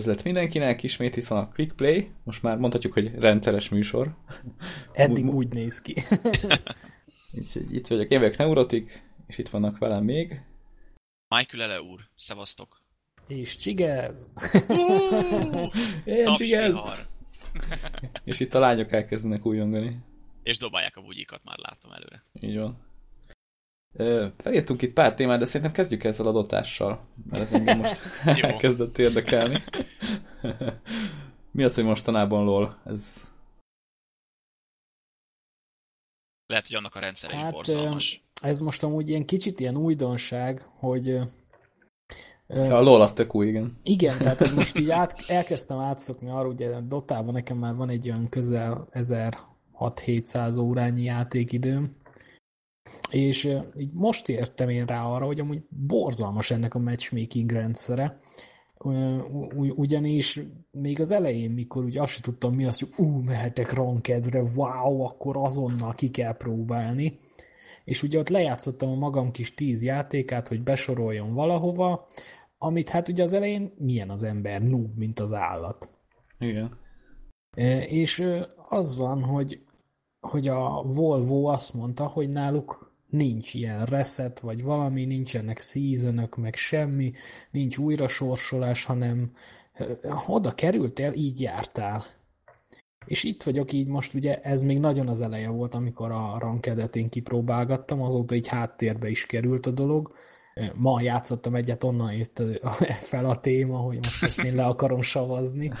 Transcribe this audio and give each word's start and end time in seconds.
Üdvözlet 0.00 0.24
mindenkinek, 0.24 0.82
ismét 0.82 1.16
itt 1.16 1.26
van 1.26 1.38
a 1.38 1.48
Quick 1.48 1.76
Play, 1.76 2.10
most 2.24 2.42
már 2.42 2.56
mondhatjuk, 2.56 2.92
hogy 2.92 3.14
rendszeres 3.18 3.68
műsor. 3.68 4.16
Eddig 4.92 5.24
úgy, 5.24 5.34
úgy 5.34 5.48
néz 5.48 5.80
ki. 5.80 5.94
Úgyhogy 7.38 7.74
itt 7.74 7.86
vagyok, 7.86 8.10
én 8.10 8.18
vagyok 8.20 8.36
Neurotik, 8.36 9.02
és 9.26 9.38
itt 9.38 9.48
vannak 9.48 9.78
velem 9.78 10.04
még. 10.04 10.40
Michael 11.28 11.62
Ele 11.62 11.82
úr, 11.82 12.00
szevasztok. 12.14 12.82
És 13.26 13.56
csigez. 13.56 14.32
Én 16.04 16.34
csigez. 16.34 16.80
és 18.24 18.40
itt 18.40 18.54
a 18.54 18.58
lányok 18.58 18.92
elkezdenek 18.92 19.46
újongani. 19.46 19.90
És 20.42 20.58
dobálják 20.58 20.96
a 20.96 21.02
bugyikat, 21.02 21.44
már 21.44 21.58
látom 21.58 21.92
előre. 21.92 22.24
Így 22.40 22.56
van. 22.56 22.89
Felírtunk 24.36 24.82
itt 24.82 24.92
pár 24.92 25.14
témát, 25.14 25.38
de 25.38 25.44
szerintem 25.44 25.72
kezdjük 25.72 26.04
ezzel 26.04 26.26
a 26.26 26.32
dotással, 26.32 27.06
mert 27.30 27.42
ez 27.42 27.52
engem 27.52 27.78
most 27.78 28.00
elkezdett 28.24 28.98
érdekelni. 28.98 29.64
Mi 31.52 31.64
az, 31.64 31.74
hogy 31.74 31.84
mostanában 31.84 32.44
LOL? 32.44 32.80
Ez... 32.84 33.04
Lehet, 36.46 36.66
hogy 36.66 36.76
annak 36.76 36.94
a 36.94 37.00
rendszere 37.00 37.36
hát, 37.36 37.52
borzalmas. 37.52 38.22
Ez 38.42 38.60
most 38.60 38.82
amúgy 38.82 39.08
ilyen 39.08 39.26
kicsit 39.26 39.60
ilyen 39.60 39.76
újdonság, 39.76 40.62
hogy 40.78 41.20
Ja, 42.54 42.76
a 42.76 42.80
LOL 42.80 43.02
az 43.02 43.12
tök 43.12 43.34
új, 43.34 43.46
igen. 43.46 43.78
Igen, 43.82 44.18
tehát 44.18 44.38
hogy 44.38 44.54
most 44.54 44.78
így 44.78 44.90
át, 45.00 45.24
elkezdtem 45.26 45.78
átszokni 45.78 46.28
arra, 46.28 46.48
ugye 46.48 46.80
Dotában 46.80 47.32
nekem 47.32 47.56
már 47.56 47.74
van 47.74 47.88
egy 47.88 48.10
olyan 48.10 48.28
közel 48.28 48.88
1600-700 48.92 50.60
órányi 50.60 51.02
játékidőm, 51.02 51.96
és 53.10 53.44
így 53.76 53.92
most 53.92 54.28
értem 54.28 54.68
én 54.68 54.86
rá 54.86 55.04
arra, 55.04 55.26
hogy 55.26 55.40
amúgy 55.40 55.62
borzalmas 55.68 56.50
ennek 56.50 56.74
a 56.74 56.78
matchmaking 56.78 57.50
rendszere, 57.50 58.18
ugyanis 59.74 60.40
még 60.70 61.00
az 61.00 61.10
elején, 61.10 61.50
mikor 61.50 61.84
úgy 61.84 61.98
azt 61.98 62.12
sem 62.12 62.20
tudtam 62.20 62.54
mi 62.54 62.64
az, 62.64 62.78
hogy 62.80 63.06
ú, 63.06 63.20
mehetek 63.20 63.72
rankedre, 63.72 64.42
wow, 64.54 65.00
akkor 65.00 65.36
azonnal 65.36 65.92
ki 65.92 66.10
kell 66.10 66.36
próbálni, 66.36 67.18
és 67.84 68.02
ugye 68.02 68.18
ott 68.18 68.28
lejátszottam 68.28 68.90
a 68.90 68.94
magam 68.94 69.30
kis 69.30 69.54
tíz 69.54 69.84
játékát, 69.84 70.48
hogy 70.48 70.62
besoroljon 70.62 71.34
valahova, 71.34 72.06
amit 72.58 72.88
hát 72.88 73.08
ugye 73.08 73.22
az 73.22 73.32
elején 73.32 73.72
milyen 73.78 74.10
az 74.10 74.22
ember, 74.22 74.62
noob, 74.62 74.98
mint 74.98 75.18
az 75.18 75.32
állat. 75.32 75.90
Igen. 76.38 76.78
És 77.88 78.24
az 78.68 78.96
van, 78.96 79.22
hogy, 79.22 79.62
hogy 80.20 80.48
a 80.48 80.82
Volvo 80.82 81.44
azt 81.44 81.74
mondta, 81.74 82.06
hogy 82.06 82.28
náluk 82.28 82.89
nincs 83.10 83.54
ilyen 83.54 83.84
reset, 83.84 84.40
vagy 84.40 84.62
valami, 84.62 85.04
nincsenek 85.04 85.58
season 85.58 86.28
meg 86.36 86.54
semmi, 86.54 87.12
nincs 87.50 87.78
újra 87.78 88.08
sorsolás, 88.08 88.84
hanem 88.84 89.32
oda 90.26 90.54
kerültél, 90.54 91.12
így 91.12 91.40
jártál. 91.40 92.04
És 93.06 93.24
itt 93.24 93.42
vagyok 93.42 93.72
így 93.72 93.86
most, 93.86 94.14
ugye 94.14 94.40
ez 94.40 94.62
még 94.62 94.78
nagyon 94.78 95.08
az 95.08 95.20
eleje 95.20 95.48
volt, 95.48 95.74
amikor 95.74 96.10
a 96.10 96.38
rankedet 96.38 96.96
én 96.96 97.08
kipróbálgattam, 97.08 98.02
azóta 98.02 98.34
így 98.34 98.48
háttérbe 98.48 99.08
is 99.08 99.26
került 99.26 99.66
a 99.66 99.70
dolog. 99.70 100.12
Ma 100.74 101.00
játszottam 101.00 101.54
egyet, 101.54 101.84
onnan 101.84 102.12
jött 102.12 102.42
fel 103.12 103.24
a 103.24 103.36
téma, 103.36 103.76
hogy 103.76 103.96
most 103.96 104.22
ezt 104.22 104.44
én 104.44 104.54
le 104.54 104.64
akarom 104.64 105.00
savazni. 105.00 105.72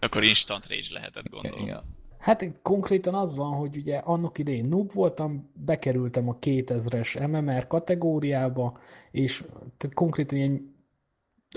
Akkor 0.00 0.24
instant 0.24 0.68
rage 0.68 0.86
lehetett 0.90 1.28
gondolom. 1.28 1.62
Igen. 1.62 2.00
Hát 2.22 2.50
konkrétan 2.62 3.14
az 3.14 3.36
van, 3.36 3.52
hogy 3.52 3.76
ugye 3.76 3.96
annak 3.96 4.38
idején 4.38 4.68
noob 4.68 4.92
voltam, 4.92 5.50
bekerültem 5.64 6.28
a 6.28 6.38
2000-es 6.38 7.28
MMR 7.30 7.66
kategóriába, 7.66 8.72
és 9.10 9.44
tehát 9.76 9.94
konkrétan 9.94 10.38
ilyen 10.38 10.64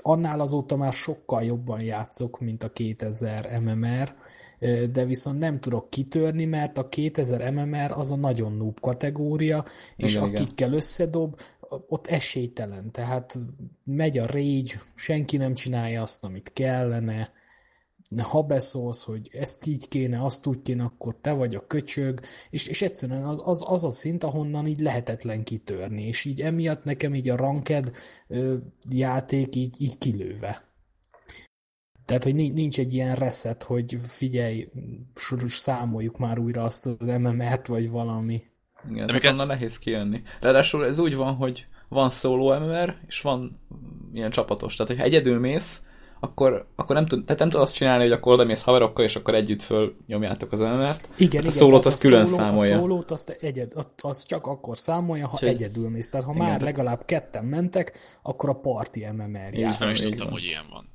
annál 0.01 0.39
azóta 0.39 0.75
már 0.75 0.93
sokkal 0.93 1.43
jobban 1.43 1.81
játszok, 1.81 2.39
mint 2.39 2.63
a 2.63 2.71
2000 2.71 3.59
MMR, 3.61 4.15
de 4.91 5.05
viszont 5.05 5.39
nem 5.39 5.57
tudok 5.57 5.89
kitörni, 5.89 6.45
mert 6.45 6.77
a 6.77 6.89
2000 6.89 7.51
MMR 7.51 7.91
az 7.91 8.11
a 8.11 8.15
nagyon 8.15 8.53
noob 8.53 8.79
kategória, 8.79 9.65
és 9.95 10.15
igen, 10.15 10.23
akikkel 10.23 10.67
igen. 10.67 10.73
összedob, 10.73 11.39
ott 11.87 12.07
esélytelen, 12.07 12.91
tehát 12.91 13.39
megy 13.83 14.17
a 14.17 14.25
rage, 14.25 14.73
senki 14.95 15.37
nem 15.37 15.53
csinálja 15.53 16.01
azt, 16.01 16.23
amit 16.23 16.53
kellene, 16.53 17.31
ha 18.23 18.41
beszólsz, 18.41 19.03
hogy 19.03 19.29
ezt 19.31 19.65
így 19.65 19.87
kéne, 19.87 20.23
azt 20.23 20.45
úgy 20.45 20.61
kéne, 20.61 20.83
akkor 20.83 21.15
te 21.21 21.31
vagy 21.31 21.55
a 21.55 21.67
köcsög, 21.67 22.19
és, 22.49 22.67
és 22.67 22.81
egyszerűen 22.81 23.23
az, 23.23 23.47
az, 23.47 23.63
az 23.67 23.83
a 23.83 23.89
szint, 23.89 24.23
ahonnan 24.23 24.67
így 24.67 24.79
lehetetlen 24.79 25.43
kitörni, 25.43 26.03
és 26.03 26.25
így 26.25 26.41
emiatt 26.41 26.83
nekem 26.83 27.13
így 27.13 27.29
a 27.29 27.35
ranked 27.35 27.91
ö, 28.27 28.55
játék 28.89 29.55
így, 29.55 29.75
így 29.77 29.97
kilőve. 29.97 30.73
Tehát, 32.05 32.23
hogy 32.23 32.35
nincs 32.35 32.79
egy 32.79 32.93
ilyen 32.93 33.15
reset, 33.15 33.63
hogy 33.63 33.97
figyelj, 34.07 34.67
számoljuk 35.45 36.17
már 36.17 36.39
újra 36.39 36.63
azt 36.63 36.85
az 36.85 37.07
MMR-t, 37.07 37.67
vagy 37.67 37.89
valami. 37.89 38.41
Igen, 38.89 39.07
de 39.07 39.19
ez... 39.19 39.37
nehéz 39.37 39.77
kijönni. 39.77 40.21
Ráadásul 40.41 40.85
ez 40.85 40.99
úgy 40.99 41.15
van, 41.15 41.35
hogy 41.35 41.67
van 41.89 42.09
szóló 42.11 42.59
MMR, 42.59 42.97
és 43.07 43.21
van 43.21 43.59
ilyen 44.13 44.31
csapatos. 44.31 44.75
Tehát, 44.75 44.91
hogy 44.91 45.01
egyedül 45.01 45.39
mész, 45.39 45.81
akkor, 46.19 46.67
akkor 46.75 46.95
nem, 46.95 47.05
tud, 47.05 47.25
tehát 47.25 47.39
nem 47.39 47.49
tud 47.49 47.61
azt 47.61 47.73
csinálni, 47.73 48.03
hogy 48.03 48.11
akkor 48.11 48.33
oda 48.33 48.43
mész 48.43 48.61
haverokkal, 48.61 49.05
és 49.05 49.15
akkor 49.15 49.35
együtt 49.35 49.61
fölnyomjátok 49.61 50.51
az 50.51 50.59
MMR-t. 50.59 51.09
Igen, 51.17 51.43
hát 51.43 51.51
a 51.51 51.55
szólót 51.55 51.85
azt 51.85 51.99
külön 51.99 52.25
szóló, 52.25 52.37
számolja. 52.37 52.75
A 52.75 52.79
szólót 52.79 53.11
azt 53.11 53.29
egyed, 53.29 53.73
az 54.01 54.25
csak 54.25 54.47
akkor 54.47 54.77
számolja, 54.77 55.27
ha 55.27 55.37
Csak 55.37 55.49
egyedül 55.49 55.89
mész. 55.89 56.09
Tehát 56.09 56.25
ha 56.25 56.33
igen, 56.33 56.47
már 56.47 56.61
legalább 56.61 57.05
ketten 57.05 57.45
mentek, 57.45 57.97
akkor 58.21 58.49
a 58.49 58.53
parti 58.53 59.05
MMR 59.11 59.53
játszik. 59.53 59.79
Nem 59.79 59.89
is 59.89 59.99
tudtam, 59.99 60.31
hogy 60.31 60.43
ilyen 60.43 60.65
van. 60.69 60.93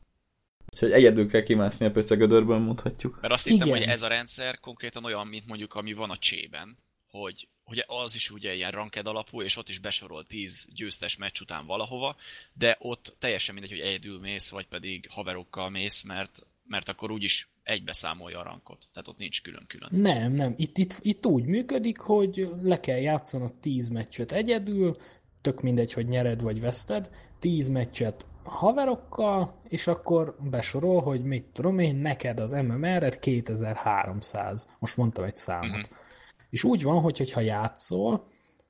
Úgyhogy 0.73 0.93
egyedül 0.93 1.29
kell 1.29 1.43
kimászni 1.43 1.87
a 1.87 1.91
pöcegödörből, 1.91 2.59
mondhatjuk. 2.59 3.19
Mert 3.21 3.33
azt 3.33 3.49
hittem, 3.49 3.69
hogy 3.69 3.83
ez 3.83 4.03
a 4.03 4.09
rendszer 4.09 4.61
konkrétan 4.61 5.05
olyan, 5.05 5.27
mint 5.27 5.47
mondjuk, 5.47 5.75
ami 5.75 5.93
van 5.93 6.11
a 6.11 6.17
csében, 6.19 6.79
hogy 7.11 7.49
hogy 7.71 7.85
az 7.87 8.15
is 8.15 8.31
ugye 8.31 8.55
ilyen 8.55 8.71
ranked 8.71 9.07
alapú, 9.07 9.43
és 9.43 9.57
ott 9.57 9.69
is 9.69 9.79
besorol 9.79 10.25
10 10.27 10.69
győztes 10.75 11.17
meccs 11.17 11.41
után 11.41 11.67
valahova, 11.67 12.17
de 12.53 12.77
ott 12.81 13.17
teljesen 13.19 13.55
mindegy, 13.55 13.79
hogy 13.79 13.89
egyedül 13.89 14.19
mész, 14.19 14.51
vagy 14.51 14.67
pedig 14.67 15.07
haverokkal 15.11 15.71
mész, 15.71 16.03
mert, 16.03 16.47
mert 16.67 16.89
akkor 16.89 17.11
úgyis 17.11 17.49
egybe 17.63 17.93
számolja 17.93 18.39
a 18.39 18.43
rankot. 18.43 18.89
Tehát 18.93 19.09
ott 19.09 19.19
nincs 19.19 19.43
külön-külön. 19.43 19.89
Nem, 19.93 20.33
nem. 20.33 20.55
Itt, 20.57 20.79
itt, 20.79 20.99
itt 21.01 21.27
úgy 21.27 21.45
működik, 21.45 21.99
hogy 21.99 22.49
le 22.63 22.81
kell 22.81 22.99
játszanod 22.99 23.55
10 23.55 23.89
meccset 23.89 24.33
egyedül, 24.33 24.95
tök 25.41 25.61
mindegy, 25.61 25.93
hogy 25.93 26.09
nyered 26.09 26.43
vagy 26.43 26.61
veszted, 26.61 27.11
10 27.39 27.69
meccset 27.69 28.27
haverokkal, 28.43 29.59
és 29.69 29.87
akkor 29.87 30.37
besorol, 30.51 31.01
hogy 31.01 31.23
mit 31.23 31.45
tudom 31.45 31.79
én, 31.79 31.97
neked 31.97 32.41
az 32.41 32.53
MMR-ed 32.53 33.19
2300. 33.19 34.77
Most 34.79 34.97
mondtam 34.97 35.25
egy 35.25 35.35
számot. 35.35 35.87
Uh-huh. 35.87 36.09
És 36.51 36.65
úgy 36.65 36.83
van, 36.83 37.01
hogy 37.01 37.33
ha 37.33 37.41
játszol, 37.41 38.27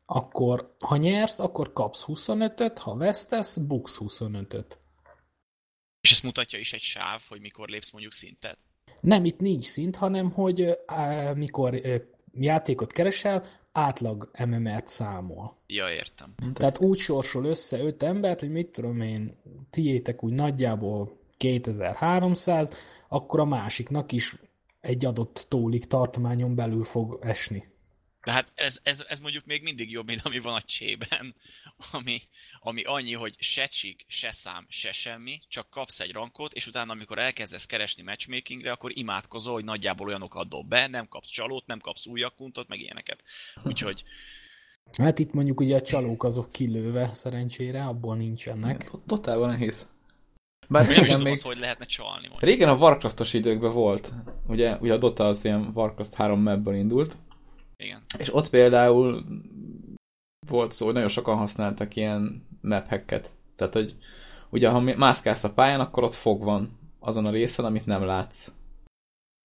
akkor 0.07 0.75
ha 0.87 0.97
nyersz, 0.97 1.41
akkor 1.41 1.73
kapsz 1.73 2.05
25-öt, 2.07 2.79
ha 2.79 2.97
vesztesz, 2.97 3.57
buksz 3.57 3.99
25-öt. 4.01 4.81
És 6.01 6.11
ezt 6.11 6.23
mutatja 6.23 6.59
is 6.59 6.73
egy 6.73 6.81
sáv, 6.81 7.23
hogy 7.29 7.41
mikor 7.41 7.69
lépsz 7.69 7.91
mondjuk 7.91 8.13
szintet? 8.13 8.59
Nem, 9.01 9.25
itt 9.25 9.41
nincs 9.41 9.65
szint, 9.65 9.97
hanem 9.97 10.31
hogy 10.31 10.79
á, 10.87 11.33
mikor 11.33 11.81
játékot 12.33 12.93
keresel, 12.93 13.45
átlag 13.73 14.31
MMR-t 14.47 14.87
számol. 14.87 15.57
Ja, 15.67 15.93
értem. 15.93 16.35
Tehát 16.55 16.79
úgy 16.79 16.99
sorsol 16.99 17.45
össze 17.45 17.79
öt 17.79 18.03
embert, 18.03 18.41
hogy 18.41 18.51
mit 18.51 18.69
tudom 18.69 19.01
én, 19.01 19.37
tiétek 19.71 20.23
úgy 20.25 20.33
nagyjából 20.33 21.13
2300, 21.37 22.77
akkor 23.09 23.41
a 23.41 23.45
másiknak 23.45 24.13
is 24.13 24.37
egy 24.81 25.05
adott 25.05 25.47
tólik 25.49 25.85
tartományon 25.85 26.55
belül 26.55 26.83
fog 26.83 27.19
esni. 27.21 27.65
Tehát 28.21 28.53
ez, 28.55 28.81
ez, 28.83 29.05
ez 29.09 29.19
mondjuk 29.19 29.45
még 29.45 29.63
mindig 29.63 29.91
jobb, 29.91 30.07
mint 30.07 30.21
ami 30.25 30.39
van 30.39 30.55
a 30.55 30.63
csében, 30.63 31.35
ami, 31.91 32.23
ami 32.61 32.83
annyi, 32.83 33.13
hogy 33.13 33.35
se 33.39 33.67
csík, 33.67 34.05
se 34.09 34.31
szám, 34.31 34.67
se 34.69 34.93
semmi, 34.93 35.41
csak 35.49 35.71
kapsz 35.71 36.01
egy 36.01 36.13
rankot, 36.13 36.53
és 36.53 36.67
utána, 36.67 36.93
amikor 36.93 37.19
elkezdesz 37.19 37.67
keresni 37.67 38.03
matchmakingre, 38.03 38.73
akkor 38.73 38.97
imádkozol, 38.97 39.53
hogy 39.53 39.65
nagyjából 39.65 40.07
olyanokat 40.07 40.49
dob 40.49 40.69
be, 40.69 40.87
nem 40.87 41.09
kapsz 41.09 41.29
csalót, 41.29 41.67
nem 41.67 41.81
kapsz 41.81 42.07
új 42.07 42.23
akkuntot, 42.23 42.69
meg 42.69 42.81
ilyeneket. 42.81 43.23
Úgyhogy... 43.65 44.05
Hát 44.99 45.19
itt 45.19 45.33
mondjuk 45.33 45.61
ugye 45.61 45.77
a 45.77 45.81
csalók 45.81 46.25
azok 46.25 46.53
kilőve, 46.53 47.07
szerencsére, 47.07 47.85
abból 47.85 48.17
nincsenek. 48.17 48.91
Totálban 49.07 49.49
nehéz. 49.49 49.87
Bár 50.71 50.87
régen 50.87 51.07
nem 51.07 51.23
még... 51.23 51.33
Az, 51.33 51.43
hogy 51.43 51.59
lehetne 51.59 51.85
csalni. 51.85 52.29
Mondjuk. 52.29 52.43
Régen 52.43 52.69
a 52.69 52.77
Warcraftos 52.77 53.35
időkben 53.35 53.73
volt. 53.73 54.13
Ugye, 54.47 54.77
ugye 54.81 54.93
a 54.93 54.97
Dota 54.97 55.27
az 55.27 55.45
ilyen 55.45 55.71
Warcraft 55.75 56.15
3 56.15 56.43
mapből 56.43 56.75
indult. 56.75 57.17
Igen. 57.77 58.03
És 58.19 58.35
ott 58.35 58.51
például 58.51 59.25
volt 60.47 60.73
szó, 60.73 60.85
hogy 60.85 60.95
nagyon 60.95 61.09
sokan 61.09 61.37
használtak 61.37 61.97
ilyen 61.97 62.47
map 62.61 62.89
hacket. 62.89 63.31
Tehát, 63.57 63.75
hogy 63.75 63.97
ugye 64.51 64.69
ha 64.69 64.81
mászkálsz 64.81 65.45
a 65.45 65.53
pályán, 65.53 65.81
akkor 65.81 66.03
ott 66.03 66.15
fog 66.15 66.43
van 66.45 66.79
azon 66.99 67.27
a 67.27 67.31
részen, 67.31 67.65
amit 67.65 67.87
nem 67.87 68.05
látsz. 68.05 68.53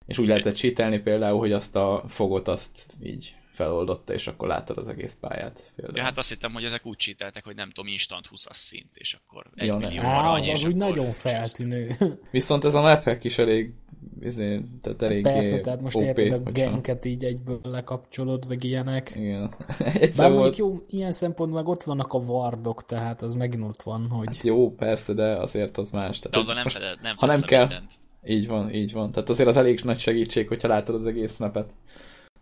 És 0.06 0.18
úgy 0.18 0.28
lehetett 0.28 0.56
csítelni 0.56 1.00
például, 1.00 1.40
hogy 1.40 1.52
azt 1.52 1.76
a 1.76 2.04
fogot 2.08 2.48
azt 2.48 2.96
így 3.02 3.36
feloldotta, 3.56 4.14
és 4.14 4.28
akkor 4.28 4.48
láttad 4.48 4.78
az 4.78 4.88
egész 4.88 5.18
pályát. 5.22 5.74
Ja, 5.94 6.04
hát 6.04 6.18
azt 6.18 6.30
hittem, 6.30 6.54
hogy 6.54 6.64
ezek 6.64 6.86
úgy 6.86 6.98
csíteltek, 6.98 7.44
hogy 7.46 7.56
nem 7.56 7.72
tudom, 7.72 7.92
instant 7.92 8.28
20 8.28 8.46
szint, 8.52 8.90
és 8.94 9.14
akkor 9.26 9.46
egy 9.56 9.68
Ja, 9.68 9.76
millió. 9.76 10.02
Á, 10.02 10.20
arany, 10.20 10.40
az, 10.40 10.48
az 10.48 10.66
úgy 10.66 10.76
nagyon 10.76 11.12
feltűnő. 11.12 11.90
Viszont 12.32 12.64
ez 12.66 12.74
a 12.74 12.82
map 12.82 13.18
is 13.22 13.38
elég, 13.38 13.74
izé, 14.22 14.62
tehát 14.82 15.02
elég 15.02 15.24
Persze, 15.24 15.60
tehát 15.60 15.82
most 15.82 15.96
OP, 15.96 16.02
érted 16.04 16.48
a 16.48 16.52
genket 16.52 17.06
így 17.06 17.24
egyből 17.24 17.60
lekapcsolod, 17.64 18.48
vagy 18.48 18.64
ilyenek. 18.64 19.12
Igen. 19.16 19.54
Egyszer 19.80 20.30
Bár 20.30 20.32
volt, 20.32 20.58
mondjuk 20.58 20.58
jó, 20.58 20.98
ilyen 21.00 21.12
szempontból 21.12 21.60
meg 21.62 21.70
ott 21.70 21.84
vannak 21.84 22.14
a 22.14 22.20
vardok, 22.20 22.86
tehát 22.86 23.22
az 23.22 23.34
megint 23.34 23.64
ott 23.64 23.82
van, 23.82 24.08
hogy 24.10 24.26
Hát 24.26 24.42
jó, 24.46 24.72
persze, 24.76 25.14
de 25.14 25.36
azért 25.36 25.78
az 25.78 25.92
más. 25.92 26.18
Tehát, 26.20 26.32
De 26.34 26.38
azzal 26.40 26.54
nem, 26.54 26.64
most- 26.64 26.78
feded, 26.78 27.02
nem 27.02 27.16
ha 27.18 27.26
nem 27.26 27.42
kell- 27.42 27.68
mindent. 27.68 27.92
Így 28.28 28.48
van, 28.48 28.74
így 28.74 28.92
van. 28.94 29.12
Tehát 29.12 29.30
azért 29.30 29.50
az 29.50 29.58
elég 29.58 29.80
nagy 29.84 30.00
segítség, 30.00 30.48
hogyha 30.48 30.68
látod 30.68 30.96
az 30.96 31.06
egész 31.06 31.38
mapet. 31.38 31.70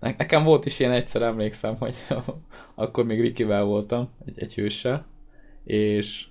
Ne- 0.03 0.15
Nekem 0.17 0.44
volt 0.44 0.65
is 0.65 0.79
ilyen 0.79 0.91
egyszer, 0.91 1.21
emlékszem, 1.21 1.75
hogy 1.79 1.95
akkor 2.75 3.05
még 3.05 3.21
Rikivel 3.21 3.63
voltam, 3.63 4.09
egy, 4.25 4.39
egy 4.39 4.53
hőssel, 4.53 5.05
és 5.63 6.25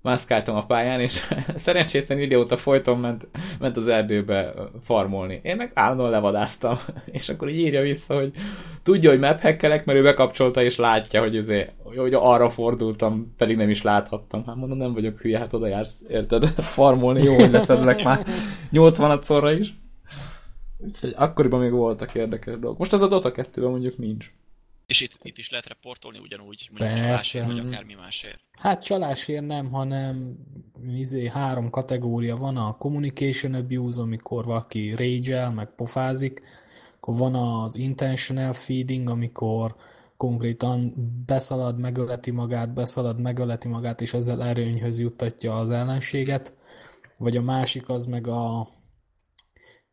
mászkáltam 0.00 0.56
a 0.56 0.66
pályán, 0.66 1.00
és 1.00 1.12
szerencsétlen 1.56 2.18
idióta 2.18 2.56
folyton 2.56 2.98
ment, 2.98 3.28
ment 3.60 3.76
az 3.76 3.86
erdőbe 3.86 4.54
farmolni. 4.84 5.40
Én 5.42 5.56
meg 5.56 5.70
állandóan 5.74 6.10
levadáztam, 6.10 6.78
és 7.18 7.28
akkor 7.28 7.48
így 7.48 7.58
írja 7.58 7.82
vissza, 7.82 8.14
hogy 8.14 8.32
tudja, 8.82 9.10
hogy 9.10 9.18
map 9.18 9.40
hackelek, 9.40 9.84
mert 9.84 9.98
ő 9.98 10.02
bekapcsolta, 10.02 10.62
és 10.62 10.76
látja, 10.76 11.20
hogy, 11.20 11.36
azért, 11.36 11.72
hogy 11.96 12.14
arra 12.14 12.50
fordultam, 12.50 13.34
pedig 13.36 13.56
nem 13.56 13.70
is 13.70 13.82
láthattam. 13.82 14.46
Hát 14.46 14.56
mondom, 14.56 14.78
nem 14.78 14.92
vagyok 14.92 15.20
hülye, 15.20 15.38
hát 15.38 15.52
oda 15.52 15.66
jársz, 15.66 16.02
érted? 16.08 16.44
Farmolni, 16.56 17.22
jó, 17.22 17.34
hogy 17.34 17.50
leszedlek 17.50 18.02
már 18.02 18.26
80 18.70 19.22
szorra 19.22 19.52
is. 19.52 19.80
Úgyhogy 20.84 21.12
akkoriban 21.16 21.60
még 21.60 21.70
voltak 21.70 22.14
érdekes 22.14 22.58
dolgok. 22.58 22.78
Most 22.78 22.92
az 22.92 23.00
a 23.00 23.08
Dota 23.08 23.32
2 23.32 23.68
mondjuk 23.68 23.98
nincs. 23.98 24.32
És 24.86 25.00
itt, 25.00 25.18
itt 25.22 25.38
is 25.38 25.50
lehet 25.50 25.66
reportolni 25.66 26.18
ugyanúgy, 26.18 26.68
mondjuk 26.70 26.88
Persze. 26.88 27.04
csalásért, 27.04 27.46
vagy 27.46 27.58
akármi 27.58 27.94
másért. 27.94 28.40
Hát 28.52 28.84
csalásért 28.84 29.46
nem, 29.46 29.70
hanem 29.70 30.36
izé, 30.92 31.28
három 31.28 31.70
kategória 31.70 32.36
van, 32.36 32.56
a 32.56 32.76
communication 32.76 33.54
abuse, 33.54 34.00
amikor 34.00 34.44
valaki 34.44 34.94
rage 34.94 35.48
meg 35.48 35.74
pofázik, 35.74 36.42
akkor 36.96 37.16
van 37.16 37.34
az 37.34 37.76
intentional 37.76 38.52
feeding, 38.52 39.08
amikor 39.08 39.74
konkrétan 40.16 40.94
beszalad, 41.26 41.78
megöleti 41.80 42.30
magát, 42.30 42.72
beszalad, 42.72 43.20
megöleti 43.20 43.68
magát, 43.68 44.00
és 44.00 44.12
ezzel 44.12 44.42
erőnyhöz 44.42 45.00
juttatja 45.00 45.54
az 45.54 45.70
ellenséget, 45.70 46.54
vagy 47.16 47.36
a 47.36 47.42
másik 47.42 47.88
az 47.88 48.06
meg 48.06 48.26
a 48.26 48.66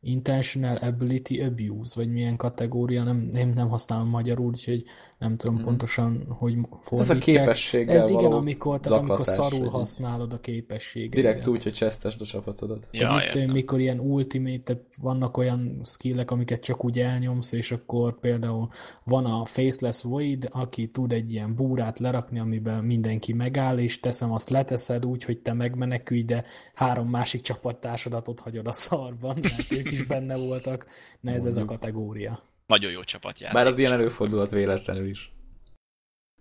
intentional 0.01 0.77
ability 0.77 1.41
abuse, 1.41 1.93
vagy 1.95 2.11
milyen 2.11 2.35
kategória, 2.35 3.03
nem, 3.03 3.17
nem, 3.17 3.49
nem 3.49 3.67
használom 3.69 4.09
magyarul, 4.09 4.45
úgyhogy 4.45 4.83
nem 5.17 5.37
tudom 5.37 5.55
Mhm. 5.55 5.63
pontosan, 5.63 6.25
hogy 6.29 6.53
Ez 6.53 6.63
a 6.69 6.77
fordítják. 6.81 7.21
képességgel 7.43 7.95
Ez 7.95 8.07
igen, 8.07 8.21
való 8.23 8.35
amikor, 8.37 8.79
tehát 8.79 8.97
amikor 8.97 9.25
szarul 9.25 9.59
vagy- 9.59 9.69
használod 9.71 10.33
a 10.33 10.39
képességet. 10.39 11.09
Direkt 11.09 11.47
úgy, 11.47 11.63
hogy 11.63 11.73
csesztesd 11.73 12.21
a 12.21 12.25
csapatodat. 12.25 12.87
Ja, 12.91 13.07
Tehát 13.07 13.21
itt, 13.25 13.35
értem. 13.35 13.53
mikor 13.53 13.79
ilyen 13.79 13.99
ultimate, 13.99 14.81
vannak 15.01 15.37
olyan 15.37 15.81
skillek, 15.85 16.31
amiket 16.31 16.61
csak 16.63 16.85
úgy 16.85 16.99
elnyomsz, 16.99 17.51
és 17.51 17.71
akkor 17.71 18.19
például 18.19 18.67
van 19.03 19.25
a 19.25 19.45
Faceless 19.45 20.03
Void, 20.03 20.47
aki 20.51 20.87
tud 20.87 21.11
egy 21.11 21.31
ilyen 21.31 21.55
búrát 21.55 21.99
lerakni, 21.99 22.39
amiben 22.39 22.83
mindenki 22.83 23.33
megáll, 23.33 23.77
és 23.77 23.99
teszem 23.99 24.31
azt 24.31 24.49
leteszed 24.49 25.05
úgy, 25.05 25.23
hogy 25.23 25.39
te 25.39 25.53
megmenekülj, 25.53 26.21
de 26.23 26.43
három 26.73 27.07
másik 27.09 27.41
csapattársadat 27.41 28.27
ott 28.27 28.39
hagyod 28.39 28.67
a 28.67 28.71
szarban, 28.71 29.37
mert 29.41 29.71
ők 29.71 29.88
is 29.91 30.03
benne 30.03 30.35
voltak. 30.35 30.85
Na 31.19 31.31
ez 31.31 31.45
ez 31.45 31.57
a 31.57 31.65
kategória. 31.65 32.39
Nagyon 32.65 32.91
jó 32.91 33.03
csapatjáték. 33.03 33.55
Bár 33.57 33.67
az 33.67 33.77
ilyen 33.77 33.91
előfordulhat 33.91 34.49
véletlenül 34.49 35.07
is. 35.07 35.31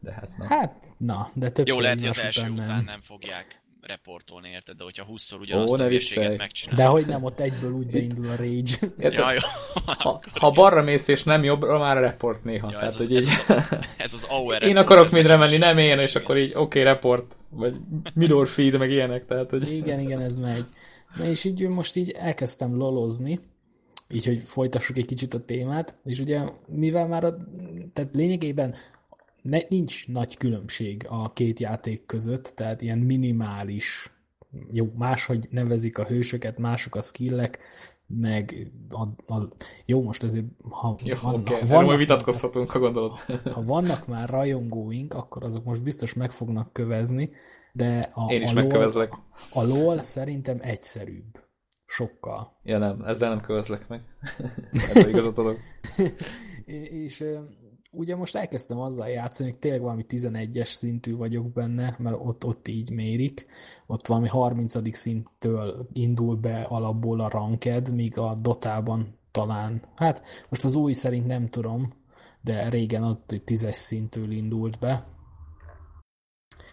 De 0.01 0.13
hát 0.13 0.37
nem. 0.37 0.49
Hát, 0.49 0.89
na, 0.99 1.27
de 1.35 1.51
többször 1.51 1.75
Jó, 1.77 1.81
lehet, 1.81 1.99
hogy 1.99 2.09
az 2.09 2.23
első 2.23 2.41
után 2.41 2.53
után 2.53 2.67
nem. 2.67 2.85
nem 2.85 3.01
fogják 3.01 3.63
reportolni, 3.81 4.49
érted? 4.49 4.77
De 4.77 4.85
hogyha 4.85 5.07
20-szor 5.11 5.41
ugyanazt 5.41 5.73
Ó, 5.73 5.75
a 5.75 5.79
ne 5.79 5.87
hülyeséget 5.87 6.19
viccelj. 6.19 6.37
megcsinálják. 6.37 6.87
De 6.87 6.93
hogy 6.93 7.07
nem, 7.07 7.25
ott 7.25 7.41
egyből 7.41 7.73
úgy 7.73 7.87
beindul 7.87 8.29
a 8.29 8.37
rage. 8.37 8.77
Érted? 9.05 9.13
Ja, 9.13 9.33
jó. 9.33 9.39
Ha, 9.85 10.21
ha 10.41 10.51
balra 10.51 10.83
mész 10.83 11.09
és 11.09 11.23
nem 11.23 11.45
jobbra, 11.45 11.79
már 11.79 11.97
report 11.97 12.45
néha. 12.45 12.71
Ja, 12.71 12.79
Tehát, 12.79 12.95
ez, 12.95 13.01
az, 13.01 13.07
hogy 13.07 13.11
így, 13.17 13.17
ez, 13.17 13.49
az, 13.49 13.79
ez 13.97 14.13
az 14.13 14.25
AOR. 14.31 14.63
én 14.63 14.77
akarok 14.77 15.11
mindre 15.11 15.37
menni, 15.37 15.57
nem 15.57 15.79
én, 15.79 15.99
és 15.99 16.15
akkor 16.15 16.37
így 16.37 16.51
oké, 16.51 16.59
okay, 16.59 16.83
report, 16.83 17.37
vagy 17.51 17.77
mirror 18.15 18.49
feed, 18.49 18.79
meg 18.79 18.91
ilyenek, 18.91 19.27
tehát, 19.27 19.51
hogy 19.51 19.73
Igen, 19.73 20.01
igen, 20.01 20.21
ez 20.21 20.37
megy. 20.37 20.69
Na 21.17 21.25
és 21.25 21.45
így 21.45 21.69
most 21.69 21.97
így 21.97 22.11
elkezdtem 22.11 22.77
lolozni, 22.77 23.39
így, 24.09 24.25
hogy 24.25 24.39
folytassuk 24.39 24.97
egy 24.97 25.05
kicsit 25.05 25.35
a 25.35 25.45
témát, 25.45 25.97
és 26.05 26.21
ugye 26.21 26.41
mivel 26.67 27.09
már 27.09 27.25
a, 27.25 27.37
tehát 27.93 28.15
lényegében 28.15 28.75
ne, 29.43 29.59
nincs 29.69 30.09
nagy 30.09 30.37
különbség 30.37 31.05
a 31.09 31.33
két 31.33 31.61
játék 31.61 32.07
között, 32.07 32.53
tehát 32.55 32.83
ilyen 32.83 32.99
minimális, 32.99 34.13
jó, 34.73 34.93
máshogy 34.97 35.47
nevezik 35.51 35.99
a 35.99 36.05
hősöket, 36.05 36.59
mások 36.59 36.95
a 36.95 37.03
skillek, 37.03 37.59
meg 38.09 38.73
a, 38.91 39.33
a, 39.35 39.49
jó, 39.85 40.03
most 40.03 40.23
ezért, 40.23 40.45
ha, 40.71 40.97
jó, 41.05 41.15
van, 41.23 41.35
oké, 41.35 41.53
ha, 41.53 41.57
okay. 41.57 41.69
vannak, 41.69 41.97
vitatkozhatunk, 41.97 42.71
ha 42.71 42.79
gondolod. 42.79 43.13
ha 43.55 43.63
vannak 43.63 44.07
már 44.07 44.29
rajongóink, 44.29 45.15
akkor 45.15 45.45
azok 45.45 45.65
most 45.65 45.83
biztos 45.83 46.15
meg 46.15 46.31
fognak 46.31 46.73
kövezni, 46.73 47.31
de 47.73 48.11
a, 48.15 48.33
Én 48.33 48.43
is 48.43 48.51
a 48.51 48.53
megkövezlek. 48.53 49.13
a 49.53 49.63
LOL 49.63 50.03
szerintem 50.03 50.59
egyszerűbb. 50.61 51.47
Sokkal. 51.87 52.59
Ja 52.63 52.79
nem, 52.79 53.03
ezzel 53.07 53.29
nem 53.29 53.41
kövezlek 53.41 53.89
meg. 53.89 54.03
Ebben 54.95 55.09
igazat 55.09 55.39
adok. 55.39 55.59
És 57.05 57.25
ugye 57.91 58.17
most 58.17 58.37
elkezdtem 58.37 58.79
azzal 58.79 59.09
játszani, 59.09 59.51
hogy 59.51 59.59
tényleg 59.59 59.81
valami 59.81 60.05
11-es 60.09 60.69
szintű 60.69 61.17
vagyok 61.17 61.53
benne, 61.53 61.97
mert 61.99 62.17
ott, 62.19 62.45
ott 62.45 62.69
így 62.69 62.91
mérik. 62.91 63.47
Ott 63.87 64.07
valami 64.07 64.29
30. 64.29 64.97
szinttől 64.97 65.89
indul 65.93 66.37
be 66.37 66.63
alapból 66.63 67.21
a 67.21 67.29
ranked, 67.29 67.95
míg 67.95 68.19
a 68.19 68.35
Dotában 68.35 69.19
talán, 69.31 69.83
hát 69.97 70.23
most 70.49 70.65
az 70.65 70.75
új 70.75 70.93
szerint 70.93 71.27
nem 71.27 71.49
tudom, 71.49 71.93
de 72.41 72.69
régen 72.69 73.03
ott 73.03 73.33
egy 73.33 73.43
10-es 73.47 73.75
szintől 73.75 74.31
indult 74.31 74.79
be. 74.79 75.05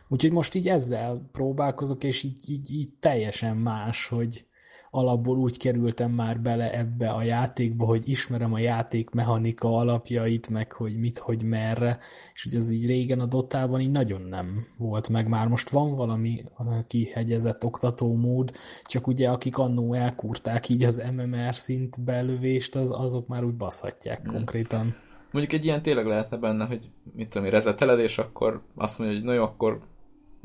Úgyhogy 0.08 0.32
most 0.32 0.56
így 0.56 0.70
ezzel 0.70 1.30
próbálkozok, 1.32 2.04
és 2.04 2.24
így, 2.24 2.50
így, 2.50 2.72
így 2.72 2.90
teljesen 3.00 3.58
más, 3.58 4.08
hogy 4.08 4.46
alapból 4.96 5.38
úgy 5.38 5.58
kerültem 5.58 6.12
már 6.12 6.42
bele 6.42 6.78
ebbe 6.78 7.10
a 7.10 7.24
játékba, 7.24 7.86
hogy 7.86 8.10
ismerem 8.10 8.54
a 8.54 8.60
játék 8.60 9.10
mechanika 9.10 9.78
alapjait, 9.78 10.50
meg 10.50 10.72
hogy 10.72 10.98
mit, 10.98 11.18
hogy 11.18 11.44
merre, 11.44 11.98
és 12.34 12.46
ugye 12.46 12.58
ez 12.58 12.70
így 12.70 12.86
régen 12.86 13.20
a 13.20 13.26
Dotában 13.26 13.80
így 13.80 13.92
nagyon 13.92 14.22
nem 14.22 14.66
volt 14.78 15.10
meg. 15.10 15.28
Már 15.28 15.48
most 15.48 15.70
van 15.70 15.96
valami 15.96 16.44
kihegyezett 16.88 17.64
oktatómód, 17.66 18.52
csak 18.84 19.08
ugye 19.08 19.30
akik 19.30 19.58
annó 19.58 19.94
elkúrták 19.94 20.70
így 20.70 20.84
az 20.84 21.04
MMR 21.16 21.56
szint 21.56 22.04
belövést, 22.04 22.76
az, 22.76 22.90
azok 22.90 23.28
már 23.28 23.44
úgy 23.44 23.56
baszhatják 23.56 24.22
Hmm. 24.22 24.34
konkrétan. 24.34 24.96
Mondjuk 25.32 25.60
egy 25.60 25.66
ilyen 25.66 25.82
tényleg 25.82 26.06
lehetne 26.06 26.38
benne, 26.38 26.66
hogy 26.66 26.90
mit 27.16 27.30
tudom 27.30 27.50
rezeteled, 27.50 28.00
és 28.00 28.18
akkor 28.18 28.62
azt 28.76 29.00
mondja, 29.00 29.18
hogy 29.18 29.26
na 29.26 29.34
jó, 29.34 29.44
akkor 29.44 29.80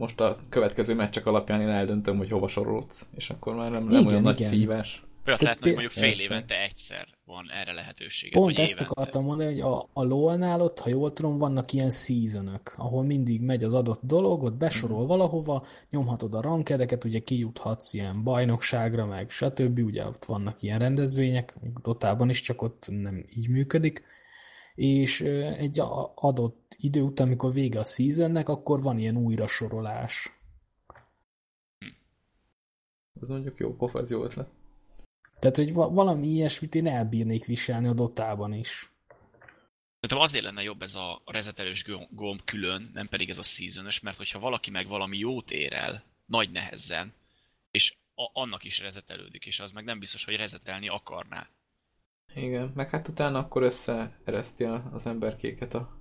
most 0.01 0.21
a 0.21 0.35
következő 0.49 0.95
meccsek 0.95 1.27
alapján 1.27 1.61
én 1.61 1.69
eldöntöm, 1.69 2.17
hogy 2.17 2.31
hova 2.31 2.49
sorolsz, 2.49 3.07
és 3.17 3.31
akkor 3.31 3.55
már 3.55 3.71
nem, 3.71 3.85
nem 3.85 3.93
Igen, 3.93 4.07
olyan 4.07 4.23
nagy 4.23 4.39
igen. 4.39 4.51
szívás. 4.51 5.01
Olyat 5.27 5.39
Tehát 5.39 5.41
lehetne, 5.41 5.67
hogy 5.67 5.73
mondjuk 5.73 5.93
fél 5.93 6.25
évente 6.25 6.63
egyszer 6.63 7.09
van 7.25 7.51
erre 7.51 7.73
lehetősége. 7.73 8.39
Pont 8.39 8.59
ezt 8.59 8.75
évente. 8.75 8.91
akartam 8.91 9.25
mondani, 9.25 9.51
hogy 9.51 9.61
a, 9.61 9.89
a 9.93 10.05
LoL-nál 10.05 10.61
ott, 10.61 10.79
ha 10.79 10.89
jól 10.89 11.13
tudom, 11.13 11.39
vannak 11.39 11.73
ilyen 11.73 11.91
seasonök, 11.91 12.75
ahol 12.77 13.05
mindig 13.05 13.41
megy 13.41 13.65
az 13.65 13.73
adott 13.73 14.01
dolog, 14.03 14.43
ott 14.43 14.57
besorol 14.57 15.07
valahova, 15.07 15.65
nyomhatod 15.91 16.35
a 16.35 16.41
rankedeket, 16.41 17.05
ugye 17.05 17.19
kijuthatsz 17.19 17.95
ilyen 17.95 18.23
bajnokságra, 18.23 19.07
meg 19.07 19.31
stb. 19.31 19.79
Ugye 19.79 20.07
ott 20.07 20.25
vannak 20.25 20.63
ilyen 20.63 20.79
rendezvények, 20.79 21.55
Dotában 21.83 22.29
is, 22.29 22.41
csak 22.41 22.63
ott 22.63 22.87
nem 22.89 23.25
így 23.37 23.49
működik. 23.49 24.05
És 24.81 25.21
egy 25.21 25.81
adott 26.15 26.77
idő 26.79 27.01
után, 27.01 27.27
amikor 27.27 27.53
vége 27.53 27.79
a 27.79 27.85
seasonnek, 27.85 28.49
akkor 28.49 28.83
van 28.83 28.99
ilyen 28.99 29.17
újrasorolás. 29.17 30.33
Ez 33.21 33.29
mondjuk 33.29 33.59
jó, 33.59 33.77
pofa, 33.77 34.01
ez 34.01 34.11
jó 34.11 34.25
ötlet. 34.25 34.49
Tehát, 35.39 35.57
hogy 35.57 35.73
va- 35.73 35.95
valami 35.95 36.27
ilyesmit 36.27 36.75
én 36.75 36.87
elbírnék 36.87 37.45
viselni 37.45 37.89
a 37.89 37.93
Dotában 37.93 38.53
is. 38.53 38.93
Szerintem 40.01 40.19
azért 40.19 40.45
lenne 40.45 40.63
jobb 40.63 40.83
ez 40.83 40.95
a 40.95 41.23
rezetelős 41.25 41.85
gom- 41.85 42.15
gomb 42.15 42.45
külön, 42.45 42.91
nem 42.93 43.09
pedig 43.09 43.29
ez 43.29 43.39
a 43.39 43.43
season 43.43 43.87
mert 44.03 44.17
hogyha 44.17 44.39
valaki 44.39 44.71
meg 44.71 44.87
valami 44.87 45.19
jót 45.19 45.51
ér 45.51 45.73
el, 45.73 46.05
nagy 46.27 46.51
nehezen, 46.51 47.13
és 47.71 47.97
a- 48.15 48.31
annak 48.33 48.65
is 48.65 48.79
rezetelődik, 48.79 49.47
és 49.47 49.61
az 49.61 49.73
meg 49.73 49.85
nem 49.85 49.99
biztos, 49.99 50.25
hogy 50.25 50.37
rezetelni 50.37 50.89
akarná. 50.89 51.49
Igen, 52.35 52.73
meg 52.75 52.91
hát 52.91 53.09
utána 53.09 53.39
akkor 53.39 53.63
összeereszti 53.63 54.65
az 54.65 55.07
emberkéket 55.07 55.75
a 55.75 56.01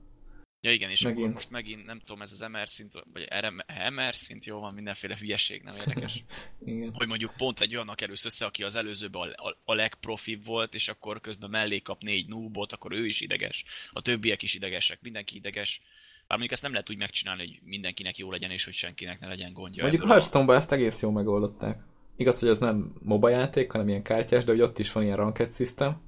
Ja 0.61 0.71
igen, 0.71 0.89
és 0.89 1.01
Megint. 1.01 1.21
akkor 1.21 1.33
most 1.33 1.49
megint 1.49 1.85
nem 1.85 1.99
tudom, 1.99 2.21
ez 2.21 2.31
az 2.31 2.45
MR 2.51 2.67
szint, 2.67 2.91
vagy 3.13 3.27
RM, 3.39 3.93
MR 3.93 4.15
szint, 4.15 4.45
jó 4.45 4.59
van, 4.59 4.73
mindenféle 4.73 5.17
hülyeség, 5.17 5.61
nem 5.61 5.75
érdekes. 5.77 6.23
Igen. 6.65 6.93
hogy 6.93 7.07
mondjuk 7.07 7.33
pont 7.37 7.59
egy 7.59 7.73
olyannak 7.73 7.95
kerülsz 7.95 8.25
össze, 8.25 8.45
aki 8.45 8.63
az 8.63 8.75
előzőben 8.75 9.21
a, 9.21 9.47
a, 9.47 9.57
a 9.63 9.73
legprofibb 9.73 10.45
volt, 10.45 10.73
és 10.73 10.87
akkor 10.87 11.21
közben 11.21 11.49
mellé 11.49 11.79
kap 11.79 12.01
négy 12.01 12.27
noobot, 12.27 12.71
akkor 12.71 12.91
ő 12.91 13.05
is 13.05 13.21
ideges, 13.21 13.65
a 13.91 14.01
többiek 14.01 14.41
is 14.41 14.53
idegesek, 14.53 15.01
mindenki 15.01 15.35
ideges. 15.35 15.81
Bár 16.27 16.37
mondjuk 16.37 16.51
ezt 16.51 16.61
nem 16.61 16.71
lehet 16.71 16.89
úgy 16.89 16.97
megcsinálni, 16.97 17.41
hogy 17.41 17.59
mindenkinek 17.63 18.17
jó 18.17 18.31
legyen, 18.31 18.51
és 18.51 18.65
hogy 18.65 18.73
senkinek 18.73 19.19
ne 19.19 19.27
legyen 19.27 19.53
gondja. 19.53 19.83
Mondjuk 19.83 20.07
Hearthstone-ban 20.07 20.55
ezt 20.55 20.71
egész 20.71 21.01
jól 21.01 21.11
megoldották. 21.11 21.81
Igaz, 22.15 22.39
hogy 22.39 22.49
ez 22.49 22.59
nem 22.59 22.93
MOBA 23.01 23.29
játék, 23.29 23.71
hanem 23.71 23.87
ilyen 23.87 24.03
kártyás, 24.03 24.43
de 24.43 24.51
hogy 24.51 24.61
ott 24.61 24.79
is 24.79 24.91
van 24.91 25.03
ilyen 25.03 25.15
ranked 25.15 25.51
system, 25.51 26.01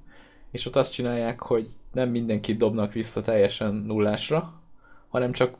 és 0.52 0.66
ott 0.66 0.76
azt 0.76 0.92
csinálják, 0.92 1.40
hogy 1.40 1.68
nem 1.92 2.08
mindenkit 2.08 2.58
dobnak 2.58 2.92
vissza 2.92 3.22
teljesen 3.22 3.74
nullásra, 3.74 4.60
hanem 5.08 5.32
csak, 5.32 5.56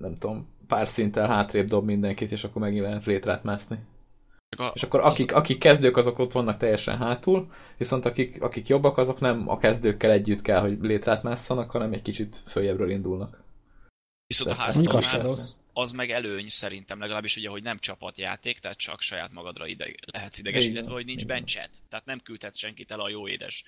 nem 0.00 0.14
tudom, 0.18 0.48
pár 0.66 0.88
szinttel 0.88 1.26
hátrébb 1.26 1.68
dob 1.68 1.84
mindenkit, 1.84 2.32
és 2.32 2.44
akkor 2.44 2.62
megint 2.62 2.82
lehet 2.82 3.04
létrát 3.04 3.44
mászni. 3.44 3.78
A, 4.56 4.70
És 4.74 4.82
akkor 4.82 5.00
akik, 5.00 5.34
akik 5.34 5.58
kezdők, 5.58 5.96
azok 5.96 6.18
ott 6.18 6.32
vannak 6.32 6.56
teljesen 6.56 6.96
hátul, 6.96 7.50
viszont 7.76 8.04
akik, 8.04 8.42
akik 8.42 8.68
jobbak, 8.68 8.98
azok 8.98 9.20
nem 9.20 9.48
a 9.48 9.58
kezdőkkel 9.58 10.10
együtt 10.10 10.42
kell, 10.42 10.60
hogy 10.60 10.78
létrát 10.80 11.22
másszanak, 11.22 11.70
hanem 11.70 11.92
egy 11.92 12.02
kicsit 12.02 12.42
följebbről 12.46 12.90
indulnak. 12.90 13.44
viszont 14.26 14.50
a 14.50 14.52
ezt- 14.52 14.62
ezt 14.62 14.76
Mondjuk 14.76 15.65
az 15.78 15.92
meg 15.92 16.10
előny 16.10 16.48
szerintem, 16.48 17.00
legalábbis 17.00 17.36
ugye, 17.36 17.48
hogy 17.48 17.62
nem 17.62 17.78
csapatjáték, 17.78 18.58
tehát 18.58 18.78
csak 18.78 19.00
saját 19.00 19.32
magadra 19.32 19.66
ide, 19.66 19.88
lehetsz 20.12 20.38
ideges, 20.38 20.66
illetve 20.66 20.92
hogy 20.92 21.04
nincs 21.04 21.26
bencset, 21.26 21.70
tehát 21.88 22.04
nem 22.04 22.20
küldhetsz 22.20 22.58
senkit 22.58 22.90
el 22.90 23.00
a 23.00 23.08
jó 23.08 23.28
édes 23.28 23.64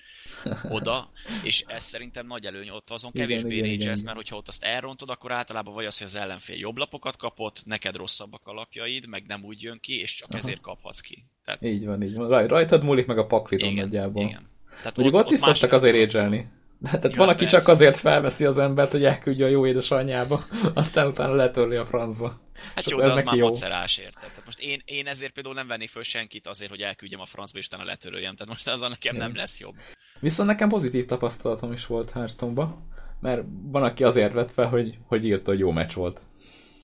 oda, 0.69 1.11
és 1.43 1.63
ez 1.67 1.83
szerintem 1.83 2.27
nagy 2.27 2.45
előny 2.45 2.69
ott 2.69 2.89
azon 2.89 3.11
kevésbé 3.11 3.55
igen. 3.55 3.97
mert 4.03 4.15
hogyha 4.15 4.35
ott 4.35 4.47
azt 4.47 4.63
elrontod, 4.63 5.09
akkor 5.09 5.31
általában 5.31 5.73
vagy 5.73 5.85
az, 5.85 5.97
hogy 5.97 6.07
az 6.07 6.15
ellenfél 6.15 6.57
jobb 6.57 6.77
lapokat 6.77 7.17
kapott, 7.17 7.65
neked 7.65 7.95
rosszabbak 7.95 8.47
a 8.47 8.53
lapjaid, 8.53 9.07
meg 9.07 9.23
nem 9.27 9.43
úgy 9.43 9.61
jön 9.61 9.79
ki, 9.79 9.99
és 9.99 10.15
csak 10.15 10.29
Aha. 10.29 10.37
ezért 10.37 10.61
kaphatsz 10.61 10.99
ki. 10.99 11.25
Tehát, 11.45 11.63
Így 11.63 11.85
van, 11.85 12.03
így 12.03 12.13
van. 12.13 12.27
Raj, 12.27 12.47
rajtad 12.47 12.83
múlik 12.83 13.05
meg 13.05 13.17
a 13.17 13.25
paklidon 13.25 13.69
igen, 13.69 13.83
nagyjából. 13.83 14.23
igen. 14.23 14.49
Tehát 14.77 14.97
Mondjuk 14.97 15.19
ott, 15.19 15.25
ott 15.25 15.31
is 15.31 15.39
más 15.39 15.57
szoktak 15.57 15.71
azért 15.71 15.95
rédzselni. 15.95 16.47
Tehát 16.81 17.03
Ja, 17.03 17.17
van, 17.17 17.29
aki 17.29 17.39
persze. 17.39 17.57
csak 17.57 17.67
azért 17.67 17.97
felveszi 17.97 18.45
az 18.45 18.57
embert, 18.57 18.91
hogy 18.91 19.03
elküldje 19.03 19.45
a 19.45 19.49
jó 19.49 19.65
édesanyjába, 19.65 20.43
aztán 20.73 21.07
utána 21.07 21.33
letörli 21.33 21.75
a 21.75 21.85
francba. 21.85 22.39
Hát 22.75 22.85
És 22.85 22.91
jó, 22.91 22.97
de 22.97 23.03
ez 23.03 23.09
az 23.09 23.15
neki 23.15 23.27
már 23.29 23.37
jó. 23.37 23.47
macerás, 23.47 23.97
érted? 23.97 24.21
Tehát 24.21 24.45
most 24.45 24.59
én, 24.59 24.81
én 24.85 25.07
ezért 25.07 25.33
például 25.33 25.55
nem 25.55 25.67
vennék 25.67 25.89
föl 25.89 26.03
senkit 26.03 26.47
azért, 26.47 26.69
hogy 26.69 26.81
elküldjem 26.81 27.19
a 27.19 27.25
francba, 27.25 27.57
és 27.57 27.65
utána 27.65 27.83
letöröljem. 27.83 28.35
Tehát 28.35 28.53
most 28.53 28.67
azon 28.67 28.89
nekem 28.89 29.15
nem 29.15 29.35
lesz 29.35 29.59
jobb. 29.59 29.73
Viszont 30.19 30.49
nekem 30.49 30.69
pozitív 30.69 31.05
tapasztalatom 31.05 31.71
is 31.71 31.85
volt 31.85 32.11
hearthstone 32.11 32.73
mert 33.19 33.43
van, 33.71 33.83
aki 33.83 34.03
azért 34.03 34.33
vett 34.33 34.51
fel, 34.51 34.67
hogy, 34.67 34.97
hogy 35.07 35.25
írta, 35.25 35.51
hogy 35.51 35.59
jó 35.59 35.71
meccs 35.71 35.93
volt. 35.93 36.21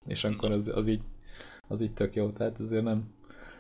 És 0.08 0.24
akkor 0.24 0.52
az, 0.52 0.72
az, 0.76 0.88
így, 0.88 1.02
az 1.68 1.82
így 1.82 1.94
tök 1.94 2.16
jó, 2.16 2.32
tehát 2.32 2.60
azért 2.60 2.84
nem, 2.84 3.14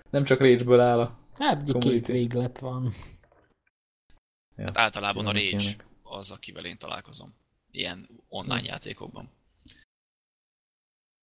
nem 0.10 0.24
csak 0.24 0.40
rage 0.40 0.84
áll 0.84 1.00
a... 1.00 1.20
Hát 1.40 1.62
ugye 1.62 1.72
két 1.72 1.82
Community. 1.82 2.12
véglet 2.12 2.60
van. 2.60 2.90
Ja, 4.56 4.64
Hát 4.66 4.78
általában 4.78 5.26
a 5.26 5.32
Rage 5.32 5.44
ilyenek. 5.44 5.86
Az, 6.16 6.32
akivel 6.32 6.66
én 6.66 6.78
találkozom. 6.78 7.36
Ilyen 7.72 8.10
online 8.28 8.60
Hm. 8.60 8.66
játékokban. 8.66 9.30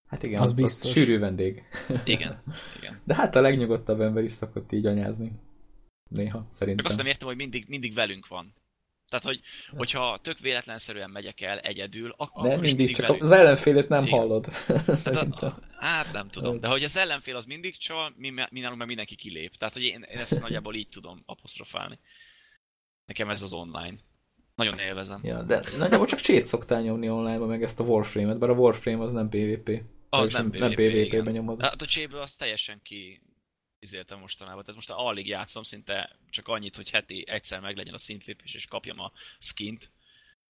Hát 0.09 0.23
igen, 0.23 0.41
Az 0.41 0.51
az, 0.51 0.57
biztos. 0.57 0.91
az 0.91 0.97
sűrű 0.97 1.19
vendég. 1.19 1.63
Igen, 2.05 2.43
igen. 2.77 3.01
De 3.05 3.15
hát 3.15 3.37
a 3.37 3.41
legnyugodtabb 3.41 4.01
ember 4.01 4.25
is 4.25 4.33
szokott 4.33 4.73
így 4.73 4.87
anyázni. 4.87 5.33
Néha, 6.11 6.47
szerintem. 6.51 6.77
Csak 6.83 6.87
azt 6.87 6.97
nem 6.97 7.07
értem, 7.07 7.27
hogy 7.29 7.37
mindig, 7.37 7.65
mindig 7.69 7.95
velünk 7.95 8.27
van. 8.29 8.55
Tehát, 9.09 9.25
hogy, 9.25 9.41
hogyha 9.77 10.19
tök 10.23 10.39
véletlenszerűen 10.39 11.11
megyek 11.11 11.41
el 11.41 11.59
egyedül, 11.59 12.11
ak- 12.17 12.37
akkor 12.37 12.47
is 12.51 12.55
mindig, 12.57 12.77
mindig 12.77 12.97
csak 12.97 13.07
velünk. 13.07 13.23
az 13.25 13.31
ellenfélét 13.31 13.89
nem 13.89 14.05
Igen. 14.07 14.19
hallod. 14.19 14.45
Tehát 14.67 14.97
szerintem. 15.07 15.49
a, 15.49 15.85
hát 15.85 16.13
nem 16.13 16.29
tudom, 16.29 16.61
de 16.61 16.69
hogy 16.69 16.83
az 16.85 16.97
ellenfél 16.97 17.37
az 17.37 17.45
mindig 17.45 17.77
csal, 17.77 18.13
mi, 18.17 18.31
mi 18.31 18.61
nálunk 18.61 18.79
meg 18.79 18.87
mindenki 18.87 19.15
kilép. 19.15 19.57
Tehát, 19.57 19.75
hogy 19.75 19.83
én, 19.83 20.03
én 20.03 20.19
ezt 20.19 20.41
nagyjából 20.41 20.75
így 20.75 20.89
tudom 20.89 21.23
apostrofálni. 21.27 21.99
Nekem 23.07 23.31
ez 23.31 23.43
az 23.43 23.53
online. 23.53 23.99
Nagyon 24.65 24.87
élvezem. 24.87 25.21
Ja, 25.23 25.43
de 25.43 25.65
nagyjából 25.79 26.07
csak 26.07 26.21
csét 26.21 26.45
szoktál 26.45 26.83
nyomni 26.83 27.09
online 27.09 27.47
meg 27.47 27.63
ezt 27.63 27.81
a 27.81 27.85
Warframe-et, 27.85 28.39
bár 28.39 28.51
a 28.51 28.55
Warframe 28.55 29.05
az 29.05 29.13
nem 29.13 29.29
PvP. 29.29 29.83
Az 30.09 30.33
nem, 30.33 30.51
nem 30.53 30.71
PvP, 30.71 31.09
PvP-ben 31.09 31.33
nyomod. 31.33 31.61
Hát 31.61 31.83
a 31.83 31.87
cséből 31.87 32.21
az 32.21 32.37
teljesen 32.37 32.81
ki 32.83 33.23
izéltem 33.79 34.19
mostanában. 34.19 34.61
Tehát 34.61 34.75
most 34.75 34.91
alig 34.91 35.27
játszom, 35.27 35.63
szinte 35.63 36.17
csak 36.31 36.49
annyit, 36.49 36.77
hogy 36.77 36.91
heti 36.91 37.25
egyszer 37.29 37.61
meglegyen 37.61 37.95
a 37.95 37.99
szintlépés, 37.99 38.55
és 38.55 38.67
kapjam 38.67 39.01
a 39.01 39.13
skint. 39.39 39.91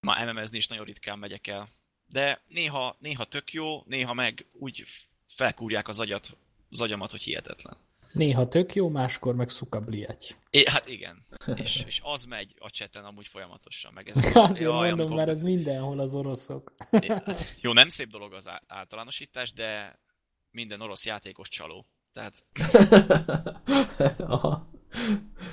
Már 0.01 0.33
MMS-ni 0.33 0.57
is 0.57 0.67
nagyon 0.67 0.85
ritkán 0.85 1.19
megyek 1.19 1.47
el. 1.47 1.69
De 2.07 2.43
néha, 2.49 2.97
néha 2.99 3.25
tök 3.25 3.53
jó, 3.53 3.83
néha 3.87 4.15
meg 4.15 4.47
úgy 4.53 4.85
felkúrják 5.27 5.89
az 5.89 6.01
agyat, 6.01 6.37
az 6.71 6.81
agyamat, 6.81 7.11
hogy 7.11 7.23
hihetetlen. 7.23 7.77
Néha 8.13 8.49
tök 8.49 8.75
jó, 8.75 8.89
máskor 8.89 9.35
meg 9.35 9.49
szukabliety. 9.49 10.35
É, 10.51 10.69
hát 10.71 10.87
igen. 10.89 11.25
És, 11.55 11.83
és 11.87 12.01
az 12.03 12.25
megy 12.25 12.55
a 12.59 12.71
cseten 12.71 13.05
amúgy 13.05 13.27
folyamatosan. 13.27 13.93
Meg 13.93 14.09
ez 14.09 14.37
Azért 14.37 14.71
Jaj, 14.71 14.73
mondom, 14.73 14.99
amikor- 14.99 15.17
mert 15.17 15.29
ez 15.29 15.43
mindenhol 15.43 15.99
az 16.01 16.15
oroszok. 16.15 16.73
Jó, 17.61 17.73
nem 17.73 17.89
szép 17.89 18.09
dolog 18.09 18.33
az 18.33 18.51
általánosítás, 18.67 19.53
de 19.53 20.01
minden 20.51 20.81
orosz 20.81 21.05
játékos 21.05 21.49
csaló. 21.49 21.87
Tehát 22.13 22.45
Aha. 24.19 24.71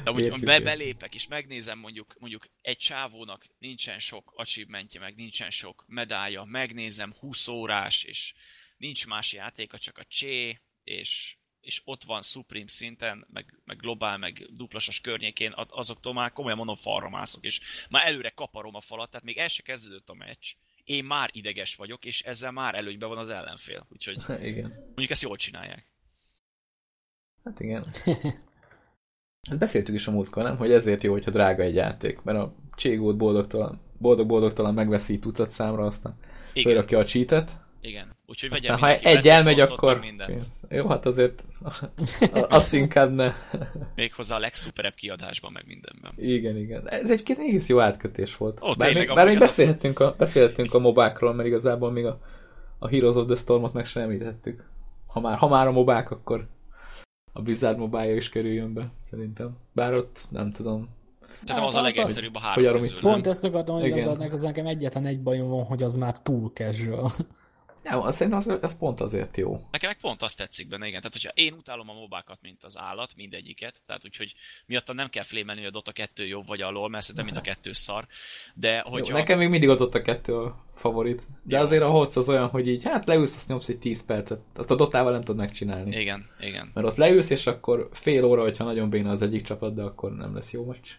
De 0.04 0.12
úgy 0.12 0.44
be, 0.44 0.60
belépek 0.60 1.16
és 1.16 1.28
megnézem 1.28 1.80
mondjuk, 1.80 2.16
mondjuk 2.20 2.46
egy 2.62 2.78
csávónak 2.78 3.46
nincsen 3.60 4.00
sok 4.00 4.32
achievementje, 4.36 5.00
meg 5.00 5.16
nincsen 5.16 5.50
sok 5.50 5.84
medálja, 5.88 6.44
megnézem 6.44 7.14
20 7.20 7.48
órás, 7.48 8.04
és 8.04 8.34
nincs 8.78 9.08
más 9.08 9.34
játéka, 9.34 9.78
csak 9.78 9.98
a 9.98 10.04
csé, 10.04 10.60
és, 10.84 11.38
és 11.62 11.82
ott 11.86 12.04
van 12.04 12.22
Supreme 12.22 12.68
szinten, 12.68 13.28
meg, 13.34 13.60
meg 13.66 13.78
globál, 13.78 14.18
meg 14.18 14.48
duplasas 14.52 15.02
környékén, 15.02 15.54
azoktól 15.56 16.14
már 16.14 16.32
komolyan 16.32 16.58
mondom 16.58 16.76
falra 16.76 17.10
mászok, 17.10 17.46
és 17.46 17.62
már 17.90 18.06
előre 18.06 18.30
kaparom 18.30 18.76
a 18.76 18.82
falat, 18.82 19.10
tehát 19.10 19.26
még 19.26 19.38
el 19.38 19.48
se 19.48 19.62
kezdődött 19.62 20.10
a 20.10 20.14
meccs, 20.14 20.54
én 20.84 21.04
már 21.04 21.30
ideges 21.34 21.76
vagyok, 21.76 22.06
és 22.06 22.22
ezzel 22.22 22.52
már 22.52 22.76
előnyben 22.76 23.10
van 23.10 23.18
az 23.18 23.30
ellenfél, 23.30 23.88
úgyhogy 23.90 24.24
Igen. 24.50 24.70
mondjuk 24.86 25.10
ezt 25.10 25.22
jól 25.22 25.38
csinálják. 25.38 25.88
Hát 27.44 27.60
igen. 27.60 27.86
Ezt 29.50 29.60
beszéltük 29.60 29.96
is 29.96 30.08
a 30.08 30.12
múltkor, 30.12 30.44
nem? 30.44 30.58
Hogy 30.58 30.72
ezért 30.72 31.04
jó, 31.04 31.12
hogyha 31.12 31.32
drága 31.32 31.64
egy 31.64 31.76
játék, 31.76 32.22
mert 32.22 32.38
a 32.38 32.56
cségót 32.76 33.18
boldogtalan, 33.18 33.82
boldog-boldogtalan 33.98 34.74
megveszi 34.74 35.20
tucat 35.20 35.52
számra, 35.52 35.86
aztán 35.86 36.16
Igen, 36.54 36.72
fölrakja 36.72 37.00
a 37.00 37.04
cheatet, 37.04 37.52
igen. 37.82 38.16
Úgyhogy 38.26 38.52
aztán 38.52 38.78
ha 38.78 38.96
egy 38.96 39.28
elmegy, 39.28 39.60
akkor 39.60 40.00
pénz. 40.00 40.46
Jó, 40.70 40.88
hát 40.88 41.06
azért 41.06 41.44
azt 42.50 42.74
inkább 42.74 43.12
ne. 43.12 43.34
Méghozzá 43.96 44.36
a 44.36 44.40
legszuperebb 44.40 44.94
kiadásban, 44.94 45.52
meg 45.52 45.64
mindenben. 45.68 46.12
Igen, 46.16 46.58
igen. 46.58 46.90
Ez 46.90 47.10
egyébként 47.10 47.40
egész 47.40 47.70
jó 47.70 47.80
átkötés 47.80 48.38
volt. 48.38 48.62
Ó, 48.62 48.66
bár 48.74 48.88
tényleg, 48.88 49.08
még, 49.08 49.16
bár 49.16 49.26
még 49.26 49.38
beszélhetünk, 49.38 50.00
a, 50.00 50.16
beszélhetünk 50.18 50.74
a 50.74 50.80
mobákról, 50.80 51.34
mert 51.34 51.48
igazából 51.48 51.92
még 51.92 52.06
a, 52.06 52.20
a 52.80 52.88
Heroes 52.88 53.16
of 53.16 53.26
the 53.26 53.36
Stormot 53.36 53.74
meg 53.74 53.86
sem 53.86 54.04
említettük. 54.04 54.70
Ha 55.08 55.20
már, 55.20 55.38
ha 55.38 55.48
már 55.48 55.68
a 55.68 55.72
mobák, 55.72 56.12
akkor 56.12 56.48
a 57.34 57.42
Blizzard 57.42 57.78
mobája 57.78 58.16
is 58.16 58.30
kerüljön 58.30 58.74
be, 58.74 58.92
szerintem. 59.10 59.58
Bár 59.72 59.94
ott 59.94 60.20
nem 60.30 60.52
tudom. 60.52 60.90
Szerintem 61.22 61.56
Hát 61.56 61.66
az 61.66 61.76
a 61.76 61.78
az 61.78 61.84
legegyszerűbb 61.84 62.36
a 62.36 62.40
három 62.40 62.80
nem? 62.80 62.90
Pont 63.02 63.28
ezt 63.28 63.44
akartam, 63.44 63.76
hogy 63.76 63.86
igazad, 63.86 64.22
az 64.32 64.42
nekem 64.42 64.66
egyetlen 64.66 65.06
egy 65.06 65.22
bajom 65.22 65.50
van, 65.50 65.64
hogy 65.64 65.84
az 65.84 65.96
már 65.96 66.22
túl 66.22 66.52
casual. 66.54 67.12
Ja, 67.84 68.02
azt 68.02 68.18
szerintem 68.18 68.54
az, 68.56 68.64
ez 68.64 68.78
pont 68.78 69.02
azért 69.02 69.38
jó. 69.38 69.62
Nekem 69.72 69.92
pont 70.02 70.22
azt 70.22 70.38
tetszik 70.38 70.68
benne, 70.68 70.88
igen. 70.88 71.02
Tehát, 71.02 71.14
hogyha 71.14 71.32
én 71.34 71.54
utálom 71.54 71.90
a 71.90 71.94
mobákat, 71.94 72.38
mint 72.42 72.64
az 72.64 72.78
állat, 72.78 73.16
mindegyiket, 73.16 73.82
tehát 73.86 74.06
úgyhogy 74.06 74.34
miatta 74.66 74.94
nem 74.94 75.10
kell 75.10 75.24
flémelni, 75.24 75.62
hogy 75.62 75.70
a 75.70 75.74
Dota 75.74 75.92
2 75.92 76.28
jobb 76.28 76.48
vagy 76.48 76.62
a 76.62 76.70
LoL, 76.70 76.90
mert 76.90 77.04
szerintem 77.06 77.26
mind 77.26 77.38
a 77.38 77.50
kettő 77.50 77.72
szar. 77.74 78.06
De 78.54 78.82
Jó, 78.86 78.92
hogyha... 78.92 79.14
nekem 79.14 79.38
még 79.38 79.50
mindig 79.50 79.70
ott 79.70 79.80
ott 79.82 79.96
a 79.96 80.02
kettő 80.02 80.36
a 80.36 80.64
favorit. 80.76 81.22
De 81.44 81.58
Jó. 81.58 81.64
azért 81.64 81.84
a 81.84 81.90
Holc 81.90 82.16
az 82.16 82.30
olyan, 82.30 82.48
hogy 82.48 82.68
így, 82.68 82.84
hát 82.84 83.06
leülsz, 83.06 83.36
azt 83.36 83.48
nyomsz 83.48 83.68
egy 83.68 83.80
10 83.80 84.06
percet. 84.06 84.40
Azt 84.56 84.72
a 84.72 84.76
dotával 84.76 85.12
nem 85.12 85.22
tudod 85.24 85.38
megcsinálni. 85.38 86.00
Igen, 86.00 86.30
igen. 86.40 86.72
Mert 86.74 86.88
ott 86.88 86.96
leülsz, 86.96 87.30
és 87.30 87.48
akkor 87.48 87.90
fél 87.94 88.24
óra, 88.24 88.42
hogyha 88.42 88.64
nagyon 88.64 88.90
béna 88.90 89.10
az 89.12 89.22
egyik 89.22 89.42
csapat, 89.42 89.74
de 89.76 89.82
akkor 89.82 90.12
nem 90.16 90.36
lesz 90.36 90.52
jó 90.54 90.66
meccs. 90.66 90.90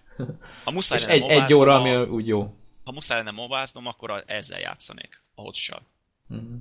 Ha 0.65 0.71
muszáj 0.71 0.99
És 0.99 1.05
egy, 1.05 1.23
egy 1.23 1.55
óra, 1.55 1.75
a- 1.75 1.79
ami 1.81 1.97
úgy 1.97 2.27
jó. 2.27 2.55
Ha 2.85 2.93
muszáj 2.93 3.19
lenne 3.19 3.31
mobáznom, 3.31 3.87
akkor 3.87 4.11
a- 4.11 4.23
ezzel 4.27 4.61
játszanék. 4.61 5.23
A 5.35 5.41
hotsal. 5.41 5.83
Mhm. 6.31 6.55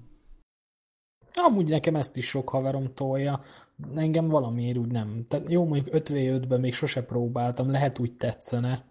Amúgy 1.33 1.69
nekem 1.69 1.95
ezt 1.95 2.17
is 2.17 2.27
sok 2.27 2.49
haverom 2.49 2.93
tolja. 2.93 3.41
Engem 3.95 4.27
valamiért 4.27 4.77
úgy 4.77 4.91
nem. 4.91 5.23
Tehát 5.27 5.49
jó, 5.49 5.65
mondjuk 5.65 5.95
5v5-ben 5.95 6.59
még 6.59 6.73
sose 6.73 7.03
próbáltam, 7.03 7.71
lehet 7.71 7.99
úgy 7.99 8.13
tetszene, 8.13 8.85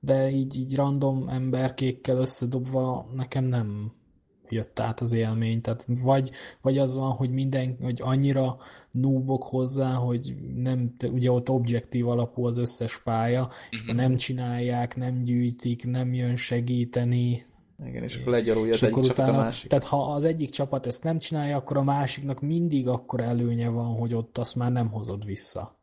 de 0.00 0.30
így, 0.30 0.58
így 0.58 0.76
random 0.76 1.28
emberkékkel 1.28 2.16
összedobva 2.16 3.06
nekem 3.16 3.44
nem 3.44 3.92
jött 4.48 4.80
át 4.80 5.00
az 5.00 5.12
élmény. 5.12 5.60
Tehát 5.60 5.86
vagy, 5.86 6.30
vagy 6.60 6.78
az 6.78 6.96
van, 6.96 7.10
hogy 7.10 7.30
minden, 7.30 7.76
hogy 7.80 8.00
annyira 8.02 8.56
núbok 8.90 9.42
hozzá, 9.42 9.94
hogy 9.94 10.34
nem, 10.54 10.94
ugye 11.10 11.30
ott 11.30 11.50
objektív 11.50 12.08
alapú 12.08 12.46
az 12.46 12.56
összes 12.56 13.02
pálya, 13.02 13.48
és 13.70 13.80
akkor 13.80 13.94
nem 13.94 14.16
csinálják, 14.16 14.96
nem 14.96 15.22
gyűjtik, 15.22 15.86
nem 15.86 16.14
jön 16.14 16.36
segíteni. 16.36 17.42
Igen, 17.86 18.02
és 18.02 18.16
akkor 18.16 18.32
legyarulja 18.32 18.72
az 18.72 18.82
egyik 18.82 19.02
csapat 19.02 19.18
a 19.18 19.22
utána, 19.22 19.42
másik. 19.42 19.68
tehát 19.68 19.84
ha 19.84 20.12
az 20.12 20.24
egyik 20.24 20.50
csapat 20.50 20.86
ezt 20.86 21.04
nem 21.04 21.18
csinálja, 21.18 21.56
akkor 21.56 21.76
a 21.76 21.82
másiknak 21.82 22.40
mindig 22.40 22.88
akkor 22.88 23.20
előnye 23.20 23.68
van, 23.68 23.94
hogy 23.94 24.14
ott 24.14 24.38
azt 24.38 24.54
már 24.54 24.72
nem 24.72 24.90
hozod 24.90 25.24
vissza. 25.24 25.76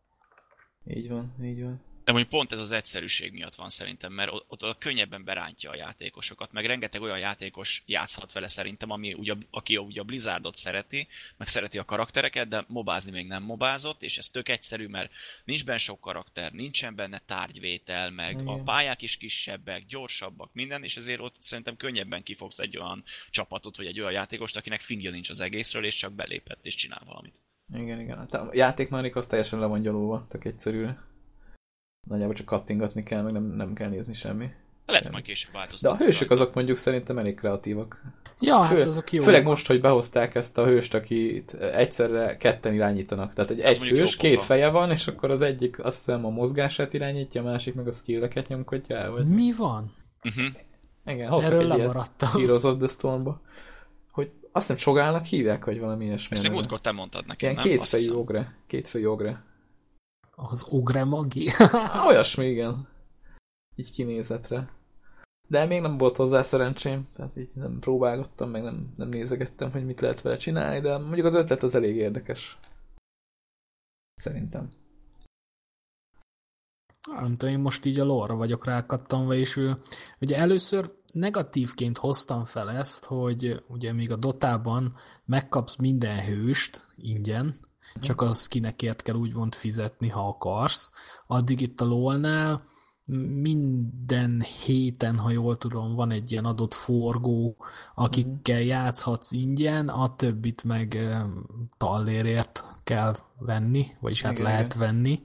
Így 0.85 1.09
van, 1.09 1.33
így 1.43 1.63
van. 1.63 1.81
De 2.09 2.15
mondjuk 2.15 2.33
pont 2.33 2.51
ez 2.51 2.59
az 2.59 2.71
egyszerűség 2.71 3.31
miatt 3.31 3.55
van 3.55 3.69
szerintem, 3.69 4.13
mert 4.13 4.31
ott, 4.31 4.63
ott 4.63 4.77
könnyebben 4.77 5.23
berántja 5.23 5.69
a 5.69 5.75
játékosokat, 5.75 6.51
meg 6.51 6.65
rengeteg 6.65 7.01
olyan 7.01 7.19
játékos 7.19 7.83
játszhat 7.85 8.31
vele 8.31 8.47
szerintem, 8.47 8.91
ami 8.91 9.13
ugye, 9.13 9.33
aki 9.51 9.77
ugye 9.77 10.01
a 10.01 10.03
Blizzardot 10.03 10.55
szereti, 10.55 11.07
meg 11.37 11.47
szereti 11.47 11.77
a 11.77 11.85
karaktereket, 11.85 12.47
de 12.47 12.65
mobázni 12.67 13.11
még 13.11 13.27
nem 13.27 13.43
mobázott, 13.43 14.03
és 14.03 14.17
ez 14.17 14.29
tök 14.29 14.49
egyszerű, 14.49 14.87
mert 14.87 15.11
nincs 15.45 15.65
benne 15.65 15.77
sok 15.77 15.99
karakter, 15.99 16.51
nincsen 16.51 16.95
benne 16.95 17.21
tárgyvétel, 17.25 18.09
meg 18.09 18.31
Igen. 18.31 18.47
a 18.47 18.63
pályák 18.63 19.01
is 19.01 19.17
kisebbek, 19.17 19.85
gyorsabbak, 19.85 20.49
minden, 20.53 20.83
és 20.83 20.97
ezért 20.97 21.19
ott 21.19 21.35
szerintem 21.39 21.77
könnyebben 21.77 22.23
kifogsz 22.23 22.59
egy 22.59 22.77
olyan 22.77 23.03
csapatot, 23.29 23.77
vagy 23.77 23.85
egy 23.85 23.99
olyan 23.99 24.11
játékost, 24.11 24.57
akinek 24.57 24.81
fingja 24.81 25.11
nincs 25.11 25.29
az 25.29 25.39
egészről, 25.39 25.85
és 25.85 25.95
csak 25.95 26.13
belépett 26.13 26.65
és 26.65 26.75
csinál 26.75 27.01
valamit. 27.05 27.41
Igen, 27.73 27.99
igen. 27.99 28.17
Hát 28.17 28.33
A 28.33 28.49
játékmechanika 28.53 29.19
az 29.19 29.27
teljesen 29.27 29.59
le 29.59 29.65
van 29.65 29.81
gyalulva, 29.81 30.25
tök 30.29 30.45
egyszerűre. 30.45 31.07
Nagyjából 32.09 32.33
csak 32.33 32.45
kattingatni 32.45 33.03
kell, 33.03 33.21
meg 33.21 33.31
nem, 33.33 33.43
nem 33.43 33.73
kell 33.73 33.89
nézni 33.89 34.13
semmi. 34.13 34.49
Lehet, 34.85 35.01
Igen. 35.01 35.11
majd 35.13 35.23
később 35.25 35.51
De 35.51 35.57
változtatni. 35.57 36.03
a 36.03 36.05
hősök 36.05 36.31
azok 36.31 36.53
mondjuk 36.53 36.77
szerintem 36.77 37.17
elég 37.17 37.35
kreatívak. 37.35 38.01
Ja, 38.39 38.57
hát 38.57 38.71
Fő- 38.71 38.81
azok 38.81 39.11
jó. 39.11 39.23
Főleg 39.23 39.43
most, 39.43 39.67
hogy 39.67 39.81
behozták 39.81 40.35
ezt 40.35 40.57
a 40.57 40.65
hőst, 40.65 40.93
akit 40.93 41.53
egyszerre 41.53 42.37
ketten 42.37 42.73
irányítanak. 42.73 43.33
Tehát 43.33 43.51
egy, 43.51 43.59
egy 43.59 43.77
hős, 43.77 44.15
pofa. 44.15 44.27
két 44.27 44.43
feje 44.43 44.69
van, 44.69 44.91
és 44.91 45.07
akkor 45.07 45.31
az 45.31 45.41
egyik 45.41 45.83
azt 45.85 46.05
hiszem 46.05 46.25
a 46.25 46.29
mozgását 46.29 46.93
irányítja, 46.93 47.41
a 47.41 47.43
másik 47.43 47.73
meg 47.73 47.87
a 47.87 47.91
skilleket 47.91 48.47
nyomkodja 48.47 48.95
el. 48.97 49.11
Vagy... 49.11 49.25
Mi 49.27 49.51
van? 49.57 49.93
Uh-huh. 50.23 50.45
Igen, 51.05 51.29
hoztak 51.29 51.51
Erről 51.51 51.71
egy 51.71 51.77
lemaradtam. 51.77 52.29
Heroes 52.41 52.63
of 52.63 52.77
the 52.77 52.87
Storm-ba. 52.87 53.41
Hogy 54.11 54.31
azt 54.51 54.67
hiszem 54.67 54.75
csogálnak 54.75 55.25
hívják, 55.25 55.65
vagy 55.65 55.79
valami 55.79 56.05
ilyesmi. 56.05 56.35
Ezt 56.35 56.49
múltkor 56.49 56.81
te 56.81 56.91
mondtad 56.91 57.25
nekem, 57.25 57.49
Ilyen 57.49 57.61
nem? 57.63 57.77
Kétfejű 57.77 58.11
ogre. 58.11 58.55
Kétfejű 58.67 59.05
ogre. 59.05 59.43
Az 60.41 60.65
ogre 60.69 61.03
magi? 61.03 61.49
Á, 61.71 62.05
olyasmi, 62.05 62.45
igen. 62.45 62.87
Így 63.75 63.91
kinézetre. 63.91 64.69
De 65.47 65.65
még 65.65 65.81
nem 65.81 65.97
volt 65.97 66.15
hozzá 66.15 66.41
szerencsém, 66.41 67.07
tehát 67.15 67.37
így 67.37 67.49
nem 67.53 67.79
próbálgattam, 67.79 68.49
meg 68.49 68.63
nem, 68.63 68.93
nem 68.95 69.09
nézegettem, 69.09 69.71
hogy 69.71 69.85
mit 69.85 70.01
lehet 70.01 70.21
vele 70.21 70.37
csinálni, 70.37 70.79
de 70.79 70.97
mondjuk 70.97 71.25
az 71.25 71.33
ötlet 71.33 71.63
az 71.63 71.75
elég 71.75 71.95
érdekes. 71.95 72.59
Szerintem. 74.15 74.69
Nem 77.15 77.37
tudom, 77.37 77.55
én 77.55 77.61
most 77.61 77.85
így 77.85 77.99
a 77.99 78.03
lore 78.03 78.33
vagyok 78.33 78.65
rákattanva, 78.65 79.33
és 79.33 79.57
ő, 79.57 79.81
ugye 80.21 80.37
először 80.37 80.91
negatívként 81.13 81.97
hoztam 81.97 82.45
fel 82.45 82.71
ezt, 82.71 83.05
hogy 83.05 83.63
ugye 83.67 83.93
még 83.93 84.11
a 84.11 84.15
Dotában 84.15 84.95
megkapsz 85.25 85.75
minden 85.75 86.25
hőst 86.25 86.87
ingyen, 86.95 87.55
csak 87.95 88.21
az 88.21 88.41
skinekért 88.41 89.01
kell 89.01 89.15
úgymond 89.15 89.55
fizetni, 89.55 90.07
ha 90.09 90.27
akarsz. 90.27 90.91
Addig 91.27 91.61
itt 91.61 91.81
a 91.81 91.85
LOL-nál 91.85 92.63
minden 93.41 94.41
héten, 94.65 95.17
ha 95.17 95.29
jól 95.31 95.57
tudom, 95.57 95.95
van 95.95 96.11
egy 96.11 96.31
ilyen 96.31 96.45
adott 96.45 96.73
forgó, 96.73 97.57
akikkel 97.95 98.61
játszhatsz 98.61 99.31
ingyen, 99.31 99.87
a 99.87 100.15
többit 100.15 100.63
meg 100.63 100.97
tallérért 101.77 102.63
kell 102.83 103.15
venni, 103.37 103.85
vagyis 103.99 104.21
hát 104.21 104.31
Igen, 104.31 104.43
lehet 104.43 104.73
venni. 104.73 105.21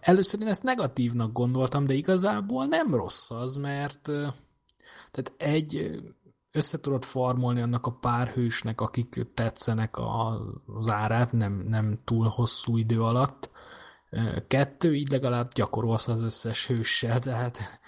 Először 0.00 0.40
én 0.40 0.46
ezt 0.46 0.62
negatívnak 0.62 1.32
gondoltam, 1.32 1.86
de 1.86 1.94
igazából 1.94 2.66
nem 2.66 2.94
rossz 2.94 3.30
az, 3.30 3.56
mert 3.56 4.02
tehát 5.10 5.32
egy 5.36 6.00
ö, 6.58 6.60
össze 6.60 6.80
tudod 6.80 7.04
farmolni 7.04 7.60
annak 7.60 7.86
a 7.86 7.92
pár 7.92 8.28
hősnek, 8.28 8.80
akik 8.80 9.26
tetszenek 9.34 9.98
az 10.66 10.88
árát, 10.88 11.32
nem, 11.32 11.52
nem 11.52 11.98
túl 12.04 12.26
hosszú 12.28 12.76
idő 12.76 13.02
alatt. 13.02 13.50
Kettő, 14.46 14.94
így 14.94 15.10
legalább 15.10 15.52
gyakorolsz 15.52 16.08
az 16.08 16.22
összes 16.22 16.66
hőssel, 16.66 17.18
tehát 17.18 17.80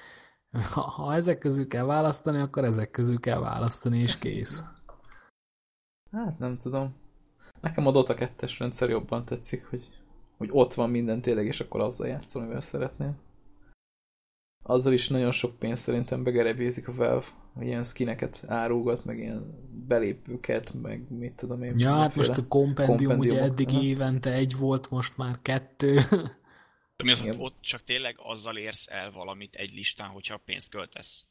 ha, 0.75 1.15
ezek 1.15 1.39
közül 1.39 1.69
kell 1.69 1.85
választani, 1.85 2.39
akkor 2.39 2.65
ezek 2.65 2.91
közül 2.91 3.21
kell 3.21 3.39
választani, 3.39 3.99
és 3.99 4.19
kész. 4.19 4.65
Hát 6.13 6.39
nem 6.39 6.59
tudom. 6.59 6.95
Nekem 7.61 7.87
a 7.87 7.91
Dota 7.91 8.15
2-es 8.17 8.55
rendszer 8.59 8.89
jobban 8.89 9.25
tetszik, 9.25 9.67
hogy, 9.67 9.89
hogy 10.37 10.49
ott 10.53 10.75
van 10.75 10.91
minden 10.91 11.21
tényleg, 11.21 11.47
és 11.47 11.61
akkor 11.61 11.81
azzal 11.81 12.07
játszol, 12.07 12.43
mivel 12.43 12.61
szeretnél. 12.61 13.15
Azzal 14.63 14.93
is 14.93 15.09
nagyon 15.09 15.33
sok 15.33 15.59
pénzt 15.59 15.83
szerintem 15.83 16.23
begerebézik 16.23 16.89
a 16.89 16.95
Valve, 16.95 17.27
hogy 17.55 17.67
ilyen 17.67 17.85
skineket 17.85 18.43
árulgat, 18.47 19.05
meg 19.05 19.19
ilyen 19.19 19.69
belépőket, 19.89 20.75
meg 20.83 21.11
mit 21.11 21.33
tudom 21.33 21.63
én. 21.63 21.73
Ja, 21.77 21.93
hát 21.93 22.17
most 22.17 22.39
a 22.39 22.47
kompendium 22.49 23.19
ugye 23.19 23.43
eddig 23.43 23.69
aha. 23.69 23.83
évente 23.83 24.33
egy 24.33 24.57
volt, 24.59 24.91
most 24.91 25.17
már 25.17 25.39
kettő. 25.43 25.95
De 26.97 27.05
mi 27.07 27.11
az, 27.11 27.19
hogy 27.19 27.29
Igen. 27.29 27.41
ott 27.41 27.57
csak 27.61 27.85
tényleg 27.85 28.17
azzal 28.23 28.57
érsz 28.57 28.87
el 28.91 29.11
valamit 29.11 29.55
egy 29.55 29.73
listán, 29.73 30.09
hogyha 30.09 30.41
pénzt 30.45 30.71
költesz. 30.71 31.27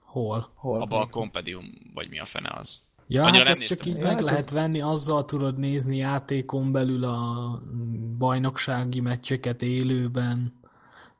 Hol? 0.00 0.52
Hol? 0.54 0.80
Abba 0.82 1.00
a 1.00 1.06
Compedium, 1.08 1.64
vagy 1.94 2.08
mi 2.08 2.18
a 2.18 2.26
fene 2.26 2.50
az. 2.58 2.80
Ja, 3.06 3.24
Annyira 3.24 3.38
hát 3.38 3.48
ezt 3.48 3.66
csak 3.66 3.86
így 3.86 3.96
Ja, 3.96 4.02
meg 4.02 4.10
hát 4.10 4.20
lehet 4.20 4.38
ez- 4.38 4.50
venni, 4.52 4.80
azzal 4.80 5.24
tudod 5.24 5.58
nézni 5.58 5.96
játékon 5.96 6.72
belül 6.72 7.04
a 7.04 7.48
mm, 7.74 8.18
bajnoksági 8.18 9.00
meccseket 9.00 9.62
élőben, 9.62 10.60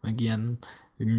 meg 0.00 0.20
ilyen 0.20 0.58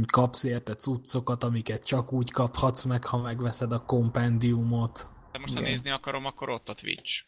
kapsz 0.05 0.43
érte 0.43 0.75
cuccokat, 0.75 1.43
amiket 1.43 1.85
csak 1.85 2.13
úgy 2.13 2.31
kaphatsz 2.31 2.83
meg, 2.83 3.05
ha 3.05 3.21
megveszed 3.21 3.71
a 3.71 3.83
kompendiumot. 3.85 5.09
De 5.31 5.39
most 5.39 5.53
ha 5.53 5.59
Igen. 5.59 5.71
nézni 5.71 5.89
akarom, 5.89 6.25
akkor 6.25 6.49
ott 6.49 6.69
a 6.69 6.73
Twitch. 6.73 7.23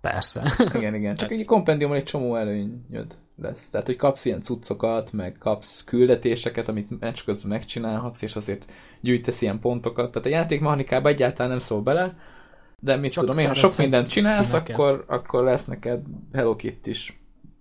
Persze. 0.00 0.42
Igen, 0.74 0.94
igen. 0.94 1.16
Csak 1.16 1.30
egy 1.30 1.44
kompendiumon 1.44 1.96
egy 1.96 2.04
csomó 2.04 2.36
előnyöd 2.36 3.18
lesz. 3.36 3.70
Tehát, 3.70 3.86
hogy 3.86 3.96
kapsz 3.96 4.24
ilyen 4.24 4.42
cuccokat, 4.42 5.12
meg 5.12 5.36
kapsz 5.38 5.84
küldetéseket, 5.84 6.68
amit 6.68 7.00
meccs 7.00 7.24
közben 7.24 7.50
megcsinálhatsz, 7.50 8.22
és 8.22 8.36
azért 8.36 8.72
gyűjtesz 9.00 9.42
ilyen 9.42 9.58
pontokat. 9.58 10.10
Tehát 10.10 10.28
a 10.28 10.30
játékmechanikában 10.30 11.12
egyáltalán 11.12 11.50
nem 11.50 11.58
szól 11.58 11.82
bele, 11.82 12.16
de 12.78 12.96
mit 12.96 13.12
Csak 13.12 13.24
tudom 13.24 13.38
én, 13.38 13.48
ha 13.48 13.54
sok 13.54 13.76
mindent 13.76 14.08
csinálsz, 14.08 14.52
akkor, 14.52 15.04
akkor 15.06 15.44
lesz 15.44 15.64
neked 15.64 16.02
Hello 16.32 16.56
Kitty 16.56 16.88
is 16.88 17.19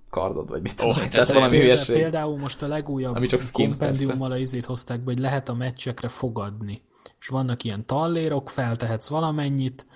kardod, 0.09 0.49
vagy 0.49 0.61
mit 0.61 0.75
tudom 0.75 0.97
ez 0.97 1.09
Tehát 1.09 1.27
valami 1.27 1.49
Példa, 1.49 1.65
hülyeség. 1.65 1.95
például 1.95 2.37
most 2.37 2.61
a 2.61 2.67
legújabb 2.67 3.15
Ami 3.15 3.27
csak 3.27 3.39
skin, 3.39 3.69
kompendiummal 3.69 4.31
a 4.31 4.37
izét 4.37 4.65
hozták 4.65 4.97
be, 4.99 5.11
hogy 5.11 5.19
lehet 5.19 5.49
a 5.49 5.53
meccsekre 5.53 6.07
fogadni. 6.07 6.81
És 7.19 7.27
vannak 7.27 7.63
ilyen 7.63 7.85
tallérok, 7.85 8.49
feltehetsz 8.49 9.09
valamennyit, 9.09 9.87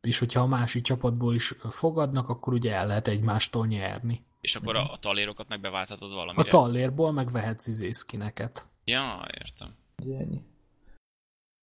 és 0.00 0.18
hogyha 0.18 0.40
a 0.40 0.46
másik 0.46 0.82
csapatból 0.82 1.34
is 1.34 1.54
fogadnak, 1.70 2.28
akkor 2.28 2.52
ugye 2.52 2.74
el 2.74 2.86
lehet 2.86 3.08
egymástól 3.08 3.66
nyerni. 3.66 4.24
És 4.40 4.56
akkor 4.56 4.76
a, 4.76 4.92
a 4.92 4.98
talérokat 5.00 5.48
meg 5.48 5.60
beváltatod 5.60 6.12
A 6.12 6.14
valamire. 6.14 6.48
tallérból 6.48 7.12
meg 7.12 7.30
vehetsz 7.30 7.66
izészkineket. 7.66 8.68
Ja, 8.84 9.28
értem. 9.38 9.74
Ennyi. 9.96 10.42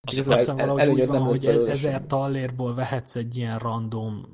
Azt 0.06 0.18
Ez 0.18 0.28
Azt 0.28 0.30
el- 0.30 0.36
hiszem 0.38 0.58
el- 0.58 0.68
valahogy 0.76 1.02
úgy 1.02 1.08
van, 1.08 1.22
hogy 1.22 1.46
ezer 1.46 2.06
tallérból 2.06 2.74
vehetsz 2.74 3.16
egy 3.16 3.36
ilyen 3.38 3.60
random 3.60 4.26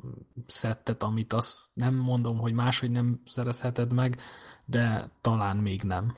szettet, 0.45 1.03
amit 1.03 1.33
azt 1.33 1.69
nem 1.73 1.95
mondom, 1.95 2.37
hogy 2.37 2.53
máshogy 2.53 2.91
nem 2.91 3.21
szerezheted 3.25 3.93
meg, 3.93 4.19
de 4.65 5.09
talán 5.21 5.57
még 5.57 5.81
nem. 5.83 6.15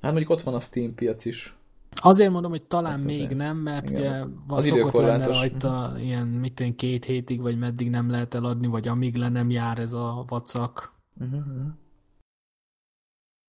Hát 0.00 0.12
mondjuk 0.12 0.30
ott 0.30 0.42
van 0.42 0.54
a 0.54 0.60
Steam 0.60 0.94
piac 0.94 1.24
is. 1.24 1.54
Azért 1.90 2.30
mondom, 2.30 2.50
hogy 2.50 2.62
talán 2.62 2.92
Hát 2.96 3.04
még 3.04 3.22
azért. 3.22 3.34
nem, 3.38 3.56
mert 3.56 3.90
Igen. 3.90 4.00
ugye 4.00 4.18
van 4.46 4.58
Az 4.58 4.66
szokott 4.66 5.02
lenne 5.02 5.26
rajta 5.26 5.92
ilyen, 5.98 6.26
mit 6.26 6.60
én, 6.60 6.76
két 6.76 7.04
hétig, 7.04 7.40
vagy 7.40 7.58
meddig 7.58 7.90
nem 7.90 8.10
lehet 8.10 8.34
eladni, 8.34 8.66
vagy 8.66 8.88
amíg 8.88 9.14
le 9.16 9.28
nem 9.28 9.50
jár 9.50 9.78
ez 9.78 9.92
a 9.92 10.24
vacak. 10.26 10.92
Uh-huh. 11.20 11.66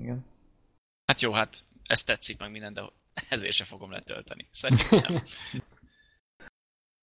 Igen. 0.03 0.25
Hát 1.05 1.21
jó, 1.21 1.31
hát 1.31 1.63
ez 1.83 2.03
tetszik 2.03 2.39
meg 2.39 2.51
minden, 2.51 2.73
de 2.73 2.81
ezért 3.30 3.53
se 3.53 3.63
fogom 3.63 3.91
letölteni. 3.91 4.47
Szerintem 4.51 5.23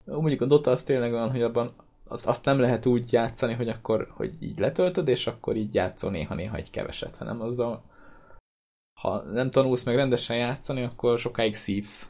Mondjuk 0.04 0.40
a 0.40 0.46
Dota 0.46 0.70
az 0.70 0.82
tényleg 0.82 1.12
olyan, 1.12 1.30
hogy 1.30 1.42
abban 1.42 1.70
azt, 2.04 2.26
azt 2.26 2.44
nem 2.44 2.60
lehet 2.60 2.86
úgy 2.86 3.12
játszani, 3.12 3.54
hogy 3.54 3.68
akkor 3.68 4.08
hogy 4.10 4.34
így 4.40 4.58
letöltöd, 4.58 5.08
és 5.08 5.26
akkor 5.26 5.56
így 5.56 5.74
játszol 5.74 6.10
néha-néha 6.10 6.56
egy 6.56 6.70
keveset, 6.70 7.16
hanem 7.16 7.40
azzal 7.40 7.92
ha 9.04 9.22
nem 9.22 9.50
tanulsz 9.50 9.84
meg 9.84 9.94
rendesen 9.94 10.36
játszani, 10.36 10.82
akkor 10.82 11.18
sokáig 11.18 11.54
szívsz. 11.54 12.08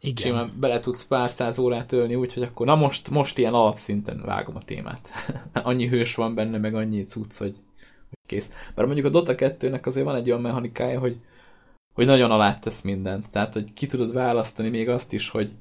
Igen. 0.00 0.26
Simán 0.26 0.48
bele 0.60 0.80
tudsz 0.80 1.06
pár 1.06 1.30
száz 1.30 1.58
órát 1.58 1.92
ölni, 1.92 2.14
úgyhogy 2.14 2.42
akkor 2.42 2.66
na 2.66 2.74
most, 2.74 3.10
most 3.10 3.38
ilyen 3.38 3.54
alapszinten 3.54 4.22
vágom 4.24 4.56
a 4.56 4.62
témát. 4.62 5.08
annyi 5.52 5.88
hős 5.88 6.14
van 6.14 6.34
benne, 6.34 6.58
meg 6.58 6.74
annyi 6.74 7.04
cucc, 7.04 7.36
hogy, 7.36 7.56
hogy 8.08 8.18
kész. 8.26 8.52
Bár 8.74 8.84
mondjuk 8.86 9.06
a 9.06 9.10
Dota 9.10 9.34
2-nek 9.36 9.86
azért 9.86 10.06
van 10.06 10.16
egy 10.16 10.28
olyan 10.28 10.40
mechanikája, 10.40 10.98
hogy, 10.98 11.20
hogy 11.92 12.06
nagyon 12.06 12.30
alá 12.30 12.58
tesz 12.58 12.82
mindent. 12.82 13.30
Tehát, 13.30 13.52
hogy 13.52 13.72
ki 13.72 13.86
tudod 13.86 14.12
választani 14.12 14.68
még 14.68 14.88
azt 14.88 15.12
is, 15.12 15.28
hogy 15.28 15.52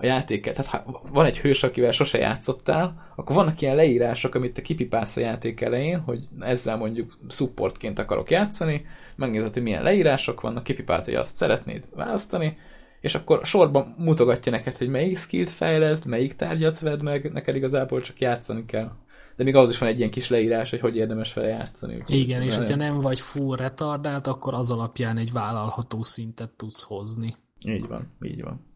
a 0.00 0.06
játéket, 0.06 0.54
tehát 0.54 0.70
ha 0.70 1.00
van 1.12 1.24
egy 1.24 1.38
hős, 1.38 1.62
akivel 1.62 1.90
sose 1.90 2.18
játszottál, 2.18 3.12
akkor 3.16 3.36
vannak 3.36 3.60
ilyen 3.60 3.76
leírások, 3.76 4.34
amit 4.34 4.54
te 4.54 4.62
kipipálsz 4.62 5.16
a 5.16 5.20
játék 5.20 5.60
elején, 5.60 5.98
hogy 5.98 6.28
ezzel 6.40 6.76
mondjuk 6.76 7.18
supportként 7.28 7.98
akarok 7.98 8.30
játszani, 8.30 8.86
megnézed, 9.16 9.52
hogy 9.52 9.62
milyen 9.62 9.82
leírások 9.82 10.40
vannak, 10.40 10.62
kipipált, 10.62 11.04
hogy 11.04 11.14
azt 11.14 11.36
szeretnéd 11.36 11.88
választani, 11.94 12.56
és 13.00 13.14
akkor 13.14 13.40
sorban 13.46 13.94
mutogatja 13.98 14.52
neked, 14.52 14.76
hogy 14.76 14.88
melyik 14.88 15.18
skillt 15.18 15.50
fejleszd, 15.50 16.06
melyik 16.06 16.36
tárgyat 16.36 16.78
vedd 16.78 17.02
meg, 17.02 17.32
neked 17.32 17.56
igazából 17.56 18.00
csak 18.00 18.20
játszani 18.20 18.64
kell. 18.64 18.90
De 19.38 19.44
még 19.44 19.54
az 19.54 19.70
is 19.70 19.78
van 19.78 19.88
egy 19.88 19.98
ilyen 19.98 20.10
kis 20.10 20.28
leírás, 20.28 20.70
hogy 20.70 20.80
hogy 20.80 20.96
érdemes 20.96 21.34
vele 21.34 21.48
játszani. 21.48 22.02
Igen, 22.06 22.42
és 22.42 22.56
hogyha 22.56 22.76
nem 22.76 23.00
vagy 23.00 23.20
full 23.20 23.56
retardált, 23.56 24.26
akkor 24.26 24.54
az 24.54 24.70
alapján 24.70 25.16
egy 25.16 25.32
vállalható 25.32 26.02
szintet 26.02 26.50
tudsz 26.50 26.82
hozni. 26.82 27.34
Így 27.58 27.86
van, 27.86 28.12
így 28.22 28.42
van. 28.42 28.66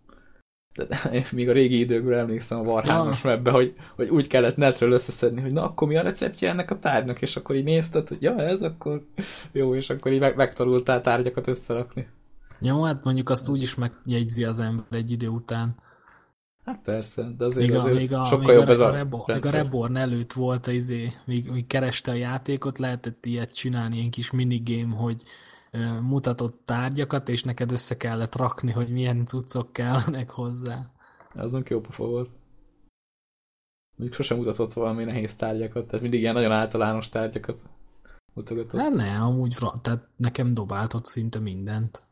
De, 0.75 0.85
de 0.85 1.25
még 1.33 1.48
a 1.48 1.53
régi 1.53 1.79
időkről 1.79 2.18
emlékszem 2.18 2.59
a 2.59 2.62
Warhammer 2.62 3.18
ebbe, 3.25 3.51
hogy, 3.51 3.75
hogy 3.96 4.09
úgy 4.09 4.27
kellett 4.27 4.57
netről 4.57 4.92
összeszedni, 4.92 5.40
hogy 5.40 5.53
na 5.53 5.62
akkor 5.64 5.88
mi 5.88 5.96
a 5.96 6.03
receptje 6.03 6.48
ennek 6.48 6.70
a 6.70 6.79
tárgynak, 6.79 7.22
és 7.22 7.37
akkor 7.37 7.57
így 7.57 7.64
nézted, 7.64 8.09
hogy 8.09 8.22
ja 8.22 8.38
ez, 8.38 8.62
akkor 8.62 9.07
jó, 9.53 9.75
és 9.75 9.90
akkor 9.90 10.12
így 10.12 10.20
meg, 10.20 10.37
megtanultál 10.37 11.01
tárgyakat 11.01 11.46
összerakni. 11.46 12.09
Jó, 12.61 12.83
hát 12.83 13.05
mondjuk 13.05 13.29
azt 13.29 13.48
úgy 13.48 13.62
is 13.62 13.75
megjegyzi 13.75 14.44
az 14.44 14.61
ember 14.61 14.85
egy 14.90 15.11
idő 15.11 15.29
után. 15.29 15.75
Hát 16.64 16.81
persze, 16.83 17.22
de 17.37 17.44
azért, 17.44 17.68
még 17.68 17.77
a, 17.77 17.81
azért 17.81 17.96
még 17.96 18.12
a, 18.12 18.25
sokkal 18.25 18.46
még 18.46 18.57
jobb 18.57 18.68
a, 18.68 18.70
ez 18.70 18.79
a, 18.79 18.87
a, 18.87 18.90
Rebo, 18.90 19.25
még 19.27 19.46
a 19.46 19.51
Reborn 19.51 19.96
előtt 19.96 20.33
volt, 20.33 20.66
izé, 20.66 21.12
még, 21.25 21.51
még 21.51 21.66
kereste 21.66 22.11
a 22.11 22.14
játékot, 22.14 22.79
lehetett 22.79 23.27
ilyet 23.27 23.55
csinálni, 23.55 23.96
ilyen 23.96 24.11
kis 24.11 24.31
minigame, 24.31 24.96
hogy 24.96 25.22
mutatott 26.01 26.62
tárgyakat, 26.64 27.29
és 27.29 27.42
neked 27.42 27.72
össze 27.72 27.96
kellett 27.96 28.37
rakni, 28.37 28.70
hogy 28.70 28.88
milyen 28.88 29.27
cuccok 29.27 29.72
kellnek 29.72 30.31
hozzá. 30.31 30.90
Azon 31.35 31.62
jó 31.68 31.81
pofa 31.81 32.05
volt. 32.05 32.31
Mondjuk 33.96 34.20
sosem 34.20 34.37
mutatott 34.37 34.72
valami 34.72 35.05
nehéz 35.05 35.37
tárgyakat, 35.37 35.87
tehát 35.87 36.01
mindig 36.01 36.20
ilyen 36.20 36.35
nagyon 36.35 36.53
általános 36.53 37.09
tárgyakat 37.09 37.62
mutogatott. 38.35 38.81
Hát 38.81 38.92
ne, 38.92 39.18
amúgy, 39.18 39.57
tehát 39.83 40.09
nekem 40.16 40.55
dobáltott 40.55 41.05
szinte 41.05 41.38
mindent. 41.38 42.03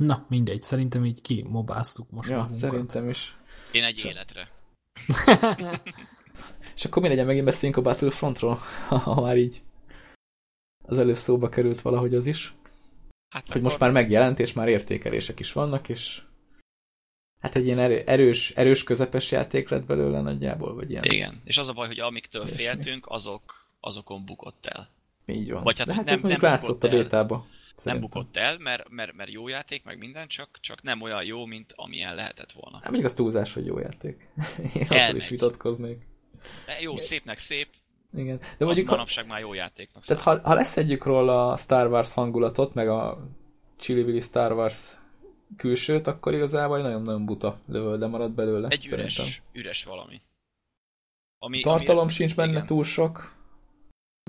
Na, 0.00 0.26
mindegy, 0.28 0.60
szerintem 0.60 1.04
így 1.04 1.20
ki 1.20 1.44
mobáztuk 1.48 2.10
most 2.10 2.30
Ja, 2.30 2.36
magunkat. 2.36 2.58
szerintem 2.60 3.08
is. 3.08 3.36
Én 3.72 3.84
egy 3.84 3.94
Csak... 3.94 4.10
életre. 4.10 4.50
És 6.76 6.84
akkor 6.84 7.02
mi 7.02 7.08
legyen, 7.08 7.26
megint 7.26 7.44
beszéljünk 7.44 7.80
a 7.80 7.82
Battlefrontról, 7.82 8.54
ha 8.88 9.20
már 9.20 9.36
így 9.36 9.62
az 10.82 10.98
előbb 10.98 11.16
szóba 11.16 11.48
került 11.48 11.80
valahogy 11.80 12.14
az 12.14 12.26
is. 12.26 12.54
Hát 13.34 13.46
hogy 13.46 13.62
most 13.62 13.78
már 13.78 13.90
megjelent, 13.90 14.38
és 14.38 14.52
már 14.52 14.68
értékelések 14.68 15.40
is 15.40 15.52
vannak, 15.52 15.88
és 15.88 16.22
hát 17.40 17.54
egy 17.56 17.64
ilyen 17.66 17.78
erő, 17.78 18.02
erős, 18.06 18.50
erős 18.50 18.84
közepes 18.84 19.30
játék 19.30 19.68
lett 19.68 19.84
belőle 19.84 20.20
nagyjából, 20.20 20.74
vagy 20.74 20.90
ilyen. 20.90 21.04
Igen, 21.04 21.40
és 21.44 21.58
az 21.58 21.68
a 21.68 21.72
baj, 21.72 21.86
hogy 21.86 22.00
amiktől 22.00 22.46
ilyesmi. 22.46 22.62
féltünk, 22.64 23.06
azok, 23.08 23.70
azokon 23.80 24.24
bukott 24.24 24.66
el. 24.66 24.90
Így 25.26 25.52
van. 25.52 25.62
Vagy 25.62 25.78
hát, 25.78 25.86
De 25.86 25.94
hát 25.94 26.04
nem, 26.04 26.14
ez 26.14 26.20
mondjuk 26.22 26.42
nem 26.42 26.50
látszott 26.50 26.84
a 26.84 26.88
bétába. 26.88 27.46
Nem 27.84 28.00
bukott 28.00 28.36
el, 28.36 28.58
mert, 28.58 28.88
mert, 28.88 29.12
mert 29.12 29.30
jó 29.30 29.48
játék, 29.48 29.84
meg 29.84 29.98
minden, 29.98 30.28
csak, 30.28 30.58
csak 30.60 30.82
nem 30.82 31.00
olyan 31.00 31.24
jó, 31.24 31.44
mint 31.44 31.72
amilyen 31.76 32.14
lehetett 32.14 32.52
volna. 32.52 32.76
Hát 32.76 32.84
mondjuk 32.84 33.04
az 33.04 33.14
túlzás, 33.14 33.54
hogy 33.54 33.66
jó 33.66 33.78
játék. 33.78 34.28
Én 34.74 34.86
azzal 34.88 35.16
is 35.16 35.28
vitatkoznék. 35.28 36.06
De 36.66 36.80
jó, 36.80 36.96
szépnek 36.96 37.38
szép, 37.38 37.68
igen. 38.16 38.38
De 38.38 38.64
mondjuk, 38.64 38.86
az 38.86 38.92
manapság 38.92 39.26
már 39.26 39.40
jó 39.40 39.54
játéknak 39.54 40.04
Tehát 40.04 40.22
ha, 40.22 40.40
ha 40.42 40.54
leszedjük 40.54 41.04
róla 41.04 41.52
a 41.52 41.56
Star 41.56 41.86
Wars 41.90 42.14
hangulatot, 42.14 42.74
meg 42.74 42.88
a 42.88 43.28
Chili 43.76 44.20
Star 44.20 44.52
Wars 44.52 44.94
külsőt, 45.56 46.06
akkor 46.06 46.34
igazából 46.34 46.80
nagyon-nagyon 46.80 47.24
buta 47.24 47.60
lövölde 47.68 48.06
marad 48.06 48.32
belőle. 48.32 48.68
Egy 48.68 48.86
üres, 48.86 49.14
szerintem. 49.14 49.42
üres 49.52 49.84
valami. 49.84 50.20
Ami, 51.38 51.60
Tartalom 51.60 52.02
ami, 52.02 52.10
sincs 52.10 52.36
benne 52.36 52.50
igen. 52.50 52.66
túl 52.66 52.84
sok, 52.84 53.34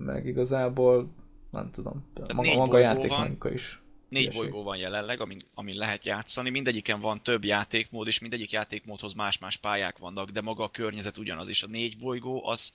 meg 0.02 0.26
igazából 0.26 1.10
nem 1.52 1.72
tudom, 1.72 2.12
Tehát 2.14 2.34
maga, 2.34 2.56
maga 2.56 2.78
játék 2.78 3.54
is. 3.54 3.80
Négy 4.10 4.22
Ilyeség. 4.22 4.42
bolygó 4.42 4.64
van 4.64 4.78
jelenleg, 4.78 5.20
amin, 5.20 5.40
amin 5.54 5.76
lehet 5.76 6.06
játszani. 6.06 6.50
Mindegyiken 6.50 7.00
van 7.00 7.22
több 7.22 7.44
játékmód, 7.44 8.08
és 8.08 8.20
mindegyik 8.20 8.52
játékmódhoz 8.52 9.14
más-más 9.14 9.58
pályák 9.58 9.98
vannak, 9.98 10.30
de 10.30 10.42
maga 10.42 10.64
a 10.64 10.72
környezet 10.72 11.18
ugyanaz 11.18 11.48
is. 11.48 11.64
A 11.64 11.68
négy 11.68 11.98
bolygó 11.98 12.46
az 12.48 12.74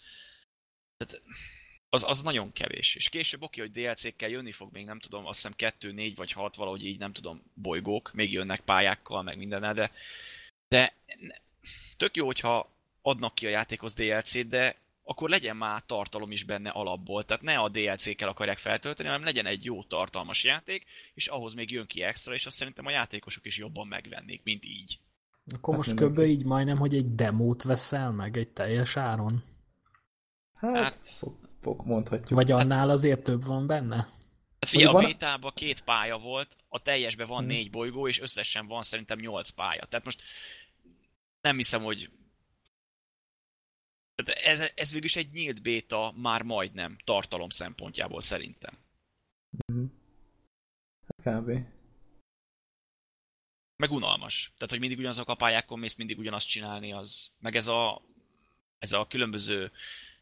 tehát 0.96 1.22
az, 1.88 2.04
az 2.08 2.22
nagyon 2.22 2.52
kevés. 2.52 2.94
És 2.94 3.08
később 3.08 3.42
oké, 3.42 3.60
hogy 3.60 3.72
DLC-kkel 3.72 4.28
jönni 4.28 4.52
fog 4.52 4.72
még, 4.72 4.84
nem 4.84 4.98
tudom, 4.98 5.26
azt 5.26 5.36
hiszem 5.36 5.52
2, 5.56 5.92
4 5.92 6.14
vagy 6.14 6.32
6 6.32 6.56
valahogy 6.56 6.86
így, 6.86 6.98
nem 6.98 7.12
tudom, 7.12 7.42
bolygók, 7.54 8.12
még 8.12 8.32
jönnek 8.32 8.60
pályákkal, 8.60 9.22
meg 9.22 9.38
mindennel, 9.38 9.74
de, 9.74 9.90
de 10.68 10.94
tök 11.96 12.16
jó, 12.16 12.26
hogyha 12.26 12.70
adnak 13.02 13.34
ki 13.34 13.46
a 13.46 13.50
játékhoz 13.50 13.94
DLC-t, 13.94 14.48
de 14.48 14.76
akkor 15.09 15.29
legyen 15.29 15.57
már 15.57 15.83
tartalom 15.87 16.31
is 16.31 16.45
benne 16.45 16.71
alapból. 16.71 17.25
Tehát 17.25 17.42
ne 17.42 17.59
a 17.59 17.69
DLC-kkel 17.69 18.29
akarják 18.29 18.59
feltölteni, 18.59 19.09
hanem 19.09 19.25
legyen 19.25 19.47
egy 19.47 19.64
jó 19.64 19.83
tartalmas 19.83 20.45
játék, 20.45 20.85
és 21.14 21.27
ahhoz 21.27 21.55
még 21.55 21.71
jön 21.71 21.87
ki 21.87 22.03
extra, 22.03 22.35
és 22.35 22.47
azt 22.47 22.57
szerintem 22.57 22.87
a 22.87 22.90
játékosok 22.90 23.47
is 23.47 23.59
jobban 23.59 23.87
megvennék, 23.87 24.40
mint 24.45 24.64
így. 24.64 24.99
Akkor 25.55 25.75
hát 25.75 25.87
most 25.87 26.01
kb. 26.01 26.19
így 26.19 26.45
majdnem, 26.45 26.77
hogy 26.77 26.95
egy 26.95 27.14
demót 27.14 27.62
veszel 27.62 28.12
meg 28.12 28.37
egy 28.37 28.49
teljes 28.49 28.97
áron. 28.97 29.42
Hát, 30.55 30.75
hát 30.75 30.99
fog, 31.61 31.85
mondhatjuk. 31.85 32.38
Vagy 32.38 32.53
annál 32.53 32.90
azért 32.90 33.25
több 33.25 33.45
van 33.45 33.66
benne? 33.66 33.97
Hát 33.97 34.69
figyelj, 34.69 34.95
a 34.95 35.07
bétában 35.07 35.53
két 35.55 35.81
pálya 35.81 36.19
volt, 36.19 36.57
a 36.69 36.83
teljesben 36.83 37.27
van 37.27 37.38
hmm. 37.38 37.47
négy 37.47 37.71
bolygó, 37.71 38.09
és 38.09 38.21
összesen 38.21 38.66
van 38.66 38.83
szerintem 38.83 39.19
nyolc 39.19 39.51
pálya. 39.51 39.85
Tehát 39.85 40.05
most 40.05 40.23
nem 41.40 41.57
hiszem, 41.57 41.83
hogy 41.83 42.11
tehát 44.16 44.42
ez, 44.42 44.70
ez 44.74 44.90
végül 44.90 45.07
is 45.07 45.16
egy 45.16 45.33
nyílt 45.33 45.62
béta, 45.62 46.12
már 46.16 46.42
majdnem 46.42 46.96
tartalom 47.05 47.48
szempontjából 47.48 48.20
szerintem. 48.20 48.79
Mm. 49.72 49.85
Hát 51.07 51.40
kb. 51.40 51.50
Meg 53.76 53.90
unalmas. 53.90 54.52
Tehát, 54.55 54.70
hogy 54.70 54.81
mindig 54.81 54.98
ugyanazok 54.98 55.29
a 55.29 55.35
pályákon 55.35 55.79
mész, 55.79 55.94
mindig 55.94 56.18
ugyanazt 56.18 56.48
csinálni, 56.48 56.92
az... 56.92 57.35
Meg 57.38 57.57
ez 57.57 57.66
a, 57.66 58.02
ez 58.79 58.92
a 58.92 59.07
különböző 59.07 59.72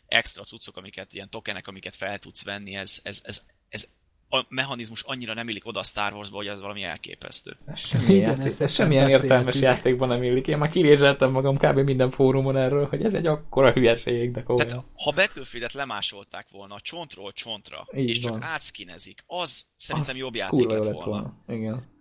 extra 0.07 0.45
cuccok, 0.45 0.77
amiket, 0.77 1.13
ilyen 1.13 1.31
tokenek, 1.31 1.67
amiket 1.67 1.97
fel 1.97 2.19
tudsz 2.19 2.45
venni, 2.45 2.75
ez, 2.75 3.01
ez, 3.03 3.21
ez, 3.25 3.47
ez 3.69 3.89
a 4.29 4.47
mechanizmus 4.49 5.03
annyira 5.03 5.35
nem 5.35 5.49
illik 5.49 5.67
oda 5.67 5.81
a 5.81 5.83
Star 5.83 6.13
Warsba, 6.13 6.37
hogy 6.37 6.47
ez 6.47 6.61
valami 6.61 6.83
elképesztő. 6.83 7.57
Ez 7.67 7.79
semmi 7.79 8.15
játék, 8.15 8.45
ez, 8.45 8.61
ez 8.61 8.73
semmilyen 8.73 9.09
értelmes 9.09 9.61
játékban 9.61 10.09
nem 10.09 10.23
illik. 10.23 10.47
Én 10.47 10.59
már 10.59 10.69
kirézseltem 10.69 11.31
magam 11.31 11.57
kb. 11.57 11.79
minden 11.79 12.11
fórumon 12.11 12.57
erről, 12.57 12.87
hogy 12.87 13.05
ez 13.05 13.15
egy 13.15 13.27
akkora 13.27 13.73
hülyeség, 13.73 14.31
de 14.33 14.43
komolyan. 14.43 14.69
Tehát, 14.69 14.85
ha 14.97 15.11
Battlefield-et 15.11 15.73
lemásolták 15.73 16.47
volna 16.51 16.81
csontról 16.81 17.33
csontra, 17.33 17.87
Így 17.97 18.09
és 18.09 18.21
van. 18.23 18.33
csak 18.33 18.43
átszkinezik, 18.43 19.25
az 19.27 19.67
szerintem 19.77 20.15
az 20.15 20.21
jobb 20.21 20.35
játék 20.35 20.69
lett 20.69 20.83
volna. 20.83 21.05
volna. 21.05 21.35
Igen. 21.49 21.93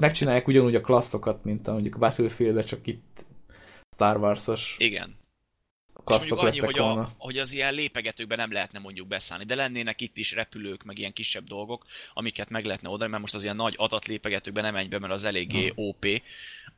Megcsinálják 0.00 0.48
ugyanúgy 0.48 0.74
a 0.74 0.80
klasszokat, 0.80 1.44
mint 1.44 1.66
a 1.66 1.72
mondjuk 1.72 1.94
a 1.94 1.98
battlefield 1.98 2.64
csak 2.64 2.86
itt 2.86 3.24
Star 3.94 4.16
Wars-os. 4.16 4.76
Igen 4.78 5.19
és 6.06 6.16
mondjuk 6.16 6.38
annyi, 6.38 6.58
hogy, 6.58 6.78
a, 6.78 7.08
hogy 7.18 7.38
az 7.38 7.52
ilyen 7.52 7.74
lépegetőkben 7.74 8.38
nem 8.38 8.52
lehetne 8.52 8.78
mondjuk 8.78 9.06
beszállni, 9.06 9.44
de 9.44 9.54
lennének 9.54 10.00
itt 10.00 10.16
is 10.16 10.32
repülők, 10.32 10.82
meg 10.82 10.98
ilyen 10.98 11.12
kisebb 11.12 11.44
dolgok, 11.44 11.86
amiket 12.14 12.50
meg 12.50 12.64
lehetne 12.64 12.88
oda, 12.88 13.08
mert 13.08 13.20
most 13.20 13.34
az 13.34 13.42
ilyen 13.42 13.56
nagy 13.56 13.74
adatlépegetőkben 13.76 14.62
nem 14.62 14.72
menj 14.72 14.88
be, 14.88 14.98
mert 14.98 15.12
az 15.12 15.24
eléggé 15.24 15.66
hmm. 15.66 15.86
OP. 15.86 16.06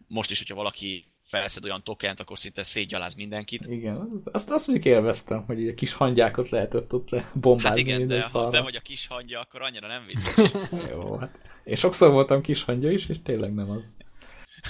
Most 0.06 0.30
is, 0.30 0.38
hogyha 0.38 0.54
valaki 0.54 1.04
felszed 1.32 1.64
olyan 1.64 1.82
tokent, 1.82 2.20
akkor 2.20 2.38
szinte 2.38 2.62
szétgyaláz 2.62 3.14
mindenkit. 3.14 3.66
Igen, 3.66 4.08
azt, 4.32 4.50
azt 4.50 4.66
mondjuk 4.66 4.94
élveztem, 4.94 5.44
hogy 5.46 5.68
a 5.68 5.74
kis 5.74 5.92
hangyákat 5.92 6.50
lehetett 6.50 6.92
ott 6.92 7.10
le 7.10 7.30
bombázni. 7.34 7.68
Hát 7.68 7.78
igen, 7.78 8.06
de 8.06 8.22
ha 8.22 8.50
de 8.50 8.60
vagy 8.60 8.76
a 8.76 8.80
kis 8.80 9.06
hangya, 9.06 9.40
akkor 9.40 9.62
annyira 9.62 9.86
nem 9.86 10.04
vicces. 10.06 10.50
Jó, 10.90 11.16
hát 11.16 11.38
én 11.64 11.76
sokszor 11.76 12.10
voltam 12.10 12.40
kis 12.40 12.62
hangya 12.62 12.90
is, 12.90 13.08
és 13.08 13.22
tényleg 13.22 13.54
nem 13.54 13.70
az. 13.70 13.92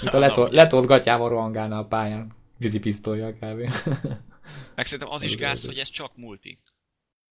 Mint 0.01 0.13
a 0.13 0.19
letolt, 0.19 0.51
letolt 0.51 0.85
gatyával 0.85 1.29
rohangálna 1.29 1.77
a 1.77 1.85
pályán. 1.85 2.31
Vízipisztolja 2.57 3.33
kb. 3.33 3.73
Meg 4.75 4.85
szerintem 4.85 5.13
az 5.13 5.23
is 5.23 5.35
gáz, 5.35 5.65
hogy 5.65 5.77
ez 5.77 5.89
csak 5.89 6.17
multi. 6.17 6.59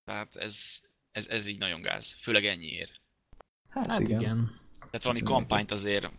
Tehát 0.05 0.37
ez, 0.37 0.81
ez, 1.13 1.27
ez 1.27 1.47
így 1.47 1.59
nagyon 1.59 1.81
gáz. 1.81 2.17
Főleg 2.21 2.47
ennyiért. 2.47 3.01
Hát, 3.69 3.87
hát 3.87 4.01
igen. 4.01 4.21
igen. 4.21 4.51
Tehát 4.77 5.03
valami 5.03 5.23
kampányt 5.23 5.71
azért 5.71 6.11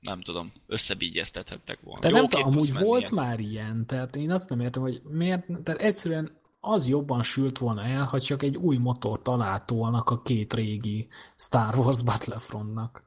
nem 0.00 0.20
tudom, 0.20 0.52
összebígyeztethettek 0.66 1.80
volna. 1.80 2.00
De 2.00 2.10
nem 2.10 2.28
tudom, 2.28 2.46
amúgy 2.46 2.72
volt 2.72 3.10
ilyen. 3.10 3.24
már 3.24 3.40
ilyen, 3.40 3.86
tehát 3.86 4.16
én 4.16 4.30
azt 4.30 4.48
nem 4.48 4.60
értem, 4.60 4.82
hogy 4.82 5.02
miért, 5.04 5.46
tehát 5.62 5.82
egyszerűen 5.82 6.30
az 6.60 6.88
jobban 6.88 7.22
sült 7.22 7.58
volna 7.58 7.82
el, 7.82 8.04
ha 8.04 8.20
csak 8.20 8.42
egy 8.42 8.56
új 8.56 8.76
motor 8.76 9.22
találtolnak 9.22 10.10
a 10.10 10.22
két 10.22 10.54
régi 10.54 11.08
Star 11.36 11.74
Wars 11.74 12.02
Battlefrontnak. 12.02 13.02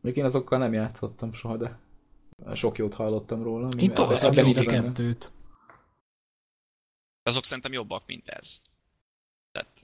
Még 0.00 0.16
én 0.16 0.24
azokkal 0.24 0.58
nem 0.58 0.72
játszottam 0.72 1.32
soha, 1.32 1.56
de 1.56 1.78
sok 2.54 2.78
jót 2.78 2.94
hallottam 2.94 3.42
róla. 3.42 3.68
Én 3.78 3.94
tovább 3.94 4.36
a 4.36 4.64
kettőt 4.64 5.32
azok 7.22 7.44
szerintem 7.44 7.72
jobbak, 7.72 8.02
mint 8.06 8.28
ez. 8.28 8.60
Tehát 9.52 9.80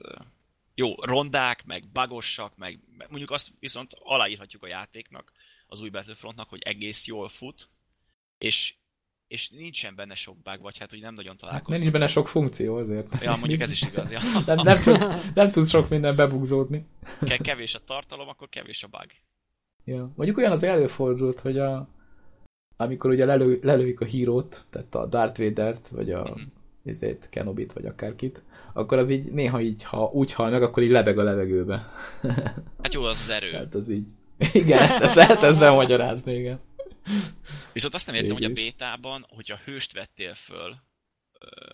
jó, 0.75 0.95
rondák, 1.01 1.65
meg 1.65 1.87
bagosak, 1.93 2.57
meg 2.57 2.79
mondjuk 3.09 3.31
azt 3.31 3.51
viszont 3.59 3.91
aláírhatjuk 3.99 4.63
a 4.63 4.67
játéknak, 4.67 5.31
az 5.67 5.81
új 5.81 5.89
Battlefrontnak, 5.89 6.49
hogy 6.49 6.61
egész 6.61 7.05
jól 7.07 7.29
fut, 7.29 7.69
és, 8.37 8.73
és 9.27 9.49
nincsen 9.49 9.95
benne 9.95 10.15
sok 10.15 10.37
bug, 10.37 10.61
vagy 10.61 10.77
hát 10.77 10.89
hogy 10.89 10.99
nem 11.01 11.13
nagyon 11.13 11.31
Hát, 11.31 11.39
találkoztam. 11.39 11.71
mert 11.71 11.81
nincs 11.81 11.93
benne 11.93 12.07
sok 12.07 12.27
funkció 12.27 12.75
azért. 12.75 13.23
Ja, 13.23 13.35
mondjuk 13.35 13.61
ez 13.61 13.71
is 13.71 13.81
igaz. 13.81 14.11
Ja. 14.11 14.21
nem, 14.45 14.57
nem, 14.63 14.77
tud, 14.83 15.33
nem 15.35 15.51
tudsz 15.51 15.69
sok 15.69 15.89
minden 15.89 16.15
bebugzódni. 16.15 16.85
Ke- 17.19 17.41
kevés 17.41 17.75
a 17.75 17.83
tartalom, 17.83 18.27
akkor 18.27 18.49
kevés 18.49 18.83
a 18.83 18.87
bug. 18.87 19.07
Ja. 19.83 20.11
Mondjuk 20.15 20.37
olyan 20.37 20.51
az 20.51 20.63
előfordult, 20.63 21.39
hogy 21.39 21.57
a, 21.59 21.87
amikor 22.77 23.09
ugye 23.11 23.25
lelő, 23.25 23.59
lelőjük 23.61 24.01
a 24.01 24.05
hírót, 24.05 24.65
tehát 24.69 24.95
a 24.95 25.05
Darth 25.05 25.39
Vader-t, 25.39 25.87
vagy 25.87 26.11
a 26.11 26.23
Mhm. 26.23 26.41
Ezért 26.89 27.29
Kenobit, 27.29 27.73
vagy 27.73 27.85
akárkit, 27.85 28.41
akkor 28.73 28.97
az 28.97 29.09
így 29.09 29.23
néha 29.23 29.61
így, 29.61 29.83
ha 29.83 30.09
úgy 30.13 30.33
hal 30.33 30.49
meg, 30.49 30.63
akkor 30.63 30.83
így 30.83 30.89
lebeg 30.89 31.17
a 31.19 31.23
levegőbe. 31.23 31.89
Hát 32.81 32.93
jó, 32.93 33.03
az 33.03 33.21
az 33.21 33.29
erő. 33.29 33.51
Tehát 33.51 33.75
az 33.75 33.89
így. 33.89 34.07
Igen, 34.53 34.81
ezt, 34.81 35.01
ezt 35.01 35.15
lehet 35.15 35.43
ezzel 35.43 35.71
magyarázni, 35.71 36.33
igen. 36.33 36.59
Viszont 37.73 37.93
azt 37.93 38.07
nem 38.07 38.15
értem, 38.15 38.33
hogy 38.33 38.43
a 38.43 38.53
bétában, 38.53 39.25
hogyha 39.29 39.59
hőst 39.65 39.93
vettél 39.93 40.33
föl, 40.33 40.75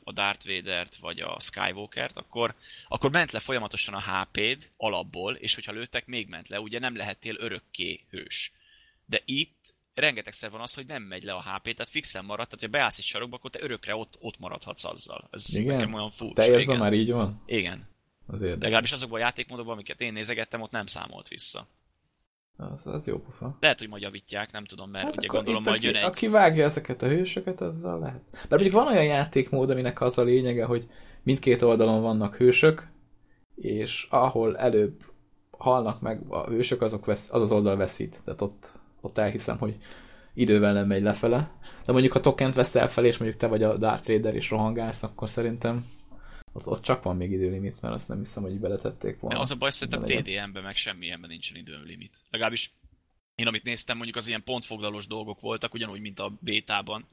a 0.04 0.12
Darth 0.12 0.48
Vader-t 0.48 0.96
vagy 0.96 1.20
a 1.20 1.40
Skywalker-t, 1.40 2.18
akkor, 2.18 2.56
akkor 2.88 3.12
ment 3.12 3.32
le 3.32 3.40
folyamatosan 3.40 3.94
a 3.94 4.02
HP-d 4.02 4.72
alapból, 4.78 5.36
és 5.36 5.56
hogyha 5.56 5.72
lőttek, 5.72 6.06
még 6.06 6.28
ment 6.28 6.50
le, 6.50 6.60
ugye 6.60 6.80
nem 6.80 6.96
lehettél 6.96 7.36
örökké 7.40 8.06
hős. 8.10 8.52
De 9.06 9.22
itt 9.26 9.65
rengetegszer 9.96 10.50
van 10.50 10.62
az, 10.62 10.74
hogy 10.74 10.86
nem 10.86 11.04
megy 11.04 11.24
le 11.24 11.34
a 11.34 11.42
HP, 11.42 11.64
tehát 11.64 11.90
fixen 11.90 12.26
marad, 12.26 12.48
tehát 12.48 12.62
ha 12.62 12.68
beállsz 12.68 12.98
egy 12.98 13.04
sarokba, 13.04 13.36
akkor 13.36 13.50
te 13.52 13.62
örökre 13.62 13.96
ott, 13.96 14.18
ott 14.20 14.40
maradhatsz 14.40 14.84
azzal. 14.86 15.28
Ez 15.32 15.58
Igen? 15.58 15.76
nekem 15.76 15.94
olyan 15.94 16.12
furcsa. 16.12 16.34
Teljesben 16.34 16.78
már 16.78 16.94
így 16.94 17.12
van? 17.12 17.42
Igen. 17.46 17.88
Az 18.28 18.40
De 18.40 18.46
érdekes. 18.46 18.64
legalábbis 18.64 18.92
azokban 18.92 19.20
a 19.20 19.24
játékmódokban, 19.24 19.74
amiket 19.74 20.02
én 20.02 20.14
nézegettem, 20.14 20.62
ott 20.62 20.72
nem 20.72 20.86
számolt 20.86 21.28
vissza. 21.28 21.68
Az, 22.58 22.88
az 22.88 23.08
jó 23.08 23.20
pofa. 23.20 23.58
Lehet, 23.60 23.80
hogy 23.80 23.88
majd 23.90 24.02
javítják, 24.02 24.52
nem 24.52 24.66
tudom, 24.66 24.90
mert 24.90 25.06
Hát 25.06 25.18
ugye 25.18 25.28
gondolom 25.28 25.62
itt, 25.62 25.68
majd 25.68 25.78
aki, 25.78 25.88
jön 25.88 25.96
egy... 25.96 26.04
aki 26.04 26.28
vágja 26.28 26.64
ezeket 26.64 27.02
a 27.02 27.08
hősöket, 27.08 27.62
azzal 27.62 28.00
lehet. 28.00 28.22
De 28.32 28.56
mondjuk 28.56 28.74
van 28.74 28.88
olyan 28.88 29.06
játékmód, 29.06 29.70
aminek 29.70 30.02
az 30.02 30.18
a 30.18 30.24
lényege, 30.24 30.66
hogy 30.66 30.88
mindkét 31.24 31.62
oldalon 31.62 32.02
vannak 32.02 32.36
hősök, 32.36 32.88
és 33.56 34.08
ahol 34.10 34.58
előbb 34.58 35.04
halnak 35.52 36.02
meg 36.02 36.22
a 36.30 36.48
hősök, 36.48 36.82
azok 36.82 37.06
vesz, 37.06 37.34
az 37.34 37.42
az 37.42 37.52
oldal 37.52 37.76
veszít. 37.76 38.24
Tehát 38.24 38.42
ott, 38.42 38.74
ott 39.06 39.18
elhiszem, 39.18 39.58
hogy 39.58 39.76
idővel 40.34 40.74
nem 40.74 40.88
megy 40.88 41.02
lefele. 41.02 41.52
De 41.86 41.92
mondjuk 41.92 42.14
ha 42.14 42.20
tokent 42.20 42.54
veszel 42.54 42.90
fel, 42.90 43.06
és 43.06 43.18
mondjuk 43.18 43.40
te 43.40 43.48
vagy 43.48 43.64
a 43.64 43.78
Darth 43.78 44.08
Vader 44.08 44.36
és 44.36 44.50
rohangálsz, 44.50 45.04
akkor 45.04 45.30
szerintem 45.30 45.86
ott, 46.54 46.68
ott 46.68 46.82
csak 46.82 47.04
van 47.04 47.16
még 47.16 47.32
időlimit, 47.32 47.82
mert 47.82 47.94
azt 47.94 48.08
nem 48.08 48.18
hiszem, 48.18 48.44
hogy 48.44 48.60
beletették 48.60 49.20
volna. 49.20 49.40
Az 49.40 49.52
a 49.52 49.56
baj, 49.56 49.70
szerintem 49.70 50.04
De. 50.04 50.22
TDM-ben 50.22 50.64
meg 50.64 50.76
semmilyenben 50.76 51.30
nincsen 51.30 51.58
időlimit. 51.58 52.18
Legalábbis 52.30 52.72
én 53.36 53.48
amit 53.48 53.64
néztem, 53.64 53.96
mondjuk 53.96 54.18
az 54.18 54.28
ilyen 54.28 54.44
pontfoglalós 54.44 55.08
dolgok 55.08 55.40
voltak, 55.40 55.74
ugyanúgy, 55.74 56.02
mint 56.02 56.20
a 56.20 56.38
bétában. 56.40 57.08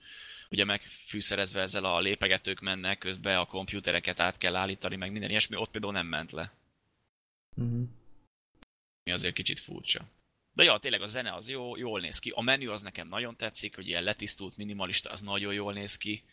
Ugye 0.50 0.64
megfűszerezve 0.64 1.60
ezzel 1.60 1.84
a 1.84 2.00
lépegetők 2.00 2.60
mennek, 2.60 2.98
közben 2.98 3.38
a 3.38 3.46
komputereket 3.46 4.20
át 4.20 4.36
kell 4.36 4.56
állítani, 4.56 4.96
meg 4.96 5.12
minden 5.12 5.30
ilyesmi, 5.30 5.56
ott 5.56 5.70
például 5.70 5.92
nem 5.92 6.06
ment 6.06 6.32
le. 6.32 6.52
Mhm. 7.54 7.82
Mi 9.04 9.12
azért 9.12 9.34
kicsit 9.34 9.58
furcsa. 9.58 10.08
De 10.54 10.64
ja, 10.64 10.78
tényleg 10.78 11.02
a 11.02 11.06
zene 11.06 11.34
az 11.34 11.48
jó, 11.48 11.76
jól 11.76 12.00
néz 12.00 12.18
ki. 12.18 12.32
A 12.34 12.42
menü 12.42 12.68
az 12.68 12.82
nekem 12.82 13.08
nagyon 13.08 13.36
tetszik, 13.36 13.74
hogy 13.74 13.88
ilyen 13.88 14.02
letisztult, 14.02 14.56
minimalista, 14.56 15.10
az 15.10 15.20
nagyon 15.20 15.52
jól 15.52 15.72
néz 15.72 15.96
ki. 15.96 16.24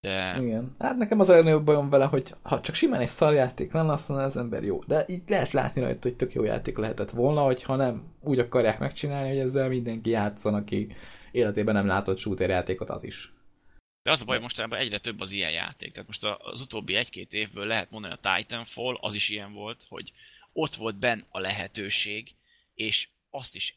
De 0.00 0.36
Igen. 0.40 0.74
Hát 0.78 0.96
nekem 0.96 1.20
az 1.20 1.28
a 1.28 1.34
legnagyobb 1.34 1.64
bajom 1.64 1.90
vele, 1.90 2.04
hogy 2.04 2.34
ha 2.42 2.60
csak 2.60 2.74
simán 2.74 3.00
egy 3.00 3.08
szarjáték 3.08 3.72
lenne, 3.72 3.92
azt 3.92 4.08
mondja 4.08 4.26
az 4.26 4.36
ember 4.36 4.64
jó. 4.64 4.82
De 4.86 5.04
így 5.08 5.22
lehet 5.26 5.50
látni 5.50 5.80
rajta, 5.80 6.08
hogy 6.08 6.16
tök 6.16 6.32
jó 6.32 6.44
játék 6.44 6.76
lehetett 6.76 7.10
volna, 7.10 7.42
hogy 7.42 7.62
ha 7.62 7.76
nem 7.76 8.14
úgy 8.20 8.38
akarják 8.38 8.78
megcsinálni, 8.78 9.28
hogy 9.28 9.38
ezzel 9.38 9.68
mindenki 9.68 10.10
játszan, 10.10 10.54
aki 10.54 10.96
életében 11.30 11.74
nem 11.74 11.86
látott 11.86 12.18
shooter 12.18 12.48
játékot, 12.48 12.90
az 12.90 13.04
is. 13.04 13.32
De 14.02 14.10
az 14.10 14.22
a 14.22 14.24
baj, 14.24 14.40
mostanában 14.40 14.78
egyre 14.78 14.98
több 14.98 15.20
az 15.20 15.30
ilyen 15.30 15.50
játék. 15.50 15.92
Tehát 15.92 16.06
most 16.06 16.24
az 16.38 16.60
utóbbi 16.60 16.94
egy-két 16.94 17.32
évből 17.32 17.66
lehet 17.66 17.90
mondani, 17.90 18.14
a 18.14 18.36
Titanfall 18.36 18.96
az 19.00 19.14
is 19.14 19.28
ilyen 19.28 19.52
volt, 19.52 19.86
hogy 19.88 20.12
ott 20.52 20.74
volt 20.74 20.98
benn 20.98 21.22
a 21.28 21.38
lehetőség, 21.38 22.34
és 22.74 23.08
azt 23.36 23.54
is 23.56 23.74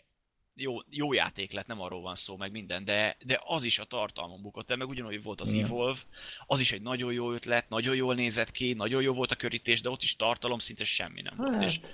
jó, 0.56 0.76
jó 0.90 1.14
játék 1.14 1.52
lett, 1.52 1.68
nem 1.68 1.82
arról 1.82 2.02
van 2.02 2.16
szó, 2.16 2.38
meg 2.38 2.52
minden, 2.52 2.86
de, 2.86 3.18
de 3.26 3.40
az 3.46 3.64
is 3.64 3.80
a 3.80 3.86
tartalmon 3.86 4.42
bukott 4.42 4.70
el, 4.72 4.78
meg 4.78 4.88
ugyanúgy 4.88 5.24
volt 5.24 5.42
az 5.42 5.52
Igen. 5.52 5.66
Evolve, 5.66 6.00
az 6.46 6.60
is 6.60 6.72
egy 6.72 6.82
nagyon 6.82 7.14
jó 7.14 7.32
ötlet, 7.34 7.70
nagyon 7.70 7.96
jól 7.96 8.16
nézett 8.16 8.52
ki, 8.52 8.74
nagyon 8.74 9.02
jó 9.02 9.14
volt 9.14 9.32
a 9.32 9.36
körítés, 9.36 9.82
de 9.82 9.90
ott 9.90 10.02
is 10.02 10.16
tartalom 10.16 10.58
szinte 10.58 10.84
semmi 10.84 11.22
nem 11.22 11.34
volt. 11.38 11.64
És 11.64 11.80
Hát, 11.82 11.94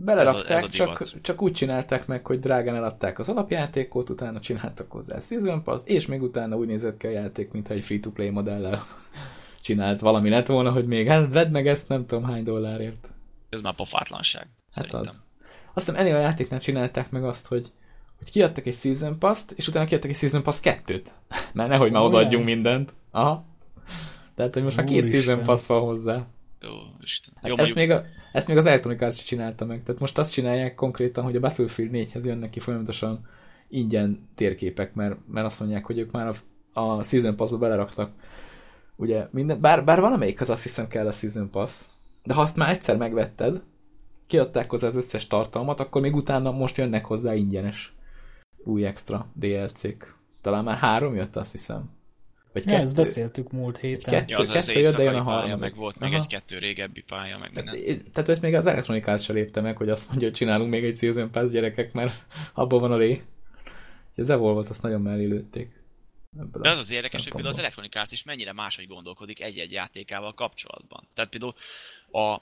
belerakták, 0.00 0.44
ez 0.44 0.50
a- 0.50 0.56
ez 0.56 0.62
a 0.62 0.68
csak, 0.68 1.20
csak 1.20 1.42
úgy 1.42 1.52
csinálták 1.52 2.06
meg, 2.06 2.26
hogy 2.26 2.38
drágán 2.38 2.74
eladták 2.74 3.18
az 3.18 3.28
alapjátékot, 3.28 4.10
utána 4.10 4.40
csináltak 4.40 4.90
hozzá 4.90 5.20
Season 5.20 5.62
Pass, 5.62 5.82
és 5.84 6.06
még 6.06 6.22
utána 6.22 6.56
úgy 6.56 6.66
nézett 6.66 6.96
ki 6.96 7.06
a 7.06 7.10
játék, 7.10 7.50
mintha 7.50 7.74
egy 7.74 7.84
free-to-play 7.84 8.30
modellel 8.30 8.82
csinált 9.62 10.00
valami 10.00 10.28
lett 10.28 10.46
volna, 10.46 10.72
hogy 10.72 10.86
még 10.86 11.08
hát 11.08 11.32
vedd 11.32 11.50
meg 11.50 11.66
ezt 11.66 11.88
nem 11.88 12.06
tudom 12.06 12.24
hány 12.24 12.44
dollárért. 12.44 13.12
ez 13.48 13.60
már 13.60 13.74
pofátlanság, 13.74 14.42
Hát 14.42 14.54
szerintem. 14.70 15.00
az. 15.00 15.22
Azt 15.74 15.86
hiszem 15.86 16.00
ennél 16.00 16.14
a 16.14 16.20
játéknál 16.20 16.60
csinálták 16.60 17.10
meg 17.10 17.24
azt, 17.24 17.46
hogy, 17.46 17.72
hogy 18.18 18.30
kiadtak 18.30 18.66
egy 18.66 18.74
Season 18.74 19.18
Pass-t, 19.18 19.50
és 19.50 19.68
utána 19.68 19.86
kiadtak 19.86 20.10
egy 20.10 20.16
Season 20.16 20.42
Pass 20.42 20.58
2-t. 20.62 21.06
Mert 21.52 21.68
nehogy 21.68 21.90
már 21.90 22.02
odaadjunk 22.02 22.44
mindent. 22.44 22.94
Aha. 23.10 23.44
Tehát, 24.34 24.54
hogy 24.54 24.62
most 24.62 24.76
már 24.76 24.86
két 24.86 24.98
Úristen. 24.98 25.22
Season 25.22 25.44
Pass 25.44 25.66
van 25.66 25.80
hozzá. 25.80 26.26
Jó, 26.60 26.70
Isten. 27.00 27.34
Hát 27.36 27.46
Jó, 27.46 27.56
ezt, 27.56 27.74
mondjuk, 27.74 27.76
még 27.76 27.90
a, 27.90 28.04
ezt 28.32 28.48
még 28.48 28.56
az 28.56 28.66
Electronic 28.66 29.02
Arts 29.02 29.24
csinálta 29.24 29.64
meg. 29.64 29.82
Tehát 29.82 30.00
most 30.00 30.18
azt 30.18 30.32
csinálják 30.32 30.74
konkrétan, 30.74 31.24
hogy 31.24 31.36
a 31.36 31.40
Battlefield 31.40 31.90
4-hez 31.94 32.24
jönnek 32.24 32.50
ki 32.50 32.60
folyamatosan 32.60 33.28
ingyen 33.68 34.28
térképek, 34.34 34.94
mert, 34.94 35.16
mert 35.26 35.46
azt 35.46 35.60
mondják, 35.60 35.84
hogy 35.86 35.98
ők 35.98 36.10
már 36.10 36.34
a, 36.72 36.80
a 36.80 37.02
Season 37.02 37.36
Pass-ba 37.36 37.58
beleraktak. 37.58 38.10
Ugye 38.96 39.26
minden, 39.30 39.60
bár, 39.60 39.84
bár 39.84 40.00
valamelyikhez 40.00 40.48
azt 40.48 40.62
hiszem 40.62 40.88
kell 40.88 41.06
a 41.06 41.12
Season 41.12 41.50
Pass, 41.50 41.84
de 42.22 42.34
ha 42.34 42.40
azt 42.40 42.56
már 42.56 42.70
egyszer 42.70 42.96
megvetted, 42.96 43.62
kiadták 44.30 44.70
hozzá 44.70 44.86
az 44.86 44.96
összes 44.96 45.26
tartalmat, 45.26 45.80
akkor 45.80 46.00
még 46.00 46.14
utána 46.14 46.50
most 46.50 46.76
jönnek 46.76 47.04
hozzá 47.04 47.34
ingyenes 47.34 47.92
új 48.64 48.86
extra 48.86 49.26
DLC-k. 49.34 50.16
Talán 50.40 50.64
már 50.64 50.76
három 50.76 51.14
jött, 51.14 51.36
azt 51.36 51.52
hiszem. 51.52 51.90
Vagy 52.52 52.66
Ja, 52.66 52.78
ezt 52.78 52.96
beszéltük 52.96 53.50
múlt 53.52 53.78
héten. 53.78 54.14
kettő. 54.14 54.32
ja, 54.32 54.38
az, 54.38 54.48
az 54.48 54.66
kettő 54.66 54.80
jött, 54.80 54.96
de 54.96 55.02
jön 55.02 55.14
a 55.14 55.22
harmadik. 55.22 55.60
meg 55.60 55.74
volt 55.74 55.98
még 55.98 56.12
Aha. 56.12 56.22
egy-kettő 56.22 56.58
régebbi 56.58 57.00
pálya, 57.02 57.38
meg 57.38 57.50
minden. 57.54 57.74
Tehát, 57.74 58.02
tehát 58.12 58.28
ezt 58.28 58.42
még 58.42 58.54
az 58.54 58.66
Electronic 58.66 59.06
Arts 59.06 59.20
se 59.20 59.32
lépte 59.32 59.60
meg, 59.60 59.76
hogy 59.76 59.88
azt 59.88 60.08
mondja, 60.08 60.26
hogy 60.26 60.36
csinálunk 60.36 60.70
még 60.70 60.84
egy 60.84 60.96
Season 60.96 61.30
Pass 61.30 61.50
gyerekek, 61.50 61.92
mert 61.92 62.26
abban 62.54 62.80
van 62.80 62.92
a 62.92 62.96
lé. 62.96 63.10
Úgyhogy 63.10 64.24
az 64.24 64.30
Evolve-ot 64.30 64.68
azt 64.68 64.82
nagyon 64.82 65.00
mellé 65.00 65.24
lőtték. 65.24 65.82
Ebből 66.38 66.62
De 66.62 66.70
az 66.70 66.78
az 66.78 66.90
érdekes, 66.90 67.22
hogy 67.22 67.32
például 67.32 67.52
az. 67.52 67.58
Electronic 67.58 67.96
Arts 67.96 68.12
is 68.12 68.24
mennyire 68.24 68.52
máshogy 68.52 68.86
gondolkodik 68.86 69.40
egy-egy 69.40 69.72
játékával 69.72 70.34
kapcsolatban. 70.34 71.08
Tehát 71.14 71.30
például 71.30 71.54
a, 72.10 72.40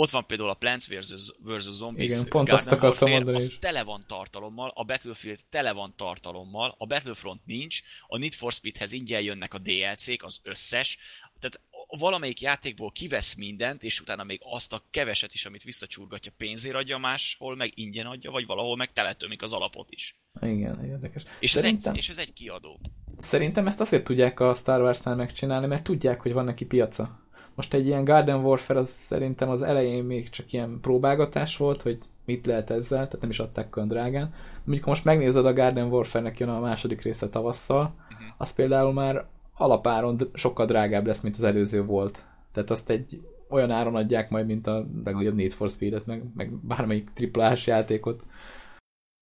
ott 0.00 0.10
van 0.10 0.26
például 0.26 0.48
a 0.50 0.54
Plants 0.54 0.88
vs. 0.88 1.32
vs. 1.38 1.68
Zombies 1.68 2.10
Igen, 2.10 2.28
pont 2.28 2.32
Garden 2.32 2.54
azt 2.54 2.72
akartam 2.72 2.88
Warfare, 3.08 3.14
mondani 3.14 3.36
az 3.36 3.56
tele 3.60 3.82
van 3.82 4.04
tartalommal, 4.06 4.72
a 4.74 4.84
Battlefield 4.84 5.38
tele 5.50 5.72
van 5.72 5.94
tartalommal, 5.96 6.74
a 6.78 6.86
Battlefront 6.86 7.46
nincs, 7.46 7.82
a 8.06 8.18
Need 8.18 8.32
for 8.32 8.52
Speedhez 8.52 8.92
ingyen 8.92 9.22
jönnek 9.22 9.54
a 9.54 9.58
DLC-k, 9.58 10.22
az 10.22 10.40
összes, 10.42 10.98
tehát 11.40 11.60
valamelyik 11.98 12.40
játékból 12.40 12.90
kivesz 12.90 13.34
mindent, 13.34 13.82
és 13.82 14.00
utána 14.00 14.24
még 14.24 14.40
azt 14.44 14.72
a 14.72 14.82
keveset 14.90 15.34
is, 15.34 15.46
amit 15.46 15.62
visszacsurgatja, 15.62 16.32
pénzért 16.36 16.74
adja 16.74 16.98
máshol, 16.98 17.56
meg 17.56 17.72
ingyen 17.74 18.06
adja, 18.06 18.30
vagy 18.30 18.46
valahol 18.46 18.76
meg 18.76 18.92
teletömik 18.92 19.42
az 19.42 19.52
alapot 19.52 19.90
is. 19.90 20.18
Igen, 20.40 20.84
érdekes. 20.84 21.22
És 21.40 21.54
ez, 21.54 21.60
Szerintem, 21.60 21.92
egy, 21.92 21.98
és 21.98 22.08
ez 22.08 22.18
egy 22.18 22.32
kiadó. 22.32 22.80
szerintem 23.18 23.66
ezt 23.66 23.80
azért 23.80 24.04
tudják 24.04 24.40
a 24.40 24.54
Star 24.54 24.80
Wars-nál 24.80 25.16
megcsinálni, 25.16 25.66
mert 25.66 25.82
tudják, 25.82 26.20
hogy 26.20 26.32
van 26.32 26.44
neki 26.44 26.64
piaca. 26.64 27.28
Most 27.54 27.74
egy 27.74 27.86
ilyen 27.86 28.04
Garden 28.04 28.44
Warfare 28.44 28.78
az 28.78 28.88
szerintem 28.88 29.48
az 29.50 29.62
elején 29.62 30.04
még 30.04 30.30
csak 30.30 30.52
ilyen 30.52 30.78
próbálgatás 30.80 31.56
volt, 31.56 31.82
hogy 31.82 31.98
mit 32.24 32.46
lehet 32.46 32.70
ezzel, 32.70 33.04
tehát 33.04 33.20
nem 33.20 33.30
is 33.30 33.38
adták 33.38 33.76
olyan 33.76 33.88
drágán. 33.88 34.34
Mondjuk, 34.64 34.86
most 34.86 35.04
megnézed 35.04 35.46
a 35.46 35.52
Garden 35.52 35.88
Warfare-nek 35.92 36.38
jön 36.38 36.48
a 36.48 36.60
második 36.60 37.02
része 37.02 37.28
tavasszal, 37.28 37.94
Mhm. 38.08 38.22
az 38.36 38.54
például 38.54 38.92
már 38.92 39.26
alapáron 39.54 40.18
sokkal 40.34 40.66
drágább 40.66 41.06
lesz, 41.06 41.20
mint 41.20 41.34
az 41.36 41.42
előző 41.42 41.84
volt. 41.84 42.24
Tehát 42.52 42.70
azt 42.70 42.90
egy 42.90 43.20
olyan 43.48 43.70
áron 43.70 43.96
adják 43.96 44.30
majd, 44.30 44.46
mint 44.46 44.66
a 44.66 44.86
legnagyobb 45.04 45.34
Need 45.34 45.52
for 45.52 45.70
Speed-et, 45.70 46.06
meg, 46.06 46.22
meg 46.34 46.52
bármelyik 46.52 47.10
triplás 47.14 47.66
játékot. 47.66 48.22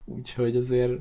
Úgyhogy 0.05 0.57
azért 0.57 0.93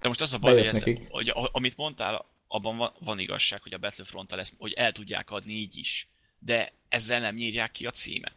De 0.00 0.08
most 0.08 0.20
az 0.20 0.32
a 0.34 0.38
baj, 0.38 0.52
hogy, 0.52 0.66
ez, 0.66 0.74
nekik. 0.74 1.06
hogy 1.10 1.32
amit 1.52 1.76
mondtál, 1.76 2.24
abban 2.48 2.76
van, 2.76 2.92
van 3.00 3.18
igazság, 3.18 3.62
hogy 3.62 3.72
a 3.74 3.78
battlefront 3.78 4.30
lesz, 4.30 4.54
hogy 4.58 4.72
el 4.72 4.92
tudják 4.92 5.30
adni 5.30 5.52
így 5.52 5.76
is. 5.76 6.08
De 6.44 6.72
ezzel 6.88 7.20
nem 7.20 7.34
nyírják 7.34 7.70
ki 7.70 7.86
a 7.86 7.90
címet. 7.90 8.34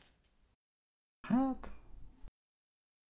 Hát... 1.28 1.70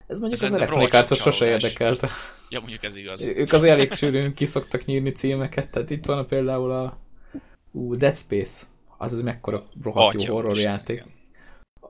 Ez 0.06 0.20
mondjuk 0.20 0.42
Ez 0.42 0.52
az 0.52 0.56
Electronic 0.56 0.94
Arts-ot 0.94 1.18
sose 1.18 1.46
érdekelte. 1.46 2.08
Ja, 2.50 2.60
mondjuk 2.60 2.82
ez 2.82 2.96
igaz. 2.96 3.24
Ők 3.24 3.52
azért 3.52 3.72
elég 3.72 3.92
sűrűn 3.92 4.34
kiszoktak 4.34 4.84
nyírni 4.84 5.12
címeket, 5.12 5.70
tehát 5.70 5.90
itt 5.90 6.04
van 6.04 6.26
például 6.26 6.70
a 6.70 6.98
ú, 7.72 7.94
Dead 7.96 8.16
Space. 8.16 8.66
Az 8.98 9.12
az 9.12 9.22
mekkora 9.22 9.68
rohadt 9.82 10.14
Atya 10.14 10.26
jó 10.26 10.34
horror 10.34 10.58
játék. 10.58 10.96
igen. 10.96 11.14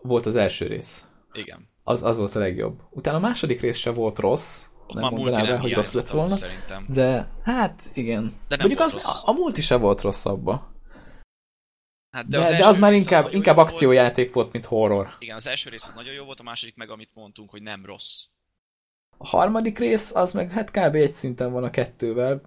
Volt 0.02 0.26
az 0.26 0.36
első 0.36 0.66
rész. 0.66 1.06
Igen. 1.32 1.68
Az, 1.82 2.02
az 2.02 2.16
volt 2.16 2.34
a 2.34 2.38
legjobb. 2.38 2.80
Utána 2.90 3.16
a 3.16 3.20
második 3.20 3.60
rész 3.60 3.76
se 3.76 3.90
volt 3.90 4.18
rossz, 4.18 4.66
nem 4.88 5.02
Már 5.02 5.12
mondanám 5.12 5.42
nem 5.42 5.54
rá, 5.54 5.60
hogy 5.60 5.72
rossz 5.72 5.92
lett 5.94 6.08
volna. 6.08 6.34
Szerintem. 6.34 6.86
De 6.88 7.28
hát 7.42 7.82
igen. 7.92 8.22
De 8.22 8.56
nem 8.56 8.58
Mondjuk 8.58 8.78
volt 8.78 8.92
az, 8.92 9.02
rossz. 9.02 9.22
a, 9.24 9.28
a 9.28 9.32
multi 9.32 9.60
se 9.60 9.76
volt 9.76 10.00
rosszabb. 10.00 10.50
Hát, 12.16 12.28
De, 12.28 12.38
az, 12.38 12.48
de 12.48 12.66
az 12.66 12.78
már 12.78 12.92
inkább, 12.92 13.22
nagyon 13.22 13.36
inkább 13.36 13.56
akciójáték 13.56 14.32
volt, 14.32 14.52
mint 14.52 14.64
horror. 14.64 15.16
Igen, 15.18 15.36
az 15.36 15.46
első 15.46 15.70
rész 15.70 15.86
az 15.86 15.92
nagyon 15.94 16.14
jó 16.14 16.24
volt, 16.24 16.40
a 16.40 16.42
második 16.42 16.76
meg, 16.76 16.90
amit 16.90 17.10
mondtunk, 17.14 17.50
hogy 17.50 17.62
nem 17.62 17.84
rossz. 17.84 18.24
A 19.16 19.26
harmadik 19.26 19.78
rész, 19.78 20.14
az 20.14 20.32
meg 20.32 20.50
hát 20.50 20.70
kb. 20.70 20.94
egy 20.94 21.12
szinten 21.12 21.52
van 21.52 21.64
a 21.64 21.70
kettővel, 21.70 22.40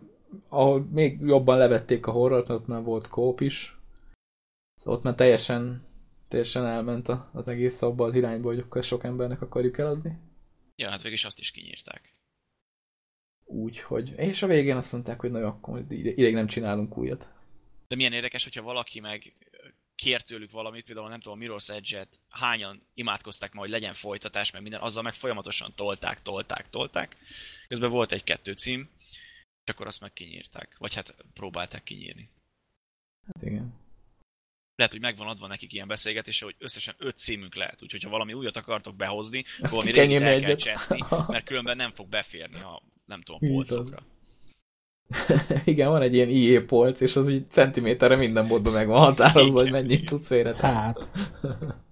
ahol 0.48 0.88
még 0.92 1.20
jobban 1.22 1.58
levették 1.58 2.08
a 2.08 2.12
horrort, 2.12 2.50
ott 2.50 2.68
már 2.68 2.82
volt 2.82 3.08
kóp 3.08 3.42
is. 3.42 3.78
Ott 4.84 5.04
már 5.04 5.16
teljesen, 5.16 5.82
teljesen 6.28 6.66
elment 6.66 7.08
az 7.34 7.48
egész 7.48 7.82
abba 7.82 8.06
az 8.06 8.16
irányba, 8.16 8.48
hogy 8.48 8.60
akkor 8.60 8.84
sok 8.84 9.04
embernek 9.04 9.42
akarjuk 9.42 9.78
eladni. 9.78 10.18
Ja, 10.76 10.90
hát 10.90 11.02
végig 11.02 11.18
is 11.18 11.26
azt 11.26 11.40
is 11.40 11.52
kinyírták. 11.52 12.14
Úgyhogy, 13.46 14.14
és 14.18 14.44
a 14.44 14.48
végén 14.48 14.78
azt 14.78 14.92
mondták, 14.92 15.20
hogy 15.20 15.32
na 15.32 15.40
jó, 15.40 15.46
akkor 15.46 15.80
ide- 15.90 16.18
ideig 16.18 16.34
nem 16.34 16.48
csinálunk 16.48 16.98
újat. 16.98 17.30
De 17.88 17.96
milyen 17.96 18.14
érdekes, 18.14 18.44
hogyha 18.44 18.62
valaki 18.62 19.00
meg 19.00 19.34
kér 20.00 20.22
tőlük 20.22 20.52
valamit, 20.52 20.86
például 20.86 21.10
nem 21.10 21.20
tudom, 21.20 21.42
a 21.42 21.44
Mirror's 21.44 21.70
Edge-et 21.70 22.20
hányan 22.30 22.82
imádkozták 22.94 23.54
ma, 23.54 23.60
hogy 23.60 23.70
legyen 23.70 23.94
folytatás, 23.94 24.52
meg 24.52 24.62
minden, 24.62 24.82
azzal 24.82 25.04
meg 25.04 25.14
folyamatosan 25.14 25.74
tolták, 25.76 26.22
tolták, 26.22 26.70
tolták. 26.70 27.18
Közben 27.68 27.90
volt 27.90 28.12
egy-kettő 28.12 28.54
cím, 28.54 28.90
és 29.64 29.72
akkor 29.72 29.88
azt 29.88 30.02
meg 30.02 30.14
kinyírták. 30.14 30.76
Vagy 30.78 30.94
hát 30.94 31.16
próbálták 31.34 31.84
kinyírni. 31.84 32.30
Hát 33.26 33.44
igen. 33.44 33.74
Lehet, 34.76 34.94
hogy 34.94 35.02
megvan 35.02 35.28
adva 35.28 35.48
nekik 35.48 35.74
ilyen 35.74 35.88
beszélgetése, 35.88 36.46
hogy 36.46 36.56
összesen 36.58 36.96
öt 36.98 37.18
címünk 37.18 37.56
lehet. 37.56 37.82
Úgyhogy 37.82 38.04
ha 38.04 38.10
valami 38.10 38.34
újat 38.34 38.58
akartok 38.58 38.96
behozni, 38.96 39.46
Azt 39.62 39.74
valami 39.74 39.92
régit 39.92 40.22
el 40.22 40.40
kell 40.40 40.56
cseszni, 40.56 41.00
mert 41.28 41.46
különben 41.46 41.78
nem 41.78 41.92
fog 41.92 42.08
beférni 42.08 42.60
a, 42.60 42.82
nem 43.06 43.22
tudom, 43.22 43.52
polcokra. 43.52 44.04
igen, 45.66 45.90
van 45.90 46.02
egy 46.02 46.14
ilyen 46.14 46.30
IE 46.30 46.66
polc, 46.66 47.02
és 47.02 47.16
az 47.16 47.30
így 47.30 47.50
centiméterre 47.50 48.16
minden 48.16 48.46
módban 48.46 48.74
meg 48.74 48.88
van 48.88 49.00
határozva, 49.00 49.60
hogy 49.60 49.72
mennyit 49.72 50.06
tudsz 50.06 50.30
méretet. 50.30 50.62
Hát, 50.62 51.12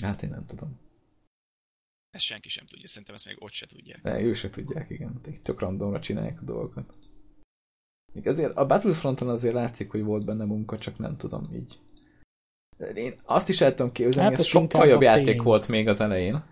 Hát 0.00 0.22
én 0.22 0.30
nem 0.30 0.46
tudom. 0.46 0.80
Ezt 2.10 2.24
senki 2.24 2.48
sem 2.48 2.66
tudja, 2.66 2.88
szerintem 2.88 3.14
ezt 3.14 3.24
még 3.26 3.36
ott 3.42 3.52
se 3.52 3.66
tudják. 3.66 4.02
Ne, 4.02 4.20
ők 4.20 4.34
se 4.34 4.50
tudják, 4.50 4.90
igen. 4.90 5.20
Tök 5.42 5.58
randomra 5.60 6.00
csinálják 6.00 6.40
a 6.40 6.44
dolgokat. 6.44 6.94
Még 8.12 8.26
ezért 8.26 8.56
a 8.56 8.66
Battlefronton 8.66 9.28
azért 9.28 9.54
látszik, 9.54 9.90
hogy 9.90 10.02
volt 10.02 10.26
benne 10.26 10.44
munka, 10.44 10.78
csak 10.78 10.98
nem 10.98 11.16
tudom 11.16 11.42
így. 11.54 11.78
Én 12.94 13.14
azt 13.24 13.48
is 13.48 13.60
el 13.60 13.74
tudom 13.74 13.92
képzelni, 13.92 14.28
Hát 14.28 14.36
hogy 14.36 14.44
ez 14.44 14.46
sokkal 14.46 14.86
jobb 14.86 15.02
játék 15.02 15.24
pénz. 15.24 15.44
volt 15.44 15.68
még 15.68 15.88
az 15.88 16.00
elején. 16.00 16.42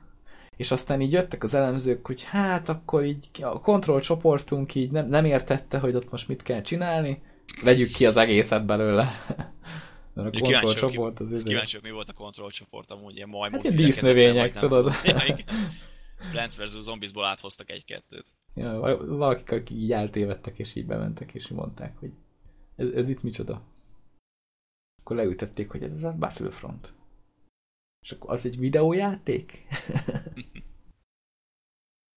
És 0.61 0.71
aztán 0.71 1.01
így 1.01 1.13
jöttek 1.13 1.43
az 1.43 1.55
elemzők, 1.55 2.07
hogy 2.07 2.25
hát 2.25 2.69
akkor 2.69 3.05
így 3.05 3.29
a 3.41 3.61
kontroll 3.61 4.01
csoportunk 4.01 4.75
így 4.75 4.91
nem, 4.91 5.09
nem 5.09 5.25
értette, 5.25 5.79
hogy 5.79 5.95
ott 5.95 6.11
most 6.11 6.29
mit 6.29 6.43
kell 6.43 6.61
csinálni, 6.61 7.23
vegyük 7.65 7.93
ki 7.93 8.07
az 8.07 8.17
egészet 8.17 8.67
belőle. 8.67 9.09
Mert 10.15 10.35
a 10.35 10.41
kontroll 10.41 10.75
csoport 10.75 11.21
az 11.21 11.33
izé- 11.33 11.43
Kíváncsi 11.45 11.79
mi 11.83 11.91
volt 11.91 12.09
a 12.09 12.13
kontrollcsoport 12.13 12.91
amúgy, 12.91 13.17
ilyen 13.17 13.29
majmok. 13.29 13.63
Hát 13.63 13.73
ilyen 13.73 13.85
dísznövények, 13.85 14.59
tudod. 14.59 14.93
Ja, 15.05 15.25
igen. 15.27 15.45
Plants 16.31 16.57
vs. 16.57 16.79
Zombiesból 16.79 17.25
áthoztak 17.25 17.71
egy-kettőt. 17.71 18.27
Ja, 18.55 18.79
val- 18.79 19.07
valakik, 19.07 19.53
akik 19.53 19.71
így 19.71 19.93
eltévedtek, 19.93 20.59
és 20.59 20.75
így 20.75 20.87
bementek, 20.87 21.35
és 21.35 21.51
így 21.51 21.57
mondták, 21.57 21.99
hogy 21.99 22.11
ez, 22.77 22.89
ez 22.89 23.09
itt 23.09 23.23
micsoda. 23.23 23.63
Akkor 25.01 25.17
leütették, 25.17 25.71
hogy 25.71 25.83
ez 25.83 25.93
az 25.93 26.05
a 26.05 26.13
Battlefront. 26.19 26.93
És 28.03 28.13
akkor 28.13 28.31
az 28.31 28.47
egy 28.47 28.59
videójáték? 28.59 29.59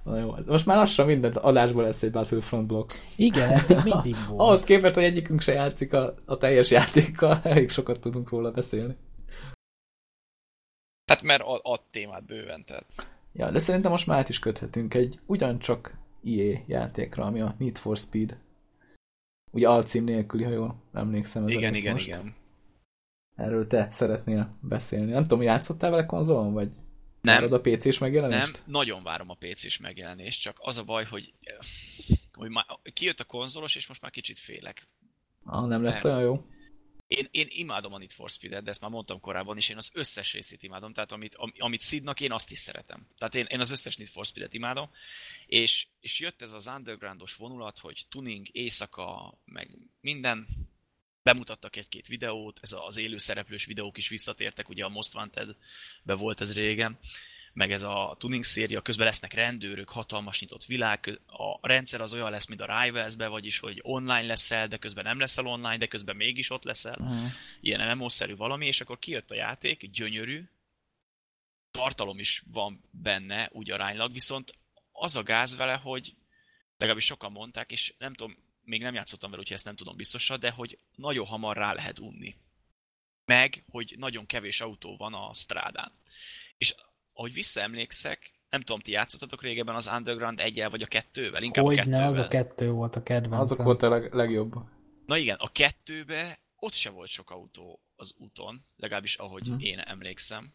Na 0.04 0.18
jó, 0.20 0.36
most 0.46 0.66
már 0.66 0.78
lassan 0.78 1.06
minden 1.06 1.36
adásból 1.36 1.84
lesz 1.84 2.04
egy 2.04 2.12
Battlefront 2.12 2.68
blokk. 2.68 2.92
igen, 3.18 3.50
eddig 3.50 3.78
mindig 3.84 4.16
volt. 4.28 4.40
Ahhoz 4.40 4.64
képest, 4.64 4.96
hogy 4.96 5.04
egyikünk 5.04 5.42
se 5.42 5.54
játszik 5.54 5.94
a, 5.94 6.16
a 6.26 6.38
teljes 6.38 6.72
játékkal, 6.72 7.40
elég 7.44 7.70
sokat 7.70 8.00
tudunk 8.00 8.30
róla 8.30 8.52
beszélni. 8.52 8.96
Hát 11.06 11.22
mert 11.22 11.42
a, 11.42 11.72
a 11.72 11.86
témát 11.92 12.26
bőven, 12.26 12.66
tehát. 12.66 12.86
Ja, 13.34 13.52
de 13.52 13.60
szerintem 13.60 13.92
most 13.92 14.08
már 14.08 14.18
át 14.20 14.30
is 14.30 14.40
köthetünk 14.40 14.94
egy 14.94 15.20
ugyancsak 15.26 15.98
EA 16.24 16.60
játékra, 16.68 17.26
ami 17.26 17.42
a 17.42 17.56
Need 17.58 17.78
for 17.78 17.98
Speed. 17.98 18.38
Ugye 19.52 19.70
alcím 19.70 20.04
nélküli, 20.04 20.44
ha 20.44 20.50
jól 20.50 20.76
emlékszem. 20.94 21.44
ez 21.44 21.50
Igen, 21.50 21.74
igen, 21.74 21.92
most. 21.92 22.08
igen. 22.08 22.36
Erről 23.36 23.68
te 23.68 23.88
szeretnél 23.92 24.58
beszélni. 24.62 25.12
Nem 25.12 25.22
tudom, 25.22 25.42
játszottál 25.42 25.90
vele 25.90 26.06
konzolon, 26.06 26.54
vagy 26.54 26.70
Nem, 27.22 27.36
várod 27.36 27.54
a 27.54 27.62
PC-s 27.62 27.98
nem, 27.98 28.10
megjelenést? 28.10 28.64
nagyon 28.66 29.04
várom 29.04 29.30
a 29.30 29.38
PC-s 29.40 29.78
megjelenést, 29.78 30.42
csak 30.42 30.58
az 30.60 30.78
a 30.78 30.84
baj, 30.84 31.06
hogy, 31.06 31.34
hogy 32.32 32.50
már 32.50 32.66
kijött 32.94 33.20
a 33.20 33.24
konzolos, 33.24 33.76
és 33.76 33.88
most 33.88 34.02
már 34.02 34.12
kicsit 34.12 34.40
félek. 34.40 34.88
Ah, 35.44 35.68
nem 35.68 35.84
lett 35.84 36.04
Nem. 36.04 36.12
olyan 36.12 36.24
jó? 36.24 36.46
Én, 37.08 37.28
én 37.32 37.48
imádom 37.50 37.94
a 37.94 37.98
Need 37.98 38.12
for 38.12 38.30
Speed-et, 38.30 38.64
de 38.64 38.70
ezt 38.70 38.82
már 38.82 38.90
mondtam 38.90 39.20
korábban 39.20 39.58
is, 39.58 39.70
én 39.70 39.78
az 39.78 39.92
összes 39.94 40.34
részét 40.34 40.64
imádom, 40.64 40.94
tehát 40.94 41.12
amit, 41.12 41.36
am, 41.36 41.54
amit 41.58 41.82
szidnak, 41.82 42.22
én 42.22 42.32
azt 42.32 42.52
is 42.52 42.58
szeretem. 42.60 43.08
Tehát 43.18 43.36
én, 43.36 43.46
én 43.46 43.60
az 43.60 43.72
összes 43.72 43.98
Need 43.98 44.10
for 44.10 44.26
Speed-et 44.26 44.54
imádom, 44.54 44.90
és, 45.46 45.88
és 46.00 46.20
jött 46.20 46.42
ez 46.42 46.54
az 46.54 46.68
undergroundos 46.76 47.36
vonulat, 47.36 47.80
hogy 47.80 48.06
tuning, 48.10 48.48
éjszaka, 48.52 49.38
meg 49.46 49.78
minden, 50.02 50.48
bemutattak 51.24 51.76
egy-két 51.76 52.08
videót, 52.08 52.60
ez 52.62 52.76
az 52.88 52.98
élő 52.98 53.18
szereplős 53.18 53.66
videók 53.66 53.98
is 53.98 54.08
visszatértek, 54.10 54.70
ugye 54.70 54.86
a 54.86 54.90
Most 54.90 55.16
Wanted-be 55.16 56.14
volt 56.14 56.42
ez 56.42 56.54
régen, 56.54 57.00
meg 57.54 57.72
ez 57.72 57.84
a 57.84 58.16
tuning 58.20 58.44
széria, 58.44 58.82
közben 58.82 59.06
lesznek 59.06 59.34
rendőrök, 59.34 59.90
hatalmas 59.90 60.40
nyitott 60.40 60.66
világ, 60.66 61.20
a 61.62 61.68
rendszer 61.68 62.02
az 62.02 62.14
olyan 62.14 62.32
lesz, 62.32 62.48
mint 62.48 62.62
a 62.62 62.82
Rivals-be, 62.82 63.28
vagyis, 63.28 63.60
hogy 63.60 63.80
online 63.82 64.22
leszel, 64.22 64.68
de 64.68 64.78
közben 64.78 65.04
nem 65.04 65.20
leszel 65.20 65.48
online, 65.48 65.78
de 65.78 65.88
közben 65.88 66.16
mégis 66.16 66.50
ott 66.50 66.64
leszel, 66.64 66.98
Uh-huh. 67.00 67.32
ilyen 67.62 67.98
MMO-szerű 67.98 68.36
valami, 68.36 68.66
és 68.66 68.82
akkor 68.82 69.00
kijött 69.00 69.32
a 69.32 69.36
játék, 69.36 69.90
gyönyörű, 69.92 70.44
tartalom 71.72 72.20
is 72.20 72.44
van 72.52 72.84
benne, 72.92 73.50
úgy 73.52 73.72
aránylag, 73.72 74.14
viszont 74.14 74.54
az 74.92 75.16
a 75.16 75.24
gáz 75.24 75.56
vele, 75.56 75.76
hogy 75.76 76.16
legalábbis 76.78 77.06
sokan 77.06 77.32
mondták, 77.32 77.72
és 77.72 77.94
nem 77.98 78.14
tudom, 78.14 78.38
még 78.64 78.82
nem 78.82 78.94
játszottam 78.94 79.30
vele, 79.30 79.42
úgyhogy 79.42 79.58
ezt 79.58 79.66
nem 79.66 79.76
tudom 79.76 79.96
biztosan, 79.96 80.40
de 80.40 80.52
hogy 80.52 80.78
nagyon 80.96 81.26
hamar 81.26 81.58
rá 81.58 81.74
lehet 81.74 82.00
unni. 82.00 82.36
Meg, 83.26 83.64
hogy 83.70 83.96
nagyon 83.98 84.26
kevés 84.26 84.62
autó 84.62 84.98
van 84.98 85.14
a 85.14 85.34
strádán. 85.34 85.92
És 86.58 86.76
ahogy 87.14 87.34
visszaemlékszek, 87.34 88.32
nem 88.50 88.62
tudom, 88.62 88.80
ti 88.82 88.92
játszottatok 88.92 89.42
régebben 89.42 89.76
az 89.76 89.88
Underground 89.88 90.40
1 90.40 90.64
vagy 90.70 90.82
a 90.82 90.88
kettővel? 90.88 91.44
Inkább 91.44 91.64
a 91.64 91.68
Hogy 91.68 91.76
kettővel. 91.78 92.00
ne, 92.00 92.06
az 92.06 92.18
a 92.18 92.28
kettő 92.28 92.72
volt 92.72 92.96
a 92.96 93.00
Azok 93.00 93.04
kedvencem. 93.04 93.66
volt 93.66 93.82
a 93.82 93.90
leg, 93.90 94.14
legjobb. 94.14 94.54
Na 95.06 95.18
igen, 95.18 95.36
a 95.40 95.52
kettőbe 95.52 96.40
ott 96.56 96.74
se 96.74 96.90
volt 96.90 97.10
sok 97.10 97.32
autó 97.32 97.82
az 97.96 98.14
úton, 98.18 98.66
legalábbis 98.76 99.16
ahogy 99.16 99.48
Mhm. 99.50 99.60
én 99.60 99.80
emlékszem. 99.80 100.54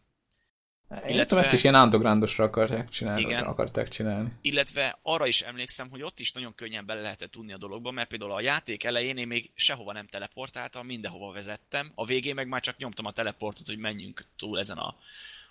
Én 0.89 0.97
Illetve- 0.97 1.27
tudom, 1.27 1.43
ezt 1.43 1.53
is 1.53 1.63
ilyen 1.63 1.75
undergroundosra 1.75 2.43
akarták 2.43 2.89
csinálni. 2.89 3.21
Igen. 3.21 3.43
akarták 3.43 3.87
csinálni. 3.87 4.31
Illetve 4.41 4.99
arra 5.01 5.27
is 5.27 5.41
emlékszem, 5.41 5.89
hogy 5.89 6.01
ott 6.01 6.19
is 6.19 6.31
nagyon 6.31 6.55
könnyen 6.55 6.85
bele 6.85 7.01
lehetett 7.01 7.31
tudni 7.31 7.53
a 7.53 7.57
dologba, 7.57 7.91
mert 7.91 8.09
például 8.09 8.31
a 8.31 8.41
játék 8.41 8.83
elején 8.83 9.17
én 9.17 9.27
még 9.27 9.51
sehova 9.53 9.93
nem 9.93 10.07
teleportáltam, 10.07 10.85
mindenhova 10.85 11.31
vezettem, 11.31 11.91
a 11.95 12.05
végén 12.05 12.35
meg 12.35 12.47
már 12.47 12.61
csak 12.61 12.77
nyomtam 12.77 13.05
a 13.05 13.11
teleportot, 13.11 13.65
hogy 13.65 13.77
menjünk 13.77 14.25
túl 14.37 14.59
ezen 14.59 14.77
a, 14.77 14.95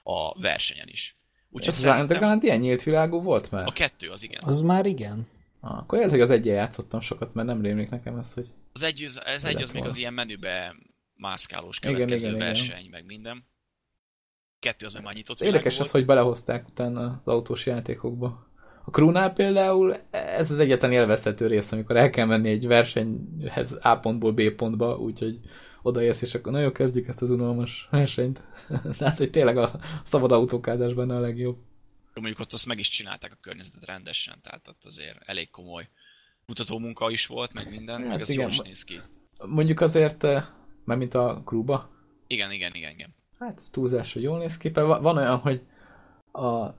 a 0.02 0.40
versenyen 0.40 0.88
is. 0.88 1.16
Úgyhogy 1.50 1.74
Ez 1.74 1.84
az 1.84 2.00
Underground 2.00 2.42
ilyen 2.42 2.58
nyílt 2.58 2.82
világú 2.82 3.22
volt 3.22 3.50
már? 3.50 3.66
a 3.66 3.72
kettő 3.72 4.10
az 4.10 4.22
igen. 4.22 4.42
Az 4.44 4.60
már 4.60 4.86
igen. 4.86 5.28
Ah, 5.60 5.78
akkor 5.78 5.98
lehet, 5.98 6.12
hogy 6.12 6.20
az 6.22 6.30
egyen 6.30 6.54
játszottam 6.54 7.00
sokat, 7.00 7.34
mert 7.34 7.46
nem 7.46 7.62
rémlik 7.62 7.90
nekem 7.90 8.16
ez, 8.18 8.34
hogy 8.34 8.46
Az 8.72 8.82
egy, 8.82 9.02
az, 9.02 9.20
ez 9.24 9.44
egy 9.44 9.62
az 9.62 9.70
még 9.70 9.84
az 9.84 9.96
ilyen 9.96 10.14
menübe 10.14 10.74
mászkálós 11.14 11.78
Igen, 11.78 11.92
következő 11.92 12.26
igen, 12.26 12.34
igen. 12.40 12.46
verseny, 12.46 12.88
meg 12.90 13.04
minden. 13.04 13.44
Kettő 14.60 14.86
az 14.86 14.92
meg 14.92 15.02
már 15.02 15.14
nyitott 15.14 15.40
Érdekes 15.40 15.80
az, 15.80 15.90
hogy 15.90 16.06
belehozták 16.06 16.68
utána 16.68 17.16
az 17.20 17.28
autós 17.28 17.66
játékokba. 17.66 18.46
A 18.84 18.90
Krúnál 18.90 19.32
például 19.32 19.96
ez 20.10 20.50
az 20.50 20.58
egyetlen 20.58 20.92
élvezhető 20.92 21.46
rész, 21.46 21.72
amikor 21.72 21.96
el 21.96 22.10
kell 22.10 22.26
menni 22.26 22.48
egy 22.48 22.66
versenyhez 22.66 23.78
A 23.82 23.96
pontból 23.96 24.32
B 24.32 24.50
pontba, 24.50 24.96
úgyhogy 24.96 25.38
odaérsz, 25.82 26.22
és 26.22 26.34
akkor 26.34 26.52
nagyon 26.52 26.72
kezdjük 26.72 27.08
ezt 27.08 27.22
az 27.22 27.30
unalmas 27.30 27.88
versenyt. 27.90 28.42
Tehát, 28.98 29.18
hogy 29.18 29.30
tényleg 29.30 29.56
a 29.56 29.80
szabad 30.04 30.32
autókázás 30.32 30.92
benne 30.92 31.16
a 31.16 31.20
legjobb. 31.20 31.56
mondjuk 32.14 32.38
ott 32.38 32.52
azt 32.52 32.66
meg 32.66 32.78
is 32.78 32.88
csinálták 32.88 33.32
a 33.32 33.38
környezetet 33.40 33.84
rendesen, 33.84 34.38
tehát 34.42 34.68
ott 34.68 34.84
azért 34.84 35.18
elég 35.26 35.50
komoly 35.50 35.88
mutató 36.46 36.78
munka 36.78 37.10
is 37.10 37.26
volt, 37.26 37.52
meg 37.52 37.70
minden, 37.70 38.00
Hát 38.00 38.08
meg 38.08 38.20
ez 38.20 38.34
jól 38.34 38.48
is 38.48 38.58
néz 38.58 38.84
ki. 38.84 39.00
Mondjuk 39.44 39.80
azért, 39.80 40.24
eh, 40.24 40.44
mert 40.84 40.98
mint 40.98 41.14
a 41.14 41.42
Krúba, 41.44 41.90
Igen, 42.26 42.52
igen, 42.52 42.74
igen, 42.74 42.92
igen. 42.92 43.14
Hát 43.38 43.58
ez 43.58 43.68
túlzás, 43.68 44.12
hogy 44.12 44.22
jól 44.22 44.38
néz 44.38 44.56
ki. 44.56 44.70
Van 44.70 45.16
olyan, 45.16 45.38
hogy 45.38 45.62
a, 46.32 46.74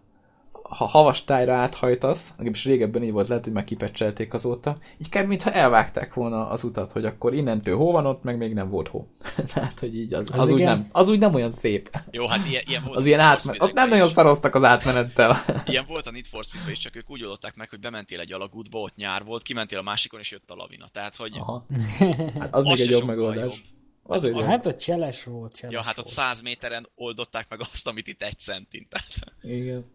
ha 0.70 0.86
havas 0.86 1.24
tájra 1.24 1.56
áthajtasz, 1.56 2.30
legalábbis 2.30 2.66
régebben 2.66 3.04
így 3.04 3.12
volt, 3.12 3.28
lehet, 3.28 3.44
hogy 3.44 3.54
már 3.54 3.64
kipecselték 3.64 4.34
azóta, 4.34 4.78
így 4.98 5.10
kb. 5.10 5.28
mintha 5.28 5.52
elvágták 5.52 6.14
volna 6.14 6.50
az 6.50 6.64
utat, 6.64 6.92
hogy 6.92 7.06
akkor 7.06 7.34
innentől 7.34 7.78
hó 7.78 7.92
van 7.92 8.06
ott, 8.06 8.24
meg 8.24 8.38
még 8.38 8.54
nem 8.54 8.70
volt 8.70 8.88
hó. 8.88 9.08
Tehát, 9.54 9.80
hogy 9.80 9.96
így 9.96 10.14
az, 10.14 10.30
az, 10.32 10.40
Az 10.40 10.50
úgy, 10.50 10.60
nem, 10.60 10.88
az 10.92 11.10
úgy 11.10 11.20
nem 11.20 11.34
olyan 11.34 11.52
szép. 11.52 11.90
Jó, 12.12 12.28
hát 12.28 12.50
ilyen, 12.50 12.64
ilyen 12.68 12.84
volt 12.84 12.98
Az 12.98 13.06
ilyen 13.06 13.20
átmenet. 13.20 13.62
Ott 13.62 13.74
nem 13.74 13.90
nagyon 13.90 14.08
szaroztak 14.08 14.56
az 14.56 14.64
átmenettel. 14.64 15.38
Ilyen 15.66 15.86
volt 15.88 16.08
a 16.08 16.12
Need 16.12 16.26
for 16.26 16.44
speed 16.44 16.70
is, 16.70 16.78
csak 16.78 16.96
ők 16.96 17.10
úgy 17.10 17.24
oldották 17.24 17.56
meg, 17.56 17.70
hogy 17.70 17.80
bementél 17.80 18.20
egy 18.20 18.34
alagútba, 18.34 18.80
ott 18.80 18.96
nyár 18.96 19.24
volt, 19.24 19.44
kimentél 19.44 19.78
a 19.78 19.84
másikon, 19.84 20.20
és 20.20 20.32
jött 20.32 20.50
a 20.50 20.56
lavina. 20.56 20.90
Tehát, 20.92 21.16
hogy 21.16 21.32
Aha. 21.40 21.66
Hát 22.40 22.54
az, 22.54 22.66
még 22.66 22.76
se 22.76 22.84
egy 22.84 22.90
jobb 22.90 23.06
megoldás. 23.06 23.44
jobb. 23.44 23.78
Azért 24.10 24.36
Az-. 24.36 24.46
Hát 24.48 24.66
a 24.66 24.74
cseles 24.74 25.24
volt, 25.24 25.56
cseles 25.56 25.76
Ja, 25.76 25.82
hát 25.82 25.90
ott 25.98 26.04
volt. 26.04 26.08
100 26.08 26.42
méteren 26.42 26.90
oldották 26.96 27.50
meg 27.50 27.60
azt, 27.62 27.88
amit 27.88 28.08
itt 28.08 28.22
egy 28.22 28.40
centin. 28.40 28.88
Tehát 28.90 29.34
Igen. 29.42 29.92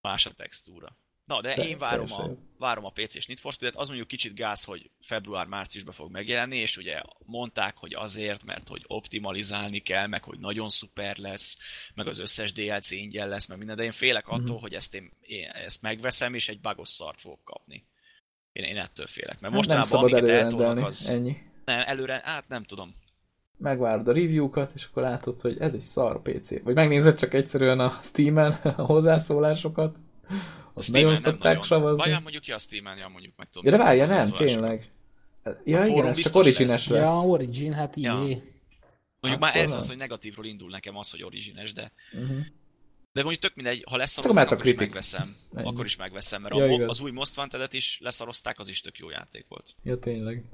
más 0.00 0.26
a 0.26 0.32
textúra. 0.32 0.96
Na, 1.24 1.40
de 1.40 1.54
Te- 1.54 1.68
én 1.68 1.78
várom 1.78 2.06
teljesen 2.06 2.30
a, 2.30 2.38
várom 2.58 2.84
a 2.84 2.90
PC-s 2.90 3.26
Need 3.26 3.38
for 3.38 3.52
Speed-et. 3.52 3.78
Az 3.80 3.86
mondjuk 3.86 4.08
kicsit 4.08 4.34
gáz, 4.34 4.64
hogy 4.64 4.90
február-márciusban 5.00 5.94
fog 5.94 6.10
megjelenni, 6.10 6.56
és 6.56 6.76
ugye 6.76 7.02
mondták, 7.18 7.76
hogy 7.76 7.94
azért, 7.94 8.44
mert 8.44 8.68
hogy 8.68 8.84
optimalizálni 8.86 9.78
kell, 9.80 10.06
meg 10.06 10.22
hogy 10.24 10.38
nagyon 10.38 10.68
szuper 10.68 11.16
lesz, 11.16 11.58
meg 11.94 12.06
az 12.06 12.18
összes 12.18 12.52
DLC 12.52 12.90
ingyen 12.90 13.28
lesz, 13.28 13.46
meg 13.46 13.58
minden, 13.58 13.76
de 13.76 13.82
én 13.82 13.92
félek 13.92 14.28
attól, 14.28 14.54
Mhm. 14.54 14.60
hogy 14.60 14.74
ezt 14.74 14.94
én, 14.94 15.10
én 15.20 15.48
ezt 15.50 15.82
megveszem, 15.82 16.34
és 16.34 16.48
egy 16.48 16.60
bugos 16.60 16.88
szart 16.88 17.20
fogok 17.20 17.44
kapni. 17.44 17.86
Én, 18.52 18.64
én 18.64 18.76
ettől 18.78 19.06
félek. 19.06 19.40
Mert 19.40 19.40
Hát 19.40 19.50
nem 19.50 19.52
mostanában 19.52 19.88
szabad 19.88 20.04
amiket 20.12 20.28
előre 20.28 20.42
eltolnak, 20.44 20.86
az... 20.86 21.06
Ennyi. 21.06 21.36
Nem, 21.64 21.82
előre, 21.86 22.20
hát 22.24 22.48
nem 22.48 22.64
tudom. 22.64 22.94
Megvárod 23.58 24.08
a 24.08 24.12
review-kat, 24.12 24.72
és 24.74 24.84
akkor 24.84 25.02
látod, 25.02 25.40
hogy 25.40 25.56
ez 25.58 25.74
egy 25.74 25.80
szar 25.80 26.22
PC. 26.22 26.62
Vagy 26.62 26.74
megnézed 26.74 27.18
csak 27.18 27.34
egyszerűen 27.34 27.80
a 27.80 27.90
Steam-en 27.90 28.52
a 28.76 28.82
hozzászólásokat. 28.82 29.96
Steam-en 30.80 31.06
nagyon 31.06 31.12
nem 31.12 31.32
szokták 31.32 31.42
nagyon. 31.42 31.62
savazni. 31.62 32.10
Hát 32.12 32.22
mondjuk 32.22 32.42
ki 32.42 32.52
a 32.52 32.58
Steam-en, 32.58 32.96
ja, 32.98 33.08
mondjuk 33.08 33.32
meg 33.36 33.48
tudom. 33.52 33.72
Ja, 33.72 33.78
de 33.78 33.84
várja, 33.84 34.06
nem, 34.06 34.28
tényleg. 34.30 34.90
Ja, 35.64 35.80
A 35.80 35.86
igen, 35.86 36.06
ez 36.06 36.18
csak 36.18 36.34
origines 36.34 36.70
lesz. 36.70 36.88
lesz. 36.88 37.02
Ja, 37.08 37.28
Origin, 37.28 37.72
hát 37.72 37.96
Ja. 37.96 38.12
így. 38.28 38.42
Mondjuk 39.20 39.42
már 39.42 39.50
Akkor 39.50 39.62
ez 39.62 39.68
nem. 39.70 39.78
az, 39.78 39.88
hogy 39.88 39.96
negatívról 39.96 40.46
indul 40.46 40.70
nekem 40.70 40.96
az, 40.96 41.10
hogy 41.10 41.22
origines, 41.22 41.72
de 41.72 41.92
Uh-huh. 42.12 42.38
de 43.12 43.22
mondjuk 43.22 43.38
tök 43.42 43.54
mindegy, 43.54 43.84
ha 43.88 43.96
lesz 43.96 44.18
Akkor 44.18 44.64
is 44.66 44.74
megveszem. 44.74 45.22
Ennyi. 45.54 45.68
Akkor 45.68 45.84
is 45.84 45.96
megveszem, 45.96 46.42
mert 46.42 46.54
Ja, 46.56 46.62
a, 46.62 46.66
igaz. 46.66 46.88
az 46.88 47.00
új 47.00 47.10
Most 47.10 47.36
Wanted-et 47.36 47.72
is 47.72 47.98
leszarozták, 48.02 48.58
az 48.58 48.68
is 48.68 48.80
tök 48.80 48.98
jó 48.98 49.10
játék 49.10 49.44
volt. 49.48 49.74
Ja, 49.82 49.98
tényleg. 49.98 50.44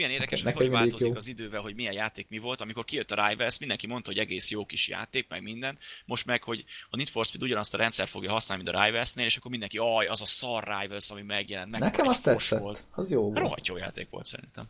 Milyen 0.00 0.14
érdekes, 0.14 0.42
Nekem 0.42 0.60
hogy 0.60 0.70
változik 0.70 1.08
jó. 1.08 1.14
az 1.14 1.26
idővel, 1.26 1.60
hogy 1.60 1.74
milyen 1.74 1.92
játék 1.92 2.26
mi 2.28 2.38
volt. 2.38 2.60
Amikor 2.60 2.84
kijött 2.84 3.10
a 3.10 3.28
Rivals, 3.28 3.58
mindenki 3.58 3.86
mondta, 3.86 4.10
hogy 4.10 4.18
egész 4.18 4.50
jó 4.50 4.66
kis 4.66 4.88
játék, 4.88 5.28
meg 5.28 5.42
minden. 5.42 5.78
Most 6.04 6.26
meg, 6.26 6.42
hogy 6.42 6.64
a 6.90 6.96
Need 6.96 7.08
for 7.08 7.24
Speed 7.24 7.42
ugyanazt 7.42 7.74
a 7.74 7.76
rendszer 7.76 8.08
fogja 8.08 8.30
használni, 8.30 8.62
mint 8.64 8.76
a 8.76 8.84
Rivals-nél, 8.84 9.24
és 9.24 9.36
akkor 9.36 9.50
mindenki, 9.50 9.78
aj, 9.78 10.06
az 10.06 10.20
a 10.20 10.26
szar 10.26 10.64
Rivals, 10.80 11.10
ami 11.10 11.22
megjelent. 11.22 11.70
Meg 11.70 11.80
Nekem 11.80 12.06
azt 12.06 12.22
tetszett. 12.22 12.60
Volt. 12.60 12.82
Az 12.94 13.10
jó 13.10 13.22
volt. 13.22 13.38
Rohadt 13.38 13.66
jó 13.66 13.76
játék 13.76 14.10
volt 14.10 14.26
szerintem. 14.26 14.68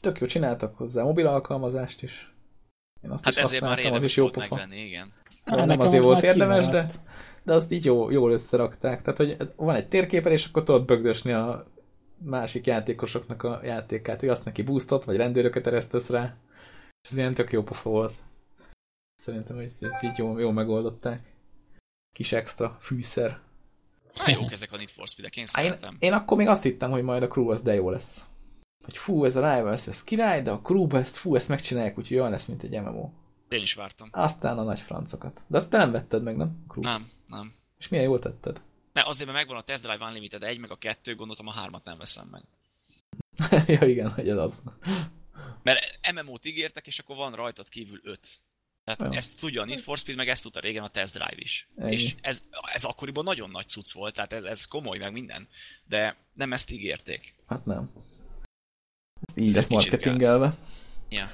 Tök 0.00 0.18
jó 0.18 0.26
csináltak 0.26 0.76
hozzá. 0.76 1.02
Mobil 1.02 1.26
alkalmazást 1.26 2.02
is. 2.02 2.32
Én 3.04 3.10
azt 3.10 3.24
Hát 3.24 3.32
is 3.32 3.40
ezért 3.40 3.62
már 3.62 3.86
az 3.86 4.02
is 4.02 4.16
jó 4.16 4.28
pofa. 4.30 4.54
megvenni, 4.54 4.84
igen. 4.84 5.12
Ja, 5.46 5.64
nem 5.64 5.80
azért 5.80 6.00
az 6.02 6.04
volt 6.04 6.22
érdemes, 6.22 6.64
de, 6.64 6.70
kimaradt. 6.70 7.00
de 7.44 7.52
azt 7.52 7.72
így 7.72 7.84
jó, 7.84 8.10
jól 8.10 8.32
összerakták. 8.32 9.02
Tehát, 9.02 9.16
hogy 9.18 9.36
van 9.56 9.74
egy 9.74 9.88
térképen, 9.88 10.32
és 10.32 10.44
akkor 10.44 10.62
tudod 10.62 10.84
bögdösni 10.84 11.32
a 11.32 11.66
másik 12.18 12.66
játékosoknak 12.66 13.42
a 13.42 13.60
játékát, 13.64 14.20
hogy 14.20 14.28
azt 14.28 14.44
neki 14.44 14.62
boostot, 14.62 15.04
vagy 15.04 15.16
rendőröket 15.16 15.66
eresztesz 15.66 16.08
rá. 16.08 16.36
És 17.02 17.10
ez 17.10 17.16
ilyen 17.16 17.34
tök 17.34 17.52
jó 17.52 17.62
pofa 17.62 17.90
volt. 17.90 18.14
Szerintem, 19.14 19.56
hogy 19.56 19.64
ezt 19.64 20.02
így 20.02 20.18
jól, 20.18 20.40
jól 20.40 20.52
megoldották. 20.52 21.32
Kis 22.14 22.32
extra 22.32 22.78
fűszer. 22.80 23.40
Hát 24.14 24.34
jók 24.34 24.52
ezek 24.52 24.72
a 24.72 24.76
Need 24.76 24.90
for 24.90 25.08
Speed-ek, 25.08 25.36
én 25.36 25.44
Á, 25.52 25.62
én, 25.62 25.68
szeretem. 25.68 25.96
én 25.98 26.12
akkor 26.12 26.36
még 26.36 26.48
azt 26.48 26.62
hittem, 26.62 26.90
hogy 26.90 27.02
majd 27.02 27.22
a 27.22 27.26
crew 27.26 27.50
az 27.50 27.62
de 27.62 27.74
jó 27.74 27.90
lesz. 27.90 28.24
Hogy 28.84 28.96
fú, 28.96 29.24
ez 29.24 29.36
a 29.36 29.54
Rivals, 29.54 29.86
ez 29.86 30.04
király, 30.04 30.42
de 30.42 30.50
a 30.50 30.60
crew 30.60 30.96
ezt, 30.96 31.16
fú, 31.16 31.34
ezt 31.34 31.48
megcsinálják, 31.48 31.98
úgyhogy 31.98 32.16
olyan 32.16 32.30
lesz, 32.30 32.46
mint 32.46 32.62
egy 32.62 32.80
MMO. 32.80 33.10
Én 33.48 33.62
is 33.62 33.74
vártam. 33.74 34.08
Aztán 34.12 34.58
a 34.58 34.62
nagy 34.62 34.80
francokat. 34.80 35.42
De 35.46 35.56
azt 35.56 35.70
te 35.70 35.78
nem 35.78 35.90
vetted 35.90 36.22
meg, 36.22 36.36
nem? 36.36 36.64
Crew. 36.68 36.82
Nem, 36.82 37.10
nem. 37.26 37.54
És 37.78 37.88
milyen 37.88 38.04
jól 38.04 38.18
tetted? 38.18 38.60
Ne, 38.98 39.04
azért, 39.04 39.30
mert 39.30 39.38
megvan 39.38 39.56
a 39.56 39.64
Test 39.64 39.82
Drive 39.82 40.04
Unlimited 40.04 40.42
1, 40.42 40.58
meg 40.58 40.70
a 40.70 40.76
2, 40.76 41.14
gondoltam 41.14 41.46
a 41.46 41.54
3-at 41.66 41.84
nem 41.84 41.98
veszem 41.98 42.28
meg. 42.30 42.42
ja 43.80 43.88
igen, 43.88 44.10
hogy 44.10 44.28
az. 44.28 44.62
Mert 45.62 45.80
MMO-t 46.12 46.44
ígértek, 46.44 46.86
és 46.86 46.98
akkor 46.98 47.16
van 47.16 47.34
rajtad 47.34 47.68
kívül 47.68 48.00
5. 48.02 48.40
Tehát 48.84 49.00
Jó. 49.00 49.18
ezt 49.18 49.40
tudja 49.40 49.62
a 49.62 49.64
Need 49.64 49.80
for 49.80 49.98
Speed, 49.98 50.16
meg 50.16 50.28
ezt 50.28 50.42
tudta 50.42 50.60
régen 50.60 50.82
a 50.82 50.90
Test 50.90 51.12
Drive 51.12 51.36
is. 51.36 51.68
Ennyi. 51.76 51.92
És 51.92 52.14
ez, 52.20 52.44
ez 52.72 52.84
akkoriban 52.84 53.24
nagyon 53.24 53.50
nagy 53.50 53.68
cucc 53.68 53.92
volt, 53.92 54.14
tehát 54.14 54.32
ez, 54.32 54.44
ez 54.44 54.64
komoly, 54.64 54.98
meg 54.98 55.12
minden. 55.12 55.48
De 55.84 56.16
nem 56.32 56.52
ezt 56.52 56.70
ígérték. 56.70 57.34
Hát 57.46 57.64
nem. 57.64 57.90
Ezt 59.26 59.38
így 59.38 59.48
Ez 59.48 59.54
lett 59.54 59.68
marketingelve. 59.68 60.54
Ja. 61.08 61.28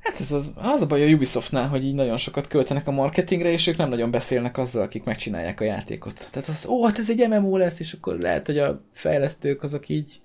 Hát 0.00 0.20
ez 0.20 0.32
az, 0.32 0.52
az 0.56 0.82
a 0.82 0.86
baj 0.86 1.02
a 1.02 1.14
Ubisoftnál, 1.14 1.68
hogy 1.68 1.84
így 1.84 1.94
nagyon 1.94 2.16
sokat 2.16 2.46
költenek 2.46 2.88
a 2.88 2.90
marketingre, 2.90 3.50
és 3.50 3.66
ők 3.66 3.76
nem 3.76 3.88
nagyon 3.88 4.10
beszélnek 4.10 4.58
azzal, 4.58 4.82
akik 4.82 5.04
megcsinálják 5.04 5.60
a 5.60 5.64
játékot. 5.64 6.28
Tehát 6.30 6.48
az, 6.48 6.66
ó, 6.66 6.84
hát 6.84 6.98
ez 6.98 7.10
egy 7.10 7.28
MMO 7.28 7.56
lesz, 7.56 7.80
és 7.80 7.92
akkor 7.92 8.18
lehet, 8.18 8.46
hogy 8.46 8.58
a 8.58 8.82
fejlesztők 8.92 9.62
azok 9.62 9.88
így 9.88 10.20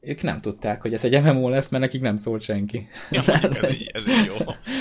ők 0.00 0.22
nem 0.22 0.40
tudták, 0.40 0.82
hogy 0.82 0.94
ez 0.94 1.04
egy 1.04 1.22
MMO 1.22 1.48
lesz, 1.48 1.68
mert 1.68 1.82
nekik 1.82 2.00
nem 2.00 2.16
szólt 2.16 2.42
senki. 2.42 2.88
ja 3.10 3.22
ez, 3.62 3.70
így, 3.70 3.90
ez 3.92 4.08
így 4.08 4.24
jó. 4.26 4.34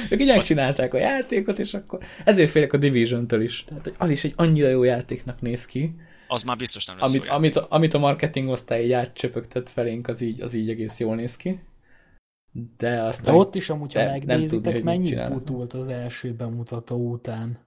Ők 0.09 0.21
így 0.21 0.27
megcsinálták 0.27 0.93
a 0.93 0.97
játékot, 0.97 1.59
és 1.59 1.73
akkor 1.73 1.99
ezért 2.25 2.51
félek 2.51 2.73
a 2.73 2.77
Division-től 2.77 3.41
is. 3.41 3.63
Tehát 3.67 3.83
hogy 3.83 3.93
az 3.97 4.09
is 4.09 4.23
egy 4.23 4.33
annyira 4.35 4.67
jó 4.67 4.83
játéknak 4.83 5.41
néz 5.41 5.65
ki, 5.65 5.95
Az 6.27 6.43
már 6.43 6.57
biztos 6.57 6.85
nem 6.85 6.97
lesz 6.97 7.09
amit, 7.09 7.25
amit, 7.25 7.55
a, 7.55 7.65
amit 7.69 7.93
a 7.93 7.99
marketing 7.99 8.49
osztály 8.49 8.83
így 8.83 8.91
átcsöpögtet 8.91 9.69
felénk, 9.69 10.07
az 10.07 10.21
így, 10.21 10.41
az 10.41 10.53
így 10.53 10.69
egész 10.69 10.99
jól 10.99 11.15
néz 11.15 11.35
ki. 11.35 11.59
De 12.77 13.01
azt 13.03 13.21
De 13.23 13.31
ott 13.33 13.55
is 13.55 13.69
amúgy, 13.69 13.93
ha 13.93 13.99
nem- 13.99 14.07
nem 14.09 14.17
tudni, 14.19 14.33
megnézitek, 14.33 14.83
mennyit 14.83 15.07
csinálnak. 15.09 15.37
putult 15.37 15.73
az 15.73 15.89
első 15.89 16.33
bemutató 16.33 17.09
után. 17.11 17.57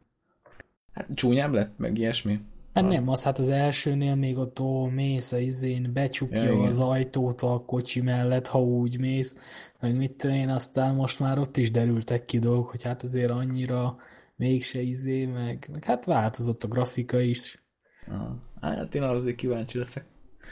Hát 0.92 1.08
csúnyább 1.14 1.52
lett, 1.52 1.78
meg 1.78 1.98
ilyesmi. 1.98 2.40
Hát 2.74 2.88
nem, 2.88 3.08
az 3.08 3.22
hát 3.22 3.38
az 3.38 3.50
elsőnél 3.50 4.14
még 4.14 4.36
ott 4.36 4.60
ó, 4.60 4.84
mész 4.86 5.32
a 5.32 5.38
izén, 5.38 5.90
becsukja 5.92 6.42
Ja, 6.42 6.52
igen. 6.52 6.64
az 6.66 6.80
ajtót 6.80 7.42
a 7.42 7.62
kocsi 7.66 8.00
mellett, 8.00 8.46
ha 8.46 8.62
úgy 8.62 8.98
mész, 8.98 9.36
meg 9.80 9.96
mit 9.96 10.24
én, 10.24 10.48
aztán 10.48 10.94
most 10.94 11.20
már 11.20 11.38
ott 11.38 11.56
is 11.56 11.70
derültek 11.70 12.24
ki 12.24 12.38
dolgok, 12.38 12.70
hogy 12.70 12.82
hát 12.82 13.02
azért 13.02 13.30
annyira 13.30 13.96
mégse 14.36 14.80
izé, 14.80 15.26
meg, 15.26 15.68
meg 15.72 15.84
hát 15.84 16.04
változott 16.04 16.64
a 16.64 16.68
grafika 16.68 17.20
is. 17.20 17.62
Ah, 18.10 18.28
hát 18.60 18.94
én 18.94 19.02
arra 19.02 19.12
azért 19.14 19.36
kíváncsi 19.36 19.78
leszek. 19.78 20.04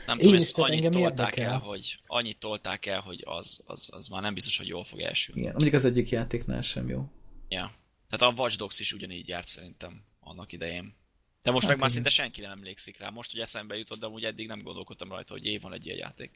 Nem 0.06 0.18
Én 0.18 0.24
tudom, 0.24 0.40
is, 0.40 0.52
annyit 0.52 0.84
engem 0.84 0.90
tolták 0.90 1.36
érdekel. 1.36 1.52
el, 1.52 1.58
hogy 1.58 2.00
annyit 2.06 2.38
tolták 2.38 2.86
el, 2.86 3.00
hogy 3.00 3.22
az, 3.24 3.62
az, 3.64 3.88
az 3.92 4.08
már 4.08 4.22
nem 4.22 4.34
biztos, 4.34 4.58
hogy 4.58 4.66
jól 4.66 4.84
fog 4.84 5.00
elsülni. 5.00 5.40
Igen, 5.40 5.52
mondjuk 5.52 5.74
az 5.74 5.84
egyik 5.84 6.08
játéknál 6.08 6.62
sem 6.62 6.88
jó. 6.88 7.08
Ja. 7.48 7.72
Tehát 8.08 8.34
a 8.34 8.40
Watch 8.40 8.56
Dogs 8.56 8.80
is 8.80 8.92
ugyanígy 8.92 9.28
járt 9.28 9.46
szerintem 9.46 10.02
annak 10.20 10.52
idején. 10.52 10.94
De 11.42 11.50
most 11.50 11.62
Hát 11.62 11.72
meg 11.72 11.80
már 11.80 11.90
szinte 11.90 12.08
senki 12.08 12.40
nem 12.40 12.50
emlékszik 12.50 12.98
rá. 12.98 13.08
Most, 13.08 13.30
hogy 13.30 13.40
eszembe 13.40 13.76
jutott, 13.76 13.98
de 14.00 14.06
amúgy 14.06 14.24
eddig 14.24 14.46
nem 14.46 14.62
gondolkodtam 14.62 15.08
rajta, 15.08 15.32
hogy 15.32 15.44
év 15.44 15.60
van 15.60 15.72
egy 15.72 15.86
ilyen 15.86 15.98
játék. 15.98 16.30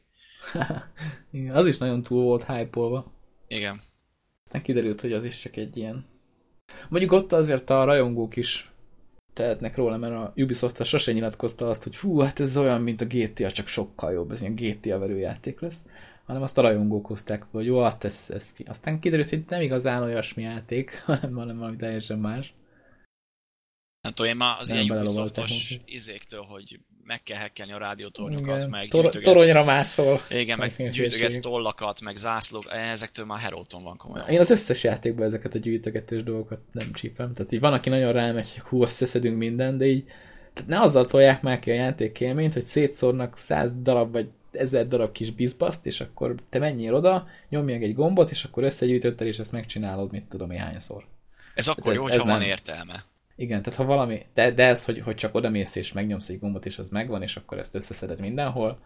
Igen, 1.33 1.55
az 1.55 1.67
is 1.67 1.79
nagyon 1.79 2.03
túl 2.03 2.23
volt 2.23 2.45
hype-olva. 2.45 3.13
Igen. 3.49 3.83
Aztán 4.45 4.63
kiderült, 4.63 5.01
hogy 5.01 5.13
az 5.13 5.25
is 5.25 5.39
csak 5.39 5.57
egy 5.57 5.77
ilyen... 5.77 6.07
Mondjuk 6.89 7.13
ott 7.13 7.33
azért 7.33 7.71
a 7.71 7.85
rajongók 7.85 8.37
is 8.37 8.70
tehetnek 9.33 9.77
róla, 9.77 9.97
mert 9.97 10.13
a 10.13 10.33
Ubisoft 10.37 10.85
sose 10.85 11.13
nyilatkozta 11.13 11.69
azt, 11.69 11.83
hogy 11.83 11.97
hú, 11.97 12.19
hát 12.19 12.41
ez 12.41 12.57
olyan, 12.57 12.81
mint 12.81 13.01
a 13.01 13.07
GTA, 13.07 13.51
csak 13.51 13.67
sokkal 13.67 14.13
jobb, 14.13 14.31
ez 14.31 14.41
ilyen 14.41 14.55
GTA 14.55 14.99
verőjáték 14.99 15.61
lesz, 15.61 15.85
hanem 16.25 16.43
azt 16.43 16.59
a 16.59 16.63
rajongók 16.63 17.07
hozták, 17.07 17.45
hogy 17.51 17.67
jó, 17.67 17.83
hát 17.83 18.05
ez, 18.05 18.31
ez 18.35 18.53
ki. 18.53 18.65
Aztán 18.69 19.01
kiderült, 19.01 19.29
hogy 19.29 19.45
nem 19.49 19.61
igazán 19.61 20.03
olyasmi 20.03 20.43
játék, 20.43 21.03
hanem 21.05 21.35
hanem 21.41 21.59
valami 21.59 21.77
teljesen 21.77 22.19
más. 22.19 22.55
Nem 24.03 24.13
tudom, 24.13 24.31
én 24.31 24.37
már 24.37 24.57
az 24.61 24.69
Nem 24.69 24.81
ilyen 24.81 24.97
Ubisoftos 24.97 25.79
izéktől, 25.85 26.43
hogy 26.43 26.81
meg 27.05 27.23
kell 27.23 27.39
hekkelni 27.39 27.73
a 27.73 27.79
rádiótornyokat, 27.79 28.57
Igen, 28.57 28.69
meg 28.71 28.89
tor- 28.89 29.03
gyűjtögetsz- 29.03 29.25
toronyra 29.33 29.65
mászol. 29.65 30.21
Igen, 30.31 30.59
meg 30.59 30.91
gyűjtögetsz 30.91 31.41
tollakat, 31.41 32.01
meg 32.01 32.17
zászlók, 32.17 32.65
ezektől 32.71 33.25
már 33.25 33.39
heróton 33.39 33.83
van 33.83 33.97
komolyan. 33.97 34.29
Én 34.29 34.41
az 34.41 34.51
összes 34.51 34.85
játékban 34.85 35.27
ezeket 35.27 35.55
a 35.55 35.59
gyűjtögetős 35.59 36.23
dolgokat 36.23 36.61
nem 36.73 36.93
csípem. 36.93 37.33
Tehát 37.33 37.53
így 37.53 37.61
van, 37.61 37.73
aki 37.73 37.89
nagyon 37.89 38.13
rámegy, 38.13 38.51
hogy 38.53 38.63
hú, 38.63 38.83
összeszedünk 38.83 39.39
mindent, 39.39 39.79
de 39.79 39.85
így 39.87 40.05
tehát 40.53 40.71
ne 40.71 40.81
azzal 40.81 41.07
tolják 41.07 41.43
már 41.43 41.59
ki 41.59 41.71
a 41.71 41.75
játék 41.75 42.21
élményt, 42.21 42.53
hogy 42.53 42.63
szétszórnak 42.63 43.37
száz 43.37 43.83
darab 43.83 44.13
vagy 44.13 44.29
ezer 44.53 44.87
darab 44.89 45.13
kis 45.13 45.31
bizbaszt, 45.31 45.87
és 45.87 46.01
akkor 46.01 46.35
te 46.49 46.59
menjél 46.59 46.95
oda, 46.95 47.29
nyomj 47.49 47.73
meg 47.73 47.83
egy 47.83 47.95
gombot, 47.95 48.31
és 48.31 48.45
akkor 48.45 48.63
összegyűjtötted, 48.63 49.27
és 49.27 49.39
ezt 49.39 49.53
megcsinálod, 49.53 50.11
mit 50.11 50.25
tudom 50.25 50.51
én 50.51 50.59
hányszor. 50.61 51.05
Ez 51.55 51.69
akkor 51.69 51.93
ez- 51.93 51.99
jó, 51.99 52.07
ez 52.07 52.13
hogyha 52.13 52.29
van 52.29 52.39
nem. 52.39 52.49
értelme. 52.49 53.05
Igen, 53.41 53.63
tehát 53.63 53.79
ha 53.79 53.85
valami, 53.85 54.27
de, 54.35 54.51
de 54.51 54.67
ez, 54.67 54.85
hogy, 54.85 55.01
hogy 55.01 55.15
csak 55.15 55.35
oda 55.35 55.51
mész 55.51 55.75
és 55.75 55.93
megnyomsz 55.93 56.29
egy 56.29 56.39
gombot, 56.39 56.67
és 56.67 56.79
az 56.79 56.89
megvan, 56.89 57.23
és 57.23 57.37
akkor 57.37 57.59
ezt 57.59 57.75
összeszeded 57.75 58.21
mindenhol, 58.21 58.79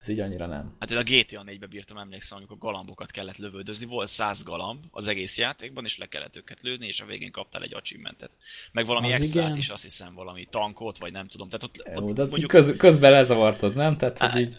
Ez 0.00 0.08
így 0.08 0.20
annyira 0.20 0.46
nem. 0.46 0.76
Hát 0.78 0.90
én 0.90 0.96
a 0.96 1.02
GTA 1.02 1.42
4-be 1.46 1.66
bírtam, 1.66 1.96
emlékszem, 1.98 2.38
amikor 2.38 2.58
galambokat 2.58 3.10
kellett 3.10 3.36
lövöldözni. 3.36 3.86
Volt 3.86 4.08
száz 4.08 4.42
galamb 4.42 4.84
az 4.90 5.06
egész 5.06 5.38
játékban, 5.38 5.84
és 5.84 5.98
le 5.98 6.06
kellett 6.06 6.36
őket 6.36 6.58
lőni, 6.62 6.86
és 6.86 7.00
a 7.00 7.04
végén 7.06 7.30
kaptál 7.30 7.62
egy 7.62 7.74
achievementet. 7.74 8.30
Meg 8.72 8.86
valami 8.86 9.06
Az 9.12 9.20
extrát 9.20 9.44
igen. 9.46 9.56
is, 9.56 9.68
azt 9.68 9.82
hiszem, 9.82 10.14
valami 10.14 10.46
tankot, 10.50 10.98
vagy 10.98 11.12
nem 11.12 11.28
tudom. 11.28 11.48
Tehát 11.48 11.62
ott, 11.62 11.94
Jó, 12.00 12.08
ott 12.08 12.14
de 12.14 12.24
mondjuk, 12.24 12.50
köz, 12.50 12.76
közben 12.76 13.10
lezavartad, 13.10 13.74
nem? 13.74 13.96
Tehát, 13.96 14.18
hogy 14.18 14.40
így, 14.40 14.56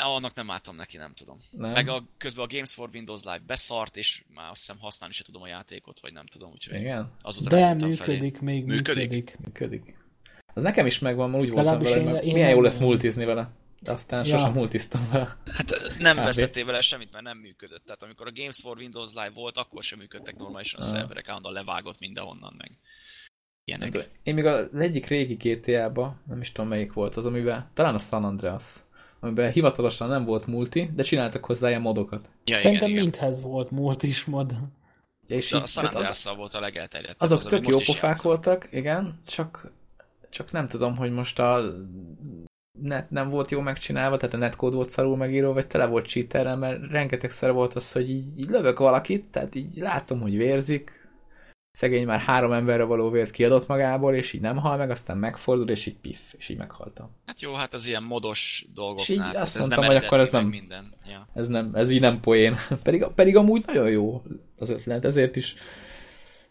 annak 0.00 0.34
nem 0.34 0.50
álltam 0.50 0.76
neki, 0.76 0.96
nem 0.96 1.12
tudom. 1.14 1.40
nem? 1.50 1.70
Meg 1.72 1.88
a, 1.88 2.04
közben 2.16 2.44
a 2.44 2.48
Games 2.48 2.74
for 2.74 2.88
Windows 2.92 3.22
Live 3.22 3.42
beszart, 3.46 3.96
és 3.96 4.22
már 4.34 4.50
azt 4.50 4.60
hiszem 4.60 4.78
használni 4.78 5.14
se 5.14 5.24
tudom 5.24 5.42
a 5.42 5.46
játékot, 5.48 6.00
vagy 6.00 6.12
nem 6.12 6.26
tudom, 6.26 6.50
úgyhogy 6.52 6.80
Igen, 6.80 7.10
De 7.48 7.56
rájöttem 7.56 7.78
felé. 7.78 7.90
működik, 7.90 8.40
még 8.40 8.64
Működik? 8.64 9.10
működik. 9.10 9.36
működik. 9.44 9.96
Az 10.54 10.62
nekem 10.62 10.86
is 10.86 10.98
megvan, 10.98 11.30
mert 11.30 11.42
úgy 11.42 11.50
voltam 11.50 11.64
Legalábbis 11.78 11.94
vele, 11.94 12.04
én- 12.10 12.16
hogy 12.18 12.26
én 12.26 12.32
milyen 12.32 12.50
jó 12.50 12.60
lesz 12.60 12.78
multizni 12.78 13.24
vele. 13.24 13.50
De 13.86 13.92
aztán 13.92 14.26
Ja. 14.26 14.36
sosem 14.38 14.52
multiztam 14.52 15.08
vele. 15.12 15.36
Hát 15.52 15.92
nem 15.98 16.16
vesztettél 16.16 16.64
vele 16.64 16.80
semmit, 16.80 17.12
mert 17.12 17.24
nem 17.24 17.38
működött. 17.38 17.84
Tehát 17.84 18.02
amikor 18.02 18.26
a 18.26 18.32
Games 18.34 18.60
for 18.62 18.76
Windows 18.76 19.10
Live 19.12 19.30
volt, 19.34 19.56
akkor 19.56 19.82
sem 19.82 19.98
működtek 19.98 20.36
normálisan 20.36 20.80
a 20.80 20.84
Ah. 20.84 20.90
szerverek, 20.90 21.28
állandóan 21.28 21.54
levágott 21.54 21.98
mindenhonnan 21.98 22.54
meg. 22.58 22.70
Ilyenek. 23.64 23.90
Tudom, 23.90 24.06
Én 24.22 24.34
még 24.34 24.44
az 24.44 24.74
egyik 24.80 25.06
régi 25.06 25.34
GTA-ba, 25.34 26.16
nem 26.28 26.40
is 26.40 26.52
tudom 26.52 26.70
melyik 26.70 26.92
volt 26.92 27.16
az, 27.16 27.26
amiben, 27.26 27.70
talán 27.74 27.94
a 27.94 27.98
San 27.98 28.24
Andreas, 28.24 28.74
amiben 29.20 29.52
hivatalosan 29.52 30.08
nem 30.08 30.24
volt 30.24 30.46
multi, 30.46 30.90
de 30.94 31.02
csináltak 31.02 31.44
hozzá 31.44 31.68
ilyen 31.68 31.80
modokat. 31.80 32.28
Ja, 32.44 32.56
Szerintem 32.56 32.88
igen, 32.88 32.90
igen. 32.90 33.02
mindhez 33.02 33.42
volt 33.42 33.70
múlt 33.70 34.02
is 34.02 34.24
mod. 34.24 34.52
És 35.26 35.50
De 35.50 35.56
a 35.56 35.60
így, 35.60 35.66
San 35.66 35.82
tehát 35.84 35.90
az, 35.90 35.96
andreas 35.96 36.24
volt 36.38 36.54
a 36.54 36.60
legelterjedtebb. 36.60 37.20
azok 37.20 37.38
az, 37.38 37.44
tök 37.44 37.66
jó 37.68 37.78
pofák 37.78 38.22
voltak, 38.22 38.68
igen, 38.70 39.20
csak, 39.26 39.70
csak 40.30 40.52
nem 40.52 40.68
tudom, 40.68 40.96
hogy 40.96 41.10
most 41.10 41.38
a 41.38 41.62
net 42.82 43.10
nem 43.10 43.30
volt 43.30 43.50
jó 43.50 43.60
megcsinálva, 43.60 44.16
tehát 44.16 44.34
a 44.34 44.38
netcode 44.38 44.76
volt 44.76 44.90
szarul 44.90 45.16
megírva, 45.16 45.52
vagy 45.52 45.66
tele 45.66 45.86
volt 45.86 46.06
cheaterrel, 46.06 46.56
mert 46.56 46.90
rengetegszer 46.90 47.52
volt 47.52 47.74
az, 47.74 47.92
hogy 47.92 48.10
így, 48.10 48.38
így 48.38 48.48
lövök 48.48 48.78
valakit, 48.78 49.24
tehát 49.24 49.54
így 49.54 49.76
látom, 49.76 50.20
hogy 50.20 50.36
vérzik, 50.36 51.06
szegény 51.76 52.06
már 52.06 52.20
három 52.20 52.52
emberre 52.52 52.82
való 52.82 53.10
vért 53.10 53.30
kiadott 53.30 53.66
magából, 53.66 54.14
és 54.14 54.32
így 54.32 54.40
nem 54.40 54.56
hal 54.56 54.76
meg, 54.76 54.90
aztán 54.90 55.18
megfordul, 55.18 55.68
és 55.68 55.86
így 55.86 55.96
piff, 55.96 56.20
és 56.38 56.48
így 56.48 56.56
meghaltam. 56.56 57.10
Hát 57.26 57.40
jó, 57.40 57.54
hát 57.54 57.74
az 57.74 57.86
ilyen 57.86 58.02
modos 58.02 58.66
dolgoknál. 58.74 59.06
És 59.06 59.34
így 59.34 59.36
azt 59.36 59.58
mondtam, 59.58 59.84
nem 59.84 59.94
hogy 59.94 60.04
akkor 60.04 60.20
ez 60.20 60.30
nem- 60.30 60.46
Minden. 60.46 60.94
Ja. 61.08 61.28
Ez, 61.34 61.48
nem, 61.48 61.70
ez 61.74 61.90
így 61.90 62.00
nem 62.00 62.20
poén. 62.20 62.56
pedig, 62.82 63.06
pedig 63.14 63.36
amúgy 63.36 63.62
nagyon 63.66 63.90
jó 63.90 64.22
az 64.58 64.68
ötlet, 64.68 65.04
ezért 65.04 65.36
is 65.36 65.54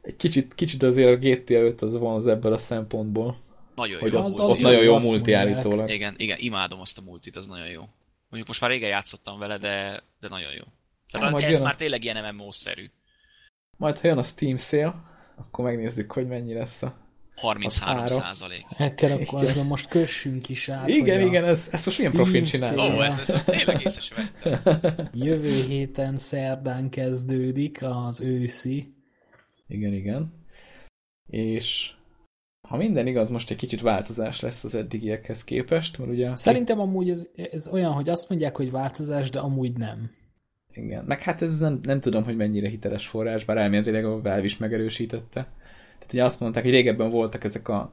egy 0.02 0.16
kicsit, 0.16 0.56
kicsit 0.56 0.84
azért 0.84 1.16
a 1.16 1.28
GTA 1.28 1.60
5 1.60 1.82
az 1.82 1.98
van 1.98 2.16
az 2.16 2.28
ebből 2.28 2.54
a 2.54 2.58
szempontból, 2.58 3.38
Nagyon 3.76 4.00
hogy 4.00 4.12
jó. 4.14 4.20
ott, 4.20 4.26
Az- 4.26 4.40
ott 4.40 4.50
az 4.50 4.58
nagyon 4.60 4.84
jó, 4.84 5.00
multi 5.00 5.34
állítólag. 5.34 5.90
Igen, 5.90 6.14
igen, 6.18 6.38
imádom 6.40 6.80
azt 6.80 6.98
a 6.98 7.02
multit, 7.02 7.36
az 7.36 7.48
nagyon 7.48 7.68
jó. 7.68 7.80
Mondjuk 8.30 8.48
most 8.48 8.62
már 8.62 8.70
régen 8.70 8.90
játszottam 8.90 9.40
vele, 9.40 9.58
de, 9.58 10.04
de 10.20 10.28
nagyon 10.28 10.52
jó. 10.52 10.64
Tehát 11.12 11.26
Hát 11.28 11.32
majd 11.32 11.44
ez 11.54 11.60
a- 11.60 11.64
már 11.64 11.76
tényleg 11.76 12.04
ilyen 12.04 12.34
MMO-szerű. 12.36 12.90
Majd 13.78 14.00
ha 14.00 14.08
jön 14.08 14.18
a 14.18 14.24
Steam 14.24 14.58
szél, 14.58 15.04
akkor 15.36 15.66
megnézzük, 15.66 16.12
hogy 16.12 16.28
mennyi 16.28 16.54
lesz 16.54 16.82
a... 16.82 17.04
33 17.36 17.98
ára. 17.98 18.08
százalék. 18.08 18.66
Ekkel 18.78 19.12
akkor 19.12 19.24
Igen. 19.42 19.52
azon 19.52 19.66
most 19.66 19.88
kössünk 19.88 20.50
is 20.50 20.70
át. 20.70 20.88
igen, 20.88 21.22
igen, 21.22 21.44
ez, 21.46 21.68
ezt 21.72 21.86
most 21.86 21.98
milyen 21.98 22.12
Steam 22.12 22.26
profin 22.32 22.46
szél. 22.46 22.70
csinálja. 22.70 22.94
Ó, 22.94 22.98
Ja. 22.98 23.06
ezt, 23.06 23.30
ezt 23.30 23.46
tényleg 23.46 23.82
észre 23.82 24.02
sem 24.02 24.30
vettem. 24.44 25.10
Jövő 25.28 25.64
héten 25.68 26.16
szerdán 26.18 26.90
kezdődik 26.90 27.78
az 27.82 28.22
őszi. 28.22 28.94
Igen, 29.68 29.94
igen. 29.94 30.46
És 31.28 31.92
ha 32.68 32.78
minden 32.78 33.08
igaz, 33.08 33.30
most 33.30 33.52
egy 33.52 33.58
kicsit 33.58 33.82
változás 33.82 34.40
lesz 34.40 34.64
az 34.64 34.76
eddigiekhez 34.76 35.44
képest, 35.44 35.98
mert 35.98 36.12
ugye... 36.12 36.36
Szerintem 36.36 36.80
amúgy 36.80 37.10
ez, 37.10 37.30
ez 37.52 37.70
olyan, 37.70 37.92
hogy 37.92 38.10
azt 38.10 38.30
mondják, 38.30 38.56
hogy 38.56 38.72
változás, 38.72 39.30
de 39.30 39.40
amúgy 39.40 39.74
nem. 39.78 40.12
Igen, 40.74 41.04
meg 41.06 41.22
hát 41.22 41.42
ez 41.42 41.60
nem, 41.60 41.80
nem 41.84 42.00
tudom, 42.00 42.24
hogy 42.24 42.36
mennyire 42.36 42.70
hiteles 42.70 43.08
forrás, 43.08 43.46
bár 43.46 43.58
elméletileg 43.58 44.06
a 44.06 44.10
Valve 44.10 44.44
is 44.44 44.58
megerősítette. 44.58 45.48
Tehát 45.98 46.14
ugye 46.14 46.24
azt 46.24 46.40
mondták, 46.40 46.64
hogy 46.64 46.72
régebben 46.72 47.10
voltak 47.10 47.44
ezek 47.44 47.68
a, 47.68 47.92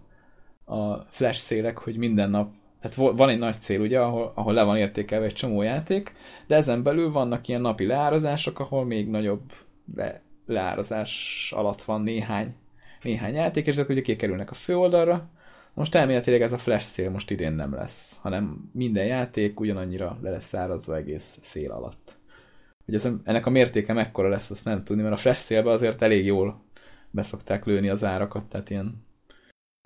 a 0.64 1.07
flash 1.09 1.39
szélek, 1.39 1.79
hogy 1.79 1.97
minden 1.97 2.31
nap, 2.31 2.53
tehát 2.81 3.16
van 3.16 3.29
egy 3.29 3.39
nagy 3.39 3.55
cél, 3.55 3.81
ugye, 3.81 4.01
ahol, 4.01 4.33
ahol 4.35 4.53
le 4.53 4.62
van 4.62 4.77
értékelve 4.77 5.27
egy 5.27 5.35
csomó 5.35 5.62
játék, 5.62 6.12
de 6.47 6.57
ezen 6.57 6.83
belül 6.83 7.12
vannak 7.12 7.49
ilyen 7.49 7.61
napi 7.61 7.87
leárazások, 7.87 8.61
ahol 8.61 8.85
még 8.85 9.09
nagyobb 9.09 9.53
le, 9.95 10.23
leárazás 10.47 11.53
alatt 11.57 11.83
van 11.83 12.03
néhány, 12.03 12.55
néhány 13.03 13.34
játék, 13.34 13.66
és 13.66 13.72
ezek 13.72 13.88
ugye 13.88 14.00
kikerülnek 14.00 14.50
a 14.50 14.55
főoldalra. 14.55 15.30
Most 15.74 15.94
elméletileg 15.94 16.42
ez 16.42 16.53
a 16.53 16.59
flash 16.59 16.84
szél 16.84 17.11
most 17.11 17.30
idén 17.30 17.53
nem 17.53 17.74
lesz, 17.74 18.16
hanem 18.20 18.70
minden 18.72 19.07
játék 19.07 19.61
ugyanannyira 19.61 20.18
le 20.22 20.30
lesz 20.30 20.55
árazva 20.55 20.96
egész 20.96 21.38
szél 21.42 21.70
alatt. 21.70 22.16
Hogy 22.84 22.94
ez, 22.94 23.09
ennek 23.24 23.46
a 23.46 23.50
mértéke 23.50 23.92
mekkora 23.92 24.28
lesz, 24.28 24.50
azt 24.50 24.64
nem 24.64 24.84
tudni, 24.84 25.03
mert 25.03 25.14
a 25.14 25.18
flash 25.18 25.40
szélbe 25.40 25.70
azért 25.70 26.03
elég 26.03 26.24
jól 26.24 26.62
beszokták 27.11 27.64
lőni 27.64 27.88
az 27.88 28.05
árakat, 28.05 28.48
tehát 28.48 28.70
ilyen 28.70 29.05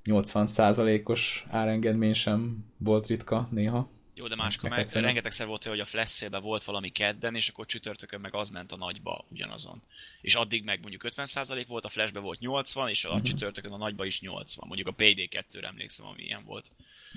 80%-os 0.09 1.45
árengedmény 1.49 2.13
sem 2.13 2.65
volt 2.77 3.05
ritka 3.07 3.47
néha. 3.51 3.89
Jó, 4.17 4.27
de 4.27 4.35
máskor 4.35 4.69
Meg 4.69 4.79
egyszerűen- 4.79 5.05
rengetegszer 5.05 5.47
volt 5.47 5.63
hogy 5.63 5.79
a 5.79 5.85
flash 5.85 6.29
volt 6.41 6.63
valami 6.63 6.89
kedden, 6.89 7.35
és 7.35 7.49
akkor 7.49 7.65
csütörtökön 7.65 8.19
meg 8.19 8.35
az 8.35 8.49
ment 8.49 8.71
a 8.71 8.77
nagyba 8.77 9.25
ugyanazon. 9.31 9.81
És 10.21 10.35
addig 10.35 10.63
meg 10.63 10.79
mondjuk 10.81 11.03
50% 11.03 11.65
volt, 11.67 11.85
a 11.85 11.89
flashbe 11.89 12.19
volt 12.19 12.39
80, 12.39 12.89
és 12.89 13.05
a 13.05 13.13
Mhm. 13.13 13.23
csütörtökön 13.23 13.71
a 13.71 13.77
nagyba 13.77 14.05
is 14.05 14.21
80. 14.21 14.65
Mondjuk 14.67 14.87
a 14.87 14.93
PD2-re 14.97 15.67
emlékszem, 15.67 16.05
ami 16.05 16.23
ilyen 16.23 16.43
volt. 16.45 16.71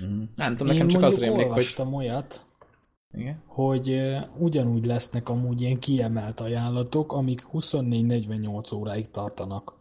Mm. 0.04 0.22
Nem 0.36 0.50
tudom, 0.56 0.66
nekem 0.66 0.82
Én 0.88 0.92
csak 0.94 1.02
az 1.02 1.18
rémlik, 1.18 1.46
hogy... 1.46 1.76
olyat, 1.92 2.46
Igen? 3.12 3.42
hogy 3.46 4.00
ugyanúgy 4.38 4.84
lesznek 4.84 5.28
amúgy 5.28 5.60
ilyen 5.60 5.78
kiemelt 5.78 6.40
ajánlatok, 6.40 7.12
amik 7.12 7.42
24-48 7.52 8.74
óráig 8.74 9.10
tartanak. 9.10 9.78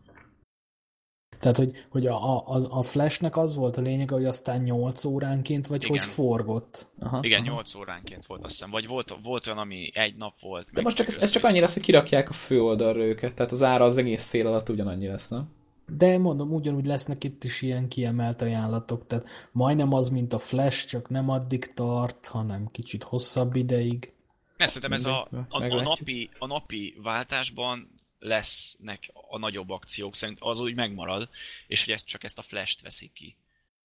Tehát, 1.40 1.58
hogy, 1.58 1.86
hogy 1.90 2.08
a, 2.08 2.38
a, 2.38 2.60
a 2.70 2.82
flashnek 2.82 3.38
az 3.38 3.56
volt 3.56 3.78
a 3.78 3.82
lényege, 3.82 4.14
hogy 4.14 4.26
aztán 4.26 4.62
8 4.62 5.06
óránként, 5.06 5.68
vagy 5.68 5.84
Igen. 5.84 5.98
hogy 5.98 6.08
forgott. 6.08 6.90
Aha, 7.00 7.20
Igen, 7.22 7.42
aha. 7.42 7.56
8 7.56 7.76
óránként 7.76 8.26
volt 8.26 8.44
azt 8.44 8.54
hiszem. 8.54 8.70
Vagy 8.70 8.88
volt, 8.88 9.16
volt 9.24 9.48
olyan, 9.48 9.60
ami 9.60 9.92
egy 9.94 10.16
nap 10.16 10.34
volt. 10.42 10.66
De 10.66 10.72
meg 10.74 10.84
most 10.84 10.96
csak, 10.96 11.08
ez, 11.08 11.14
ez 11.14 11.20
csak 11.20 11.28
össze-vissza. 11.28 11.50
annyi 11.50 11.60
lesz, 11.60 11.74
hogy 11.74 11.84
kirakják 11.84 12.30
a 12.30 12.34
főoldalra 12.34 13.04
őket, 13.04 13.34
tehát 13.34 13.52
az 13.52 13.64
ára 13.64 13.86
az 13.86 13.98
egész 13.98 14.24
szél 14.24 14.48
alatt 14.48 14.70
ugyanannyi 14.70 15.08
lesz, 15.08 15.28
nem? 15.28 15.58
De 15.98 16.18
mondom, 16.18 16.54
ugyanúgy 16.54 16.86
lesznek 16.86 17.24
itt 17.24 17.44
is 17.44 17.62
ilyen 17.62 17.88
kiemelt 17.88 18.42
ajánlatok, 18.42 19.06
tehát 19.06 19.50
majdnem 19.52 19.94
az, 19.94 20.10
mint 20.10 20.34
a 20.34 20.40
Flash, 20.40 20.88
csak 20.88 21.10
nem 21.10 21.30
addig 21.30 21.74
tart, 21.74 22.28
hanem 22.28 22.68
kicsit 22.72 23.04
hosszabb 23.04 23.56
ideig. 23.56 24.14
Ne, 24.58 24.66
szerintem 24.66 24.92
ez 24.92 25.06
a, 25.06 25.28
a, 25.50 25.64
a, 25.64 25.82
napi, 25.82 26.30
a 26.40 26.48
napi 26.48 26.96
váltásban 27.04 27.99
lesznek 28.20 29.11
a 29.30 29.38
nagyobb 29.38 29.70
akciók, 29.70 30.15
szerint 30.15 30.38
az 30.41 30.59
úgy 30.59 30.76
megmarad, 30.76 31.30
és 31.67 31.86
hogy 31.86 31.93
ezt 31.93 32.05
csak 32.07 32.24
ezt 32.24 32.38
a 32.38 32.41
flash-t 32.41 32.82
veszik 32.82 33.13
ki. 33.13 33.36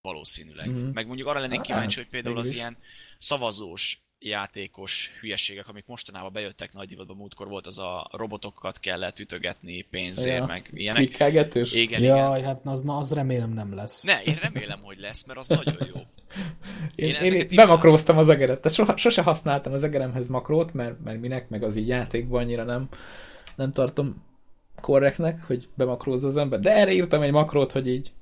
Valószínűleg. 0.02 0.70
Mhm. 0.70 0.90
Meg 0.92 1.06
mondjuk 1.06 1.28
arra 1.28 1.40
lennék 1.40 1.56
Hát, 1.56 1.66
kíváncsi, 1.66 2.00
hogy 2.00 2.08
például 2.08 2.38
az 2.38 2.50
ilyen 2.50 2.76
szavazós 3.18 4.04
játékos 4.18 5.10
hülyeségek, 5.20 5.68
amik 5.68 5.86
mostanában 5.86 6.32
bejöttek 6.32 6.72
nagy 6.72 6.88
divatba, 6.88 7.14
múltkor 7.14 7.48
volt 7.48 7.66
az 7.66 7.78
a 7.78 8.08
robotokat 8.12 8.80
kellett 8.80 9.18
ütögetni 9.18 9.82
pénzért, 9.82 10.36
Ja. 10.38 10.46
meg 10.46 10.70
ilyenek. 10.72 11.02
Klikkelgetős? 11.02 11.72
Igen, 11.72 12.02
igen. 12.02 12.16
Jaj, 12.16 12.42
hát 12.42 12.60
az, 12.64 12.82
na, 12.82 12.96
az 12.96 13.12
remélem 13.12 13.52
nem 13.52 13.74
lesz. 13.74 14.02
Ne, 14.02 14.22
én 14.22 14.38
remélem, 14.42 14.80
hogy 14.82 14.98
lesz, 14.98 15.26
mert 15.26 15.38
az 15.38 15.48
nagyon 15.48 15.88
jó. 15.94 16.00
Én, 16.94 17.14
Én 17.14 17.32
én 17.32 17.48
bemakróztam 17.54 18.18
az 18.18 18.28
egeret, 18.28 18.60
tehát 18.60 18.76
soha, 18.76 18.96
sose 18.96 19.22
használtam 19.22 19.72
az 19.72 19.82
egeremhez 19.82 20.28
makrót, 20.28 20.72
mert, 20.72 21.00
mert 21.04 21.20
minek, 21.20 21.48
meg 21.48 21.64
az 21.64 21.76
így 21.76 21.88
játékban 21.88 22.42
annyira 22.42 22.64
nem, 22.64 22.88
nem 23.56 23.72
tartom 23.72 24.22
korrektnek, 24.80 25.46
hogy 25.46 25.68
bemakrózza 25.74 26.28
az 26.28 26.36
ember. 26.36 26.60
De 26.60 26.70
erre 26.70 26.92
írtam 26.92 27.22
egy 27.22 27.32
makrót, 27.32 27.72
hogy 27.72 27.88
így 27.88 28.12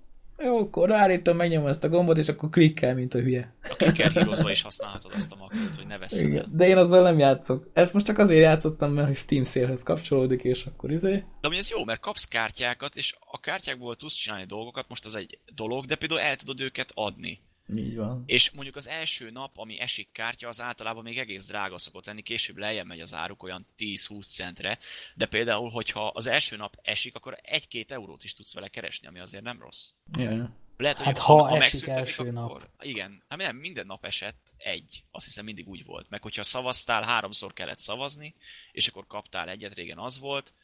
jó, 0.45 0.59
akkor 0.59 0.89
ráállítom, 0.89 1.37
megnyomom 1.37 1.69
ezt 1.69 1.85
a 1.85 1.89
gombot, 1.89 2.17
és 2.17 2.29
akkor 2.29 2.51
klikkel, 2.51 2.95
mint 2.95 3.15
a 3.15 3.19
hülye. 3.19 3.55
A 3.63 3.75
Clicker 3.75 4.13
Heroes-ba 4.13 4.51
is 4.51 4.63
használhatod 4.63 5.13
azt 5.15 5.33
a 5.33 5.37
makrót, 5.37 5.77
hogy 5.77 5.87
ne 5.87 5.99
veszed 5.99 6.35
el. 6.35 6.47
De 6.53 6.67
én 6.67 6.77
azzal 6.77 7.03
nem 7.03 7.19
játszok. 7.19 7.71
Ezt 7.73 7.93
most 7.93 8.07
csak 8.07 8.19
azért 8.19 8.43
játszottam, 8.43 8.93
mert 8.93 9.07
hogy 9.07 9.17
Steam 9.17 9.45
szélhez 9.45 9.83
kapcsolódik, 9.83 10.45
és 10.45 10.67
akkor 10.67 10.91
izé. 10.91 11.13
De 11.13 11.25
amúgy 11.41 11.59
ez 11.59 11.71
jó, 11.71 11.85
mert 11.85 12.01
kapsz 12.01 12.25
kártyákat, 12.25 12.97
és 12.97 13.17
a 13.31 13.41
kártyákból 13.41 13.97
tudsz 13.97 14.15
csinálni 14.15 14.45
dolgokat, 14.45 14.89
most 14.89 15.05
az 15.05 15.15
egy 15.15 15.39
dolog, 15.55 15.87
de 15.87 15.97
például 15.97 16.21
el 16.21 16.37
tudod 16.37 16.61
őket 16.61 16.91
adni. 16.95 17.41
Így 17.79 17.97
van. 17.97 18.23
És 18.27 18.51
mondjuk 18.51 18.77
az 18.77 18.89
első 18.89 19.31
nap, 19.31 19.59
ami 19.59 19.81
esik 19.81 20.09
kártya, 20.13 20.49
az 20.49 20.61
általában 20.61 21.03
még 21.03 21.19
egész 21.19 21.47
drága 21.47 21.79
szokott 21.79 22.07
lenni, 22.07 22.23
később 22.23 22.57
lejjebb 22.57 22.87
megy 22.87 23.01
az 23.01 23.15
áruk 23.15 23.43
olyan 23.43 23.67
10-20 23.79 24.29
centre, 24.29 24.79
de 25.15 25.27
például, 25.27 25.71
hogyha 25.71 26.07
az 26.07 26.27
első 26.27 26.57
nap 26.57 26.79
esik, 26.83 27.15
akkor 27.15 27.39
1-2 27.43 27.91
eurót 27.91 28.25
is 28.25 28.35
tudsz 28.35 28.55
vele 28.55 28.69
keresni, 28.69 29.07
ami 29.07 29.19
azért 29.19 29.45
nem 29.45 29.61
rossz. 29.61 29.91
Yeah. 30.19 30.49
Lehet, 30.77 30.97
hogy 30.97 31.07
Hát 31.07 31.19
ha 31.19 31.49
esik 31.49 31.59
megszüntetik, 31.59 31.95
első 31.95 32.31
nap. 32.31 32.69
Igen, 32.81 33.23
hát 33.29 33.39
nem, 33.39 33.57
minden 33.57 33.87
nap 33.87 34.05
esett 34.05 34.53
egy. 34.57 35.05
Azt 35.11 35.25
hiszem 35.25 35.45
mindig 35.45 35.69
úgy 35.69 35.85
volt. 35.85 36.11
Meg 36.11 36.23
hogyha 36.23 36.43
szavaztál, 36.43 37.03
háromszor 37.03 37.53
kellett 37.53 37.79
szavazni, 37.79 38.35
és 38.73 38.89
akkor 38.89 39.07
kaptál 39.07 39.49
egyet, 39.49 39.75
régen 39.75 39.99
az 39.99 40.19
volt, 40.19 40.55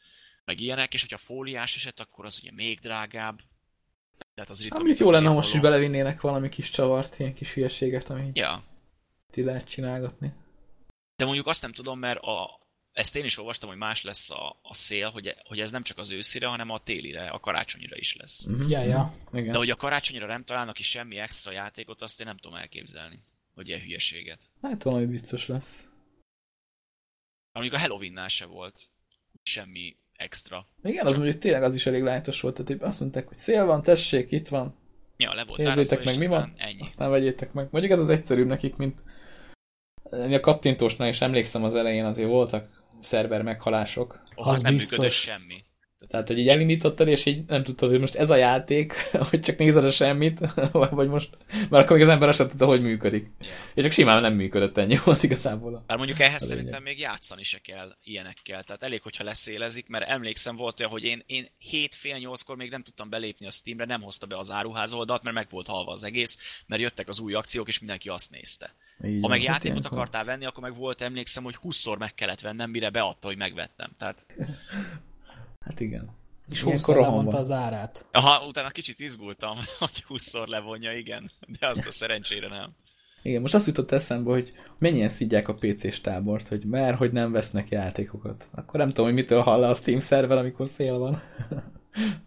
meg 0.45 0.59
ilyenek, 0.59 0.93
és 0.93 1.01
hogyha 1.01 1.17
fóliás 1.17 1.75
esett, 1.75 1.99
akkor 1.99 2.25
az 2.25 2.39
ugye 2.41 2.51
még 2.51 2.79
drágább. 2.79 3.41
Tehát 4.39 4.53
az 4.53 4.61
ritka. 4.61 4.77
Amit 4.77 4.91
mikor 4.91 5.05
jó 5.05 5.11
lenne, 5.11 5.27
ha 5.27 5.33
most 5.33 5.53
is 5.53 5.59
belevinnének 5.59 6.21
valami 6.21 6.49
kis 6.49 6.69
csavart, 6.69 7.19
ilyen 7.19 7.33
kis 7.33 7.53
hülyeséget, 7.53 8.09
amit 8.09 8.37
Ja, 8.37 8.63
ti 9.31 9.43
lehet 9.43 9.67
csinálgatni. 9.67 10.33
De 11.15 11.25
mondjuk 11.25 11.47
azt 11.47 11.61
nem 11.61 11.71
tudom, 11.71 11.99
mert 11.99 12.19
a, 12.19 12.59
ezt 12.91 13.15
én 13.15 13.25
is 13.25 13.37
olvastam, 13.37 13.69
hogy 13.69 13.77
más 13.77 14.03
lesz 14.03 14.31
a, 14.31 14.59
a 14.61 14.73
szél, 14.73 15.09
hogy, 15.09 15.35
hogy 15.43 15.59
ez 15.59 15.71
nem 15.71 15.83
csak 15.83 15.97
az 15.97 16.11
őszire, 16.11 16.47
hanem 16.47 16.69
a 16.69 16.83
télire, 16.83 17.29
a 17.29 17.39
karácsonyira 17.39 17.97
is 17.97 18.15
lesz. 18.15 18.45
Uh-huh. 18.45 18.69
Ja, 18.69 18.83
ja. 18.83 19.11
Igen. 19.31 19.51
De 19.51 19.57
hogy 19.57 19.69
a 19.69 19.75
karácsonyra 19.75 20.25
nem 20.25 20.43
találnak 20.43 20.75
ki 20.75 20.83
semmi 20.83 21.17
extra 21.17 21.51
játékot, 21.51 22.01
azt 22.01 22.19
én 22.19 22.27
nem 22.27 22.37
tudom 22.37 22.57
elképzelni, 22.57 23.23
hogy 23.53 23.67
ilyen 23.67 23.81
hülyeséget. 23.81 24.41
Hát 24.61 24.83
valami 24.83 25.05
biztos 25.05 25.47
lesz. 25.47 25.87
Amíg 27.51 27.73
a 27.73 27.79
Halloween-nál 27.79 28.27
se 28.27 28.45
volt 28.45 28.89
semmi 29.43 29.95
extra. 30.19 30.65
Igen, 30.83 31.05
az 31.05 31.17
mondjuk 31.17 31.37
tényleg 31.39 31.63
az 31.63 31.75
is 31.75 31.85
elég 31.85 32.03
lájtos 32.03 32.41
volt, 32.41 32.63
tehát 32.63 32.83
azt 32.83 32.99
mondták, 32.99 33.27
hogy 33.27 33.37
szél 33.37 33.65
van, 33.65 33.83
tessék, 33.83 34.31
itt 34.31 34.47
van. 34.47 34.75
Ja, 35.17 35.33
le 35.33 35.43
volt 35.43 35.59
Nézzétek 35.63 36.03
meg, 36.03 36.17
mi 36.17 36.27
van, 36.27 36.53
Ennyi. 36.57 36.81
aztán 36.81 37.09
vegyétek 37.09 37.53
meg. 37.53 37.67
Mondjuk 37.71 37.93
ez 37.93 37.99
az 37.99 38.09
egyszerűbb 38.09 38.47
nekik, 38.47 38.75
mint 38.75 39.03
a 40.11 40.39
kattintósnál 40.39 41.07
is 41.09 41.21
emlékszem 41.21 41.63
az 41.63 41.75
elején 41.75 42.05
azért 42.05 42.29
voltak 42.29 42.83
szerver 43.01 43.41
meghalások. 43.41 44.21
Oh, 44.35 44.47
Az 44.47 44.61
nem 44.61 44.73
biztos. 44.73 44.91
működött 44.97 45.15
semmi. 45.17 45.63
Tehát, 46.09 46.27
hogy 46.27 46.39
így 46.39 46.47
elindítottad, 46.47 47.07
és 47.07 47.25
így 47.25 47.43
nem 47.47 47.63
tudtad, 47.63 47.89
hogy 47.89 47.99
most 47.99 48.15
ez 48.15 48.29
a 48.29 48.35
játék, 48.35 48.93
hogy 49.29 49.39
csak 49.39 49.57
nézed 49.57 49.85
a 49.85 49.91
semmit, 49.91 50.39
vagy 50.71 51.07
most, 51.07 51.37
mert 51.69 51.83
akkor 51.83 51.97
még 51.97 52.05
az 52.05 52.11
ember 52.11 52.27
azt 52.27 52.37
sem 52.37 52.47
tudta, 52.47 52.65
hogy 52.65 52.81
működik. 52.81 53.27
Yeah. 53.39 53.53
És 53.73 53.83
csak 53.83 53.91
simán 53.91 54.21
nem 54.21 54.33
működött 54.33 54.77
ennyi 54.77 54.97
volt 55.03 55.23
igazából. 55.23 55.83
Bár 55.87 55.97
mondjuk 55.97 56.19
ehhez 56.19 56.45
szerintem 56.45 56.83
még 56.83 56.99
játszani 56.99 57.43
se 57.43 57.59
kell 57.59 57.95
ilyenekkel. 58.03 58.63
Tehát 58.63 58.83
elég, 58.83 59.01
hogyha 59.01 59.23
leszélezik, 59.23 59.87
mert 59.87 60.09
emlékszem 60.09 60.55
volt 60.55 60.79
olyan, 60.79 60.91
hogy 60.91 61.03
én, 61.03 61.23
én 61.25 61.51
7 61.57 61.95
fél 61.95 62.17
8-kor 62.19 62.55
még 62.55 62.69
nem 62.69 62.83
tudtam 62.83 63.09
belépni 63.09 63.45
a 63.45 63.51
Steamre, 63.51 63.85
nem 63.85 64.01
hozta 64.01 64.25
be 64.25 64.37
az 64.37 64.51
áruház 64.51 64.93
oldalt, 64.93 65.23
mert 65.23 65.35
meg 65.35 65.47
volt 65.49 65.67
halva 65.67 65.91
az 65.91 66.03
egész, 66.03 66.63
mert 66.67 66.81
jöttek 66.81 67.07
az 67.07 67.19
új 67.19 67.33
akciók, 67.33 67.67
és 67.67 67.79
mindenki 67.79 68.09
azt 68.09 68.31
nézte. 68.31 68.73
Így 69.05 69.21
Ha 69.21 69.27
meg 69.27 69.37
hát 69.37 69.47
játékot 69.47 69.77
ilyenkor. 69.77 69.97
akartál 69.97 70.23
venni, 70.23 70.45
akkor 70.45 70.63
meg 70.63 70.75
volt, 70.75 71.01
emlékszem, 71.01 71.43
hogy 71.43 71.57
20-szor 71.63 71.97
meg 71.97 72.13
kellett 72.13 72.41
vennem, 72.41 72.69
mire 72.69 72.89
beadta, 72.89 73.27
hogy 73.27 73.37
megvettem. 73.37 73.91
Tehát, 73.97 74.25
Hát 75.69 75.79
igen. 75.79 76.09
És 76.49 76.63
Ilyenkor 76.63 76.95
hosszú 76.95 76.99
roham 76.99 77.09
levonta 77.09 77.31
van. 77.31 77.39
az 77.39 77.51
árát. 77.51 78.07
aha, 78.11 78.47
utána 78.47 78.69
kicsit 78.69 78.99
izgultam, 78.99 79.57
hogy 79.79 80.05
20-szor 80.09 80.47
levonja, 80.47 80.97
igen. 80.97 81.31
De 81.59 81.67
azt 81.67 81.87
a 81.87 81.91
szerencsére 81.91 82.47
nem. 82.47 82.71
Igen, 83.21 83.41
most 83.41 83.53
azt 83.53 83.67
jutott 83.67 83.91
eszembe, 83.91 84.31
hogy 84.31 84.49
mennyien 84.79 85.09
szidják 85.09 85.47
a 85.47 85.53
PC-s 85.53 86.01
tábort, 86.01 86.47
hogy 86.47 86.63
mert 86.65 86.97
hogy 86.97 87.11
nem 87.11 87.31
vesznek 87.31 87.69
játékokat. 87.69 88.49
Akkor 88.51 88.79
nem 88.79 88.87
tudom, 88.87 89.05
hogy 89.05 89.13
mitől 89.13 89.41
hall 89.41 89.63
a 89.63 89.73
Steam 89.73 89.99
szerver, 89.99 90.37
amikor 90.37 90.67
szél 90.67 90.97
van. 90.97 91.21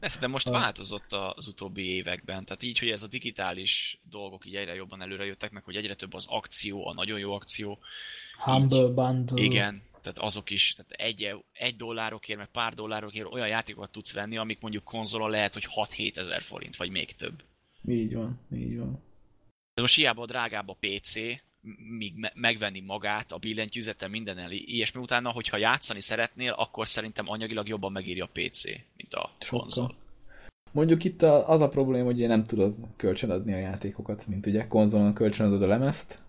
De 0.01 0.07
szerintem 0.07 0.31
most 0.31 0.49
változott 0.61 1.13
az 1.35 1.49
utóbbi 1.49 1.95
években. 1.95 2.45
Tehát 2.45 2.63
így, 2.63 2.79
hogy 2.79 2.89
ez 2.89 3.03
a 3.03 3.07
digitális 3.07 4.01
dolgok 4.11 4.47
így 4.47 4.55
egyre 4.55 4.75
jobban 4.75 5.03
előre 5.03 5.25
jöttek 5.25 5.51
meg, 5.51 5.65
hogy 5.65 5.77
egyre 5.77 5.95
több 5.95 6.15
az 6.15 6.27
akció, 6.29 6.87
a 6.87 6.95
nagyon 6.95 7.19
jó 7.19 7.33
akció. 7.33 7.79
Humble 8.39 8.89
Bundle. 8.89 9.43
Igen, 9.43 9.83
tehát 10.03 10.19
azok 10.19 10.51
is, 10.51 10.75
tehát 10.75 10.93
egy, 10.93 11.45
egy 11.53 11.77
dollárokért, 11.77 12.39
meg 12.39 12.49
pár 12.49 12.75
dollárokért 12.75 13.33
olyan 13.33 13.49
játékokat 13.49 13.91
tudsz 13.91 14.13
venni, 14.13 14.37
amik 14.37 14.61
mondjuk 14.61 14.85
konzolon 14.85 15.31
lehet, 15.31 15.53
hogy 15.53 15.67
6-7 15.75 16.17
ezer 16.17 16.43
forint, 16.43 16.77
vagy 16.77 16.91
még 16.91 17.15
több. 17.15 17.43
Így 17.89 18.15
van, 18.15 18.39
így 18.55 18.79
van. 18.79 19.03
De 19.75 19.81
most 19.81 19.95
hiába 19.95 20.27
drágább 20.27 20.69
a 20.69 20.77
PC, 20.81 21.15
míg 21.99 22.15
me- 22.17 22.35
megvenni 22.35 22.81
magát, 22.81 23.33
a 23.33 23.39
billentyűzete, 23.39 24.09
minden 24.09 24.39
el, 24.39 24.51
ilyesmi 24.51 25.01
utána, 25.01 25.31
hogyha 25.31 25.57
játszani 25.57 26.01
szeretnél, 26.01 26.53
akkor 26.53 26.89
szerintem 26.89 27.29
anyagilag 27.29 27.69
jobban 27.69 27.93
megéri 27.93 28.21
a 28.21 28.31
PC, 28.33 28.65
mint 28.97 29.15
a 29.15 29.33
Sokkal. 29.39 29.59
konzol. 29.59 29.93
Mondjuk 30.73 31.05
itt 31.05 31.23
a, 31.23 31.49
az 31.49 31.61
a 31.61 31.69
probléma, 31.69 32.05
hogy 32.05 32.17
ugye 32.17 32.27
nem 32.27 32.45
tudod 32.45 32.75
kölcsönadni 32.97 33.53
a 33.53 33.59
játékokat, 33.59 34.27
mint 34.27 34.47
ugye 34.47 34.67
konzolon 34.67 35.15
kölcsönadod 35.15 35.63
a 35.63 35.67
lemezt, 35.67 36.23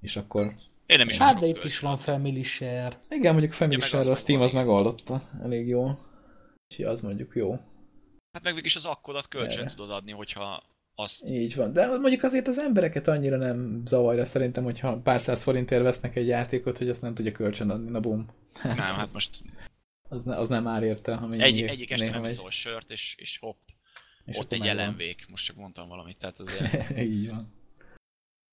és 0.00 0.16
akkor 0.16 0.54
Én 0.86 0.98
nem 0.98 1.08
is 1.08 1.16
Hát 1.18 1.38
de 1.38 1.46
itt 1.46 1.52
kölcsön. 1.52 1.70
is 1.70 1.78
van 1.78 1.96
Family 1.96 2.42
Share. 2.42 2.98
igen, 3.08 3.32
mondjuk 3.32 3.52
Family 3.52 3.74
Ja, 3.74 3.78
meg 3.80 3.88
Share-re 3.88 4.10
a 4.10 4.14
Steam 4.14 4.40
az 4.40 4.52
megoldotta 4.52 5.20
elég 5.42 5.68
jól. 5.68 5.98
Úgyhogy 6.68 6.84
az 6.84 7.00
mondjuk 7.02 7.34
jó. 7.34 7.52
Hát 8.32 8.42
meg 8.42 8.64
is 8.64 8.76
az 8.76 8.84
akkodat 8.84 9.28
kölcsön 9.28 9.64
Erre. 9.64 9.74
tudod 9.74 9.90
adni, 9.90 10.12
hogyha 10.12 10.62
azt... 10.94 11.24
Így 11.24 11.54
van. 11.54 11.72
De 11.72 11.86
mondjuk 11.86 12.22
azért 12.22 12.48
az 12.48 12.58
embereket 12.58 13.08
annyira 13.08 13.36
nem 13.36 13.82
zavarja 13.86 14.24
szerintem, 14.24 14.64
hogyha 14.64 14.96
pár 15.00 15.20
száz 15.22 15.42
forintért 15.42 15.82
vesznek 15.82 16.16
egy 16.16 16.26
játékot, 16.26 16.78
hogy 16.78 16.88
azt 16.88 17.02
nem 17.02 17.14
tudja 17.14 17.32
kölcsönadni. 17.32 17.90
Na 17.90 18.00
bum. 18.00 18.26
Nem, 18.62 18.70
az, 18.72 18.78
hát 18.78 19.12
most 19.12 19.42
az, 20.08 20.22
ne, 20.22 20.36
az 20.36 20.48
nem 20.48 20.66
ár 20.66 20.82
érte, 20.82 21.14
ha 21.14 21.26
mennyi 21.26 21.42
egy, 21.42 21.60
egyik 21.60 21.90
este 21.90 22.10
nem 22.10 22.20
megy. 22.20 22.30
szól 22.30 22.50
sört, 22.50 22.90
és, 22.90 23.14
és 23.18 23.38
hopp, 23.38 23.58
És 24.24 24.38
ott 24.38 24.52
egy 24.52 24.64
jelenvég. 24.64 25.24
Most 25.28 25.44
csak 25.44 25.56
mondtam 25.56 25.88
valamit, 25.88 26.18
tehát 26.18 26.38
azért... 26.40 26.90
Így 26.98 27.28
van. 27.28 27.40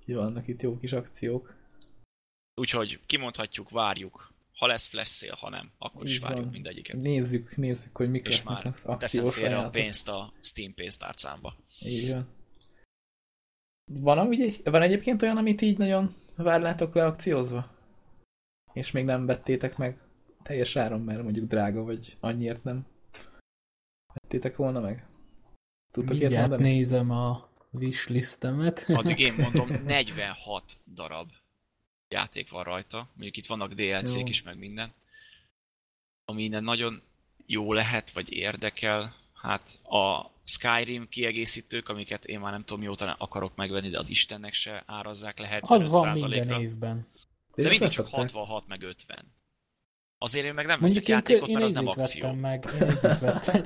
Így 0.05 0.15
vannak 0.15 0.47
itt 0.47 0.61
jó 0.61 0.77
kis 0.77 0.91
akciók. 0.91 1.55
Úgyhogy 2.55 2.99
kimondhatjuk, 3.05 3.69
várjuk. 3.69 4.31
Ha 4.53 4.67
lesz 4.67 4.87
flash 4.87 5.11
sale, 5.11 5.35
ha 5.39 5.49
nem, 5.49 5.71
akkor 5.77 6.05
is 6.05 6.19
várjuk 6.19 6.43
van. 6.43 6.51
mindegyiket. 6.51 6.95
Nézzük, 7.01 7.55
nézzük, 7.57 7.95
hogy 7.95 8.09
mik 8.09 8.27
És 8.27 8.35
lesznek 8.35 8.63
már 8.63 8.73
az 8.95 8.99
teszem 8.99 9.25
félre 9.29 9.47
a 9.47 9.51
ajánlatok. 9.51 9.71
pénzt 9.81 10.09
a 10.09 10.33
Steam 10.41 10.73
pénztárcámba. 10.73 11.55
Így 11.79 12.09
van. 12.09 12.27
Van, 13.91 14.17
amúgy 14.17 14.61
van 14.63 14.81
egyébként 14.81 15.21
olyan, 15.21 15.37
amit 15.37 15.61
így 15.61 15.77
nagyon 15.77 16.13
várnátok 16.35 16.95
le 16.95 17.05
akciózva? 17.05 17.71
És 18.73 18.91
még 18.91 19.05
nem 19.05 19.25
vettétek 19.25 19.77
meg 19.77 20.01
teljes 20.43 20.75
áron, 20.75 21.01
mert 21.01 21.23
mondjuk 21.23 21.47
drága, 21.49 21.83
vagy 21.83 22.17
annyiért 22.19 22.63
nem 22.63 22.85
vettétek 24.13 24.55
volna 24.55 24.79
meg? 24.79 25.07
Tudtok 25.91 26.17
Mindjárt 26.17 26.49
mondani? 26.49 26.69
nézem 26.71 27.11
a 27.11 27.49
wishlistemet. 27.71 28.85
Addig 28.87 29.19
én 29.19 29.33
mondom, 29.37 29.69
46 29.85 30.63
darab 30.93 31.31
játék 32.13 32.49
van 32.49 32.63
rajta. 32.63 33.07
Mondjuk 33.13 33.37
itt 33.37 33.45
vannak 33.45 33.73
DLC-k 33.73 34.29
is, 34.29 34.43
meg 34.43 34.57
minden. 34.57 34.93
Ami 36.25 36.43
innen 36.43 36.63
nagyon 36.63 37.01
jó 37.45 37.73
lehet, 37.73 38.11
vagy 38.11 38.31
érdekel. 38.31 39.15
Hát 39.33 39.79
a 39.83 40.31
Skyrim 40.43 41.09
kiegészítők, 41.09 41.89
amiket 41.89 42.25
én 42.25 42.39
már 42.39 42.51
nem 42.51 42.63
tudom 42.63 42.79
mióta 42.79 43.15
akarok 43.17 43.55
megvenni, 43.55 43.89
de 43.89 43.97
az 43.97 44.09
Istennek 44.09 44.53
se 44.53 44.83
árazzák 44.85 45.39
le 45.39 45.57
Az 45.61 45.89
van 45.89 46.13
75%-ra. 46.15 46.27
minden 46.27 46.61
évben. 46.61 47.07
De 47.55 47.61
mindig 47.69 47.79
csak 47.79 47.89
leszokták. 47.89 48.13
66 48.13 48.67
meg 48.67 48.81
50. 48.81 49.31
Azért 50.17 50.45
én 50.45 50.53
meg 50.53 50.65
nem 50.65 50.79
Mondjuk 50.79 51.07
veszek 51.07 51.07
én, 51.07 51.15
játékot, 51.15 51.47
én 51.47 51.53
mert 51.53 51.65
az 51.65 51.73
nem 51.73 51.87
akció. 51.87 52.21
vettem 52.21 52.39
meg. 52.39 52.65
Én 52.81 52.87
ezért 52.87 53.19
vettem. 53.19 53.65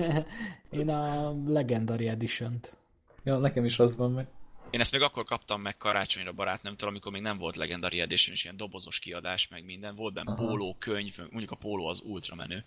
én 0.80 0.88
a 0.88 1.32
Legendary 1.46 2.08
Edition-t. 2.08 2.78
Ja, 3.24 3.38
nekem 3.38 3.64
is 3.64 3.78
az 3.78 3.96
van 3.96 4.12
meg. 4.12 4.26
Én 4.74 4.80
ezt 4.80 4.92
még 4.92 5.00
akkor 5.00 5.24
kaptam 5.24 5.60
meg 5.60 5.76
karácsonyra 5.76 6.32
barátnőmtől, 6.32 6.88
amikor 6.88 7.12
még 7.12 7.22
nem 7.22 7.38
volt 7.38 7.56
Legendary 7.56 8.00
Edition, 8.00 8.34
és 8.34 8.44
ilyen 8.44 8.56
dobozos 8.56 8.98
kiadás, 8.98 9.48
meg 9.48 9.64
minden. 9.64 9.94
Volt 9.94 10.14
benne 10.14 10.32
Aha. 10.32 10.46
póló, 10.46 10.76
könyv, 10.78 11.16
mondjuk 11.18 11.50
a 11.50 11.56
póló 11.56 11.86
az 11.86 12.00
ultra 12.00 12.34
menő. 12.34 12.64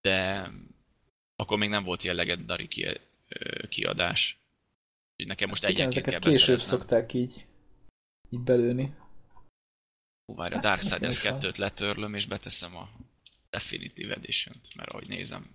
De 0.00 0.50
akkor 1.36 1.58
még 1.58 1.68
nem 1.68 1.84
volt 1.84 2.04
ilyen 2.04 2.16
Legendary 2.16 2.68
ki, 2.68 3.00
kiadás. 3.68 4.38
Úgyhogy 5.10 5.26
nekem 5.26 5.48
most 5.48 5.62
Igen, 5.62 5.74
egyenként 5.74 6.04
kell 6.06 6.18
később 6.18 6.32
beszereznem. 6.32 6.78
szokták 6.78 7.12
így, 7.12 7.46
így 8.30 8.40
belőni. 8.40 8.94
Hú, 10.26 10.34
várj, 10.34 10.54
a 10.54 10.56
Hát, 10.56 10.64
Darksiders 10.64 11.22
van. 11.22 11.38
2-t 11.40 11.58
letörlöm, 11.58 12.14
és 12.14 12.26
beteszem 12.26 12.76
a 12.76 12.88
Definitive 13.50 14.14
Edition-t, 14.14 14.74
mert 14.74 14.88
ahogy 14.90 15.08
nézem, 15.08 15.54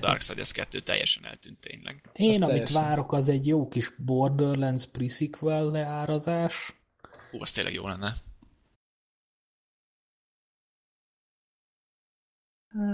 Darksiders 0.00 0.52
2 0.52 0.80
teljesen 0.82 1.24
eltűnt 1.24 1.60
tényleg. 1.60 2.10
Én, 2.12 2.42
Az 2.42 2.48
amit 2.48 2.62
teljesen. 2.62 2.82
várok, 2.82 3.12
az 3.12 3.28
egy 3.28 3.46
jó 3.46 3.68
kis 3.68 3.90
Borderlands 3.96 4.86
pre-sequel 4.86 5.64
leárazás. 5.70 6.74
Hú, 7.30 7.40
az 7.40 7.52
tényleg 7.52 7.72
jó 7.74 7.88
lenne. 7.88 8.22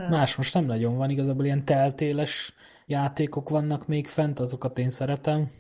Más 0.09 0.36
most 0.36 0.55
nem 0.55 0.64
nagyon 0.64 0.97
van, 0.97 1.11
igazából 1.11 1.45
ilyen 1.45 1.64
teltéles 1.64 2.53
játékok 2.86 3.49
vannak 3.49 3.86
még 3.86 4.07
fent, 4.07 4.38
azokat 4.38 4.78
én 4.78 4.88
szeretem. 4.90 5.51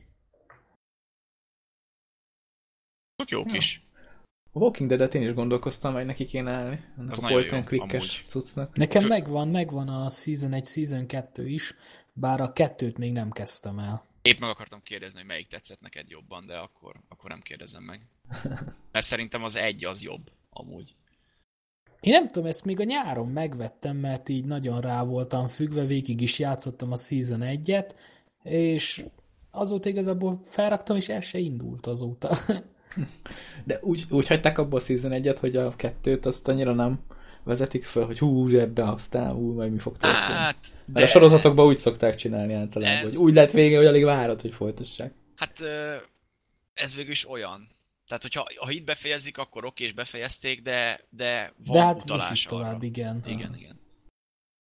Azok 3.16 3.30
jók 3.30 3.48
Ja. 3.50 3.54
is. 3.56 3.80
A 4.54 4.58
Walking 4.58 4.88
Dead-et 4.88 5.14
én 5.14 5.22
is 5.22 5.34
gondolkoztam, 5.34 5.92
hogy 5.92 6.04
neki 6.04 6.24
kéne 6.24 6.50
állni. 6.50 6.84
Ennek 6.98 7.10
Az 7.10 7.22
a 7.22 7.26
point 7.26 7.52
and 7.52 7.68
amúgy. 7.70 8.24
cuccnak. 8.26 8.76
Nekem 8.76 9.06
megvan, 9.06 9.48
megvan 9.48 9.88
a 9.88 10.10
Season 10.10 10.52
1, 10.52 10.64
Season 10.64 11.06
2 11.06 11.48
is, 11.48 11.74
bár 12.12 12.40
a 12.40 12.52
kettőt 12.52 12.98
még 12.98 13.12
nem 13.12 13.30
kezdtem 13.30 13.78
el. 13.78 14.06
Épp 14.22 14.38
meg 14.38 14.50
akartam 14.50 14.82
kérdezni, 14.82 15.18
hogy 15.18 15.28
melyik 15.28 15.48
tetszett 15.48 15.80
neked 15.80 16.08
jobban, 16.08 16.46
de 16.46 16.56
akkor, 16.56 16.94
akkor 17.08 17.30
nem 17.30 17.40
kérdezem 17.40 17.82
meg. 17.82 18.06
Mert 18.92 19.06
szerintem 19.06 19.42
az 19.42 19.56
egy 19.56 19.84
az 19.84 20.02
jobb, 20.02 20.30
amúgy. 20.50 20.94
Én 22.00 22.12
nem 22.12 22.28
tudom, 22.28 22.48
ezt 22.48 22.64
még 22.64 22.80
a 22.80 22.84
nyáron 22.84 23.28
megvettem, 23.28 23.96
mert 23.96 24.28
így 24.28 24.44
nagyon 24.44 24.80
rá 24.80 25.02
voltam 25.04 25.48
függve, 25.48 25.84
végig 25.84 26.20
is 26.20 26.38
játszottam 26.38 26.92
a 26.92 26.96
Season 26.96 27.40
1-et, 27.42 27.94
és 28.42 29.04
azóta 29.50 29.88
igazából 29.88 30.38
felraktam, 30.42 30.96
és 30.96 31.08
el 31.08 31.20
se 31.20 31.38
indult 31.38 31.86
azóta. 31.86 32.36
De 33.64 33.78
úgy, 33.82 34.04
úgy 34.10 34.26
hagyták 34.26 34.58
abba 34.58 34.76
a 34.76 34.80
Season 34.80 35.12
1 35.12 35.32
hogy 35.40 35.56
a 35.56 35.76
kettőt 35.76 36.26
azt 36.26 36.48
annyira 36.48 36.72
nem 36.72 37.00
vezetik 37.44 37.84
föl, 37.84 38.06
hogy 38.06 38.18
hú, 38.18 38.58
ebbe 38.58 38.84
aztán, 38.88 39.32
hú, 39.32 39.52
meg 39.52 39.72
mi 39.72 39.78
fog 39.78 39.96
történni. 39.96 40.32
Hát, 40.32 40.56
Mert 40.92 41.06
a 41.06 41.08
sorozatokban 41.08 41.66
úgy 41.66 41.78
szokták 41.78 42.14
csinálni 42.14 42.52
általában, 42.54 42.96
Ez- 42.96 43.10
hogy 43.14 43.24
úgy 43.24 43.34
lett 43.34 43.50
vége, 43.50 43.76
hogy 43.76 43.86
alig 43.86 44.04
várod, 44.04 44.40
hogy 44.40 44.52
folytassák. 44.54 45.12
Hát 45.36 45.58
ez 46.74 46.96
végül 46.96 47.10
is 47.10 47.28
olyan. 47.30 47.68
Tehát, 48.06 48.22
hogyha 48.22 48.46
ha 48.56 48.70
itt 48.70 48.84
befejezik, 48.84 49.38
akkor 49.38 49.64
oké, 49.64 49.84
és 49.84 49.92
befejezték, 49.92 50.62
de, 50.62 51.00
de 51.10 51.52
van 51.64 51.76
De 51.76 51.82
hát 51.82 52.02
utalás 52.02 52.46
arra. 52.46 52.56
tovább, 52.58 52.82
igen. 52.82 53.22
Igen, 53.26 53.54
igen. 53.56 53.80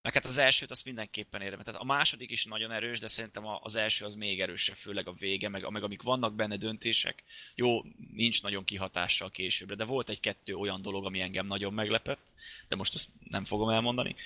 Meg 0.02 0.12
hát 0.12 0.24
az 0.24 0.38
elsőt 0.38 0.70
azt 0.70 0.84
mindenképpen 0.84 1.40
érdemes. 1.40 1.64
Tehát 1.64 1.80
a 1.80 1.84
második 1.84 2.30
is 2.30 2.44
nagyon 2.44 2.70
erős, 2.70 3.00
de 3.00 3.06
szerintem 3.06 3.44
az 3.60 3.76
első 3.76 4.04
az 4.04 4.14
még 4.14 4.40
erősebb, 4.40 4.76
főleg 4.76 5.08
a 5.08 5.12
vége, 5.12 5.48
meg, 5.48 5.70
meg 5.70 5.82
amik 5.82 6.02
vannak 6.02 6.34
benne 6.34 6.56
döntések. 6.56 7.24
Jó, 7.54 7.82
nincs 8.14 8.42
nagyon 8.42 8.64
kihatással 8.64 9.30
későbbre, 9.30 9.74
de 9.74 9.84
volt 9.84 10.08
egy-kettő 10.08 10.54
olyan 10.54 10.82
dolog, 10.82 11.04
ami 11.04 11.20
engem 11.20 11.46
nagyon 11.46 11.72
meglepett, 11.72 12.20
de 12.68 12.76
most 12.76 12.94
ezt 12.94 13.10
nem 13.28 13.44
fogom 13.44 13.68
elmondani. 13.68 14.16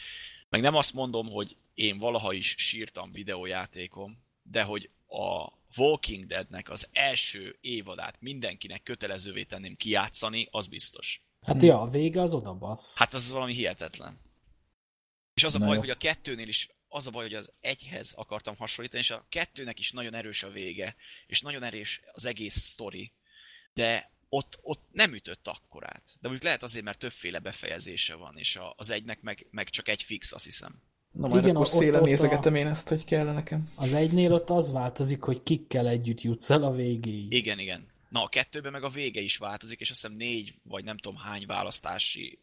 Meg 0.48 0.60
nem 0.60 0.74
azt 0.74 0.92
mondom, 0.92 1.28
hogy 1.28 1.56
én 1.74 1.98
valaha 1.98 2.32
is 2.32 2.54
sírtam 2.58 3.12
videójátékom, 3.12 4.18
de 4.42 4.62
hogy 4.62 4.90
a 5.08 5.52
Walking 5.76 6.26
Deadnek 6.26 6.70
az 6.70 6.88
első 6.92 7.56
évadát 7.60 8.16
mindenkinek 8.20 8.82
kötelezővé 8.82 9.44
tenném 9.44 9.76
kijátszani, 9.76 10.48
az 10.50 10.66
biztos. 10.66 11.20
Hát 11.46 11.62
ja, 11.62 11.80
a 11.80 11.86
vége 11.86 12.20
az 12.20 12.34
oda 12.34 12.54
bassz. 12.54 12.98
Hát 12.98 13.14
az 13.14 13.30
valami 13.30 13.54
hihetetlen. 13.54 14.24
És 15.36 15.44
az 15.44 15.54
a 15.54 15.58
Na 15.58 15.64
baj, 15.64 15.74
jó. 15.74 15.80
hogy 15.80 15.90
a 15.90 15.96
kettőnél 15.96 16.48
is 16.48 16.68
az 16.88 17.06
a 17.06 17.10
baj, 17.10 17.22
hogy 17.24 17.34
az 17.34 17.52
egyhez 17.60 18.12
akartam 18.12 18.56
hasonlítani, 18.56 19.02
és 19.02 19.10
a 19.10 19.26
kettőnek 19.28 19.78
is 19.78 19.90
nagyon 19.92 20.14
erős 20.14 20.42
a 20.42 20.50
vége, 20.50 20.96
és 21.26 21.40
nagyon 21.40 21.62
erős 21.62 22.00
az 22.12 22.24
egész 22.24 22.56
sztori, 22.56 23.12
de 23.74 24.10
ott, 24.28 24.58
ott 24.62 24.82
nem 24.92 25.14
ütött 25.14 25.46
akkorát. 25.48 26.02
De 26.04 26.18
mondjuk 26.20 26.42
lehet 26.42 26.62
azért, 26.62 26.84
mert 26.84 26.98
többféle 26.98 27.38
befejezése 27.38 28.14
van, 28.14 28.36
és 28.38 28.56
a, 28.56 28.74
az 28.76 28.90
egynek 28.90 29.20
meg, 29.20 29.46
meg 29.50 29.68
csak 29.70 29.88
egy 29.88 30.02
fix, 30.02 30.32
azt 30.32 30.44
hiszem. 30.44 30.82
Na 31.12 31.28
majd 31.28 31.44
Igen, 31.44 31.56
akkor 31.56 31.66
ott- 31.74 31.80
szélen 31.80 32.00
ott 32.00 32.06
nézegetem 32.06 32.54
én 32.54 32.66
ezt, 32.66 32.88
hogy 32.88 33.04
kell 33.04 33.32
nekem. 33.32 33.70
Az 33.76 33.92
egynél 33.92 34.32
ott 34.32 34.50
az 34.50 34.72
változik, 34.72 35.22
hogy 35.22 35.42
kikkel 35.42 35.88
együtt 35.88 36.20
jutsz 36.20 36.50
el 36.50 36.62
a 36.62 36.70
végéig. 36.72 37.32
Igen, 37.32 37.58
igen. 37.58 37.86
Na, 38.08 38.22
a 38.22 38.28
kettőben 38.28 38.72
meg 38.72 38.82
a 38.82 38.88
vége 38.88 39.20
is 39.20 39.36
változik, 39.36 39.80
és 39.80 39.90
azt 39.90 40.00
hiszem 40.00 40.16
négy, 40.16 40.54
vagy 40.62 40.84
nem 40.84 40.98
tudom 40.98 41.18
hány 41.18 41.46
választási 41.46 42.38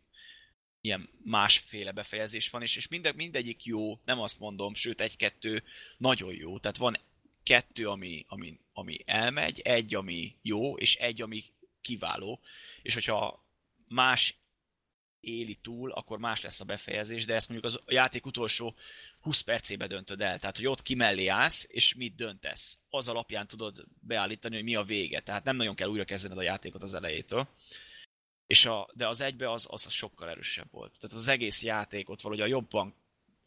ilyen 0.86 1.09
másféle 1.23 1.91
befejezés 1.91 2.49
van, 2.49 2.61
és, 2.61 2.75
és 2.75 2.88
minde, 2.88 3.11
mindegyik 3.11 3.65
jó, 3.65 3.99
nem 4.05 4.19
azt 4.19 4.39
mondom, 4.39 4.75
sőt 4.75 5.01
egy-kettő 5.01 5.63
nagyon 5.97 6.34
jó. 6.34 6.59
Tehát 6.59 6.77
van 6.77 6.97
kettő, 7.43 7.88
ami, 7.88 8.25
ami, 8.27 8.59
ami 8.73 8.99
elmegy, 9.05 9.59
egy, 9.59 9.95
ami 9.95 10.36
jó, 10.41 10.77
és 10.77 10.95
egy, 10.95 11.21
ami 11.21 11.43
kiváló. 11.81 12.39
És 12.81 12.93
hogyha 12.93 13.43
más 13.88 14.36
éli 15.19 15.55
túl, 15.61 15.91
akkor 15.91 16.19
más 16.19 16.41
lesz 16.41 16.59
a 16.59 16.65
befejezés, 16.65 17.25
de 17.25 17.34
ezt 17.34 17.49
mondjuk 17.49 17.73
az 17.73 17.79
a 17.86 17.93
játék 17.93 18.25
utolsó 18.25 18.75
20 19.19 19.41
percébe 19.41 19.88
döntöd 19.88 20.21
el. 20.21 20.39
Tehát, 20.39 20.55
hogy 20.55 20.67
ott 20.67 20.81
ki 20.81 20.95
mellé 20.95 21.27
állsz, 21.27 21.67
és 21.69 21.93
mit 21.93 22.15
döntesz. 22.15 22.79
Az 22.89 23.07
alapján 23.07 23.47
tudod 23.47 23.86
beállítani, 23.99 24.55
hogy 24.55 24.63
mi 24.63 24.75
a 24.75 24.84
vége. 24.84 25.21
Tehát 25.21 25.43
nem 25.43 25.55
nagyon 25.55 25.75
kell 25.75 25.89
újra 25.89 26.05
kezdened 26.05 26.38
a 26.38 26.41
játékot 26.41 26.81
az 26.81 26.93
elejétől. 26.93 27.47
És 28.48 28.66
a, 28.66 28.89
de 28.94 29.08
az 29.08 29.22
egybe 29.22 29.52
az, 29.52 29.68
az 29.70 29.89
sokkal 29.89 30.30
erősebb 30.30 30.68
volt. 30.72 30.98
Tehát 31.00 31.16
az 31.16 31.28
egész 31.28 31.64
játékot 31.64 32.22
valahogy 32.22 32.50
jobban 32.50 32.94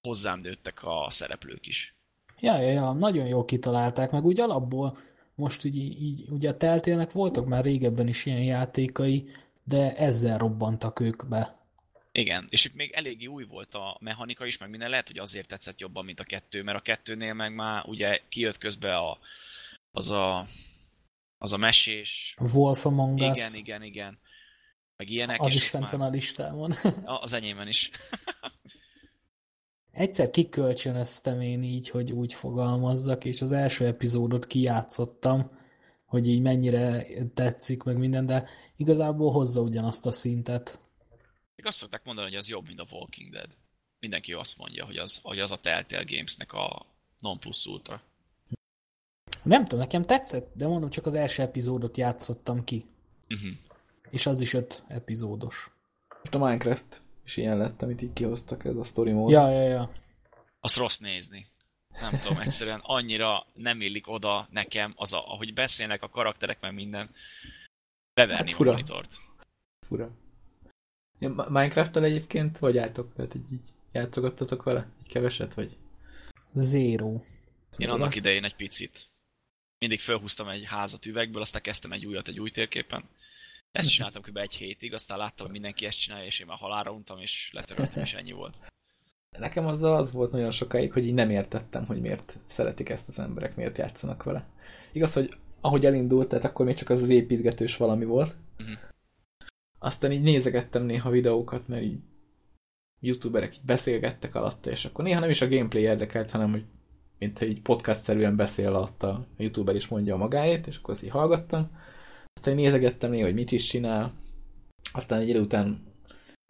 hozzám 0.00 0.40
nőttek 0.40 0.84
a 0.84 1.06
szereplők 1.10 1.66
is. 1.66 1.94
Ja, 2.40 2.58
ja, 2.58 2.70
ja, 2.70 2.92
nagyon 2.92 3.26
jól 3.26 3.44
kitalálták, 3.44 4.10
meg 4.10 4.24
úgy 4.24 4.40
alapból 4.40 4.98
most 5.34 5.64
így, 5.64 6.02
így 6.02 6.24
ugye 6.28 6.48
a 6.48 6.56
Telltale-nek 6.56 7.12
voltak 7.12 7.46
már 7.46 7.64
régebben 7.64 8.08
is 8.08 8.26
ilyen 8.26 8.42
játékai, 8.42 9.30
de 9.64 9.96
ezzel 9.96 10.38
robbantak 10.38 11.00
ők 11.00 11.28
be. 11.28 11.64
Igen, 12.12 12.46
és 12.50 12.64
itt 12.64 12.74
még 12.74 12.90
eléggé 12.92 13.26
új 13.26 13.44
volt 13.44 13.74
a 13.74 13.96
mechanika 14.00 14.46
is, 14.46 14.58
meg 14.58 14.70
minden 14.70 14.90
lehet, 14.90 15.06
hogy 15.06 15.18
azért 15.18 15.48
tetszett 15.48 15.80
jobban, 15.80 16.04
mint 16.04 16.20
a 16.20 16.24
kettő, 16.24 16.62
mert 16.62 16.78
a 16.78 16.82
kettőnél 16.82 17.34
meg 17.34 17.54
már 17.54 17.84
ugye 17.86 18.20
kijött 18.28 18.58
közbe 18.58 18.96
a, 18.96 19.18
az 19.92 20.10
a 20.10 20.48
az 21.38 21.52
a 21.52 21.56
mesés. 21.56 22.36
Wolf 22.52 22.86
Among 22.86 23.20
Us, 23.20 23.38
Igen, 23.38 23.54
igen, 23.54 23.82
igen. 23.82 24.18
Meg 24.96 25.10
ilyenek. 25.10 25.40
az 25.40 25.54
is 25.54 25.68
fent 25.68 25.90
van 25.90 26.00
a 26.00 26.08
listámon. 26.08 26.72
Az 27.04 27.32
enyémben 27.32 27.68
is. 27.68 27.90
Egyszer 29.90 30.30
kikölcsönöztem 30.30 31.40
én 31.40 31.62
így, 31.62 31.88
hogy 31.88 32.12
úgy 32.12 32.32
fogalmazzak, 32.32 33.24
és 33.24 33.42
az 33.42 33.52
első 33.52 33.86
epizódot 33.86 34.46
kijátszottam, 34.46 35.50
hogy 36.04 36.28
így 36.28 36.40
mennyire 36.40 37.06
tetszik, 37.34 37.82
meg 37.82 37.96
minden, 37.96 38.26
de 38.26 38.48
igazából 38.76 39.32
hozza 39.32 39.60
ugyanazt 39.60 40.06
a 40.06 40.12
szintet. 40.12 40.80
Még 41.56 41.66
azt 41.66 41.78
szokták 41.78 42.04
mondani, 42.04 42.28
hogy 42.28 42.36
az 42.36 42.48
jobb, 42.48 42.66
mint 42.66 42.80
a 42.80 42.86
Walking 42.90 43.32
Dead. 43.32 43.48
Mindenki 43.98 44.32
azt 44.32 44.58
mondja, 44.58 44.84
hogy 44.84 44.96
az, 44.96 45.18
hogy 45.22 45.38
az 45.38 45.50
a 45.50 45.60
Telltale 45.60 46.04
Gamesnek 46.04 46.52
a 46.52 46.86
non 47.18 47.38
plus 47.38 47.66
ultra. 47.66 48.02
Nem 49.42 49.64
tudom, 49.64 49.78
nekem 49.78 50.02
tetszett, 50.02 50.52
de 50.54 50.66
mondom, 50.66 50.90
csak 50.90 51.06
az 51.06 51.14
első 51.14 51.42
epizódot 51.42 51.96
játszottam 51.96 52.64
ki. 52.64 52.84
Uh-huh. 53.28 53.50
És 54.16 54.26
az 54.26 54.40
is 54.40 54.54
öt 54.54 54.84
epizódos. 54.86 55.70
Most 56.08 56.34
a 56.34 56.38
Minecraft 56.38 57.02
is 57.24 57.36
ilyen 57.36 57.56
lett, 57.58 57.82
amit 57.82 58.02
így 58.02 58.12
kihoztak, 58.12 58.64
ez 58.64 58.76
a 58.76 58.84
story 58.84 59.12
mód. 59.12 59.30
Ja, 59.30 59.50
ja, 59.50 59.62
ja. 59.62 59.88
Az 60.60 60.76
rossz 60.76 60.98
nézni. 60.98 61.46
Nem 62.00 62.18
tudom, 62.20 62.40
egyszerűen 62.40 62.80
annyira 62.82 63.46
nem 63.54 63.80
illik 63.80 64.08
oda 64.08 64.48
nekem, 64.50 64.92
az 64.96 65.12
a, 65.12 65.32
ahogy 65.32 65.54
beszélnek 65.54 66.02
a 66.02 66.08
karakterek, 66.08 66.60
meg 66.60 66.74
minden. 66.74 67.10
Beverni 68.14 68.48
Hát 68.48 68.56
fura. 68.56 68.70
a 68.70 68.72
monitort. 68.72 69.16
Fura. 69.86 70.10
Ja, 71.18 71.28
Minecraft-tal 71.48 72.04
egyébként 72.04 72.58
vagy 72.58 72.78
álltok? 72.78 73.14
Tehát 73.14 73.34
így, 73.34 73.52
így 73.52 73.68
játszogattatok 73.92 74.62
vele? 74.62 74.86
Egy 75.00 75.08
keveset, 75.08 75.54
vagy? 75.54 75.76
Zero. 76.52 77.20
Én 77.76 77.88
annak 77.88 78.14
idején 78.14 78.44
egy 78.44 78.56
picit. 78.56 79.10
Mindig 79.78 80.00
felhúztam 80.00 80.48
egy 80.48 80.64
házat 80.64 81.06
üvegből, 81.06 81.42
aztán 81.42 81.62
kezdtem 81.62 81.92
egy 81.92 82.06
újat 82.06 82.28
egy 82.28 82.40
új 82.40 82.50
térképen. 82.50 83.04
Ezt 83.78 83.90
csináltam 83.90 84.22
kb. 84.22 84.36
egy 84.36 84.54
hétig, 84.54 84.94
aztán 84.94 85.18
láttam, 85.18 85.46
hogy 85.46 85.54
mindenki 85.54 85.86
ezt 85.86 86.00
csinálja, 86.00 86.26
és 86.26 86.40
én 86.40 86.46
már 86.46 86.58
halára 86.58 86.90
untam, 86.90 87.18
és 87.18 87.50
letöröltem, 87.52 88.02
és 88.02 88.14
ennyi 88.14 88.32
volt. 88.32 88.56
Nekem 89.38 89.66
azzal 89.66 89.96
az 89.96 90.12
volt 90.12 90.32
nagyon 90.32 90.50
sokáig, 90.50 90.92
hogy 90.92 91.06
így 91.06 91.14
nem 91.14 91.30
értettem, 91.30 91.86
hogy 91.86 92.00
miért 92.00 92.38
szeretik 92.46 92.88
ezt 92.88 93.08
az 93.08 93.18
emberek, 93.18 93.56
miért 93.56 93.78
játszanak 93.78 94.22
vele. 94.22 94.46
Igaz, 94.92 95.12
hogy 95.12 95.36
ahogy 95.60 95.86
elindult, 95.86 96.28
tehát 96.28 96.44
akkor 96.44 96.66
még 96.66 96.74
csak 96.74 96.90
az 96.90 97.02
az 97.02 97.08
építgetős 97.08 97.76
valami 97.76 98.04
volt. 98.04 98.34
Mhm. 98.56 98.72
Aztán 99.78 100.12
így 100.12 100.22
nézegettem 100.22 100.82
néha 100.82 101.10
videókat, 101.10 101.68
mert 101.68 101.82
így 101.82 101.98
youtuberek 103.00 103.56
így 103.56 103.64
beszélgettek 103.64 104.34
alatta, 104.34 104.70
és 104.70 104.84
akkor 104.84 105.04
néha 105.04 105.20
nem 105.20 105.30
is 105.30 105.40
a 105.40 105.48
gameplay 105.48 105.82
érdekelt, 105.82 106.30
hanem 106.30 106.50
hogy 106.50 106.64
mintha 107.18 107.44
így 107.44 107.62
podcast-szerűen 107.62 108.36
beszél 108.36 108.68
alatta 108.68 109.08
a 109.08 109.26
youtuber 109.36 109.74
is 109.74 109.88
mondja 109.88 110.14
a 110.14 110.18
magáét, 110.18 110.66
és 110.66 110.76
akkor 110.76 110.94
azt 110.94 111.04
így 111.04 111.10
hallgattam. 111.10 111.70
Aztán 112.36 112.54
nézegettem 112.54 113.10
néha, 113.10 113.24
hogy 113.24 113.34
mit 113.34 113.52
is 113.52 113.66
csinál. 113.66 114.12
Aztán 114.92 115.20
egy 115.20 115.28
idő 115.28 115.40
után 115.40 115.84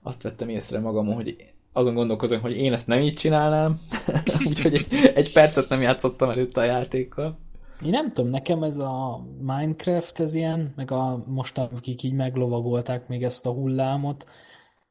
azt 0.02 0.22
vettem 0.22 0.48
észre 0.48 0.78
magamon, 0.78 1.14
hogy 1.14 1.36
azon 1.72 1.94
gondolkozom, 1.94 2.40
hogy 2.40 2.56
én 2.56 2.72
ezt 2.72 2.86
nem 2.86 3.00
így 3.00 3.14
csinálnám, 3.14 3.80
úgyhogy 4.48 4.74
egy, 4.74 5.12
egy 5.14 5.32
percet 5.32 5.68
nem 5.68 5.80
játszottam 5.80 6.30
előtte 6.30 6.60
a 6.60 6.64
játékkal. 6.64 7.38
Én 7.84 7.90
nem 7.90 8.12
tudom, 8.12 8.30
nekem 8.30 8.62
ez 8.62 8.78
a 8.78 9.26
Minecraft, 9.40 10.20
ez 10.20 10.34
ilyen, 10.34 10.72
meg 10.76 10.90
a 10.90 11.22
most 11.26 11.58
akik 11.58 12.02
így 12.02 12.12
meglovagolták 12.12 13.08
még 13.08 13.22
ezt 13.22 13.46
a 13.46 13.52
hullámot, 13.52 14.30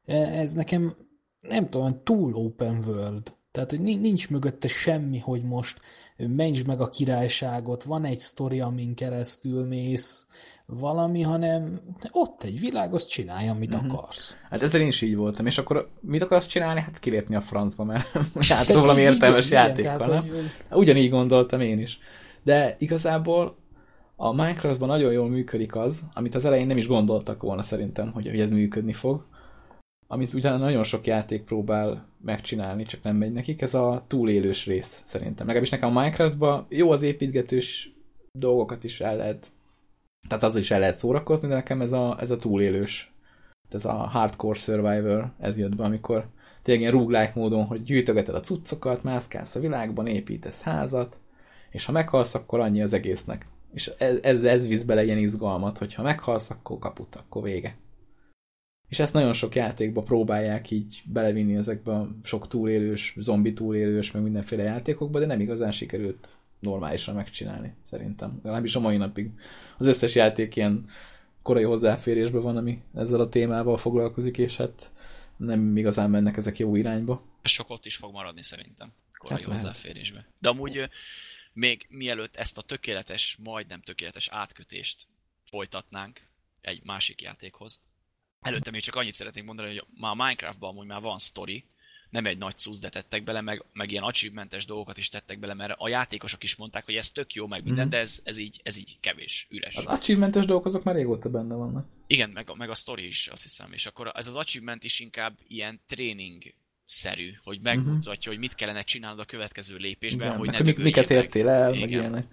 ez 0.04 0.52
nekem 0.52 0.94
nem 1.40 1.68
tudom, 1.68 2.00
túl 2.04 2.34
open 2.34 2.84
world. 2.86 3.34
Tehát, 3.50 3.70
hogy 3.70 3.80
ni- 3.80 3.96
nincs 3.96 4.30
mögötte 4.30 4.68
semmi, 4.68 5.18
hogy 5.18 5.42
most 5.42 5.80
mentsd 6.16 6.66
meg 6.66 6.80
a 6.80 6.88
királyságot, 6.88 7.82
van 7.82 8.04
egy 8.04 8.18
sztori, 8.18 8.60
amin 8.60 8.94
keresztül 8.94 9.64
mész, 9.64 10.26
valami, 10.66 11.22
hanem 11.22 11.80
ott 12.12 12.42
egy 12.42 12.60
világ, 12.60 12.94
azt 12.94 13.08
csinálj, 13.08 13.48
amit 13.48 13.76
Mhm. 13.82 13.90
akarsz. 13.90 14.36
Hát 14.50 14.62
ezzel 14.62 14.80
én 14.80 14.86
is 14.86 15.02
így 15.02 15.16
voltam, 15.16 15.46
és 15.46 15.58
akkor 15.58 15.88
mit 16.00 16.22
akarsz 16.22 16.46
csinálni? 16.46 16.80
Hát 16.80 16.98
kilépni 16.98 17.34
a 17.34 17.40
francba, 17.40 17.84
mert 17.84 18.06
játszol 18.48 18.80
valami 18.80 19.00
értelmes 19.00 19.50
játékkal, 19.50 20.06
nem? 20.06 20.20
hogy- 20.20 20.50
Ugyanígy 20.70 21.10
gondoltam 21.10 21.60
én 21.60 21.78
is. 21.78 21.98
De 22.42 22.76
igazából 22.78 23.56
a 24.16 24.32
Minecraftban 24.32 24.88
nagyon 24.88 25.12
jól 25.12 25.28
működik 25.28 25.76
az, 25.76 26.02
amit 26.14 26.34
az 26.34 26.44
elején 26.44 26.66
nem 26.66 26.76
is 26.76 26.86
gondoltak 26.86 27.42
volna 27.42 27.62
szerintem, 27.62 28.12
hogy 28.12 28.28
hogy 28.28 28.40
ez 28.40 28.50
működni 28.50 28.92
fog. 28.92 29.26
Amit 30.08 30.34
ugyan 30.34 30.58
nagyon 30.58 30.84
sok 30.84 31.06
játék 31.06 31.42
próbál 31.44 32.08
megcsinálni, 32.22 32.84
csak 32.84 33.02
nem 33.02 33.16
megy 33.16 33.32
nekik, 33.32 33.62
ez 33.62 33.74
a 33.74 34.04
túlélős 34.06 34.66
rész 34.66 35.02
szerintem. 35.04 35.46
Legalábbis 35.46 35.70
nekem 35.70 35.96
a 35.96 36.00
Minecraftban 36.00 36.66
jó 36.68 36.90
az 36.90 37.02
építgetős 37.02 37.94
dolgokat 38.38 38.84
is 38.84 39.00
el 39.00 39.16
lehet, 39.16 39.46
tehát 40.28 40.44
azzal 40.44 40.60
is 40.60 40.70
el 40.70 40.80
lehet 40.80 40.96
szórakozni, 40.96 41.48
de 41.48 41.54
nekem 41.54 41.80
ez 41.80 41.92
a, 41.92 42.16
ez 42.20 42.30
a 42.30 42.36
túlélős, 42.36 43.14
ez 43.70 43.84
a 43.84 43.92
hardcore 43.92 44.58
survivor, 44.58 45.32
ez 45.38 45.58
jött 45.58 45.76
be, 45.76 45.84
amikor 45.84 46.28
tényleg 46.62 46.82
ilyen 46.82 46.98
roguelike 46.98 47.32
módon, 47.34 47.64
hogy 47.64 47.82
gyűjtögeted 47.82 48.34
a 48.34 48.40
cuccokat, 48.40 49.02
mászkálsz 49.02 49.54
a 49.54 49.60
világban, 49.60 50.06
építesz 50.06 50.62
házat, 50.62 51.16
és 51.70 51.84
ha 51.84 51.92
meghalsz, 51.92 52.34
akkor 52.34 52.60
annyi 52.60 52.82
az 52.82 52.92
egésznek. 52.92 53.46
És 53.72 53.92
ez, 53.98 54.18
ez, 54.22 54.44
ez 54.44 54.68
visz 54.68 54.82
bele 54.84 55.04
ilyen 55.04 55.18
izgalmat, 55.18 55.78
hogy 55.78 55.94
ha 55.94 56.02
meghalsz, 56.02 56.50
akkor 56.50 56.78
kaput, 56.78 57.14
akkor 57.14 57.42
vége. 57.42 57.76
És 58.88 58.98
ezt 58.98 59.14
nagyon 59.14 59.32
sok 59.32 59.54
játékba 59.54 60.02
próbálják 60.02 60.70
így 60.70 61.02
belevinni 61.06 61.56
ezekbe 61.56 61.92
a 61.92 62.08
sok 62.22 62.48
túlélős, 62.48 63.16
zombi 63.18 63.52
túlélős, 63.52 64.10
meg 64.10 64.22
mindenféle 64.22 64.62
játékokba, 64.62 65.18
de 65.18 65.26
nem 65.26 65.40
igazán 65.40 65.72
sikerült 65.72 66.35
normálisan 66.66 67.14
megcsinálni, 67.14 67.74
szerintem. 67.82 68.40
Legalábbis 68.42 68.76
a 68.76 68.80
mai 68.80 68.96
napig. 68.96 69.30
Az 69.78 69.86
összes 69.86 70.14
játék 70.14 70.56
ilyen 70.56 70.84
korai 71.42 71.62
hozzáférésben 71.62 72.42
van, 72.42 72.56
ami 72.56 72.82
ezzel 72.94 73.20
a 73.20 73.28
témával 73.28 73.76
foglalkozik, 73.76 74.38
és 74.38 74.56
hát 74.56 74.92
nem 75.36 75.76
igazán 75.76 76.10
mennek 76.10 76.36
ezek 76.36 76.58
jó 76.58 76.76
irányba. 76.76 77.22
Sok 77.42 77.70
ott 77.70 77.86
is 77.86 77.96
fog 77.96 78.12
maradni 78.12 78.42
szerintem, 78.42 78.92
korai 79.18 79.42
Hát 79.42 79.52
hozzáférésbe. 79.52 80.26
De 80.38 80.48
amúgy 80.48 80.88
még 81.52 81.86
mielőtt 81.88 82.36
ezt 82.36 82.58
a 82.58 82.62
tökéletes, 82.62 83.36
majdnem 83.42 83.80
tökéletes 83.80 84.28
átkötést 84.28 85.06
folytatnánk 85.44 86.20
egy 86.60 86.80
másik 86.84 87.22
játékhoz, 87.22 87.80
előtte 88.40 88.70
még 88.70 88.80
csak 88.80 88.94
annyit 88.94 89.14
szeretnék 89.14 89.44
mondani, 89.44 89.68
hogy 89.68 89.84
már 89.98 90.14
Minecraftban 90.14 90.70
amúgy 90.70 90.86
már 90.86 91.00
van 91.00 91.18
sztori, 91.18 91.64
nem 92.16 92.26
egy 92.26 92.38
nagy 92.38 92.56
cusz, 92.58 92.80
de 92.80 92.88
tettek 92.88 93.24
bele, 93.24 93.40
meg, 93.40 93.64
meg 93.72 93.90
ilyen 93.90 94.02
achievementes 94.02 94.64
dolgokat 94.66 94.96
is 94.98 95.08
tettek 95.08 95.38
bele, 95.38 95.54
mert 95.54 95.74
a 95.78 95.88
játékosok 95.88 96.42
is 96.42 96.56
mondták, 96.56 96.84
hogy 96.84 96.94
ez 96.94 97.10
tök 97.10 97.34
jó, 97.34 97.46
meg 97.46 97.64
minden, 97.64 97.80
Mhm. 97.86 97.90
de 97.90 97.98
ez, 97.98 98.20
ez, 98.24 98.38
így, 98.38 98.60
ez 98.62 98.76
így 98.76 98.96
kevés, 99.00 99.46
üres. 99.50 99.74
Az 99.74 99.86
achievementes 99.86 100.44
dolgok 100.44 100.66
azok 100.66 100.82
már 100.84 100.94
régóta 100.94 101.30
benne 101.30 101.54
vannak. 101.54 101.86
Igen, 102.06 102.30
meg, 102.30 102.50
a- 102.50 102.54
meg 102.54 102.70
a 102.70 102.74
sztori 102.74 103.06
is, 103.06 103.26
azt 103.28 103.42
hiszem. 103.42 103.72
És 103.72 103.86
akkor 103.86 104.12
ez 104.14 104.26
az 104.26 104.34
achievement 104.36 104.84
is 104.84 105.00
inkább 105.00 105.38
ilyen 105.48 105.80
tréning 105.88 106.42
szerű, 106.84 107.32
hogy 107.44 107.60
megmutatja, 107.60 108.30
hogy 108.30 108.40
mit 108.40 108.54
kellene 108.54 108.82
csinálnod 108.82 109.20
a 109.20 109.24
következő 109.24 109.76
lépésben, 109.76 110.26
Igen, 110.26 110.38
hogy 110.38 110.48
meg 110.50 110.60
ne 110.60 110.64
hogy 110.66 110.76
mi- 110.76 110.82
miket 110.82 111.10
értél 111.10 111.48
el, 111.48 111.70
meg 111.70 111.78
Igen. 111.78 111.88
ilyenek. 111.88 112.26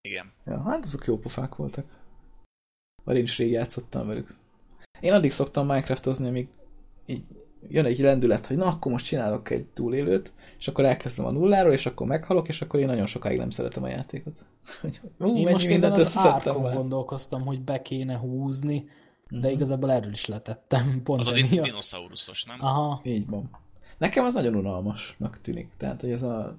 Igen. 0.00 0.32
Ja, 0.46 0.62
hát 0.62 0.84
azok 0.84 1.04
jó 1.04 1.18
pofák 1.18 1.54
voltak. 1.54 1.86
Vagy 3.04 3.16
én 3.16 3.22
is 3.22 3.38
rég 3.38 3.50
játszottam 3.50 4.06
velük. 4.06 4.34
Én 5.00 5.12
addig 5.12 5.30
szoktam 5.30 5.66
Minecraftozni, 5.66 6.28
amíg 6.28 6.48
így 7.06 7.22
jön 7.68 7.84
egy 7.84 7.98
lendület, 7.98 8.46
hogy 8.46 8.56
na, 8.56 8.66
akkor 8.66 8.92
most 8.92 9.06
csinálok 9.06 9.50
egy 9.50 9.64
túlélőt, 9.64 10.32
és 10.58 10.68
akkor 10.68 10.84
elkezdem 10.84 11.24
a 11.26 11.30
nulláról, 11.30 11.72
és 11.72 11.86
akkor 11.86 12.06
meghalok, 12.06 12.48
és 12.48 12.62
akkor 12.62 12.80
én 12.80 12.86
nagyon 12.86 13.06
sokáig 13.06 13.38
nem 13.38 13.50
szeretem 13.50 13.82
a 13.82 13.88
játékot. 13.88 14.44
Ú, 15.18 15.36
Én 15.36 15.48
most 15.50 15.70
ezen 15.70 15.92
az 15.92 16.16
árkon 16.16 16.62
már. 16.62 16.74
gondolkoztam, 16.74 17.42
hogy 17.46 17.60
be 17.60 17.82
kéne 17.82 18.16
húzni, 18.16 18.88
de 19.30 19.46
Mhm. 19.46 19.56
igazából 19.56 19.92
erről 19.92 20.10
is 20.10 20.26
letettem, 20.26 20.82
pont 21.04 21.20
Az 21.20 21.26
a 21.26 21.32
dinoszauruszos, 21.32 22.44
nem? 22.44 22.56
Aha, 22.60 23.00
Így 23.04 23.26
van. 23.28 23.50
Nekem 23.98 24.24
az 24.24 24.34
nagyon 24.34 24.54
unalmasnak 24.54 25.38
tűnik. 25.42 25.68
Tehát, 25.76 26.00
hogy 26.00 26.10
ez 26.10 26.22
a... 26.22 26.56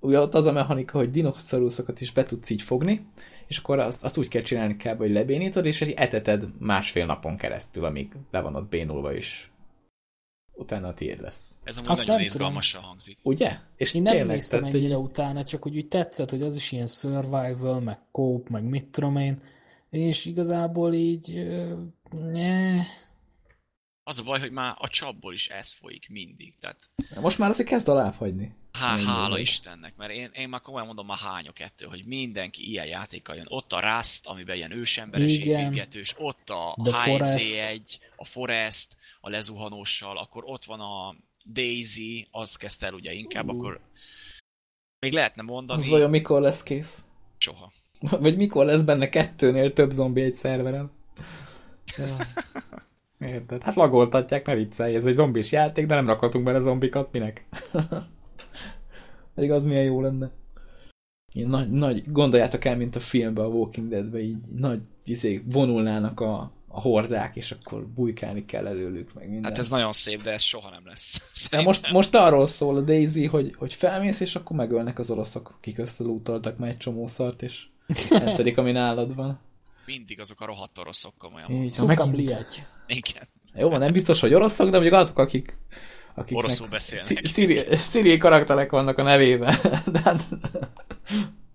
Ugye 0.00 0.20
ott 0.20 0.34
az 0.34 0.44
a 0.46 0.52
mechanika, 0.52 0.98
hogy 0.98 1.10
dinoszauruszokat 1.10 2.00
is 2.00 2.12
be 2.12 2.24
tudsz 2.24 2.50
így 2.50 2.62
fogni, 2.62 3.06
és 3.46 3.58
akkor 3.58 3.78
azt, 3.78 4.04
azt 4.04 4.18
úgy 4.18 4.28
kell 4.28 4.42
csinálni 4.42 4.76
kell, 4.76 4.96
hogy 4.96 5.10
lebénítod, 5.10 5.64
és 5.66 5.80
egy 5.82 5.90
eteted 5.90 6.44
másfél 6.58 7.06
napon 7.06 7.36
keresztül, 7.36 7.84
amíg 7.84 8.12
le 8.30 8.40
van 8.40 8.54
ott 8.56 8.68
bénulva 8.68 9.12
is. 9.14 9.52
Utána 10.56 10.88
a 10.88 10.94
tiéd 10.94 11.20
lesz. 11.20 11.58
Ez 11.64 11.76
amúgy 11.76 11.90
Azt 11.90 12.06
nagyon 12.06 12.20
nem 12.20 12.26
tudom. 12.26 12.46
izgalmasan 12.46 12.82
hangzik. 12.82 13.18
Ugye? 13.22 13.58
És 13.76 13.94
én 13.94 14.02
nem 14.02 14.12
tényleg, 14.12 14.34
néztem 14.34 14.60
tehát, 14.60 14.74
ennyire 14.74 14.94
hogy 14.94 15.04
utána, 15.04 15.44
csak 15.44 15.66
úgy, 15.66 15.76
úgy 15.76 15.88
tetszett, 15.88 16.30
hogy 16.30 16.42
az 16.42 16.56
is 16.56 16.72
ilyen 16.72 16.86
survival, 16.86 17.80
meg 17.80 17.98
cope, 18.10 18.50
meg 18.50 18.62
mit 18.62 18.86
tudom 18.86 19.16
én, 19.16 19.40
és 19.90 20.24
igazából 20.24 20.92
így... 20.92 21.36
ö, 21.36 21.80
nye, 22.32 22.82
Az 24.04 24.18
a 24.18 24.22
baj, 24.22 24.40
hogy 24.40 24.50
már 24.50 24.74
a 24.78 24.88
csapból 24.88 25.32
is 25.34 25.48
ez 25.48 25.72
folyik 25.72 26.08
mindig. 26.08 26.54
Tehát 26.60 26.76
Most 27.20 27.38
már 27.38 27.50
azért 27.50 27.68
kezd 27.68 27.88
alább 27.88 28.14
hagyni. 28.14 28.52
há, 28.72 28.98
hála. 28.98 29.38
Istennek, 29.38 29.96
mert 29.96 30.12
én, 30.12 30.30
én 30.34 30.48
már 30.48 30.60
komolyan 30.60 30.86
mondom, 30.86 31.06
már 31.06 31.18
hányok 31.18 31.60
ettől, 31.60 31.88
hogy 31.88 32.04
mindenki 32.06 32.70
ilyen 32.70 32.86
játékkal 32.86 33.36
jön. 33.36 33.46
Ott 33.48 33.72
a 33.72 33.80
Rust, 33.96 34.26
amiben 34.26 34.56
ilyen 34.56 34.72
ősemberes 34.72 35.36
építgetős, 35.36 36.14
ott 36.18 36.50
a 36.50 36.76
The 36.82 37.02
HC1, 37.04 37.80
a 38.16 38.24
Forest, 38.24 38.96
a 39.24 39.30
lezuhanóssal, 39.30 40.18
akkor 40.18 40.42
ott 40.46 40.64
van 40.64 40.80
a 40.80 41.16
Daisy, 41.52 42.28
az 42.30 42.56
kezdte 42.56 42.86
el 42.86 42.94
ugye 42.94 43.12
inkább, 43.12 43.48
Ú. 43.48 43.58
akkor 43.58 43.80
még 44.98 45.12
lehetne 45.12 45.42
mondani, 45.42 45.80
Az 45.80 45.88
vajon 45.88 46.10
mikor 46.10 46.40
lesz 46.40 46.62
kész? 46.62 47.04
soha. 47.38 47.72
Vagy 48.20 48.36
mikor 48.36 48.64
lesz 48.64 48.82
benne 48.82 49.08
kettőnél 49.08 49.72
több 49.72 49.90
zombi 49.90 50.20
egy 50.20 50.34
szerveren? 50.34 50.90
Ja. 51.96 52.16
Érted? 53.18 53.62
Hát 53.62 53.74
lagoltatják, 53.74 54.46
ne 54.46 54.54
viccelj, 54.54 54.94
ez 54.94 55.04
egy 55.04 55.14
zombis 55.14 55.52
játék, 55.52 55.86
de 55.86 55.94
nem 55.94 56.06
rakhatunk 56.06 56.44
bele 56.44 56.60
zombikat, 56.60 57.12
minek? 57.12 57.46
Pedig 59.34 59.50
az 59.50 59.64
milyen 59.64 59.84
jó 59.84 60.00
lenne. 60.00 60.30
Ilyen 61.32 61.48
nagy, 61.48 61.70
nagy, 61.70 62.12
gondoljátok 62.12 62.64
el, 62.64 62.76
mint 62.76 62.96
a 62.96 63.00
filmben, 63.00 63.44
a 63.44 63.48
Walking 63.48 63.88
Deadben, 63.88 64.20
így 64.20 64.38
nagy 64.56 64.80
izé, 65.04 65.42
vonulnának 65.44 66.20
a, 66.20 66.52
a 66.74 66.80
hordák, 66.80 67.36
és 67.36 67.50
akkor 67.50 67.86
bujkálni 67.86 68.44
kell 68.44 68.66
előlük, 68.66 69.14
meg 69.14 69.28
minden. 69.28 69.50
Hát 69.50 69.58
ez 69.58 69.68
nagyon 69.68 69.92
szép, 69.92 70.22
de 70.22 70.30
ez 70.30 70.42
soha 70.42 70.70
nem 70.70 70.86
lesz. 70.86 71.18
De 71.18 71.24
Szerintem. 71.32 71.64
most, 71.64 71.90
most 71.92 72.14
arról 72.14 72.46
szól 72.46 72.76
a 72.76 72.80
Daisy, 72.80 73.26
hogy, 73.26 73.54
hogy 73.58 73.74
felmész, 73.74 74.20
és 74.20 74.34
akkor 74.36 74.56
megölnek 74.56 74.98
az 74.98 75.10
oroszok, 75.10 75.54
akik 75.58 75.78
összelútoltak 75.78 76.58
már 76.58 76.70
egy 76.70 76.76
csomó 76.76 77.06
szart, 77.06 77.42
és 77.42 77.66
elszedik, 78.10 78.58
ami 78.58 78.72
nálad 78.72 79.14
van. 79.14 79.40
Mindig 79.86 80.20
azok 80.20 80.40
a 80.40 80.46
rohadt 80.46 80.78
oroszok 80.78 81.14
komolyan. 81.18 81.50
Így, 81.50 81.74
megint. 81.86 82.66
Igen. 82.86 83.28
jó 83.54 83.68
van, 83.68 83.78
nem 83.78 83.92
biztos, 83.92 84.20
hogy 84.20 84.34
oroszok, 84.34 84.66
de 84.66 84.72
mondjuk 84.78 84.94
azok, 85.00 85.18
akik 85.18 85.58
akiknek 86.14 86.44
Oroszul 86.44 86.68
beszélnek. 86.68 87.26
szíri- 87.26 87.76
szíriai 87.76 88.16
karakterek 88.16 88.70
vannak 88.70 88.98
a 88.98 89.02
nevében. 89.02 89.56
De 89.92 90.00
hát, 90.04 90.24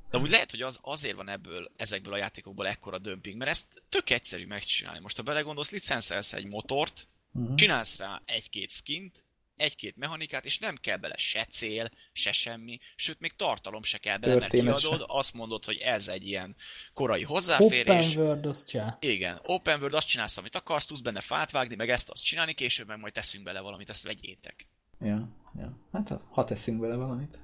De 0.10 0.18
úgy 0.18 0.30
lehet, 0.30 0.52
hogy 0.52 0.62
az, 0.62 0.80
azért 0.82 1.16
van 1.16 1.30
ebből, 1.30 1.72
ezekből 1.76 2.14
a 2.14 2.18
játékokból 2.18 2.68
ekkora 2.68 2.98
dömping, 3.00 3.38
mert 3.38 3.50
ezt 3.52 3.84
tök 3.90 4.10
egyszerű 4.10 4.46
megcsinálni. 4.46 5.00
Most 5.00 5.18
ha 5.18 5.24
belegondolsz, 5.24 5.72
licenszelsz 5.72 6.34
egy 6.34 6.46
motort, 6.46 7.08
Mhm. 7.32 7.56
csinálsz 7.56 7.98
rá 7.98 8.22
egy-két 8.26 8.72
skint, 8.72 9.24
egy-két 9.56 9.96
mechanikát, 9.98 10.46
és 10.46 10.60
nem 10.60 10.76
kell 10.76 10.98
bele 10.98 11.18
se 11.18 11.46
cél, 11.46 11.90
se 12.14 12.32
semmi, 12.32 12.80
sőt, 12.96 13.20
még 13.20 13.36
tartalom 13.36 13.84
se 13.84 13.98
kell 13.98 14.18
bele, 14.18 14.34
mert 14.34 14.50
Történet 14.50 14.80
kiadod, 14.80 15.00
se. 15.00 15.06
azt 15.08 15.34
mondod, 15.34 15.66
hogy 15.66 15.78
ez 15.78 16.08
egy 16.08 16.28
ilyen 16.28 16.56
korai 16.94 17.24
Open 17.24 17.36
hozzáférés. 17.36 18.16
world, 18.16 18.46
azt 18.46 18.70
csá. 18.70 18.98
Igen, 19.00 19.40
open 19.44 19.78
world, 19.80 19.94
azt 19.94 20.08
csinálsz, 20.08 20.38
amit 20.38 20.56
akarsz, 20.56 20.86
tudsz 20.86 21.00
benne 21.02 21.22
fát 21.22 21.52
vágni, 21.52 21.76
meg 21.76 21.90
ezt 21.90 22.10
azt 22.10 22.24
csinálni, 22.24 22.54
később 22.54 22.88
meg 22.88 23.00
majd 23.00 23.14
teszünk 23.14 23.44
bele 23.44 23.60
valamit, 23.60 23.90
ezt 23.90 24.04
vegyétek. 24.04 24.68
ja, 25.02 25.30
ja. 25.60 25.78
Hát 25.92 26.12
ha- 26.32 26.44
teszünk 26.44 26.80
vele 26.80 26.96
valamit. 26.96 27.40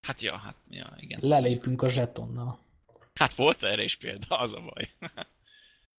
Hát 0.00 0.20
ja, 0.20 0.36
hát 0.36 0.56
ja, 0.70 0.96
igen. 1.00 1.18
Lelépünk 1.22 1.82
a 1.82 1.88
zsetonnal. 1.88 2.58
Hát 3.14 3.34
volt 3.34 3.62
erre 3.62 3.82
is 3.82 3.96
példa, 3.96 4.38
az 4.38 4.52
a 4.54 4.60
baj. 4.60 4.90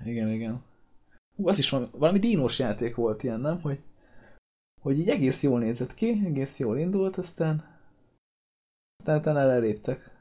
Igen, 0.06 0.30
igen. 0.32 0.64
Hú, 1.36 1.48
az 1.48 1.58
is 1.58 1.70
valami, 1.70 1.90
valami 1.94 2.20
dínos 2.20 2.60
játék 2.60 2.96
volt 2.96 3.24
ilyen, 3.24 3.40
nem? 3.40 3.62
Hogy, 3.62 3.80
hogy 4.82 5.00
így 5.00 5.10
egész 5.10 5.44
jól 5.44 5.60
nézett 5.60 5.94
ki, 5.94 6.22
egész 6.26 6.60
jól 6.60 6.78
indult, 6.78 7.18
aztán 7.18 7.80
aztán 8.98 9.20
utána 9.20 9.40
eleléptek. 9.40 10.12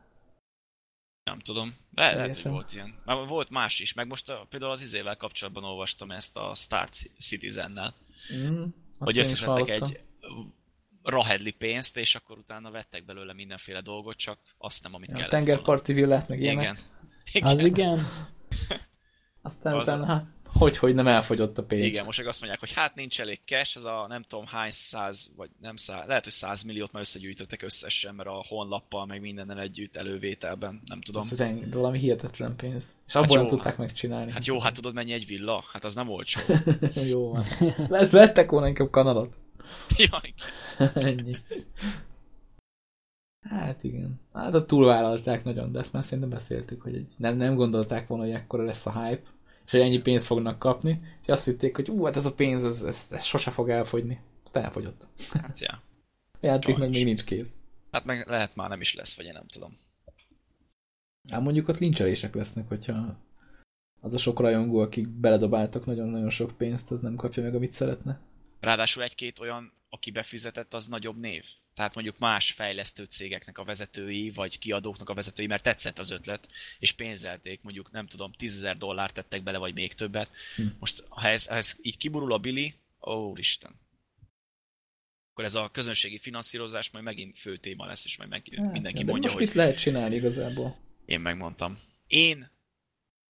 Nem 1.24 1.38
tudom. 1.38 1.76
Le, 1.94 2.14
lehet, 2.14 2.40
hogy 2.40 2.50
volt 2.50 2.72
ilyen. 2.72 2.94
Már 3.04 3.26
volt 3.26 3.50
más 3.50 3.80
is, 3.80 3.92
meg 3.92 4.06
most 4.06 4.30
a, 4.30 4.46
például 4.48 4.72
az 4.72 4.80
izével 4.80 5.16
kapcsolatban 5.16 5.64
olvastam 5.64 6.10
ezt 6.10 6.36
a 6.36 6.54
Star 6.54 6.88
Citizen-nel, 7.18 7.94
Mm, 8.34 8.64
hogy 8.98 9.18
összeszedtek 9.18 9.68
egy 9.68 10.00
rahedli 11.02 11.50
pénzt, 11.50 11.96
és 11.96 12.14
akkor 12.14 12.38
utána 12.38 12.70
vettek 12.70 13.04
belőle 13.04 13.32
mindenféle 13.32 13.80
dolgot, 13.80 14.16
csak 14.16 14.38
azt 14.58 14.82
nem, 14.82 14.94
amit 14.94 15.08
ja, 15.08 15.14
kellett 15.14 15.30
volna. 15.30 15.46
tengerparti 15.46 15.92
villát, 15.92 16.28
meg 16.28 16.40
ilyenek. 16.40 16.62
Igen. 16.62 16.78
Igen. 17.32 17.48
Az 17.48 17.64
igen. 17.64 18.06
Aztán 19.42 19.74
Az- 19.74 19.82
utána, 19.82 20.04
hát, 20.04 20.26
hogy, 20.52 20.76
hogy 20.76 20.94
nem 20.94 21.06
elfogyott 21.06 21.58
a 21.58 21.62
pénz. 21.64 21.84
Igen, 21.84 22.04
most 22.04 22.18
meg 22.18 22.26
azt 22.26 22.38
mondják, 22.40 22.60
hogy 22.60 22.72
hát 22.72 22.94
nincs 22.94 23.20
elég 23.20 23.40
cash, 23.44 23.76
ez 23.76 23.84
a 23.84 24.06
nem 24.08 24.22
tudom 24.22 24.46
hány 24.46 24.70
száz, 24.70 25.30
vagy 25.36 25.50
nem 25.60 25.76
száz, 25.76 26.06
lehet, 26.06 26.24
hogy 26.24 26.32
száz 26.32 26.62
milliót 26.62 26.92
már 26.92 27.02
összegyűjtöttek 27.02 27.62
összesen, 27.62 28.14
mert 28.14 28.28
a 28.28 28.44
honlappal, 28.48 29.06
meg 29.06 29.20
mindennel 29.20 29.60
együtt 29.60 29.96
elővételben, 29.96 30.82
nem 30.86 31.00
tudom. 31.02 31.22
Ez 31.30 31.38
reng, 31.38 31.72
valami 31.72 31.98
hihetetlen 31.98 32.56
pénz. 32.56 32.94
És 33.06 33.14
abból 33.14 33.26
Hát 33.28 33.36
nem 33.36 33.44
jó, 33.44 33.48
tudták 33.48 33.76
hát- 33.76 33.78
megcsinálni. 33.86 34.32
Hát 34.32 34.44
jó, 34.44 34.60
hát 34.60 34.74
tudod 34.74 34.94
mennyi 34.94 35.12
egy 35.12 35.26
villa? 35.26 35.64
Hát 35.72 35.84
az 35.84 35.94
nem 35.94 36.08
olcsó. 36.08 36.40
jó 37.10 37.30
van. 37.32 37.42
Lehet, 37.88 38.10
vettek 38.10 38.50
volna 38.50 38.66
inkább 38.66 38.90
Kanadot. 38.90 39.34
Ja, 39.96 40.20
igen. 40.22 40.90
Ennyi. 41.06 41.36
Hát 43.48 43.84
igen. 43.84 44.20
Hát 44.32 44.54
ott 44.54 44.66
túlvállalták 44.66 45.44
nagyon, 45.44 45.72
de 45.72 45.78
ezt 45.78 45.92
már 45.92 46.04
szerintem 46.04 46.28
beszéltük, 46.28 46.82
hogy 46.82 47.06
nem, 47.16 47.36
nem 47.36 47.54
gondolták 47.54 48.06
volna, 48.06 48.24
hogy 48.24 48.32
ekkora 48.32 48.64
lesz 48.64 48.86
a 48.86 49.04
hype, 49.04 49.28
és 49.64 49.70
hogy 49.70 49.80
ennyi 49.80 50.00
pénzt 50.00 50.26
fognak 50.26 50.58
kapni, 50.58 51.02
és 51.22 51.28
azt 51.28 51.44
hitték, 51.44 51.76
hogy 51.76 51.90
ú, 51.90 52.04
hát 52.04 52.16
ez 52.16 52.26
a 52.26 52.34
pénz, 52.34 52.64
ez, 52.64 52.82
ez, 52.82 53.06
ez 53.10 53.22
sose 53.22 53.50
fog 53.50 53.68
elfogyni. 53.68 54.20
Aztán 54.44 54.64
elfogyott. 54.64 55.06
Hát. 55.32 55.58
A 55.60 55.80
játék 56.46 56.76
meg 56.76 56.90
még 56.90 57.04
nincs 57.04 57.24
kész. 57.24 57.52
hát 57.90 58.04
meg 58.04 58.28
lehet 58.28 58.56
már 58.56 58.68
nem 58.68 58.80
is 58.80 58.94
lesz, 58.94 59.16
vagy 59.16 59.26
én 59.26 59.32
nem 59.32 59.46
tudom. 59.46 59.76
Hát 61.30 61.40
mondjuk 61.40 61.68
ott 61.68 61.78
lincselések 61.78 62.34
lesznek, 62.34 62.68
hogyha 62.68 63.16
az 64.00 64.14
a 64.14 64.18
sok 64.18 64.40
rajongó, 64.40 64.78
akik 64.78 65.08
beledobáltak 65.08 65.86
nagyon-nagyon 65.86 66.30
sok 66.30 66.56
pénzt, 66.56 66.90
az 66.90 67.00
nem 67.00 67.14
kapja 67.14 67.42
meg, 67.42 67.54
amit 67.54 67.70
szeretne. 67.70 68.20
Ráadásul 68.60 69.02
egy-két 69.02 69.38
olyan, 69.38 69.72
aki 69.88 70.10
befizetett, 70.10 70.74
az 70.74 70.86
nagyobb 70.86 71.20
név. 71.20 71.44
Tehát 71.74 71.94
mondjuk 71.94 72.18
más 72.18 72.52
fejlesztő 72.52 73.04
cégeknek 73.04 73.58
a 73.58 73.64
vezetői, 73.64 74.30
vagy 74.30 74.58
kiadóknak 74.58 75.08
a 75.08 75.14
vezetői, 75.14 75.46
mert 75.46 75.62
tetszett 75.62 75.98
az 75.98 76.10
ötlet, 76.10 76.48
és 76.78 76.92
pénzelték, 76.92 77.62
mondjuk 77.62 77.90
nem 77.90 78.06
tudom, 78.06 78.32
10 78.32 78.66
dollárt 78.78 79.14
tettek 79.14 79.42
bele, 79.42 79.58
vagy 79.58 79.74
még 79.74 79.94
többet. 79.94 80.30
Hm. 80.56 80.66
Most, 80.78 81.04
ha 81.08 81.28
ez, 81.28 81.46
ha 81.46 81.54
ez 81.54 81.76
így 81.82 81.96
kiburul 81.96 82.32
a 82.32 82.38
Billy, 82.38 82.74
ó, 83.00 83.36
Isten. 83.36 83.70
Akkor 85.30 85.44
ez 85.44 85.54
a 85.54 85.70
közönségi 85.72 86.18
finanszírozás 86.18 86.90
majd 86.90 87.04
megint 87.04 87.38
fő 87.38 87.56
téma 87.56 87.86
lesz, 87.86 88.04
és 88.04 88.16
majd 88.16 88.30
meg, 88.30 88.42
Hát, 88.56 88.72
mindenki 88.72 89.04
de 89.04 89.10
mondja, 89.10 89.22
most 89.22 89.34
hogy 89.34 89.44
mit 89.44 89.54
lehet 89.54 89.78
csinálni 89.78 90.16
igazából? 90.16 90.78
én 91.04 91.20
megmondtam. 91.20 91.78
Én 92.06 92.50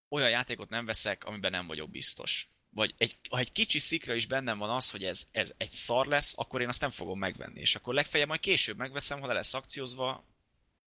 olyan 0.09 0.31
játékot 0.31 0.69
nem 0.69 0.85
veszek, 0.85 1.25
amiben 1.25 1.51
nem 1.51 1.67
vagyok 1.67 1.91
biztos. 1.91 2.49
Vagy 2.75 2.95
egy, 2.99 3.17
ha 3.31 3.39
egy 3.39 3.53
kicsi 3.53 3.79
szikra 3.79 4.15
is 4.15 4.27
bennem 4.27 4.59
van 4.59 4.71
az, 4.71 4.91
hogy 4.91 5.03
ez, 5.03 5.27
ez 5.33 5.53
egy 5.57 5.73
szar 5.73 6.07
lesz, 6.07 6.35
akkor 6.37 6.61
én 6.61 6.69
azt 6.69 6.81
nem 6.81 6.91
fogom 6.91 7.19
megvenni. 7.19 7.61
És 7.61 7.75
akkor 7.75 7.95
legfeljebb 7.95 8.29
majd 8.29 8.41
később 8.41 8.77
megveszem, 8.77 9.21
ha 9.21 9.27
le 9.27 9.33
lesz 9.33 9.55
akciózva, 9.55 10.25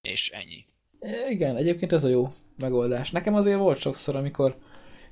és 0.02 0.30
ennyi. 0.30 0.66
E, 1.00 1.30
Igen, 1.30 1.56
egyébként 1.56 1.92
ez 1.92 2.04
a 2.04 2.08
jó 2.08 2.34
megoldás. 2.58 3.12
Nekem 3.12 3.36
azért 3.36 3.58
volt 3.58 3.80
sokszor, 3.80 4.16
amikor 4.16 4.58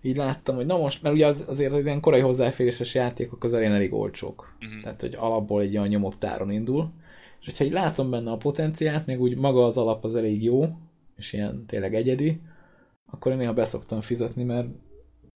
így 0.02 0.16
láttam, 0.16 0.56
hogy 0.56 0.66
na 0.66 0.78
most, 0.78 1.02
mert 1.02 1.16
ugye 1.16 1.26
az, 1.26 1.44
azért 1.48 1.74
az 1.74 1.86
ilyen 1.86 2.00
korai 2.00 2.20
hozzáféréses 2.20 2.94
játékok 2.94 3.44
az 3.44 3.54
elén 3.54 3.72
elég 3.72 3.94
olcsók. 3.94 4.56
Mhm. 4.60 4.82
Tehát, 4.82 5.02
hogy 5.02 5.16
alapból 5.16 5.62
egy 5.62 5.78
olyan 5.78 5.88
nyomott 5.88 6.24
áron 6.24 6.52
indul. 6.52 6.92
És 7.40 7.46
hogyha 7.46 7.64
így 7.64 7.72
látom 7.72 8.10
benne 8.10 8.32
a 8.32 8.38
potenciált, 8.38 9.06
még 9.06 9.22
úgy 9.22 9.38
maga 9.38 9.66
az 9.66 9.78
alap 9.78 10.04
az 10.04 10.16
elég 10.16 10.44
jó, 10.44 10.78
és 11.16 11.34
ilyen 11.34 11.66
tényleg 11.66 11.96
egyedi, 11.96 12.42
akkor 13.06 13.32
én 13.32 13.38
néha 13.38 13.54
beszoktam 13.54 14.02
fizetni, 14.02 14.44
mert, 14.44 14.68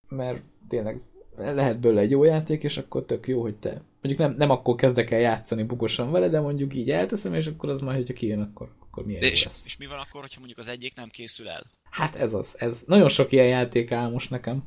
mert 0.09 0.41
tényleg 0.67 1.01
lehet 1.37 1.79
belőle 1.79 2.01
egy 2.01 2.11
jó 2.11 2.23
játék, 2.23 2.63
és 2.63 2.77
akkor 2.77 3.05
tök 3.05 3.27
jó, 3.27 3.41
hogy 3.41 3.55
te 3.55 3.81
mondjuk 4.05 4.27
nem, 4.27 4.37
nem 4.37 4.49
akkor 4.49 4.75
kezdek 4.75 5.11
el 5.11 5.19
játszani 5.19 5.63
bugosan 5.63 6.11
vele, 6.11 6.29
de 6.29 6.39
mondjuk 6.39 6.75
így 6.75 6.89
elteszem, 6.89 7.33
és 7.33 7.47
akkor 7.47 7.69
az 7.69 7.81
majd, 7.81 7.97
hogyha 7.97 8.13
kijön, 8.13 8.41
akkor, 8.41 8.75
akkor 8.79 9.05
milyen 9.05 9.21
De 9.21 9.27
és, 9.27 9.43
lesz. 9.43 9.65
és 9.65 9.77
mi 9.77 9.85
van 9.85 9.99
akkor, 9.99 10.21
hogyha 10.21 10.37
mondjuk 10.39 10.59
az 10.59 10.67
egyik 10.67 10.95
nem 10.95 11.09
készül 11.09 11.49
el? 11.49 11.71
Hát 11.89 12.15
ez 12.15 12.33
az. 12.33 12.55
Ez 12.57 12.83
nagyon 12.87 13.09
sok 13.09 13.31
ilyen 13.31 13.47
játék 13.47 13.91
áll 13.91 14.09
most 14.09 14.29
nekem. 14.29 14.63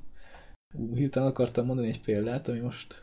Ú, 0.74 0.96
Hirtelen 0.96 1.28
akartam 1.28 1.66
mondani 1.66 1.88
egy 1.88 2.00
példát, 2.00 2.48
ami 2.48 2.58
most... 2.58 3.02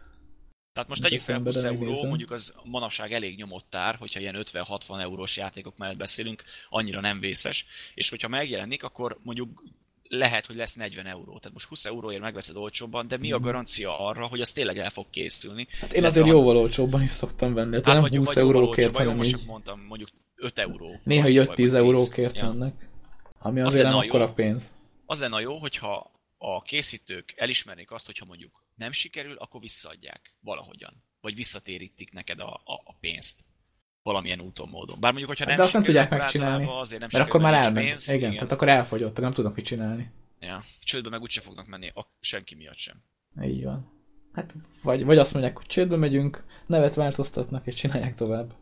Tehát 0.74 0.89
most 0.89 1.01
tegyük 1.01 1.20
fel 1.20 1.36
eszembe, 1.36 1.49
20 1.51 1.61
de 1.61 1.68
euró, 1.68 1.80
megnézem. 1.80 2.07
mondjuk 2.07 2.32
az 2.32 2.53
manapság 2.63 3.13
elég 3.13 3.38
nyomott 3.38 3.76
ár, 3.76 3.95
hogyha 3.95 4.20
ilyen 4.20 4.43
50-60 4.51 5.01
eurós 5.01 5.38
játékok 5.38 5.78
mellett 5.78 5.97
beszélünk, 5.97 6.43
annyira 6.70 7.01
nem 7.01 7.20
vészes. 7.20 7.66
És 7.93 8.09
hogyha 8.09 8.28
megjelenik, 8.28 8.84
akkor 8.84 9.18
mondjuk 9.24 9.63
lehet, 10.08 10.45
hogy 10.45 10.56
lesz 10.56 10.74
40 10.74 11.06
euró. 11.06 11.38
Tehát 11.38 11.53
most 11.53 11.68
20 11.68 11.86
euróért 11.86 12.22
megveszed 12.22 12.56
olcsóbban, 12.56 13.08
de 13.08 13.18
mi 13.18 13.32
a 13.32 13.39
garancia 13.39 13.99
arra, 13.99 14.28
hogy 14.28 14.41
az 14.41 14.51
tényleg 14.51 14.78
el 14.78 14.89
fog 14.89 15.10
készülni? 15.10 15.62
Mhm. 15.62 15.80
Hát 15.82 15.93
én 15.93 16.03
azért 16.03 16.28
jóval 16.28 16.58
olcsóbban 16.58 17.01
is 17.01 17.12
szoktam 17.12 17.53
venni. 17.53 17.76
Hát, 17.76 17.86
nem 17.86 18.01
vagy, 18.01 18.16
20 18.16 18.34
vagy 18.34 18.43
eurókért, 18.43 18.97
hanem 18.97 19.16
most 19.16 19.30
így... 19.30 19.36
csak 19.36 19.45
mondtam, 19.47 19.82
mondjuk 19.88 20.10
5 20.36 20.60
euró. 20.60 20.99
Néha 21.03 21.24
vagy- 21.24 21.34
jött 21.34 21.47
vagy 21.47 21.56
10 21.56 21.72
10. 21.72 21.74
eurókért 21.82 22.38
Ja. 22.38 22.51
mennek. 22.51 22.89
Ami 23.39 23.60
Az 23.60 23.74
azért 23.74 23.88
nem 23.88 23.97
akkora 23.97 24.34
pénz. 24.34 24.72
Az 25.06 25.20
lenne 25.20 25.39
jó, 25.41 25.58
hogyha 25.58 26.12
a 26.38 26.62
készítők 26.62 27.34
elismernék 27.38 27.91
azt, 27.91 28.06
hogyha 28.06 28.26
mondjuk 28.26 28.64
nem 28.76 28.91
sikerül, 28.91 29.36
akkor 29.36 29.62
visszaadják 29.62 30.36
valahogyan. 30.39 31.03
Vagy 31.22 31.36
visszatérítik 31.36 32.12
neked 32.12 32.39
a, 32.39 32.53
a, 32.53 32.74
a 32.84 32.95
pénzt. 32.99 33.39
Valamilyen 34.06 34.41
úton, 34.41 34.70
módon. 34.70 34.99
Bár 34.99 35.12
mondjuk, 35.12 35.30
hogyha 35.30 35.45
Hát 35.45 35.53
nem 35.53 35.58
de 35.58 35.64
azt 35.64 35.74
nem 35.74 35.84
tudják 35.84 36.10
megcsinálni. 36.10 36.66
Azért 36.80 36.99
nem 36.99 37.10
Mert 37.14 37.26
akkor 37.30 37.41
már 37.41 37.53
elment. 37.53 37.88
pénz, 37.88 38.14
igen, 38.14 38.34
tehát 38.34 38.51
akkor 38.51 38.70
elfogyott, 38.70 39.20
nem 39.20 39.32
tudnak 39.32 39.56
mit 39.56 39.66
csinálni. 39.66 40.12
Ja. 40.39 40.64
Csődbe 40.84 41.10
meg 41.10 41.22
úgyse 41.22 41.41
fognak 41.41 41.68
menni 41.68 41.91
a, 41.93 42.08
senki 42.20 42.56
miatt 42.56 42.78
sem. 42.78 42.95
Így 43.43 43.64
van. 43.64 43.91
Hát, 44.34 44.56
vagy, 44.84 45.06
vagy 45.06 45.18
azt 45.18 45.34
mondják, 45.34 45.58
hogy 45.58 45.66
csődbe 45.66 45.95
megyünk, 45.95 46.43
nevet 46.66 46.95
változtatnak, 46.95 47.68
és 47.68 47.76
csinálják 47.76 48.16
tovább. 48.16 48.53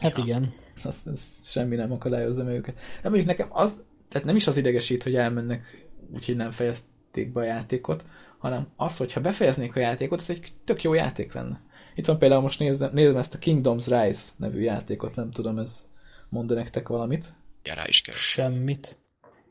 Hát 0.00 0.16
Ja. 0.18 0.24
igen. 0.24 0.52
Azt, 0.84 1.06
ez 1.06 1.50
semmi 1.50 1.76
nem 1.76 1.92
akadályozza 1.92 2.44
meg 2.44 2.54
őket. 2.54 2.74
De 3.02 3.08
mondjuk 3.08 3.26
nekem 3.26 3.48
az, 3.50 3.82
tehát 4.08 4.26
nem 4.26 4.36
is 4.36 4.46
az 4.46 4.56
idegesít, 4.56 5.02
hogy 5.02 5.14
elmennek, 5.14 5.86
úgyhogy 6.14 6.36
nem 6.36 6.50
fejezték 6.50 7.32
be 7.32 7.40
a 7.40 7.44
játékot, 7.44 8.04
hanem 8.38 8.68
az, 8.76 8.96
hogyha 8.96 9.20
befejeznék 9.20 9.76
a 9.76 9.80
játékot, 9.80 10.20
ez 10.20 10.30
egy 10.30 10.52
tök 10.64 10.82
jó 10.82 10.94
játék 10.94 11.32
lenne. 11.32 11.60
Itt 11.94 12.06
van 12.06 12.18
például 12.18 12.40
most 12.40 12.58
nézem, 12.58 12.90
nézem 12.92 13.16
ezt 13.16 13.34
a 13.34 13.38
Kingdoms 13.38 13.86
Rise 13.86 14.30
nevű 14.36 14.60
játékot, 14.60 15.14
nem 15.14 15.30
tudom, 15.30 15.58
ez 15.58 15.88
mond 16.28 16.54
nektek 16.54 16.88
valamit. 16.88 17.32
Ja, 17.62 17.74
rá 17.74 17.88
is 17.88 18.00
kell. 18.00 18.14
Semmit. 18.14 18.98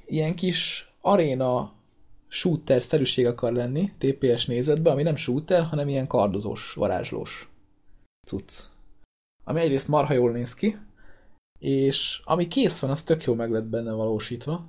Ilyen 0.06 0.36
kis 0.36 0.90
aréna 1.02 1.74
shooter 2.28 2.82
szerűség 2.82 3.26
akar 3.26 3.52
lenni, 3.54 3.92
TPS 3.98 4.46
nézetben, 4.46 4.94
ami 4.94 5.04
nem 5.04 5.16
shooter, 5.16 5.64
hanem 5.64 5.88
ilyen 5.88 6.08
kardozós, 6.08 6.74
varázslós 6.74 7.50
cucc. 8.26 8.60
Ami 9.44 9.60
egyrészt 9.60 9.88
marha 9.88 10.14
jól 10.14 10.32
néz 10.32 10.54
ki, 10.54 10.78
és 11.60 12.22
ami 12.24 12.48
kész 12.48 12.80
van, 12.80 12.90
az 12.90 13.04
tök 13.04 13.24
jó 13.24 13.34
meg 13.34 13.52
lett 13.52 13.64
benne 13.64 13.92
valósítva. 13.92 14.68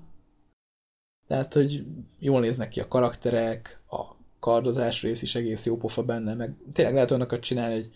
Tehát, 1.26 1.54
hogy 1.54 1.84
jól 2.18 2.40
néznek 2.40 2.68
ki 2.68 2.80
a 2.80 2.88
karakterek, 2.88 3.80
a 3.90 4.19
kardozás 4.40 5.02
rész 5.02 5.22
is 5.22 5.34
egész 5.34 5.66
jó 5.66 5.76
pofa 5.76 6.02
benne, 6.02 6.34
meg 6.34 6.54
tényleg 6.72 6.94
lehet 6.94 7.10
olyanokat 7.10 7.40
csinálni, 7.40 7.74
hogy 7.74 7.90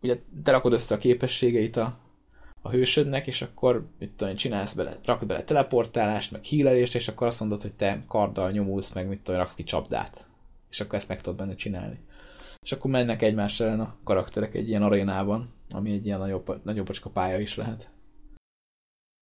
ugye 0.00 0.18
te 0.42 0.50
rakod 0.50 0.72
össze 0.72 0.94
a 0.94 0.98
képességeit 0.98 1.76
a, 1.76 1.98
a 2.62 2.70
hősödnek, 2.70 3.26
és 3.26 3.42
akkor 3.42 3.88
mit 3.98 4.10
tudom, 4.10 4.34
csinálsz 4.34 4.74
bele, 4.74 4.96
rakod 5.04 5.28
bele 5.28 5.44
teleportálást, 5.44 6.30
meg 6.30 6.42
hílelést, 6.42 6.94
és 6.94 7.08
akkor 7.08 7.26
azt 7.26 7.40
mondod, 7.40 7.62
hogy 7.62 7.74
te 7.74 8.04
karddal 8.08 8.50
nyomulsz, 8.50 8.92
meg 8.92 9.08
mit 9.08 9.20
tudom, 9.20 9.40
raksz 9.40 9.54
ki 9.54 9.64
csapdát. 9.64 10.26
És 10.70 10.80
akkor 10.80 10.94
ezt 10.94 11.08
meg 11.08 11.20
tudod 11.20 11.38
benne 11.38 11.54
csinálni. 11.54 11.98
És 12.62 12.72
akkor 12.72 12.90
mennek 12.90 13.22
egymás 13.22 13.60
ellen 13.60 13.80
a 13.80 13.96
karakterek 14.04 14.54
egy 14.54 14.68
ilyen 14.68 14.82
arénában, 14.82 15.52
ami 15.70 15.92
egy 15.92 16.06
ilyen 16.06 16.18
nagyobb, 16.18 16.64
nagyobbacska 16.64 17.10
pálya 17.10 17.38
is 17.38 17.56
lehet. 17.56 17.90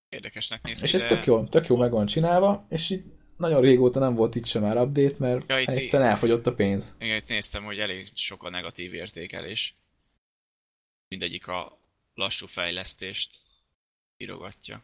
Érdekesnek 0.08 0.62
néz 0.62 0.82
És 0.82 0.94
ez 0.94 1.06
tök 1.06 1.24
jó, 1.24 1.44
tök 1.44 1.66
jó 1.66 1.76
meg 1.76 1.90
van 1.90 2.06
csinálva, 2.06 2.66
és 2.68 2.90
így 2.90 3.04
nagyon 3.36 3.60
régóta 3.60 3.98
nem 3.98 4.14
volt 4.14 4.34
itt 4.34 4.46
sem 4.46 4.62
már 4.62 4.76
update, 4.76 5.14
mert 5.18 5.48
Ja, 5.48 5.58
itt- 5.60 5.68
egyszerűen 5.68 6.08
elfogyott 6.10 6.46
a 6.46 6.54
pénz. 6.54 6.94
Igen, 6.98 7.16
itt 7.16 7.28
néztem, 7.28 7.64
hogy 7.64 7.78
elég 7.78 8.08
sok 8.14 8.42
a 8.42 8.50
negatív 8.50 8.94
értékelés. 8.94 9.74
Mindegyik 11.08 11.46
a 11.48 11.78
lassú 12.14 12.46
fejlesztést 12.46 13.30
írogatja. 14.16 14.82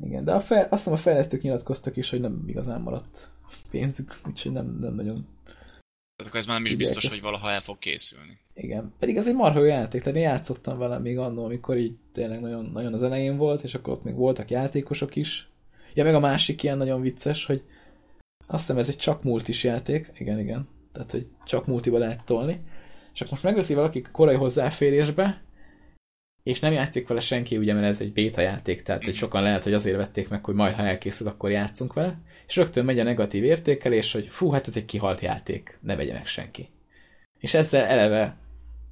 Igen, 0.00 0.24
de 0.24 0.32
a 0.32 0.40
fel, 0.40 0.62
azt 0.62 0.70
hiszem 0.70 0.92
a 0.92 0.96
fejlesztők 0.96 1.42
nyilatkoztak 1.42 1.96
is, 1.96 2.10
hogy 2.10 2.20
nem 2.20 2.44
igazán 2.46 2.80
maradt 2.80 3.30
pénzük, 3.70 4.16
úgyhogy 4.26 4.52
nem, 4.52 4.76
nem 4.80 4.94
nagyon 4.94 5.14
Tehát 5.14 6.26
akkor 6.26 6.36
ez 6.36 6.46
már 6.46 6.56
nem 6.56 6.64
is 6.64 6.74
biztos, 6.76 7.04
ezt. 7.04 7.12
hogy 7.12 7.22
valaha 7.22 7.50
el 7.50 7.60
fog 7.60 7.78
készülni. 7.78 8.38
Igen, 8.54 8.94
pedig 8.98 9.16
ez 9.16 9.26
egy 9.28 9.34
marha 9.34 9.58
jó 9.58 9.64
játék, 9.64 10.02
tehát 10.02 10.18
én 10.18 10.24
játszottam 10.24 10.78
vele 10.78 10.98
még 10.98 11.18
annól, 11.18 11.44
amikor 11.44 11.76
így 11.76 11.96
tényleg 12.12 12.40
nagyon, 12.40 12.64
nagyon 12.64 12.94
az 12.94 13.02
elején 13.02 13.36
volt, 13.36 13.62
és 13.62 13.74
akkor 13.74 13.92
ott 13.92 14.04
még 14.04 14.14
voltak 14.14 14.50
játékosok 14.50 15.16
is. 15.16 15.48
Ja, 15.94 16.04
meg 16.04 16.14
a 16.14 16.20
másik 16.20 16.62
ilyen 16.62 16.78
nagyon 16.78 17.00
vicces, 17.00 17.44
hogy 17.44 17.62
azt 18.46 18.60
hiszem 18.60 18.78
ez 18.78 18.88
egy 18.88 18.96
csak 18.96 19.22
multis 19.22 19.64
játék, 19.64 20.10
igen, 20.18 20.38
igen, 20.38 20.68
tehát 20.92 21.10
hogy 21.10 21.26
csak 21.44 21.66
multiba 21.66 21.98
lehet 21.98 22.24
tolni, 22.24 22.60
és 23.14 23.20
akkor 23.20 23.32
most 23.32 23.42
megveszi 23.42 23.74
valaki 23.74 24.02
korai 24.12 24.34
hozzáférésbe, 24.34 25.42
és 26.42 26.60
nem 26.60 26.72
játszik 26.72 27.08
vele 27.08 27.20
senki, 27.20 27.56
ugye, 27.56 27.74
mert 27.74 27.86
ez 27.86 28.00
egy 28.00 28.12
béta 28.12 28.40
játék, 28.40 28.82
tehát 28.82 29.04
hogy 29.04 29.14
sokan 29.14 29.42
lehet, 29.42 29.62
hogy 29.62 29.72
azért 29.72 29.96
vették 29.96 30.28
meg, 30.28 30.44
hogy 30.44 30.54
majd 30.54 30.74
ha 30.74 30.82
elkészül, 30.82 31.28
akkor 31.28 31.50
játszunk 31.50 31.92
vele, 31.92 32.18
és 32.46 32.56
rögtön 32.56 32.84
megy 32.84 32.98
a 32.98 33.02
negatív 33.02 33.44
értékelés, 33.44 34.12
hogy 34.12 34.28
fú, 34.30 34.50
hát 34.50 34.66
ez 34.66 34.76
egy 34.76 34.84
kihalt 34.84 35.20
játék, 35.20 35.78
ne 35.82 35.96
vegye 35.96 36.12
meg 36.12 36.26
senki. 36.26 36.68
És 37.38 37.54
ezzel 37.54 37.84
eleve 37.84 38.36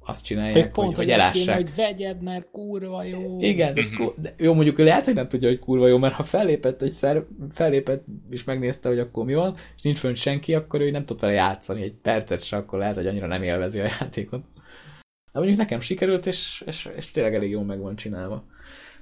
azt 0.07 0.25
csinálják, 0.25 0.71
pont, 0.71 0.95
hogy, 0.95 0.95
hogy, 0.95 1.13
hogy 1.13 1.21
ezt 1.23 1.31
kéne, 1.31 1.51
elássák. 1.51 1.67
hogy 1.67 1.75
vegyed, 1.75 2.21
mert 2.21 2.51
kurva 2.51 3.03
jó. 3.03 3.37
Igen, 3.41 3.73
de, 3.73 3.81
Mhm. 3.81 4.03
de 4.21 4.35
jó, 4.37 4.53
mondjuk 4.53 4.79
ő 4.79 4.83
lehet, 4.83 5.05
hogy 5.05 5.13
nem 5.13 5.27
tudja, 5.27 5.47
hogy 5.47 5.59
kurva 5.59 5.87
jó, 5.87 5.97
mert 5.97 6.13
ha 6.13 6.23
fellépett 6.23 6.81
egyszer, 6.81 7.25
fellépett 7.51 8.05
és 8.29 8.43
megnézte, 8.43 8.89
hogy 8.89 8.99
akkor 8.99 9.25
mi 9.25 9.33
van, 9.33 9.55
és 9.75 9.81
nincs 9.81 9.99
fönt 9.99 10.17
senki, 10.17 10.53
akkor 10.55 10.81
ő 10.81 10.91
nem 10.91 11.03
tud 11.03 11.19
vele 11.19 11.33
játszani 11.33 11.81
egy 11.81 11.93
percet 11.93 12.43
se, 12.43 12.57
akkor 12.57 12.79
lehet, 12.79 12.95
hogy 12.95 13.07
annyira 13.07 13.27
nem 13.27 13.43
élvezi 13.43 13.79
a 13.79 13.83
játékot. 13.99 14.43
De 15.31 15.39
mondjuk 15.43 15.57
nekem 15.57 15.79
sikerült, 15.79 16.25
és, 16.25 16.63
és, 16.65 16.89
és 16.95 17.11
tényleg 17.11 17.35
elég 17.35 17.49
jól 17.49 17.63
meg 17.63 17.79
van 17.79 17.95
csinálva. 17.95 18.45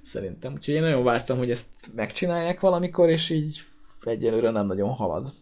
Szerintem. 0.01 0.53
Úgyhogy 0.53 0.73
én 0.73 0.81
nagyon 0.81 1.03
vártam, 1.03 1.37
hogy 1.37 1.51
ezt 1.51 1.69
megcsinálják 1.95 2.59
valamikor, 2.59 3.09
és 3.09 3.29
így 3.29 3.59
egyelőre 4.03 4.49
nem 4.49 4.65
nagyon 4.67 4.89
halad. 4.89 5.33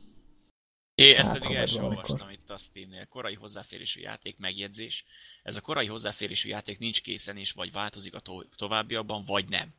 É, 0.96 1.14
ezt 1.16 1.32
Hát, 1.32 1.44
el 1.52 1.66
sem 1.66 1.82
valamikor. 1.82 2.04
olvastam 2.10 2.30
itt 2.30 2.50
a 2.50 2.58
Steamnél. 2.58 3.06
Korai 3.06 3.34
hozzáférésű 3.34 4.02
játék 4.02 4.38
megjegyzés. 4.38 5.06
Ez 5.44 5.56
a 5.56 5.62
korai 5.62 5.88
hozzáférésű 5.88 6.50
játék 6.50 6.80
nincs 6.80 7.02
készen, 7.02 7.38
és 7.38 7.52
vagy 7.52 7.72
változik 7.72 8.16
a 8.16 8.20
to- 8.20 8.48
továbbiakban, 8.56 9.24
vagy 9.26 9.50
nem. 9.50 9.74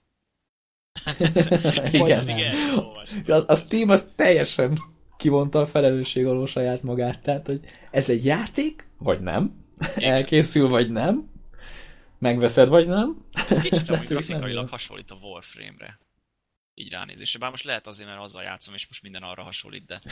Igen. 1.92 2.26
Sem 2.52 2.78
olvastam. 2.78 3.22
A, 3.26 3.52
a 3.52 3.56
Steam 3.56 3.88
az 3.88 4.10
teljesen 4.14 4.78
kivonta 5.16 5.60
a 5.60 5.66
felelősség 5.66 6.26
alól 6.26 6.46
saját 6.46 6.82
magát. 6.82 7.22
Tehát, 7.22 7.46
hogy 7.46 7.60
ez 7.90 8.08
egy 8.10 8.24
játék, 8.24 8.86
vagy 8.98 9.20
nem? 9.20 9.64
Elkészül, 9.96 10.68
vagy 10.68 10.90
nem? 10.90 11.30
Megveszed, 12.18 12.68
vagy 12.68 12.86
nem? 12.86 13.24
Ez 13.48 13.60
kicsit 13.60 13.88
amúgy 13.88 13.88
nem 13.98 14.06
grafikailag 14.06 14.68
hasonlít 14.68 15.10
a 15.10 15.14
Warframe-re. 15.14 15.98
Így 16.74 16.90
ránézésre. 16.90 17.38
Bár 17.38 17.50
most 17.50 17.64
lehet 17.64 17.86
azért, 17.86 18.08
mert 18.08 18.20
azzal 18.20 18.42
játszom, 18.42 18.74
és 18.74 18.86
most 18.86 19.02
minden 19.02 19.22
arra 19.22 19.42
hasonlít, 19.42 19.86
de, 19.86 20.02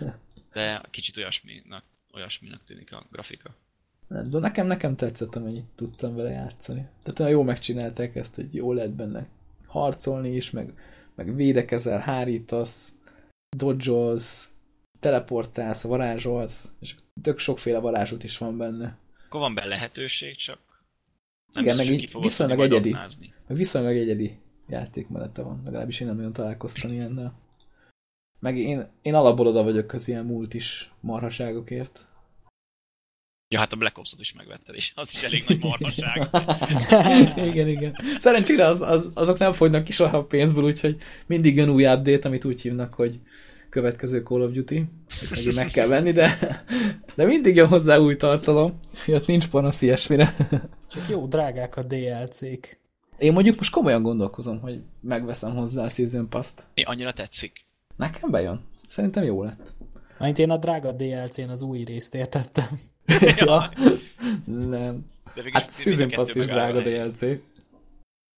de 0.52 0.82
kicsit 0.90 1.16
olyasminak, 1.16 1.84
olyasminak 2.12 2.64
tűnik 2.64 2.92
a 2.92 3.06
grafika. 3.10 3.54
Nem, 4.08 4.30
De 4.30 4.38
nekem, 4.38 4.66
nekem 4.66 4.96
tetszett, 4.96 5.34
amennyit 5.34 5.64
tudtam 5.74 6.16
vele 6.16 6.30
játszani. 6.30 6.88
Tehát 7.02 7.20
olyan 7.20 7.32
jól 7.32 7.44
megcsinálták 7.44 8.16
ezt, 8.16 8.34
hogy 8.34 8.54
jól 8.54 8.74
lehet 8.74 8.92
benne 8.92 9.26
harcolni 9.66 10.34
is, 10.34 10.50
meg, 10.50 10.72
meg 11.14 11.34
védekezel, 11.34 11.98
hárítasz, 11.98 12.92
dodge 13.56 14.22
teleportálsz, 15.00 15.82
varázsolsz, 15.82 16.70
és 16.80 16.94
tök 17.22 17.38
sokféle 17.38 17.78
varázsot 17.78 18.24
is 18.24 18.38
van 18.38 18.56
benne. 18.56 18.98
Akkor 19.26 19.40
van 19.40 19.54
benne 19.54 19.66
lehetőség, 19.66 20.36
csak 20.36 20.58
nem 21.52 21.64
Igen, 21.64 21.76
biztos, 21.76 22.12
meg 22.12 22.22
viszonylag 22.22 22.60
egyedi. 22.60 22.90
Meg 23.46 23.56
viszonylag 23.56 23.96
egyedi 23.96 24.38
játékmenete 24.68 25.42
van, 25.42 25.62
legalábbis 25.64 26.00
én 26.00 26.06
nem 26.06 26.16
nagyon 26.16 26.32
találkoztam 26.32 26.90
ilyennel. 26.90 27.34
Meg 28.40 28.58
én, 28.58 28.88
én 29.02 29.14
alapból 29.14 29.46
oda 29.46 29.62
vagyok 29.62 29.92
az 29.92 30.08
ilyen 30.08 30.24
multis 30.24 30.92
marhaságokért. 31.00 32.06
Ja, 33.50 33.58
hát 33.58 33.72
a 33.72 33.76
Black 33.76 33.98
Ops-ot 33.98 34.20
is 34.20 34.32
megvetted, 34.32 34.74
és 34.74 34.92
az 34.94 35.10
is 35.12 35.22
elég 35.22 35.44
nagy 35.48 35.58
marhaság. 35.60 36.28
igen, 37.50 37.68
igen. 37.68 37.96
Szerencsére 38.20 38.66
az, 38.66 38.80
az, 38.80 39.10
azok 39.14 39.38
nem 39.38 39.52
fogynak 39.52 39.84
ki 39.84 39.92
soha 39.92 40.16
a 40.16 40.24
pénzből, 40.24 40.64
úgyhogy 40.64 40.96
mindig 41.26 41.56
jön 41.56 41.68
új 41.68 41.86
update, 41.86 42.28
amit 42.28 42.44
úgy 42.44 42.62
hívnak, 42.62 42.94
hogy 42.94 43.20
következő 43.68 44.22
Call 44.22 44.42
of 44.42 44.52
Duty, 44.52 44.84
hogy 45.44 45.54
meg 45.54 45.66
kell 45.66 45.86
venni, 45.86 46.12
de, 46.12 46.38
de 47.14 47.24
mindig 47.24 47.56
jön 47.56 47.68
hozzá 47.68 47.96
új 47.96 48.16
tartalom, 48.16 48.80
ott 49.06 49.26
nincs 49.26 49.48
panasz 49.48 49.82
ilyesmire. 49.82 50.34
Csak 50.90 51.08
jó, 51.08 51.26
drágák 51.26 51.76
a 51.76 51.82
DLC-k. 51.82 52.80
Én 53.18 53.32
mondjuk 53.32 53.56
most 53.56 53.72
komolyan 53.72 54.02
gondolkozom, 54.02 54.60
hogy 54.60 54.80
megveszem 55.00 55.56
hozzá 55.56 55.84
a 55.84 55.88
Season 55.88 56.28
Pass-t. 56.28 56.66
Mi 56.74 56.82
annyira 56.82 57.12
tetszik? 57.12 57.64
Nekem 57.96 58.30
bejön. 58.30 58.64
Szerintem 58.88 59.24
jó 59.24 59.42
lett. 59.42 59.72
Mert 60.18 60.38
én 60.38 60.50
a 60.50 60.56
drága 60.56 60.92
DLC-n 60.92 61.48
az 61.48 61.62
új 61.62 61.84
részt 61.84 62.14
értettem. 62.14 62.80
ja. 63.46 63.72
Nem. 64.44 65.06
De 65.34 65.42
hát 65.52 65.72
Season 65.72 66.08
Pass 66.08 66.34
is 66.34 66.46
drága 66.46 66.82
DLC. 66.82 67.22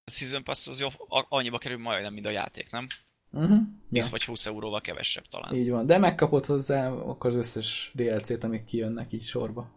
A 0.04 0.10
Season 0.10 0.44
Pass 0.44 0.66
az 0.66 0.80
jó, 0.80 0.88
annyiba 1.08 1.58
kerül 1.58 1.78
majdnem, 1.78 2.12
mint 2.12 2.26
a 2.26 2.30
játék, 2.30 2.70
nem? 2.70 2.86
Uh-huh. 3.32 3.58
10 3.90 4.04
ja. 4.04 4.10
vagy 4.10 4.24
20 4.24 4.46
euróval 4.46 4.80
kevesebb 4.80 5.24
talán. 5.30 5.54
Így 5.54 5.70
van, 5.70 5.86
de 5.86 5.98
megkapod 5.98 6.46
hozzá 6.46 6.90
akkor 6.90 7.30
az 7.30 7.36
összes 7.36 7.90
DLC-t, 7.94 8.44
amik 8.44 8.64
kijönnek 8.64 9.12
így 9.12 9.22
sorba. 9.22 9.70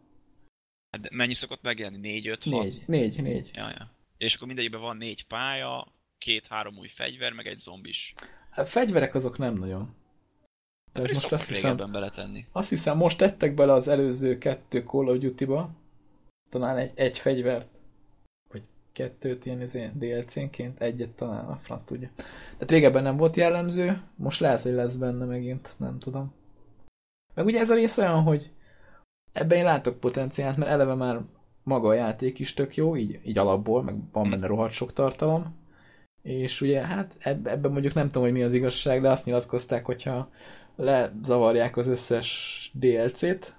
Hát 0.90 1.10
mennyi 1.10 1.34
szokott 1.34 1.62
megjelenni? 1.62 1.98
4, 1.98 2.28
5, 2.28 2.44
6? 2.44 2.64
4, 2.64 2.84
4, 2.86 3.22
4. 3.22 3.52
Ja, 3.54 3.70
ja. 3.70 3.92
És 4.18 4.36
akkor 4.36 4.48
mindegyikben 4.48 4.82
van 4.82 4.98
négy 4.98 5.28
pálya, 5.28 5.88
két-három 6.18 6.78
új 6.78 6.88
fegyver, 6.88 7.32
meg 7.32 7.48
egy 7.48 7.58
zombis. 7.58 8.14
A 8.56 8.66
fegyverek 8.66 9.16
azok 9.16 9.38
nem 9.38 9.54
nagyon. 9.54 9.96
Tehát 10.94 11.14
most 11.14 11.32
azt 11.32 11.48
hiszem, 11.48 11.92
beletenni. 11.92 12.46
azt 12.52 12.70
hiszem, 12.70 12.98
most 12.98 13.18
tettek 13.18 13.54
bele 13.54 13.74
az 13.74 13.88
előző 13.88 14.38
kettő 14.38 14.84
Call 14.84 15.08
of 15.08 15.18
Duty-ba, 15.18 15.70
talán 16.50 16.78
egy, 16.78 16.92
egy 16.96 17.18
fegyvert, 17.18 17.68
vagy 18.52 18.62
kettőt 18.92 19.46
ilyen 19.46 19.62
izé, 19.62 19.92
DLC-nként, 19.94 20.82
egyet 20.82 21.10
talán, 21.10 21.46
a 21.46 21.56
franc 21.56 21.84
tudja. 21.84 22.10
Tehát 22.54 22.72
régebben 22.72 23.04
nem 23.04 23.18
volt 23.18 23.36
jellemző, 23.36 24.02
most 24.16 24.40
lehet, 24.40 24.62
hogy 24.62 24.74
lesz 24.74 24.96
benne 24.96 25.26
megint, 25.26 25.70
nem 25.78 26.00
tudom. 26.00 26.34
Meg 27.34 27.46
ugye 27.46 27.60
ez 27.60 27.70
a 27.70 27.76
rész 27.76 27.98
olyan, 27.98 28.22
hogy 28.22 28.52
ebben 29.32 29.58
én 29.58 29.64
látok 29.64 30.00
potenciált, 30.00 30.58
mert 30.58 30.72
eleve 30.72 30.94
már 30.94 31.22
maga 31.64 31.88
a 31.88 31.94
játék 31.94 32.40
is 32.40 32.54
tök 32.54 32.76
jó, 32.76 32.96
így, 32.96 33.20
így 33.24 33.38
alapból, 33.38 33.84
meg 33.84 33.96
van 34.12 34.30
benne 34.30 34.48
rohadt 34.48 34.74
sok 34.74 34.94
tartalom, 34.94 35.56
és 36.22 36.62
ugye 36.62 36.82
hát 36.82 37.16
ebben 37.44 37.72
mondjuk 37.72 37.94
nem 37.94 38.06
tudom, 38.06 38.24
hogy 38.24 38.32
mi 38.32 38.44
az 38.44 38.54
igazság, 38.54 39.02
de 39.02 39.10
azt 39.10 39.26
nyilatkozták, 39.26 39.86
hogyha 39.86 40.30
lezavarják 40.76 41.78
az 41.78 41.88
összes 41.88 42.72
DLC-t, 42.74 43.56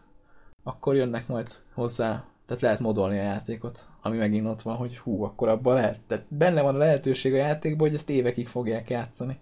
akkor 0.62 0.96
jönnek 0.96 1.28
majd 1.28 1.48
hozzá, 1.74 2.24
tehát 2.46 2.62
lehet 2.62 2.80
modolni 2.80 3.18
a 3.18 3.22
játékot, 3.22 3.86
ami 4.02 4.16
megint 4.16 4.46
ott 4.46 4.62
van, 4.62 4.76
hogy 4.76 4.98
hú, 4.98 5.22
akkor 5.22 5.48
abban 5.48 5.74
lehet. 5.74 6.00
Tehát 6.06 6.24
benne 6.28 6.62
van 6.62 6.74
a 6.74 6.78
lehetőség 6.78 7.32
a 7.32 7.36
játékban, 7.36 7.86
hogy 7.86 7.96
ezt 7.96 8.10
évekig 8.10 8.48
fogják 8.48 8.90
játszani. 8.90 9.38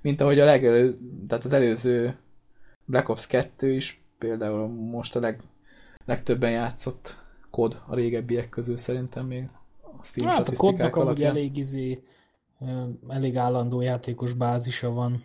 Mint 0.00 0.20
ahogy 0.20 0.40
a 0.40 0.44
legelő, 0.44 0.96
tehát 1.28 1.44
az 1.44 1.52
előző 1.52 2.16
Black 2.84 3.08
Ops 3.08 3.26
2 3.26 3.72
is 3.72 4.04
például 4.18 4.68
most 4.68 5.16
a 5.16 5.20
leg, 5.20 5.40
legtöbben 6.04 6.50
játszott 6.50 7.16
kod 7.50 7.82
a 7.86 7.94
régebbiek 7.94 8.48
közül 8.48 8.76
szerintem 8.76 9.26
még 9.26 9.48
a 10.00 10.04
Steam 10.04 10.28
Hát 10.28 10.48
a 10.48 10.56
kodnak 10.56 10.96
amúgy 10.96 11.22
elég 11.22 11.56
izé, 11.56 11.96
elég 13.08 13.36
állandó 13.36 13.80
játékos 13.80 14.32
bázisa 14.34 14.90
van. 14.90 15.22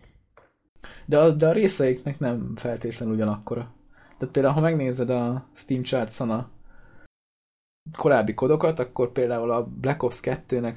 De 1.05 1.19
a, 1.19 1.31
de 1.31 1.47
a 1.47 1.51
részeiknek 1.51 2.19
nem 2.19 2.53
feltétlenül 2.55 3.13
ugyanakkora. 3.13 3.71
Tehát 4.17 4.33
például, 4.33 4.53
ha 4.53 4.61
megnézed 4.61 5.09
a 5.09 5.47
Steam 5.53 5.83
charts 5.83 6.19
a 6.19 6.49
korábbi 7.97 8.33
kodokat, 8.33 8.79
akkor 8.79 9.11
például 9.11 9.51
a 9.51 9.63
Black 9.63 10.03
Ops 10.03 10.19
2-nek 10.23 10.75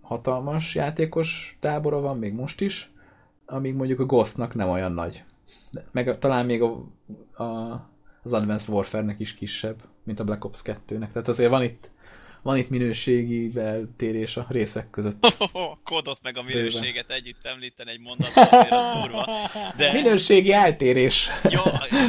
hatalmas 0.00 0.74
játékos 0.74 1.56
tábora 1.60 2.00
van, 2.00 2.18
még 2.18 2.32
most 2.32 2.60
is, 2.60 2.92
amíg 3.46 3.74
mondjuk 3.74 4.00
a 4.00 4.04
Ghostnak 4.04 4.54
nem 4.54 4.68
olyan 4.68 4.92
nagy. 4.92 5.24
De 5.70 5.84
meg 5.92 6.18
talán 6.18 6.46
még 6.46 6.62
a, 6.62 6.86
a, 7.42 7.80
az 8.22 8.32
Advanced 8.32 8.74
Warfare-nek 8.74 9.20
is 9.20 9.34
kisebb, 9.34 9.82
mint 10.04 10.20
a 10.20 10.24
Black 10.24 10.44
Ops 10.44 10.62
2-nek. 10.64 11.12
Tehát 11.12 11.28
azért 11.28 11.50
van 11.50 11.62
itt 11.62 11.90
van 12.42 12.56
itt 12.56 12.68
minőségi 12.68 13.48
beltérés 13.48 14.36
a 14.36 14.46
részek 14.48 14.90
között. 14.90 15.20
Oh, 15.52 15.78
kodot 15.84 16.22
meg 16.22 16.36
a 16.36 16.42
minőséget 16.42 17.06
Bőven. 17.06 17.16
együtt 17.16 17.44
említeni 17.44 17.90
egy 17.90 18.00
mondatban, 18.00 18.44
azért 18.44 18.70
az 18.70 18.86
durva. 19.00 19.48
De... 19.76 19.92
Minőségi 19.92 20.52
eltérés. 20.52 21.28
Jó, 21.50 21.60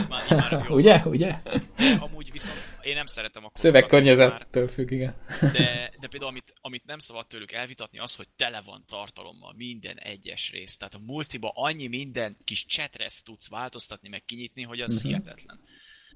már, 0.09 0.23
már 0.29 0.65
jó. 0.69 0.75
Ugye? 0.75 1.01
Ugye? 1.05 1.35
De 1.43 1.97
amúgy 1.99 2.31
viszont 2.31 2.57
én 2.81 2.93
nem 2.93 3.05
szeretem 3.05 3.45
a 3.45 3.49
Szövegkörnyezettől 3.53 4.67
függ, 4.67 4.91
igen. 4.91 5.15
De, 5.53 5.93
de 5.99 6.07
például 6.07 6.31
amit, 6.31 6.53
amit 6.61 6.85
nem 6.85 6.97
szabad 6.97 7.27
tőlük 7.27 7.51
elvitatni, 7.51 7.99
az, 7.99 8.15
hogy 8.15 8.27
tele 8.35 8.61
van 8.65 8.85
tartalommal 8.87 9.53
minden 9.57 9.97
egyes 9.97 10.51
rész. 10.51 10.77
Tehát 10.77 10.93
a 10.93 10.99
multiba 11.05 11.51
annyi 11.55 11.87
minden 11.87 12.37
kis 12.43 12.65
csetresz 12.65 13.23
tudsz 13.23 13.49
változtatni, 13.49 14.09
meg 14.09 14.23
kinyitni, 14.25 14.63
hogy 14.63 14.79
az 14.79 14.91
uh-huh. 14.93 15.07
hihetetlen. 15.07 15.59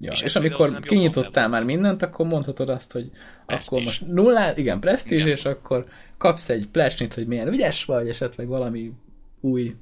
Ja, 0.00 0.12
és, 0.12 0.20
és 0.20 0.36
amikor 0.36 0.80
kinyitottál 0.80 1.48
már 1.48 1.64
mindent, 1.64 2.02
akkor 2.02 2.26
mondhatod 2.26 2.68
azt, 2.68 2.92
hogy 2.92 3.10
Prestige. 3.46 3.76
akkor 3.76 3.82
most 3.82 4.06
nullá, 4.06 4.56
igen, 4.56 4.80
presztízs, 4.80 5.24
és 5.24 5.44
akkor 5.44 5.88
kapsz 6.18 6.48
egy 6.48 6.68
plesnit, 6.68 7.14
hogy 7.14 7.26
milyen 7.26 7.48
ügyes 7.48 7.84
vagy, 7.84 8.08
esetleg 8.08 8.46
valami 8.46 8.92
új 9.40 9.74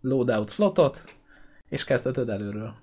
loadout 0.00 0.50
slotot, 0.50 1.02
és 1.68 1.84
kezdheted 1.84 2.28
előről. 2.28 2.82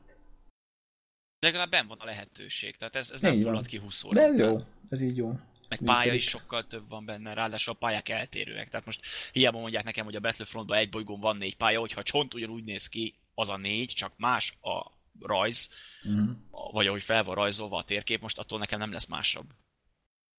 Legalább 1.40 1.70
benn 1.70 1.88
van 1.88 1.98
a 2.00 2.06
lehetőség, 2.06 2.76
tehát 2.76 2.96
ez, 2.96 3.12
ez 3.12 3.22
nem 3.22 3.42
fullad 3.42 3.66
ki 3.66 3.78
20 3.78 4.04
De 4.12 4.22
ez 4.22 4.38
jó, 4.38 4.52
ez 4.90 5.02
így 5.02 5.18
jó. 5.18 5.34
Meg 5.70 5.80
pálya 5.86 6.14
is 6.14 6.28
sokkal 6.28 6.68
több 6.68 6.90
van 6.90 7.06
benne, 7.06 7.34
ráadásul 7.34 7.74
a 7.74 7.78
pályák 7.78 8.10
eltérőek. 8.10 8.70
Tehát 8.70 8.86
most 8.86 9.02
hiába 9.32 9.60
mondják 9.60 9.84
nekem, 9.84 10.06
hogy 10.06 10.16
a 10.16 10.20
Battlefrontban 10.20 10.78
egy 10.78 10.90
bolygón 10.90 11.20
van 11.20 11.38
négy 11.38 11.58
pálya, 11.58 11.80
hogyha 11.80 12.04
csont 12.04 12.34
ugyanúgy 12.34 12.64
néz 12.64 12.88
ki, 12.88 13.16
az 13.34 13.50
a 13.50 13.58
négy, 13.58 13.92
csak 13.94 14.14
más 14.18 14.58
a 14.62 14.92
rajz, 15.20 15.70
mm. 16.10 16.32
vagy 16.72 16.88
ahogy 16.88 17.04
fel 17.04 17.24
van 17.24 17.36
rajzolva 17.36 17.78
a 17.78 17.84
térkép, 17.84 18.22
most 18.22 18.40
attól 18.40 18.60
nekem 18.60 18.80
nem 18.80 18.92
lesz 18.92 19.08
másabb. 19.08 19.46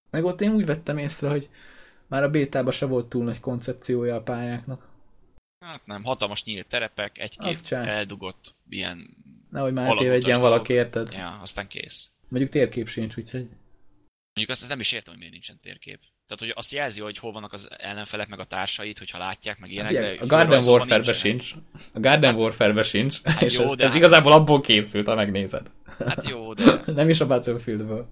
Meg 0.09 0.23
ott 0.23 0.41
én 0.41 0.53
úgy 0.53 0.65
vettem 0.65 0.97
észre, 0.97 1.29
hogy 1.29 1.49
már 2.07 2.23
a 2.23 2.29
bétában 2.29 2.71
se 2.71 2.85
volt 2.85 3.09
túl 3.09 3.23
nagy 3.23 3.39
koncepciója 3.39 4.15
a 4.15 4.21
pályáknak. 4.21 4.91
Hát 5.59 5.85
nem, 5.85 6.03
hatalmas 6.03 6.43
nyílt 6.43 6.67
terepek, 6.67 7.17
egy-két 7.17 7.71
eldugott 7.71 8.55
ilyen... 8.69 9.17
Nehogy 9.49 9.73
már 9.73 9.97
tévedjen 9.97 10.41
valaki, 10.41 10.73
érted? 10.73 11.11
Ja, 11.11 11.39
aztán 11.41 11.67
kész. 11.67 12.11
Mondjuk 12.29 12.51
térkép 12.51 12.87
sincs, 12.87 13.17
úgyhogy... 13.17 13.49
Mondjuk 14.33 14.49
azt 14.49 14.69
nem 14.69 14.79
is 14.79 14.91
értem, 14.91 15.09
hogy 15.09 15.17
miért 15.17 15.33
nincsen 15.33 15.59
térkép. 15.61 15.99
Tehát, 16.27 16.39
hogy 16.39 16.53
azt 16.55 16.71
jelzi, 16.71 17.01
hogy 17.01 17.17
hol 17.17 17.31
vannak 17.31 17.53
az 17.53 17.69
ellenfelek, 17.77 18.27
meg 18.27 18.39
a 18.39 18.45
társait, 18.45 18.97
hogyha 18.97 19.17
látják, 19.17 19.59
meg 19.59 19.71
ilyenek. 19.71 19.91
de 19.91 20.17
a 20.19 20.25
Garden 20.25 20.63
Warfare-be 20.63 21.13
sincs. 21.13 21.53
A 21.93 21.99
Garden 21.99 22.35
Warfare-be 22.35 22.83
sincs. 22.83 23.21
Hát 23.23 23.41
és 23.41 23.57
jó, 23.57 23.63
ez, 23.63 23.75
de 23.75 23.83
ez 23.83 23.89
hát 23.89 23.97
igazából 23.97 24.31
abból 24.31 24.61
készült, 24.61 25.07
ha 25.07 25.15
megnézed. 25.15 25.71
Hát 25.97 26.27
jó, 26.27 26.53
de... 26.53 26.81
nem 26.95 27.09
is 27.09 27.19
a 27.19 27.27
Battlefieldből. 27.27 28.09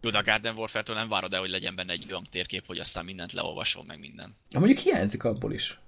Jó, 0.00 0.10
de 0.10 0.18
a 0.18 0.22
Garden 0.22 0.56
Warfare-től 0.56 0.96
nem 0.96 1.08
várod 1.08 1.34
el, 1.34 1.40
hogy 1.40 1.50
legyen 1.50 1.74
benne 1.74 1.92
egy 1.92 2.06
olyan 2.08 2.26
térkép, 2.30 2.66
hogy 2.66 2.78
aztán 2.78 3.04
mindent 3.04 3.32
leolvasol, 3.32 3.84
meg 3.86 3.98
minden. 3.98 4.36
Ja, 4.50 4.58
mondjuk 4.58 4.78
hiányzik 4.78 5.24
abból 5.24 5.52
is. 5.52 5.80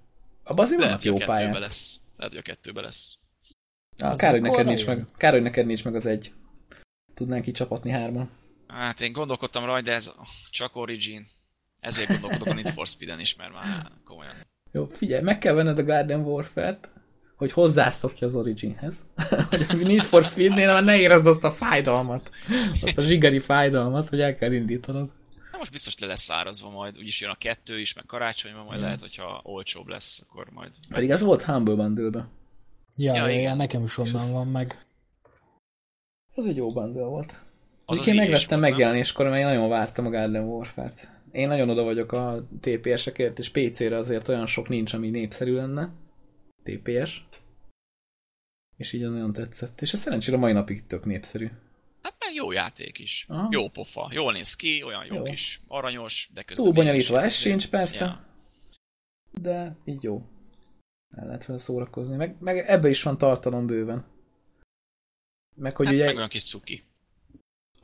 Abban 0.45 0.65
azért 0.65 0.81
vannak 0.81 1.03
jó 1.03 1.17
pályák. 1.17 1.59
Lesz. 1.59 2.01
Lehet, 2.17 2.33
hogy 2.33 2.43
a 2.43 2.53
kettőbe 2.53 2.81
lesz. 2.81 3.17
Ah, 3.99 4.17
kár, 4.17 4.31
hogy 4.31 4.41
neked 4.41 4.67
nincs 4.67 4.87
meg, 4.87 5.05
kár, 5.17 5.33
hogy 5.33 5.43
neked 5.43 5.67
nincs 5.67 5.85
meg 5.85 5.95
az 5.95 6.07
egy. 6.07 6.33
Tudnánk 7.15 7.47
így 7.47 7.55
csapatni 7.55 7.91
hárman. 7.91 8.31
Hát 8.67 9.01
én 9.01 9.13
gondolkodtam 9.13 9.65
rajta, 9.65 9.91
de 9.91 9.95
ez 9.95 10.13
csak 10.51 10.77
Origin. 10.77 11.27
Ezért 11.85 12.09
gondolkodok 12.09 12.47
a 12.47 12.55
Need 12.55 12.69
for 12.69 12.87
Speed-en 12.87 13.21
is, 13.21 13.37
mert 13.37 13.53
már 13.53 13.91
komolyan. 14.05 14.35
Jó, 14.73 14.87
figyelj, 14.87 15.23
meg 15.23 15.39
kell 15.39 15.55
venned 15.55 15.79
a 15.79 15.85
Garden 15.85 16.21
Warfare-t, 16.21 16.89
hogy 17.37 17.53
hozzászokja 17.53 18.27
az 18.27 18.35
Originhez. 18.35 19.09
hogy 19.51 19.67
a 19.69 19.75
Need 19.75 20.03
for 20.03 20.25
Speed-nél 20.25 20.73
már 20.73 20.85
ne 20.85 20.97
érezd 20.97 21.27
azt 21.27 21.45
a 21.45 21.51
fájdalmat, 21.51 22.31
azt 22.83 22.99
a 22.99 23.03
zsigeri 23.03 23.39
fájdalmat, 23.39 24.09
hogy 24.09 24.21
el 24.21 24.37
kell 24.37 24.53
indítanod. 24.53 25.11
Na 25.53 25.59
most 25.59 25.73
biztos 25.73 25.99
le 25.99 26.07
lesz 26.07 26.23
szárazva 26.23 26.71
majd, 26.71 26.99
úgyis 26.99 27.21
jön 27.21 27.31
a 27.31 27.35
kettő 27.35 27.81
is, 27.81 27.95
meg 27.95 28.05
karácsonyban 28.07 28.65
majd 28.65 28.79
mm. 28.79 28.83
lehet, 28.83 29.01
hogyha 29.01 29.41
olcsóbb 29.43 29.87
lesz, 29.87 30.23
akkor 30.29 30.47
majd... 30.51 30.71
Pedig 30.89 31.11
az 31.11 31.23
volt 31.23 31.43
Humble 31.43 31.75
bundle 31.75 32.29
Ja, 32.97 33.15
ja, 33.15 33.29
igen. 33.29 33.57
nekem 33.57 33.83
is 33.83 33.99
onnan 33.99 34.33
van 34.33 34.47
meg. 34.47 34.87
Az 36.35 36.47
egy 36.47 36.57
jó 36.57 36.67
bundle 36.67 37.03
volt. 37.03 37.35
Az 37.87 37.99
az 37.99 38.09
én 38.09 38.15
megvettem 38.15 38.61
megjelenéskor, 38.61 39.25
mert 39.25 39.37
én 39.37 39.45
nagyon 39.45 39.69
vártam 39.69 40.07
a 40.07 40.11
Garden 40.11 40.45
Warfare-t. 40.45 41.09
Én 41.35 41.49
nagyon 41.49 41.69
oda 41.69 41.83
vagyok 41.83 42.13
a 42.13 42.47
TPS-ekért, 42.61 43.39
és 43.39 43.51
PC-re 43.51 43.97
azért 43.97 44.29
olyan 44.29 44.47
sok 44.47 44.69
nincs, 44.69 44.93
ami 44.93 45.11
népszerű 45.11 45.55
lenne. 45.55 45.93
TPS. 46.63 47.25
És 48.77 48.93
így 48.93 49.01
nagyon 49.01 49.33
tetszett. 49.33 49.81
És 49.81 49.93
a 49.93 49.97
szerencsére 49.97 50.37
mai 50.37 50.53
napig 50.53 50.87
tök 50.87 51.05
népszerű. 51.05 51.51
Hát 52.03 52.17
meg 52.19 52.35
jó 52.35 52.53
játék 52.53 52.99
is. 52.99 53.25
Aha. 53.29 53.49
Jó 53.51 53.69
pofa. 53.69 54.11
Jól 54.13 54.33
néz 54.33 54.55
ki, 54.57 54.83
olyan 54.83 55.05
jó, 55.05 55.15
jó. 55.15 55.23
kis 55.23 55.61
aranyos, 55.69 56.31
de 56.35 56.43
közben... 56.43 56.65
Túl 56.65 56.75
bonyolítva 56.75 57.21
ez 57.21 57.35
sincs 57.35 57.69
persze. 57.69 58.05
Ja. 58.05 58.25
De 59.41 59.77
így 59.85 60.03
jó. 60.03 60.23
El 61.11 61.27
lehet 61.27 61.47
vele 61.47 61.59
szórakozni. 61.59 62.17
Meg, 62.17 62.37
meg 62.41 62.59
ebbe 62.59 62.89
is 62.89 63.03
van 63.03 63.19
tartalom 63.19 63.67
bőven. 63.67 64.05
Meg 65.55 65.77
hogy 65.77 65.87
Hát, 65.87 65.95
ugye, 65.95 66.05
meg 66.05 66.17
olyan 66.17 66.29
kis 66.29 66.45
cuki. 66.45 66.83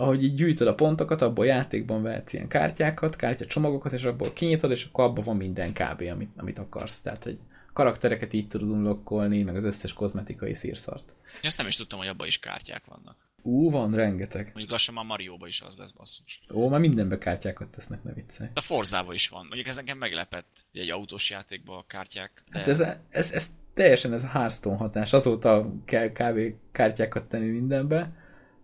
Ahogy 0.00 0.24
így 0.24 0.34
gyűjtöd 0.34 0.66
a 0.66 0.74
pontokat, 0.74 1.22
abból 1.22 1.44
a 1.44 1.48
játékban 1.48 2.02
vehetsz 2.02 2.32
ilyen 2.32 2.48
kártyákat, 2.48 3.16
kártyacsomagokat, 3.16 3.92
és 3.92 4.04
abból 4.04 4.32
kinyitod, 4.32 4.70
és 4.70 4.84
akkor 4.84 5.04
abban 5.04 5.24
van 5.24 5.36
minden 5.36 5.72
kb. 5.72 6.02
amit, 6.12 6.30
amit 6.36 6.58
akarsz. 6.58 7.00
Tehát, 7.00 7.24
hogy 7.24 7.38
karaktereket 7.72 8.32
így 8.32 8.48
tudod 8.48 8.68
unlockolni, 8.68 9.42
meg 9.42 9.56
az 9.56 9.64
összes 9.64 9.92
kozmetikai 9.92 10.54
szírszart. 10.54 11.14
Én 11.24 11.40
ezt 11.42 11.58
nem 11.58 11.66
is 11.66 11.76
tudtam, 11.76 11.98
hogy 11.98 12.08
abban 12.08 12.26
is 12.26 12.38
kártyák 12.38 12.84
vannak. 12.84 13.16
Ú, 13.42 13.70
van 13.70 13.94
rengeteg. 13.94 14.44
Mondjuk 14.44 14.70
lassan 14.70 14.94
már 14.94 15.04
Marióba 15.04 15.46
is 15.46 15.60
az 15.60 15.76
lesz 15.76 15.92
basszus. 15.92 16.40
Ó, 16.52 16.68
már 16.68 16.80
mindenbe 16.80 17.18
kártyákat 17.18 17.68
tesznek, 17.68 18.02
ne 18.02 18.12
viccelj. 18.12 18.50
A 18.54 18.60
Forzával 18.60 19.14
is 19.14 19.28
van. 19.28 19.44
Mondjuk 19.46 19.66
ez 19.66 19.76
nekem 19.76 19.98
meglepett, 19.98 20.46
hogy 20.72 20.80
egy 20.80 20.90
autós 20.90 21.30
játékban 21.30 21.78
a 21.78 21.86
kártyák. 21.86 22.44
De... 22.50 22.58
Hát 22.58 22.68
ez, 22.68 22.80
ez, 23.08 23.32
ez 23.32 23.50
teljesen 23.74 24.12
ez 24.12 24.24
a 24.24 24.28
Hearthstone 24.28 24.76
hatás. 24.76 25.12
Azóta 25.12 25.72
kell 25.84 26.08
kb. 26.08 26.54
kártyákat 26.72 27.24
tenni 27.24 27.50
mindenbe. 27.50 28.12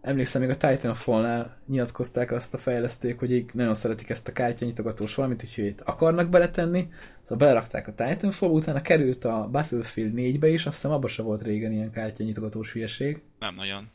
Emlékszem, 0.06 0.40
még 0.40 0.50
a 0.50 0.56
Titanfall-nál 0.56 1.56
nyilatkozták 1.66 2.30
azt 2.30 2.54
a 2.54 2.58
fejlesztők, 2.58 3.18
hogy 3.18 3.32
így 3.32 3.50
nagyon 3.52 3.74
szeretik 3.74 4.10
ezt 4.10 4.28
a 4.28 4.32
kártyanyitogatós 4.32 5.14
valamit, 5.14 5.42
úgyhogy 5.42 5.64
itt 5.64 5.80
akarnak 5.80 6.30
beletenni. 6.30 6.88
Szóval 7.22 7.38
belerakták 7.46 7.88
a 7.88 7.94
Titanfall, 7.94 8.50
utána 8.50 8.80
került 8.80 9.24
a 9.24 9.48
Battlefield 9.52 10.12
4-be 10.16 10.48
is, 10.48 10.66
azt 10.66 10.74
hiszem 10.74 10.90
abban 10.90 11.08
se 11.08 11.22
volt 11.22 11.42
régen 11.42 11.72
ilyen 11.72 11.90
kártyanyitogatós 11.90 12.72
hülyeség. 12.72 13.22
Nem 13.38 13.54
nagyon. 13.54 13.90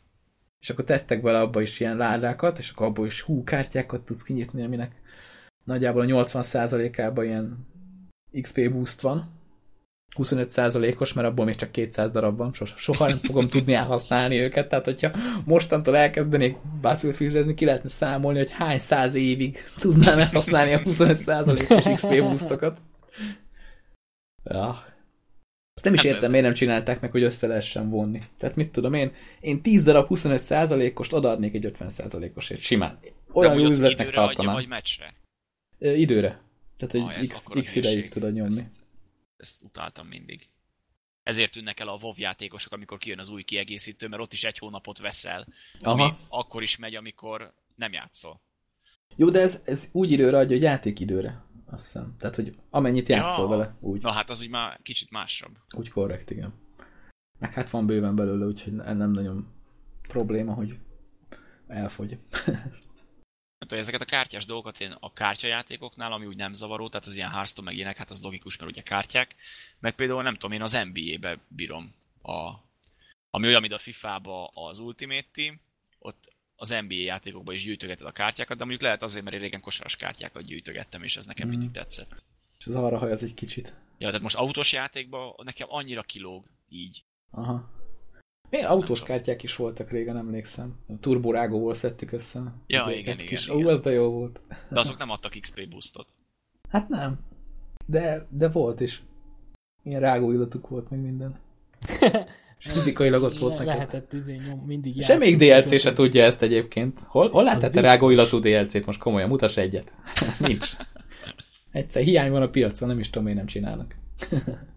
És 0.60 0.70
akkor 0.70 0.84
tettek 0.84 1.22
bele 1.22 1.40
abba 1.40 1.60
is 1.60 1.80
ilyen 1.80 1.96
ládákat, 1.96 2.58
és 2.58 2.70
akkor 2.70 2.86
abból 2.86 3.06
is 3.06 3.20
hú, 3.20 3.44
kártyákat 3.44 4.04
tudsz 4.04 4.22
kinyitni, 4.22 4.64
aminek 4.64 4.92
nagyjából 5.64 6.02
a 6.02 6.24
80%-ában 6.24 7.24
ilyen 7.24 7.66
XP 8.40 8.70
boost 8.70 9.00
van. 9.00 9.30
25%-os, 10.18 11.12
mert 11.12 11.28
abból 11.28 11.44
még 11.44 11.54
csak 11.54 11.70
200 11.72 12.10
darab 12.10 12.36
van, 12.36 12.52
soha, 12.52 12.70
soha 12.76 13.08
nem 13.08 13.18
fogom 13.18 13.48
tudni 13.48 13.72
elhasználni 13.72 14.38
őket, 14.38 14.68
tehát 14.68 14.84
hogyha 14.84 15.10
mostantól 15.44 15.96
elkezdenék 15.96 16.56
battlefield 16.80 17.54
ki 17.54 17.64
lehetne 17.64 17.88
számolni, 17.88 18.38
hogy 18.38 18.50
hány 18.50 18.78
száz 18.78 19.14
évig 19.14 19.58
tudnám 19.78 20.18
elhasználni 20.18 20.72
a 20.72 20.80
25%-os 20.80 21.92
XP 21.94 22.08
boostokat. 22.08 22.78
Ja. 24.44 24.84
Azt 25.74 25.84
nem 25.84 25.94
is 25.94 26.00
Hát 26.02 26.12
értem, 26.12 26.30
miért 26.30 26.44
nem 26.44 26.54
csinálták 26.54 27.00
meg, 27.00 27.10
hogy 27.10 27.22
össze 27.22 27.46
lehessen 27.46 27.90
vonni. 27.90 28.18
Tehát 28.38 28.56
mit 28.56 28.70
tudom 28.72 28.94
én, 28.94 29.12
én 29.40 29.60
10 29.62 29.84
darab 29.84 30.06
25%-ost 30.10 31.12
odaadnék 31.12 31.54
egy 31.54 31.72
50%-osért, 31.78 32.60
simán. 32.60 32.98
Olyan 33.32 33.58
jó 33.58 33.70
üzletnek 33.70 34.08
időre 34.08 34.24
tartanám. 34.26 34.54
vagy 34.54 34.68
meccsre? 34.68 35.14
Időre. 35.78 36.40
Tehát, 36.78 36.94
Ah, 36.94 37.16
hogy 37.16 37.28
ez 37.28 37.28
X, 37.28 37.46
X 37.60 37.76
ideig 37.76 38.08
tudod 38.08 38.32
nyomni. 38.32 38.56
Ezt, 38.56 38.66
ezt 39.42 39.62
utáltam 39.62 40.06
mindig. 40.06 40.48
Ezért 41.22 41.52
tűnnek 41.52 41.80
el 41.80 41.88
a 41.88 41.98
WoW 42.02 42.14
játékosok, 42.16 42.72
amikor 42.72 42.98
kijön 42.98 43.18
az 43.18 43.28
új 43.28 43.42
kiegészítő, 43.42 44.08
mert 44.08 44.22
ott 44.22 44.32
is 44.32 44.44
egy 44.44 44.58
hónapot 44.58 44.98
veszel, 44.98 45.46
ami 45.82 46.02
Aha. 46.02 46.16
akkor 46.28 46.62
is 46.62 46.76
megy, 46.76 46.94
amikor 46.94 47.54
nem 47.74 47.92
játszol. 47.92 48.40
Jó, 49.16 49.28
de 49.28 49.40
ez, 49.40 49.62
ez 49.64 49.88
úgy 49.92 50.10
időre 50.10 50.36
adja, 50.38 50.56
hogy 50.56 50.64
játékidőre. 50.64 51.44
Azt 51.66 51.84
hiszem. 51.84 52.16
Tehát, 52.18 52.34
hogy 52.36 52.54
amennyit 52.70 53.08
játszol 53.08 53.42
Ja. 53.44 53.48
vele, 53.50 53.76
úgy, 53.80 54.02
Na 54.02 54.12
hát 54.12 54.30
az 54.30 54.40
úgy 54.40 54.48
már 54.48 54.80
kicsit 54.82 55.10
másabb. 55.10 55.56
úgy 55.76 55.88
korrekt, 55.90 56.30
igen. 56.30 56.52
Meg 57.38 57.52
hát 57.52 57.70
van 57.70 57.86
bőven 57.86 58.14
belőle, 58.14 58.46
úgyhogy 58.46 58.72
ne- 58.72 58.92
nem 58.92 59.10
nagyon 59.10 59.46
probléma, 60.08 60.54
hogy 60.54 60.78
elfogy. 61.66 62.18
Tudom, 63.72 63.86
ezeket 63.88 64.08
a 64.08 64.10
kártyás 64.16 64.44
dolgokat 64.46 64.80
én 64.80 64.96
a 65.00 65.12
kártyajátékoknál, 65.12 66.12
ami 66.12 66.26
úgy 66.26 66.36
nem 66.36 66.52
zavaró, 66.52 66.88
tehát 66.88 67.06
az 67.06 67.16
ilyen 67.16 67.30
Hearthstone 67.30 67.66
meg 67.68 67.76
ilyenek, 67.76 67.96
hát 67.96 68.10
az 68.10 68.22
logikus, 68.22 68.56
mert 68.56 68.70
ugye 68.70 68.82
kártyák, 68.82 69.34
meg 69.80 69.94
például 69.94 70.22
nem 70.22 70.34
tudom, 70.34 70.52
én 70.52 70.62
az 70.62 70.72
NBA-be 70.92 71.38
bírom 71.48 71.94
a, 72.22 72.50
ami 73.30 73.46
olyan, 73.46 73.60
mint 73.60 73.72
a 73.72 73.78
FIFA-ba 73.78 74.46
az 74.46 74.78
Ultimate 74.78 75.26
Team, 75.32 75.60
ott 75.98 76.32
az 76.56 76.68
NBA 76.68 76.94
játékokban 76.94 77.54
is 77.54 77.64
gyűjtögeted 77.64 78.06
a 78.06 78.12
kártyákat, 78.12 78.56
de 78.56 78.62
mondjuk 78.64 78.82
lehet 78.82 79.02
azért, 79.02 79.24
mert 79.24 79.36
én 79.36 79.42
régen 79.42 79.60
kosaras 79.60 79.96
kártyákat 79.96 80.42
gyűjtögettem, 80.44 81.02
és 81.02 81.16
ez 81.16 81.26
nekem 81.26 81.48
Mhm. 81.48 81.56
mindig 81.56 81.74
tetszett. 81.74 82.24
És 82.58 82.66
az 82.66 82.74
arra 82.74 82.98
haj 82.98 83.10
az 83.10 83.22
egy 83.22 83.34
kicsit. 83.34 83.74
Ja, 83.98 84.06
tehát 84.06 84.22
most 84.22 84.36
autós 84.36 84.72
játékban 84.72 85.34
nekem 85.44 85.66
annyira 85.70 86.02
kilóg 86.02 86.44
így. 86.68 87.04
Aha. 87.30 87.70
Milyen 88.52 88.66
autós 88.66 89.02
kártyák 89.02 89.42
is 89.42 89.56
voltak 89.56 89.90
régen, 89.90 90.16
emlékszem. 90.16 90.74
A 90.88 90.92
turborágóból 91.00 91.74
szedtük 91.74 92.12
össze. 92.12 92.42
Ja, 92.66 92.80
Ezeket 92.80 92.98
igen, 92.98 93.14
igen, 93.14 93.26
kis... 93.26 93.46
igen. 93.46 93.66
Ó, 93.66 93.68
az 93.68 93.80
de 93.80 93.90
jó 93.90 94.10
volt. 94.10 94.40
De 94.68 94.78
azok 94.78 94.98
nem 94.98 95.10
adtak 95.10 95.36
XP 95.40 95.68
boostot. 95.68 96.06
Hát 96.68 96.88
nem. 96.88 97.18
De, 97.86 98.26
de 98.30 98.48
volt 98.48 98.80
is. 98.80 99.02
Ilyen 99.82 100.00
rágó 100.00 100.32
illatuk 100.32 100.68
volt 100.68 100.90
meg 100.90 101.00
minden. 101.00 101.38
És 102.58 102.66
fizikailag 102.70 103.22
ott 103.22 103.38
volt 103.38 103.52
neked. 103.52 103.66
Lehetett 103.66 104.12
izé 104.12 104.40
nyom, 104.46 104.58
mindig 104.66 105.02
Se 105.02 105.16
még 105.16 105.40
játszani, 105.40 105.70
DLC 105.70 105.82
se 105.82 105.92
tudja 105.92 106.24
ezt 106.24 106.42
egyébként. 106.42 107.00
Hol, 107.06 107.30
hol 107.30 107.44
te 107.44 107.54
biztos. 107.54 107.82
rágó 107.82 108.10
illatú 108.10 108.38
DLC-t? 108.38 108.86
Most 108.86 108.98
komolyan, 108.98 109.28
mutass 109.28 109.56
egyet. 109.56 109.92
Nincs. 110.38 110.76
Egyszer 111.70 112.02
hiány 112.02 112.30
van 112.30 112.42
a 112.42 112.48
piacon, 112.48 112.88
nem 112.88 112.98
is 112.98 113.06
tudom, 113.06 113.22
miért 113.22 113.38
nem 113.38 113.48
csinálnak. 113.48 113.96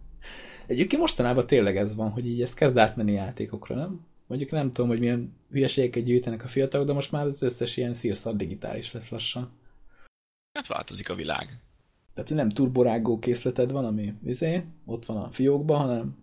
Egyébként 0.66 1.00
mostanában 1.00 1.46
tényleg 1.46 1.76
ez 1.76 1.94
van, 1.94 2.10
hogy 2.10 2.26
így 2.26 2.42
ez 2.42 2.54
kezd 2.54 2.78
átmenni 2.78 3.12
játékokra, 3.12 3.74
nem? 3.74 4.04
Mondjuk 4.26 4.50
nem 4.50 4.72
tudom, 4.72 4.88
hogy 4.90 4.98
milyen 4.98 5.32
hülyeségeket 5.50 6.04
gyűjtenek 6.04 6.44
a 6.44 6.48
fiatalok, 6.48 6.86
de 6.86 6.92
most 6.92 7.12
már 7.12 7.26
az 7.26 7.42
összes 7.42 7.76
ilyen 7.76 7.94
szírszar 7.94 8.36
digitális 8.36 8.92
lesz 8.92 9.08
lassan. 9.08 9.50
Hát 10.52 10.66
változik 10.66 11.10
a 11.10 11.14
világ. 11.14 11.60
Tehát 12.14 12.30
nem 12.30 12.50
turborágó 12.50 13.18
készleted 13.18 13.70
van, 13.70 13.84
ami 13.84 14.14
izé, 14.24 14.64
ott 14.84 15.06
van 15.06 15.16
a 15.16 15.30
fiókban, 15.30 15.78
hanem 15.78 16.16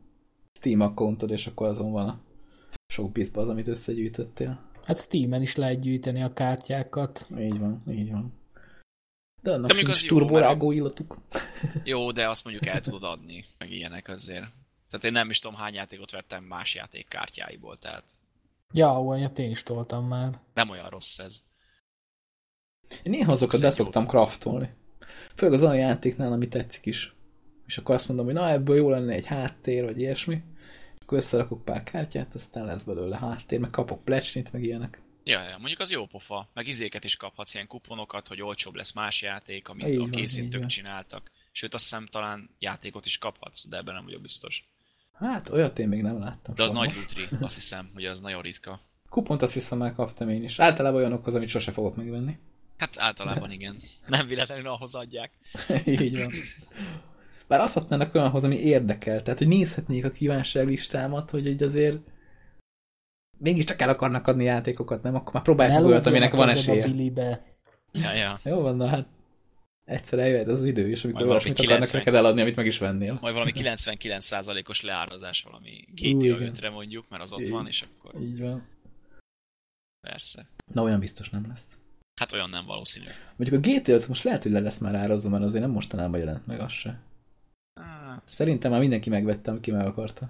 Steam 0.54 0.80
accountod, 0.80 1.32
és 1.32 1.48
akkor 1.48 1.68
azon 1.68 1.92
van 1.92 2.08
a 2.08 2.20
sok 2.88 3.14
piszba 3.14 3.42
az, 3.42 3.50
amit 3.50 3.68
összegyűjtöttél. 3.68 4.60
Hát 4.84 4.98
Steam-en 4.98 5.42
is 5.42 5.56
lehet 5.56 5.80
gyűjteni 5.80 6.22
a 6.22 6.34
kártyákat. 6.34 7.30
Így 7.40 7.60
van, 7.60 7.78
így 7.92 8.12
van. 8.12 8.34
De 9.44 9.52
annak 9.52 9.68
De 9.72 9.74
sincs 9.74 10.08
turborágó 10.08 10.72
illatuk. 10.72 11.18
Jó, 11.84 12.12
de 12.12 12.30
azt 12.30 12.44
mondjuk 12.44 12.66
el 12.66 12.82
tudod 12.82 13.04
adni, 13.04 13.46
meg 13.58 13.72
ilyenek 13.72 14.08
azért. 14.08 14.46
Tehát 14.90 15.06
én 15.06 15.12
nem 15.12 15.30
is 15.30 15.40
tudom 15.40 15.58
hány 15.58 15.74
játékot 15.74 16.12
vettem 16.12 16.44
más 16.44 16.76
játék 16.76 17.08
kártyáiból, 17.08 17.78
tehát 17.80 18.04
Ja, 18.74 19.02
olyat 19.02 19.40
én 19.40 19.50
is 19.50 19.64
toltam 19.64 20.08
már. 20.08 20.40
nem 20.54 20.70
olyan 20.70 20.90
rossz 20.90 21.20
ez. 21.20 21.42
Én 23.04 23.12
néha 23.12 23.32
azokat 23.32 23.62
beszoktam 23.62 24.02
jót. 24.02 24.12
craftolni. 24.12 24.70
Főleg 25.36 25.56
az 25.56 25.64
olyan 25.64 25.78
játéknál, 25.78 26.32
ami 26.32 26.48
tetszik 26.48 26.86
is. 26.86 27.16
És 27.66 27.78
akkor 27.78 27.96
azt 27.96 28.08
mondom, 28.08 28.26
hogy 28.26 28.34
na 28.34 28.50
ebből 28.50 28.76
jó 28.76 28.90
lenne 28.90 29.14
egy 29.14 29.26
háttér, 29.26 29.84
vagy 29.84 30.00
ilyesmi. 30.00 30.44
Akkor 31.02 31.18
összerakok 31.18 31.64
pár 31.64 31.84
kártyát, 31.84 32.36
aztán 32.36 32.66
lesz 32.66 32.84
belőle 32.84 33.18
háttér, 33.18 33.60
meg 33.60 33.70
kapok 33.70 34.04
plecsnit, 34.04 34.54
meg 34.54 34.64
ilyenek. 34.64 35.02
Ja, 35.24 35.42
ja, 35.42 35.58
mondjuk 35.58 35.80
az 35.80 35.92
jó 35.92 36.06
pofa, 36.06 36.50
meg 36.54 36.68
izéket 36.68 37.04
is 37.04 37.16
kaphatsz, 37.16 37.54
ilyen 37.54 37.68
kuponokat, 37.68 38.28
hogy 38.28 38.42
olcsóbb 38.42 38.76
lesz 38.76 38.94
más 38.94 39.22
játék, 39.22 39.68
amit 39.68 39.88
Így 39.88 40.00
a 40.00 40.10
készítők 40.10 40.60
van. 40.60 40.68
csináltak. 40.68 41.32
Sőt, 41.52 41.74
azt 41.74 41.84
hiszem 41.84 42.08
talán 42.08 42.50
játékot 42.60 43.06
is 43.06 43.18
kaphatsz, 43.18 43.68
de 43.68 43.78
ebben 43.78 43.94
nem 43.94 44.04
vagyok 44.04 44.22
biztos. 44.22 44.66
Hát 45.14 45.50
olyat 45.50 45.80
én 45.80 45.88
még 45.88 46.02
nem 46.02 46.20
láttam. 46.20 46.56
De 46.56 46.64
az 46.64 46.72
nagy 46.72 46.96
lutri, 46.96 47.28
azt 47.42 47.56
hiszem, 47.56 47.90
hogy 47.94 48.06
az 48.06 48.22
nagyon 48.22 48.42
ritka. 48.42 48.82
Kupont 49.10 49.42
azt 49.42 49.54
hiszem 49.54 49.78
már 49.78 49.94
kaptam 49.94 50.30
én 50.30 50.44
is. 50.44 50.60
Általában 50.60 51.00
olyanokhoz, 51.00 51.36
amit 51.36 51.50
sose 51.50 51.72
fogok 51.72 51.96
megvenni. 51.96 52.38
Hát 52.78 52.96
általában 52.98 53.52
igen. 53.52 53.82
Nem 54.08 54.28
véletlenül 54.28 54.68
ahhoz 54.68 54.96
adják. 54.96 55.32
Így 55.86 56.20
van. 56.20 56.32
Bár 57.48 57.60
adhatnának 57.60 58.16
olyanhoz, 58.16 58.44
ami 58.44 58.60
érdekel. 58.60 59.22
Tehát, 59.24 59.40
hogy 59.40 59.48
nézhetnék 59.48 60.06
a 60.06 60.12
kívánságlistámat, 60.12 61.30
hogy 61.30 61.48
így 61.48 61.64
azért 61.64 61.98
mégiscsak 63.38 63.82
el 63.82 63.90
akarnak 63.90 64.28
adni 64.28 64.44
játékokat, 64.44 65.04
nem? 65.04 65.16
Akkor 65.16 65.34
már 65.34 65.44
próbálják 65.44 65.80
meg 65.80 65.86
olyat, 65.90 66.06
aminek 66.06 66.36
van 66.36 66.50
ezzel 66.50 66.74
a 66.74 66.78
esélye. 66.78 66.86
bilibe. 66.88 67.40
Ja, 67.92 68.14
ja. 68.14 68.40
Jó 68.44 68.62
van, 68.62 68.76
na 68.76 68.88
hát 68.88 69.08
egyszer 69.86 70.20
eljöhet 70.20 70.48
az 70.48 70.66
idő, 70.66 70.90
és 70.90 71.04
amikor 71.04 71.28
olyasmit 71.28 71.54
akarnak 71.60 71.78
90. 71.78 72.00
neked 72.00 72.16
eladni, 72.16 72.42
amit 72.42 72.56
meg 72.56 72.66
is 72.66 72.78
vennél. 72.78 73.18
Majd 73.22 73.34
valami 73.34 73.52
99%-os 73.56 74.82
leárazás 74.82 75.42
valami 75.42 75.86
GTA 75.96 76.08
igen. 76.08 76.52
5-re 76.56 76.70
mondjuk, 76.70 77.10
mert 77.10 77.24
az 77.24 77.32
ott 77.34 77.40
Igen. 77.40 77.52
van, 77.52 77.68
és 77.68 77.82
akkor 77.82 78.22
Így 78.22 78.40
van. 78.40 78.68
persze. 80.08 80.46
Na, 80.74 80.82
olyan 80.82 81.00
biztos 81.00 81.30
nem 81.30 81.46
lesz. 81.48 81.78
Hát 82.22 82.32
olyan 82.32 82.50
nem 82.50 82.66
valószínű. 82.66 83.06
Mondjuk 83.36 83.66
a 83.66 83.70
GTA 83.70 83.92
5 83.94 84.08
most 84.08 84.24
lehet, 84.24 84.44
hogy 84.44 84.52
le 84.52 84.60
lesz 84.60 84.78
már 84.78 84.96
árazva, 84.96 85.30
mert 85.30 85.44
azért 85.44 85.64
nem 85.64 85.72
mostanában 85.72 86.20
jelent 86.20 86.48
meg 86.48 86.60
az 86.60 86.72
se. 86.72 87.00
Hát, 87.82 88.22
Szerintem 88.26 88.72
már 88.72 88.80
mindenki 88.80 89.10
megvette, 89.10 89.52
aki 89.52 89.72
meg 89.72 89.86
akarta. 89.86 90.30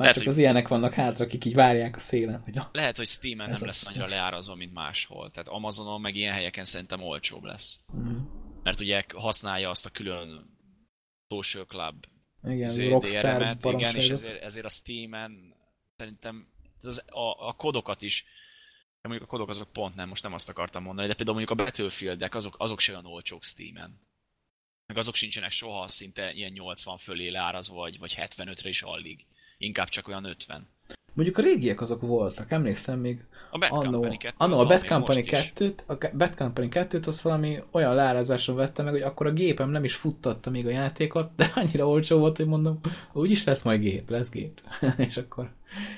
Lehet, 0.00 0.14
csak 0.14 0.24
hogy- 0.24 0.32
az 0.32 0.38
ilyenek 0.38 0.68
vannak 0.68 0.94
hátra, 0.94 1.24
akik 1.24 1.44
így 1.44 1.54
várják 1.54 1.96
a 1.96 1.98
szélen, 1.98 2.40
hogy 2.44 2.54
na, 2.54 2.68
lehet, 2.72 2.96
hogy 2.96 3.06
Steam-en 3.06 3.50
nem 3.50 3.64
lesz 3.64 3.86
annyira 3.86 4.06
leárazva, 4.06 4.54
mint 4.54 4.72
máshol. 4.72 5.30
Tehát 5.30 5.48
Amazonon 5.48 6.00
meg 6.00 6.14
ilyen 6.14 6.32
helyeken 6.32 6.64
szerintem 6.64 7.02
olcsóbb 7.02 7.42
lesz. 7.44 7.80
mm, 7.96 8.18
Mert 8.62 8.80
ugye 8.80 9.04
használja 9.14 9.70
azt 9.70 9.86
a 9.86 9.90
külön 9.90 10.58
Social 11.34 11.66
Club 11.66 12.04
igen, 12.42 12.68
izé, 12.68 12.88
Rockstar 12.88 13.36
DRM-et, 13.36 13.64
igen, 13.64 13.96
és 13.96 14.08
ezért, 14.08 14.42
ezért 14.42 14.64
a 14.64 14.68
Steam-en 14.68 15.54
szerintem 15.96 16.48
az, 16.82 17.02
a, 17.06 17.48
a 17.48 17.52
kodokat 17.52 18.02
is 18.02 18.24
mondjuk 19.02 19.28
a 19.28 19.30
kodok 19.30 19.48
azok 19.48 19.72
pont 19.72 19.94
nem, 19.94 20.08
most 20.08 20.22
nem 20.22 20.32
azt 20.32 20.48
akartam 20.48 20.82
mondani, 20.82 21.06
de 21.08 21.14
például 21.14 21.36
mondjuk 21.38 21.58
a 21.58 21.64
Battlefield-ek, 21.64 22.34
azok, 22.34 22.54
azok 22.58 22.80
se 22.80 22.92
olyan 22.92 23.06
olcsók 23.06 23.44
Steam-en. 23.44 24.00
meg 24.86 24.96
azok 24.96 25.14
sincsenek 25.14 25.50
soha 25.50 25.86
szinte 25.86 26.32
ilyen 26.32 26.52
80 26.52 26.98
fölé 26.98 27.28
leárazva, 27.28 27.74
vagy, 27.74 27.98
vagy 27.98 28.14
75-re 28.18 28.68
is 28.68 28.82
alig. 28.82 29.26
Inkább 29.62 29.88
csak 29.88 30.08
olyan 30.08 30.24
50. 30.24 30.68
Mondjuk 31.12 31.38
a 31.38 31.42
régiek 31.42 31.80
azok 31.80 32.00
voltak, 32.00 32.50
emlékszem 32.50 33.00
még 33.00 33.24
A 33.50 33.58
Bad 33.58 33.70
annó, 33.72 33.90
Company 33.90 34.18
2. 34.18 34.34
annó 34.38 34.52
az 34.52 34.58
a 34.58 34.66
Bad 34.66 34.86
Company 34.86 35.16
most 35.30 35.32
is. 35.32 35.52
2-t, 35.54 35.86
a 35.86 36.16
Bad 36.16 36.34
Company 36.34 36.68
2-t 36.70 37.06
az 37.06 37.22
valami 37.22 37.58
olyan 37.70 37.94
leárazáson 37.94 38.56
vettem 38.56 38.84
meg, 38.84 38.94
hogy 38.94 39.02
akkor 39.02 39.26
a 39.26 39.32
gépem 39.32 39.70
nem 39.70 39.84
is 39.84 39.94
futtatta 39.94 40.50
még 40.50 40.66
a 40.66 40.70
játékot, 40.70 41.34
de 41.36 41.50
annyira 41.54 41.88
olcsó 41.88 42.18
volt, 42.18 42.36
hogy 42.36 42.46
mondom, 42.46 42.80
úgyis 43.12 43.44
lesz 43.44 43.62
majd 43.62 43.80
gép, 43.80 44.10
lesz 44.10 44.30
gép. 44.30 44.60
és 45.08 45.16
akkor, 45.16 45.52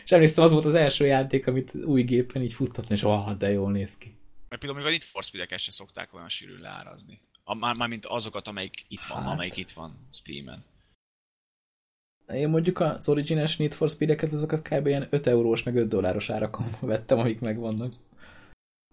és 0.05 0.13
emlékszem, 0.13 0.45
az 0.45 0.53
volt 0.53 0.65
az 0.65 0.75
első 0.75 1.07
játék, 1.07 1.47
amit 1.47 1.75
új 1.75 2.03
gépen 2.03 2.43
így 2.43 2.53
futtatni, 2.53 2.95
és 2.95 3.03
ah, 3.03 3.37
de 3.37 3.51
jól 3.51 3.71
néz 3.71 3.99
ki. 3.99 4.17
Mert 4.49 4.61
például 4.61 4.83
még 4.83 4.89
a 4.89 4.91
Need 4.91 5.03
for 5.03 5.23
Speed-eket 5.23 5.59
se 5.59 5.71
szokták 5.71 6.15
olyan 6.15 6.29
sűrűn 6.29 6.61
leárazni. 6.61 7.21
A, 7.45 7.55
már, 7.55 7.77
már 7.77 7.89
mint 7.89 8.07
azokat, 8.07 8.49
amelyik 8.49 8.85
itt 8.89 9.05
van, 9.05 9.23
Hát. 9.23 9.33
amelyik 9.33 9.57
itt 9.57 9.71
van 9.71 9.91
Steam-en. 10.13 10.65
Én 12.35 12.49
mondjuk 12.49 12.81
az 12.81 13.09
originás 13.09 13.57
Need 13.57 13.73
for 13.73 13.91
Speed-eket, 13.91 14.33
azokat 14.33 14.69
kb. 14.69 14.87
ilyen 14.87 15.07
5 15.11 15.27
eurós, 15.27 15.63
meg 15.63 15.77
5 15.77 15.89
dolláros 15.89 16.31
árakon 16.31 16.67
vettem, 16.81 17.19
amik 17.19 17.41
megvannak. 17.41 17.93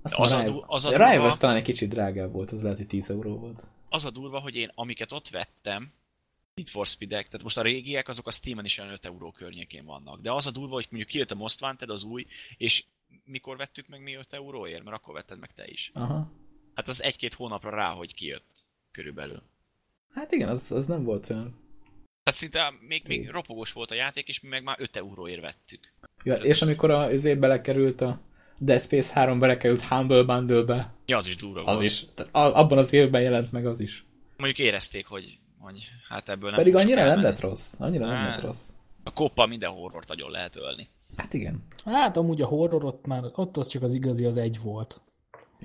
Az 0.01 0.31
a 0.31 0.43
du- 0.43 0.63
az 0.67 0.85
a 0.85 0.89
durva- 0.89 1.11
Rivals 1.11 1.37
talán 1.37 1.55
egy 1.55 1.63
kicsit 1.63 1.89
drágább 1.89 2.31
volt, 2.31 2.51
az 2.51 2.61
lehet, 2.61 2.77
hogy 2.77 2.87
10 2.87 3.09
euró 3.09 3.37
volt. 3.37 3.65
Az 3.89 4.05
a 4.05 4.09
durva, 4.09 4.39
hogy 4.39 4.55
én 4.55 4.71
amiket 4.75 5.11
ott 5.11 5.29
vettem, 5.29 5.91
Need 6.53 6.67
for 6.67 6.85
Speed-ek, 6.85 7.25
tehát 7.25 7.43
most 7.43 7.57
a 7.57 7.61
régiek, 7.61 8.07
azok 8.07 8.27
a 8.27 8.31
Steam-en 8.31 8.65
is 8.65 8.77
olyan 8.77 8.91
5 8.91 9.05
euró 9.05 9.31
környékén 9.31 9.85
vannak. 9.85 10.21
De 10.21 10.31
az 10.31 10.47
a 10.47 10.51
durva, 10.51 10.73
hogy 10.73 10.87
mondjuk 10.89 11.11
kijött 11.11 11.31
a 11.31 11.35
Most 11.35 11.61
Wanted, 11.61 11.89
az 11.89 12.03
új, 12.03 12.25
és 12.57 12.83
mikor 13.23 13.57
vettük 13.57 13.87
meg 13.87 14.01
mi 14.01 14.13
5 14.13 14.33
euróért? 14.33 14.83
Mert 14.83 14.95
akkor 14.97 15.13
vetted 15.13 15.39
meg 15.39 15.53
te 15.53 15.67
is. 15.67 15.91
Aha. 15.93 16.31
Hát 16.75 16.87
az 16.87 17.03
egy-két 17.03 17.33
hónapra 17.33 17.69
rá, 17.69 17.89
hogy 17.89 18.13
kijött. 18.13 18.63
Körülbelül. 18.91 19.41
Hát 20.13 20.31
igen, 20.31 20.49
az, 20.49 20.71
az 20.71 20.85
nem 20.85 21.03
volt 21.03 21.29
olyan. 21.29 21.55
Tehát 22.23 22.39
szinte 22.39 22.73
még, 22.87 23.03
még 23.07 23.29
ropogós 23.29 23.73
volt 23.73 23.91
a 23.91 23.95
játék, 23.95 24.27
és 24.27 24.39
mi 24.41 24.47
meg 24.49 24.63
már 24.63 24.75
5 24.79 24.95
euróért 24.95 25.41
vettük. 25.41 25.93
Ja, 26.23 26.33
és 26.35 26.61
amikor 26.61 26.91
a, 26.91 26.99
azért 26.99 27.39
belekerült 27.39 28.01
a 28.01 28.19
Dead 28.57 28.81
Space 28.81 29.13
3 29.13 29.39
belekerült 29.39 29.81
Humble 29.81 30.23
Bundle-be, 30.23 30.93
Ja, 31.05 31.17
az 31.17 31.27
is 31.27 31.35
durva 31.35 31.59
az 31.61 31.73
volt. 31.73 31.83
is. 31.83 32.05
Tehát 32.15 32.33
abban 32.33 32.77
az 32.77 32.93
évben 32.93 33.21
jelent 33.21 33.51
meg 33.51 33.65
az 33.65 33.79
is. 33.79 34.05
Mondjuk 34.37 34.67
érezték, 34.67 35.05
hogy, 35.05 35.39
hogy 35.59 35.87
hát 36.09 36.29
ebből 36.29 36.49
nem 36.49 36.59
Pedig 36.59 36.75
annyira 36.75 37.03
nem 37.03 37.21
lett 37.21 37.39
rossz. 37.39 37.73
Annyira 37.79 38.05
nem 38.05 38.15
Á. 38.15 38.29
lett 38.29 38.41
rossz. 38.41 38.69
A 39.03 39.13
koppal 39.13 39.47
minden 39.47 39.69
horrort 39.69 40.07
nagyon 40.07 40.31
lehet 40.31 40.55
ölni. 40.55 40.89
Hát 41.17 41.33
igen, 41.33 41.63
Hát 41.85 42.17
amúgy 42.17 42.41
a 42.41 42.45
horror 42.45 42.83
ott 42.85 43.05
már, 43.05 43.23
ott 43.35 43.57
az 43.57 43.67
csak 43.67 43.81
az 43.81 43.93
igazi, 43.93 44.25
az 44.25 44.37
egy 44.37 44.59
volt. 44.61 45.01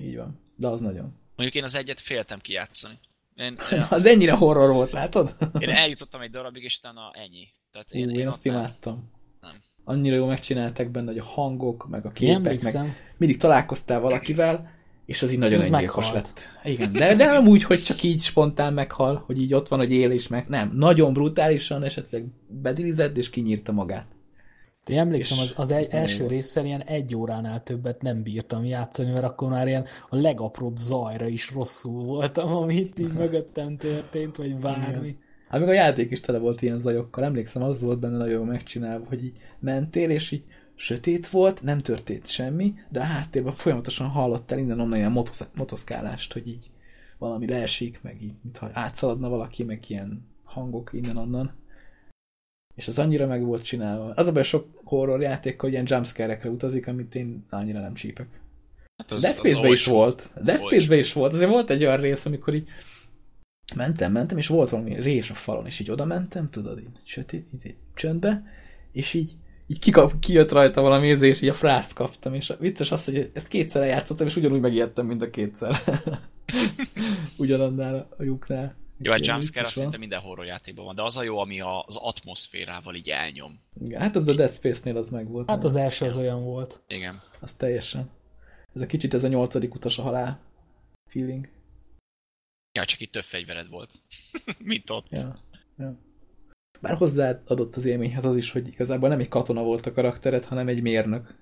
így 0.00 0.16
van. 0.16 0.40
De 0.56 0.66
az 0.68 0.80
nagyon. 0.80 1.14
Mondjuk 1.36 1.54
én 1.58 1.62
az 1.64 1.74
egyet 1.74 2.00
féltem 2.00 2.38
kijátszani. 2.40 2.98
Én, 3.34 3.58
Az 3.90 4.06
ennyire 4.06 4.32
horror 4.32 4.72
volt, 4.72 4.90
látod? 4.90 5.34
én 5.58 5.68
eljutottam 5.84 6.20
egy 6.20 6.30
darabig, 6.30 6.62
és 6.62 6.76
utána 6.78 7.10
ennyi. 7.12 7.48
Tehát 7.72 7.90
Én, 7.90 8.08
én, 8.08 8.18
én 8.18 8.26
ott 8.26 8.32
azt 8.32 8.44
nem. 8.44 8.54
imádtam. 8.54 9.10
Nem. 9.40 9.62
Annyira 9.84 10.16
jól 10.16 10.28
megcsináltak 10.28 10.88
benne, 10.90 11.06
hogy 11.06 11.18
a 11.18 11.24
hangok, 11.24 11.88
meg 11.88 12.06
a 12.06 12.12
Én 12.18 12.42
képek, 12.42 12.62
meg 12.62 12.96
mindig 13.16 13.38
találkoztál 13.38 14.00
valakivel, 14.00 14.72
és 15.06 15.22
az 15.22 15.32
így 15.32 15.38
nagyon 15.38 15.60
öngyilkos 15.60 16.12
lett. 16.12 16.48
Igen, 16.64 16.92
de, 16.92 17.14
de 17.14 17.24
nem 17.24 17.46
úgy, 17.46 17.62
hogy 17.62 17.82
csak 17.82 18.02
így 18.02 18.20
spontán 18.22 18.72
meghal, 18.72 19.22
hogy 19.26 19.40
így 19.40 19.54
ott 19.54 19.68
van, 19.68 19.78
hogy 19.78 19.92
él 19.92 20.10
és 20.10 20.28
meg. 20.28 20.48
Nem, 20.48 20.70
nagyon 20.74 21.12
brutálisan 21.12 21.82
esetleg 21.82 22.24
bedilizett, 22.46 23.16
és 23.16 23.30
kinyírta 23.30 23.72
magát. 23.72 24.06
Én 24.86 24.98
emlékszem, 24.98 25.38
az, 25.38 25.52
az 25.56 25.70
egy, 25.70 25.86
első 25.90 26.26
résszel 26.26 26.64
ilyen 26.64 26.82
egy 26.82 27.14
óránál 27.16 27.62
többet 27.62 28.02
nem 28.02 28.22
bírtam 28.22 28.64
játszani, 28.64 29.10
mert 29.10 29.24
akkor 29.24 29.48
már 29.48 29.66
ilyen 29.66 29.84
a 30.08 30.16
legapróbb 30.16 30.76
zajra 30.76 31.26
is 31.26 31.52
rosszul 31.52 32.04
voltam, 32.04 32.52
amit 32.52 32.98
így 32.98 33.12
mögöttem 33.22 33.76
történt, 33.76 34.36
vagy 34.36 34.54
bármi. 34.54 35.16
Hát 35.48 35.60
még 35.60 35.68
a 35.68 35.72
játék 35.72 36.10
is 36.10 36.20
tele 36.20 36.38
volt 36.38 36.62
ilyen 36.62 36.78
zajokkal. 36.78 37.24
Emlékszem, 37.24 37.62
az 37.62 37.80
volt 37.80 37.98
benne 37.98 38.16
nagyon 38.16 38.46
megcsinálva, 38.46 39.04
hogy 39.08 39.24
így 39.24 39.36
mentél, 39.58 40.10
és 40.10 40.30
így 40.30 40.44
sötét 40.74 41.28
volt, 41.28 41.62
nem 41.62 41.78
történt 41.78 42.26
semmi, 42.26 42.74
de 42.88 43.00
a 43.00 43.04
háttérben 43.04 43.54
folyamatosan 43.54 44.08
hallottál 44.08 44.58
innen 44.58 44.80
onnan 44.80 44.98
ilyen 44.98 45.12
motosz, 45.12 45.44
motoszkálást, 45.54 46.32
hogy 46.32 46.48
így 46.48 46.70
valami 47.18 47.46
leesik, 47.46 48.02
meg 48.02 48.22
így, 48.22 48.34
mintha 48.42 48.70
átszaladna 48.72 49.28
valaki, 49.28 49.64
meg 49.64 49.84
ilyen 49.88 50.26
hangok 50.44 50.90
innen-onnan. 50.92 51.52
És 52.74 52.88
az 52.88 52.98
annyira 52.98 53.26
meg 53.26 53.44
volt 53.44 53.62
csinálva. 53.62 54.12
Az 54.14 54.26
a 54.26 54.32
baj, 54.32 54.42
sok 54.42 54.66
horror 54.84 55.20
játékkal 55.20 55.70
ilyen 55.70 55.84
jumpscare-ekre 55.86 56.50
utazik, 56.50 56.86
amit 56.86 57.14
én 57.14 57.46
annyira 57.50 57.80
nem 57.80 57.94
csípek. 57.94 58.26
Hát 58.96 59.10
Az, 59.10 59.22
Dead 59.22 59.36
Space-be 59.36 59.68
is 59.68 59.86
volt. 59.86 60.30
Dead. 60.42 60.62
Space-be 60.62 60.96
is 60.96 61.12
volt. 61.12 61.32
Azért 61.32 61.50
volt 61.50 61.70
egy 61.70 61.84
olyan 61.84 62.00
rész, 62.00 62.24
amikor 62.24 62.54
így 62.54 62.68
mentem, 63.74 64.12
mentem, 64.12 64.38
és 64.38 64.46
volt 64.46 64.70
valami 64.70 64.94
rés 64.94 65.30
a 65.30 65.34
falon, 65.34 65.66
és 65.66 65.80
így 65.80 65.90
oda 65.90 66.04
mentem, 66.04 66.50
tudod, 66.50 66.78
így 66.78 66.88
sötét, 67.04 67.46
így, 67.54 67.66
így 67.66 67.76
csöndbe, 67.94 68.42
és 68.92 69.14
így, 69.14 69.32
így 69.66 69.78
kikap, 69.78 70.18
kijött 70.18 70.52
rajta 70.52 70.80
valami 70.80 71.08
íze, 71.08 71.26
és 71.26 71.40
így 71.40 71.48
a 71.48 71.54
frászt 71.54 71.92
kaptam, 71.92 72.34
és 72.34 72.50
a 72.50 72.56
vicces 72.58 72.92
az, 72.92 73.04
hogy 73.04 73.30
ezt 73.32 73.48
kétszer 73.48 73.82
eljátszottam, 73.82 74.26
és 74.26 74.36
ugyanúgy 74.36 74.60
megijedtem, 74.60 75.06
mint 75.06 75.22
a 75.22 75.30
kétszer. 75.30 75.80
Ugyanannál 77.36 78.08
a 78.18 78.22
lyuknál. 78.22 78.76
Jó, 79.04 79.10
a 79.12 79.14
Úgyhogy 79.14 79.26
jumpscare 79.32 79.66
az 79.66 79.70
is 79.70 79.74
van. 79.76 79.84
szinte 79.84 79.98
minden 79.98 80.20
horror 80.20 80.44
játékban 80.44 80.84
van, 80.84 80.94
de 80.94 81.02
az 81.02 81.16
a 81.16 81.22
jó, 81.22 81.38
ami 81.38 81.60
a- 81.60 81.84
az 81.86 81.96
atmoszférával 81.96 82.94
így 82.94 83.08
elnyom. 83.08 83.60
Igen, 83.80 84.00
hát 84.00 84.16
az 84.16 84.28
a 84.28 84.34
Dead 84.34 84.52
Space-nél 84.52 84.96
az 84.96 85.10
meg 85.10 85.28
volt. 85.28 85.50
Hát 85.50 85.64
az 85.64 85.76
első 85.76 86.04
az 86.04 86.16
olyan 86.16 86.44
volt. 86.44 86.82
Igen. 86.88 87.20
Az 87.40 87.52
teljesen. 87.52 88.10
Ez 88.74 88.80
a 88.80 88.86
kicsit 88.86 89.14
ez 89.14 89.24
a 89.24 89.28
nyolcadik 89.28 89.74
utas 89.74 89.98
a 89.98 90.02
halál 90.02 90.40
feeling. 91.10 91.48
Ja, 92.72 92.84
csak 92.84 93.00
itt 93.00 93.12
több 93.12 93.24
fegyvered 93.24 93.68
volt. 93.68 93.92
Mint 94.58 94.90
ott. 94.90 95.06
Ja, 95.10 95.32
ja. 95.78 95.98
Bár 96.80 96.96
hozzáadott 96.96 97.76
az 97.76 97.84
élményhez 97.84 98.24
az 98.24 98.36
is, 98.36 98.50
hogy 98.50 98.66
igazából 98.66 99.08
nem 99.08 99.20
egy 99.20 99.28
katona 99.28 99.62
volt 99.62 99.86
a 99.86 99.92
karaktered, 99.92 100.44
hanem 100.44 100.68
egy 100.68 100.82
mérnök. 100.82 101.34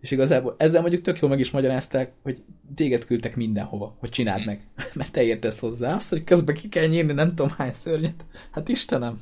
És 0.00 0.10
igazából 0.10 0.54
ezzel 0.58 0.80
mondjuk 0.80 1.02
tök 1.02 1.18
jól 1.18 1.30
meg 1.30 1.38
is 1.40 1.50
magyarázták, 1.50 2.12
hogy 2.22 2.42
téged 2.74 3.04
küldtek 3.04 3.36
mindenhova, 3.36 3.96
hogy 3.98 4.10
csináld 4.10 4.44
meg. 4.46 4.66
Mert 4.94 5.12
te 5.12 5.22
értesz 5.22 5.58
hozzá. 5.58 5.94
Azt, 5.94 6.08
hogy 6.08 6.24
közben 6.24 6.54
ki 6.54 6.68
kell 6.68 6.86
nyírni 6.86 7.12
nem 7.12 7.28
tudom 7.28 7.48
hány 7.50 7.72
szörnyet. 7.72 8.24
Hát 8.50 8.68
Istenem. 8.68 9.20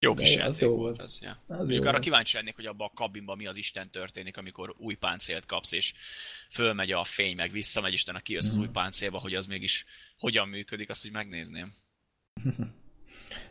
Jó 0.00 0.14
kis 0.14 0.28
az 0.28 0.36
játék 0.36 0.60
jó 0.60 0.76
volt 0.76 1.02
az, 1.02 1.18
ja. 1.22 1.30
Az 1.30 1.56
Mondjuk 1.56 1.70
jó 1.70 1.80
arra 1.80 1.90
volt. 1.90 2.02
kíváncsi 2.04 2.36
lennék, 2.36 2.54
hogy 2.56 2.66
abban 2.66 2.88
a 2.92 2.94
kabinban 2.96 3.36
mi 3.36 3.46
az 3.46 3.56
Isten 3.56 3.90
történik, 3.90 4.36
amikor 4.36 4.74
új 4.78 4.94
páncélt 4.94 5.46
kapsz, 5.46 5.72
és 5.72 5.94
fölmegy 6.50 6.92
a 6.92 7.04
fény, 7.04 7.36
meg 7.36 7.50
visszamegy, 7.50 7.92
és 7.92 8.02
utána 8.02 8.20
kijössz 8.20 8.48
az 8.48 8.54
Mhm. 8.56 8.60
új 8.64 8.68
páncélba, 8.72 9.18
hogy 9.18 9.34
az 9.34 9.46
mégis 9.46 9.84
hogyan 10.18 10.48
működik, 10.48 10.90
azt 10.90 11.06
úgy 11.06 11.12
megnézném. 11.12 11.72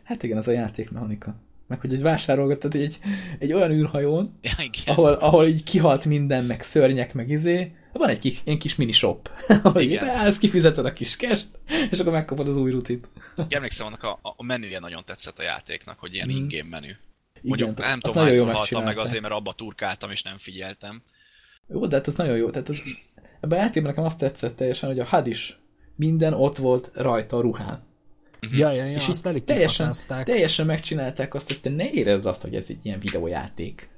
Hát 0.04 0.24
igen, 0.24 0.38
az 0.38 0.48
a 0.48 0.52
játékmechanika. 0.52 1.36
Meg 1.68 1.80
hogy 1.82 1.94
egy 1.94 2.02
vásárolgatod 2.02 2.76
egy, 2.76 3.00
egy 3.40 3.54
olyan 3.54 3.72
űrhajón, 3.72 4.26
Ja, 4.42 4.52
igen. 4.58 4.96
ahol, 4.96 5.14
ahol 5.14 5.48
így 5.48 5.64
kihalt 5.64 6.06
minden, 6.06 6.44
meg 6.46 6.62
szörnyek, 6.62 7.14
meg 7.14 7.30
izé, 7.30 7.72
van 7.94 8.10
egy 8.10 8.20
kis, 8.20 8.42
ilyen 8.44 8.60
kis 8.60 8.76
mini 8.76 8.92
shop, 8.92 9.30
ahol 9.64 9.82
így 9.82 9.92
Igen. 9.92 10.06
beállsz, 10.06 10.38
kifizeted 10.38 10.86
a 10.86 10.94
kis 10.94 11.16
cash 11.16 11.46
és 11.92 12.00
akkor 12.00 12.12
megkapod 12.12 12.48
az 12.48 12.58
új 12.58 12.72
rutit. 12.72 13.08
Emlékszem, 13.50 13.88
annak 13.88 14.04
a, 14.04 14.20
a 14.22 14.44
menüje 14.44 14.80
nagyon 14.80 15.04
tetszett 15.06 15.40
a 15.40 15.44
játéknak, 15.44 16.00
hogy 16.00 16.14
ilyen 16.14 16.28
Mhm. 16.28 16.38
in-game 16.38 16.70
menü. 16.70 16.86
Igen, 16.86 16.98
Mondjuk 17.42 17.78
nem 17.78 18.00
azt 18.02 18.14
tudom, 18.14 18.24
hányszor 18.28 18.52
haltam 18.54 18.84
meg 18.84 18.98
azért, 18.98 19.22
mert 19.22 19.34
abba 19.34 19.54
turkáltam 19.54 20.12
és 20.12 20.22
nem 20.24 20.38
figyeltem. 20.38 21.02
Jó, 21.70 21.86
de 21.88 21.96
hát 21.96 22.08
ez 22.08 22.16
nagyon 22.16 22.38
jó. 22.38 22.50
Tehát 22.50 22.70
ez, 22.70 22.78
ebben 23.42 23.60
a 23.60 23.62
játékban 23.62 23.90
nekem 23.92 24.04
azt 24.06 24.20
tetszett 24.20 24.56
teljesen, 24.56 24.90
hogy 24.90 25.00
a 25.00 25.08
HUD 25.10 25.28
is 25.28 25.60
minden 25.96 26.34
ott 26.34 26.58
volt 26.58 26.92
rajta 26.96 27.38
a 27.38 27.42
ruhán. 27.42 27.84
Ja, 28.40 28.72
ja, 28.72 28.86
ja, 28.86 28.96
és 28.96 29.08
azt 29.08 29.26
elég 29.26 29.44
teljesen, 29.44 29.94
teljesen 30.24 30.66
megcsinálták 30.66 31.34
azt, 31.34 31.48
hogy 31.48 31.62
te 31.62 31.70
ne 31.70 31.92
érezd 31.92 32.26
azt, 32.26 32.42
hogy 32.42 32.56
ez 32.56 32.66
egy 32.70 32.86
ilyen 32.86 33.00
videójáték. 33.00 33.90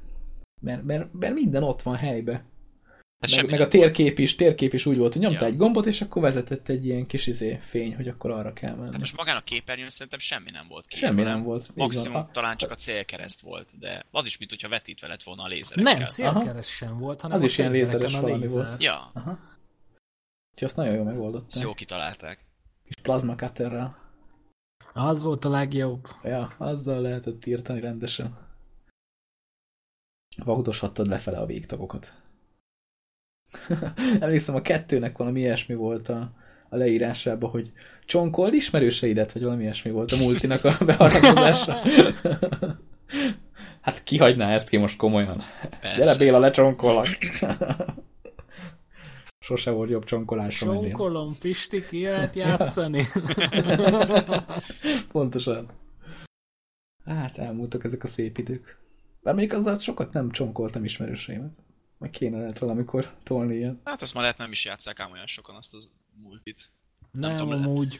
Mert, 0.61 0.83
mert, 0.83 1.13
mert 1.13 1.33
minden 1.33 1.63
ott 1.63 1.81
van 1.81 1.95
helybe. 1.95 2.31
Hát 2.33 3.29
Meg, 3.29 3.39
semmi 3.39 3.51
meg 3.51 3.61
a 3.61 3.67
térkép 3.67 4.19
is, 4.19 4.35
térkép 4.35 4.73
is 4.73 4.85
úgy 4.85 4.97
volt, 4.97 5.13
hogy 5.13 5.21
nyomtál 5.21 5.41
Ja. 5.41 5.47
egy 5.47 5.57
gombot, 5.57 5.85
és 5.85 6.01
akkor 6.01 6.21
vezetett 6.21 6.69
egy 6.69 6.85
ilyen 6.85 7.05
kis 7.05 7.27
izé 7.27 7.59
fény, 7.63 7.95
hogy 7.95 8.07
akkor 8.07 8.31
arra 8.31 8.53
kell 8.53 8.75
menni. 8.75 8.89
Hát 8.91 8.99
most 8.99 9.15
magán 9.15 9.35
a 9.37 9.41
képernyőn 9.43 9.89
szerintem 9.89 10.19
semmi 10.19 10.51
nem 10.51 10.67
volt. 10.67 10.85
Semmi 10.89 11.15
képben, 11.15 11.33
nem 11.33 11.43
volt. 11.43 11.61
így 11.61 11.67
van. 11.75 11.85
Maximum 11.85 12.17
A- 12.17 12.29
talán 12.31 12.57
csak 12.57 12.71
a 12.71 12.75
célkereszt 12.75 13.41
volt, 13.41 13.67
de 13.79 14.05
az 14.11 14.25
is, 14.25 14.37
mint 14.37 14.49
hogyha 14.51 14.69
vetítve 14.69 15.07
lett 15.07 15.23
volna 15.23 15.43
a 15.43 15.47
lézerekkel. 15.47 15.93
Nem, 15.93 16.07
célkeres 16.07 16.67
sem 16.67 16.97
volt, 16.97 17.21
hanem 17.21 17.37
Az 17.37 17.43
is 17.43 17.57
ilyen 17.57 17.71
lézeres 17.71 18.13
a 18.13 18.21
valami 18.21 18.39
lézer. 18.39 18.65
volt. 18.65 18.81
Ja, 18.83 19.11
Aha. 19.13 19.29
Úgyhogy 20.53 20.67
azt 20.67 20.75
nagyon 20.75 20.93
jól 20.93 21.05
ezt 21.07 21.15
megoldották. 21.15 21.61
jó 21.63 21.73
kitalálták. 21.73 22.39
Kis 22.85 22.95
plazma 23.01 23.35
cutterrel. 23.35 23.97
Az 24.93 25.23
volt 25.23 25.45
a 25.45 25.49
legjobb. 25.49 26.07
Ja, 26.23 26.53
azzal 26.57 27.01
lehetett 27.01 27.45
írtani 27.45 27.79
rendesen. 27.79 28.37
Vagdoshattad 30.43 31.07
lefele 31.07 31.37
a 31.37 31.45
végtagokat. 31.45 32.13
Emlékszem, 34.19 34.55
a 34.55 34.61
kettőnek 34.61 35.17
valami 35.17 35.39
ilyesmi 35.39 35.75
volt 35.75 36.09
a, 36.09 36.31
a 36.69 36.75
leírásában, 36.75 37.49
hogy 37.49 37.71
csonkold 38.05 38.53
ismerőseidet, 38.53 39.31
vagy 39.31 39.43
valami 39.43 39.63
ilyesmi 39.63 39.91
volt 39.91 40.11
a 40.11 40.17
multinak 40.17 40.63
a 40.63 40.77
beharangozásra. 40.85 41.75
hát 43.81 44.03
kihagyná 44.03 44.53
ezt 44.53 44.69
ki 44.69 44.77
most 44.77 44.97
komolyan. 44.97 45.43
Persze. 45.81 45.97
Gyere 45.97 46.17
Béla, 46.17 46.39
lecsonkollak. 46.39 47.07
sose 49.49 49.71
volt 49.71 49.89
jobb 49.89 50.03
csonkolásom. 50.03 50.81
Csonkolom, 50.81 51.37
Pisti, 51.39 51.85
ki 51.85 52.03
lehet 52.03 52.35
játszani? 52.35 53.03
Pontosan. 55.11 55.69
Hát 57.05 57.37
elmúltak 57.37 57.83
ezek 57.83 58.03
a 58.03 58.07
szép 58.07 58.37
idők. 58.37 58.77
Bár 59.21 59.33
még 59.35 59.53
azzal 59.53 59.77
sokat 59.77 60.13
nem 60.13 60.31
csonkoltam 60.31 60.83
ismerőseimet. 60.83 61.51
Meg 61.97 62.09
kéne 62.09 62.37
lehet 62.39 62.59
valamikor 62.59 63.13
tolni 63.23 63.55
ilyen. 63.55 63.81
Hát 63.83 64.01
azt 64.01 64.13
már 64.13 64.23
lehet 64.23 64.37
nem 64.37 64.51
is 64.51 64.65
játszák 64.65 64.99
ám 64.99 65.11
olyan 65.11 65.27
sokan 65.27 65.55
azt 65.55 65.73
az 65.73 65.89
multit. 66.23 66.71
Nem, 67.11 67.37
tudom, 67.37 67.49
nem 67.59 67.69
amúgy. 67.69 67.99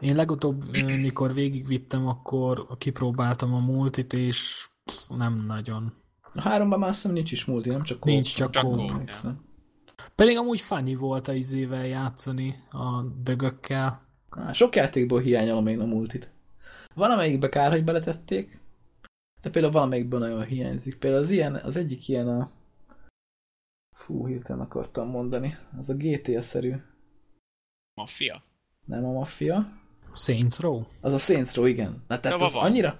Én 0.00 0.16
legutóbb, 0.16 0.64
mikor 0.86 1.32
végigvittem, 1.32 2.06
akkor 2.06 2.66
kipróbáltam 2.78 3.54
a 3.54 3.58
multit, 3.58 4.12
és 4.12 4.68
nem 5.08 5.44
nagyon. 5.46 5.92
A 6.34 6.40
háromban 6.40 6.78
már 6.78 6.88
azt 6.88 7.00
hiszem 7.00 7.14
nincs 7.16 7.32
is 7.32 7.44
multi, 7.44 7.68
nem 7.68 7.82
csak 7.82 8.04
Nincs, 8.04 8.34
co-op. 8.34 8.52
csak 8.52 8.62
Csak 8.62 8.72
co-op. 8.72 9.10
co-op. 9.10 9.34
Pedig 10.14 10.36
amúgy 10.36 10.60
funny 10.60 10.96
volt 10.96 11.28
a 11.28 11.32
izével 11.32 11.86
játszani, 11.86 12.54
a 12.70 13.02
dögökkel. 13.22 14.06
Á, 14.30 14.52
sok 14.52 14.76
játékból 14.76 15.20
hiányolom 15.20 15.66
én 15.66 15.80
a 15.80 15.84
multit. 15.84 16.30
Valamelyikbe 16.94 17.48
kár, 17.48 17.70
hogy 17.70 17.84
beletették, 17.84 18.60
de 19.42 19.50
például 19.50 19.72
valamelyikben 19.72 20.20
nagyon 20.20 20.44
hiányzik. 20.44 20.98
Például 20.98 21.22
az 21.22 21.30
ilyen, 21.30 21.54
az 21.54 21.76
egyik 21.76 22.08
ilyen 22.08 22.28
a... 22.28 22.50
Fú, 23.96 24.26
hirtelen 24.26 24.62
akartam 24.62 25.08
mondani. 25.08 25.56
Az 25.78 25.88
a 25.88 25.94
GTA-szerű, 25.94 26.74
Mafia? 27.94 28.42
nem 28.84 29.04
a 29.04 29.12
maffia. 29.12 29.72
Saints 30.14 30.58
Row? 30.58 30.82
Az 31.02 31.12
a 31.12 31.18
Saints 31.18 31.54
Row, 31.54 31.64
igen. 31.64 32.04
Na, 32.08 32.20
tehát 32.20 32.40
Ja, 32.40 32.46
az 32.46 32.54
annyira... 32.54 32.98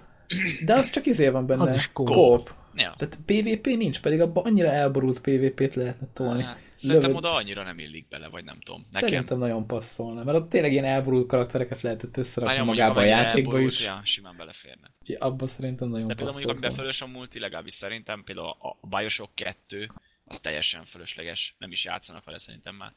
De 0.65 0.73
az 0.73 0.89
csak 0.89 1.05
izé 1.05 1.29
van 1.29 1.45
benne. 1.45 1.61
Az 1.61 1.75
is 1.75 1.89
co-op. 1.93 2.53
Ja. 2.77 2.93
Tehát 2.97 3.17
PvP 3.25 3.65
nincs, 3.65 4.01
pedig 4.01 4.21
abban 4.21 4.45
annyira 4.45 4.69
elborult 4.71 5.21
PvP-t 5.21 5.75
lehetne 5.75 6.07
tolni. 6.13 6.43
Hát, 6.43 6.59
Szerintem 6.75 7.09
Lövöd- 7.09 7.25
oda 7.25 7.33
annyira 7.35 7.63
nem 7.63 7.79
illik 7.79 8.07
bele, 8.07 8.27
vagy 8.27 8.43
nem 8.43 8.59
tudom. 8.59 8.85
Nekem 8.91 9.09
Szerintem 9.09 9.37
nagyon 9.37 9.67
passzolna, 9.67 10.23
mert 10.23 10.37
ott 10.37 10.49
tényleg 10.49 10.71
ilyen 10.71 10.85
elborult 10.85 11.27
karaktereket 11.27 11.81
lehetett 11.81 12.17
összerakni 12.17 12.55
mondjuk, 12.57 12.77
magába 12.77 12.99
a 12.99 13.03
játékba 13.03 13.37
elborult, 13.51 13.71
is. 13.71 13.85
Ja, 13.85 14.01
simán 14.03 14.37
beleférne. 14.37 14.91
Úgyhogy 15.01 15.17
abban 15.19 15.47
szerintem 15.47 15.87
nagyon 15.89 16.07
De 16.07 16.13
például 16.15 16.37
mondjuk, 16.39 16.59
volna. 16.59 16.75
fölös 16.75 17.01
a 17.01 17.07
multi, 17.07 17.39
legalábbis 17.39 17.73
szerintem 17.73 18.23
például 18.23 18.47
a 18.47 18.77
a 18.81 18.87
Bioshock 18.87 19.35
2, 19.35 19.91
az 20.25 20.39
teljesen 20.39 20.85
fölösleges, 20.85 21.55
nem 21.57 21.71
is 21.71 21.85
játszanak 21.85 22.23
vele 22.25 22.37
szerintem 22.37 22.75
már. 22.75 22.93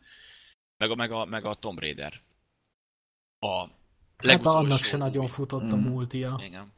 Meg 0.77 0.91
a, 0.91 0.95
meg 0.95 1.13
a, 1.13 1.25
meg 1.25 1.45
a 1.45 1.55
Tomb 1.55 1.79
Raider. 1.79 2.21
A 3.39 3.67
Hát 4.27 4.47
annak 4.47 4.83
se 4.83 4.97
nagyon 4.97 5.27
futott 5.27 5.73
a 5.73 5.77
Mm. 5.77 5.81
multia. 5.81 6.41
Igen. 6.47 6.73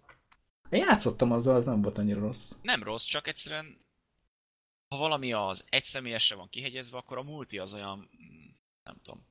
Én 0.72 0.80
játszottam 0.80 1.32
azzal, 1.32 1.56
az 1.56 1.66
nem 1.66 1.82
volt 1.82 1.98
annyira 1.98 2.20
rossz. 2.20 2.50
Nem 2.62 2.82
rossz, 2.82 3.04
csak 3.04 3.26
egyszerűen 3.26 3.80
ha 4.88 4.96
valami 4.96 5.32
az 5.32 5.66
egyszemélyesre 5.68 6.36
van 6.36 6.48
kihegyezve, 6.48 6.96
akkor 6.96 7.18
a 7.18 7.22
multi 7.22 7.58
az 7.58 7.72
olyan, 7.72 8.10
nem 8.84 8.96
tudom. 9.02 9.26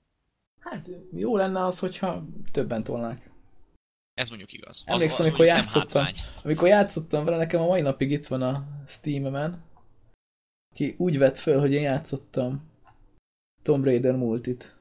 Hát 0.60 0.90
jó 1.14 1.38
lenne 1.38 1.64
az, 1.64 1.80
hogyha 1.80 2.24
többen 2.52 2.84
tolnák. 2.84 3.30
Ez 4.14 4.30
mondjuk 4.30 4.54
igaz. 4.54 4.84
Emlékszem, 4.86 5.26
amikor 5.26 5.46
mondjuk 5.46 5.58
nem 5.58 5.84
játszottam. 5.84 6.08
Amikor 6.44 6.68
játszottam 6.68 7.26
vele, 7.26 7.38
nekem 7.38 7.62
a 7.62 7.66
mai 7.66 7.82
napig 7.82 8.12
itt 8.12 8.26
van 8.26 8.42
a 8.42 8.84
Steam-emen, 8.88 9.64
ki 10.76 10.96
úgy 10.98 11.18
vett 11.18 11.38
föl, 11.38 11.60
hogy 11.60 11.72
én 11.72 11.82
játszottam 11.82 12.72
Tomb 13.64 13.84
Raider 13.84 14.16
multit. 14.16 14.76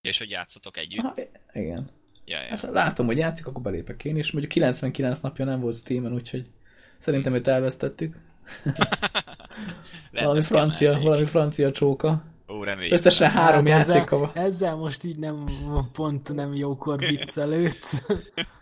És 0.00 0.18
hogy 0.18 0.30
játszotok 0.30 0.76
együtt. 0.76 1.04
Aha, 1.04 1.14
igen. 1.52 1.90
Ja, 2.24 2.40
ja. 2.42 2.48
Hát, 2.48 2.62
látom, 2.62 3.06
hogy 3.06 3.16
játszik, 3.18 3.46
akkor 3.46 3.62
belépek 3.62 4.04
én 4.04 4.16
is. 4.16 4.30
Mondjuk 4.30 4.52
99 4.52 5.20
napja 5.20 5.44
nem 5.44 5.60
volt 5.60 5.74
Steam-en, 5.76 6.12
úgyhogy 6.12 6.50
szerintem 6.98 7.34
őt 7.34 7.46
elvesztettük. 7.48 8.16
Valami 10.12 10.40
francia, 10.40 10.98
valami 10.98 11.26
francia 11.26 11.72
csóka. 11.72 12.24
Ó, 12.48 12.62
reméljük. 12.62 12.92
Összesen 12.92 13.30
három 13.30 13.66
Hát 13.66 13.80
ezzel, 13.80 13.96
játéka 13.96 14.18
van. 14.18 14.30
ezzel 14.34 14.76
most 14.76 15.04
így 15.04 15.18
nem, 15.18 15.44
pont 15.92 16.34
nem 16.34 16.54
jókor 16.54 16.98
viccelődsz. 16.98 18.06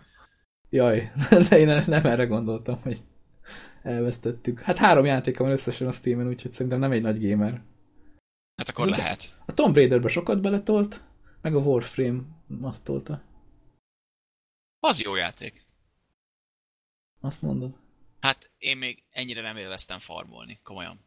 Jaj, 0.71 1.13
de 1.49 1.59
én 1.59 1.67
nem 1.87 2.05
erre 2.07 2.25
gondoltam, 2.27 2.79
hogy 2.83 2.99
elvesztettük. 3.83 4.61
Hát 4.61 4.79
három 4.79 5.05
játéka 5.05 5.43
van 5.43 5.53
összesen 5.53 5.89
a 5.89 5.93
Steam-en, 5.93 6.29
úgyhogy 6.29 6.53
szerintem 6.53 6.81
nem 6.81 6.93
egy 6.93 7.03
nagy 7.03 7.29
gamer. 7.31 7.61
Hát 8.57 8.69
akkor 8.69 8.85
Azután- 8.85 9.03
lehet. 9.05 9.35
A 9.47 9.55
Tomb 9.55 9.75
Raiderbe 9.75 10.09
sokat 10.09 10.41
beletolt, 10.41 11.01
meg 11.43 11.55
a 11.55 11.59
Warframe 11.59 12.19
azt 12.63 12.85
tolta. 12.85 13.23
Az 14.81 15.01
jó 15.01 15.15
játék. 15.15 15.67
Azt 17.21 17.43
mondod. 17.43 17.77
Hát 18.21 18.51
én 18.59 18.77
még 18.77 19.03
ennyire 19.11 19.41
nem 19.41 19.57
élveztem 19.57 19.99
farmolni, 19.99 20.61
komolyan. 20.63 21.01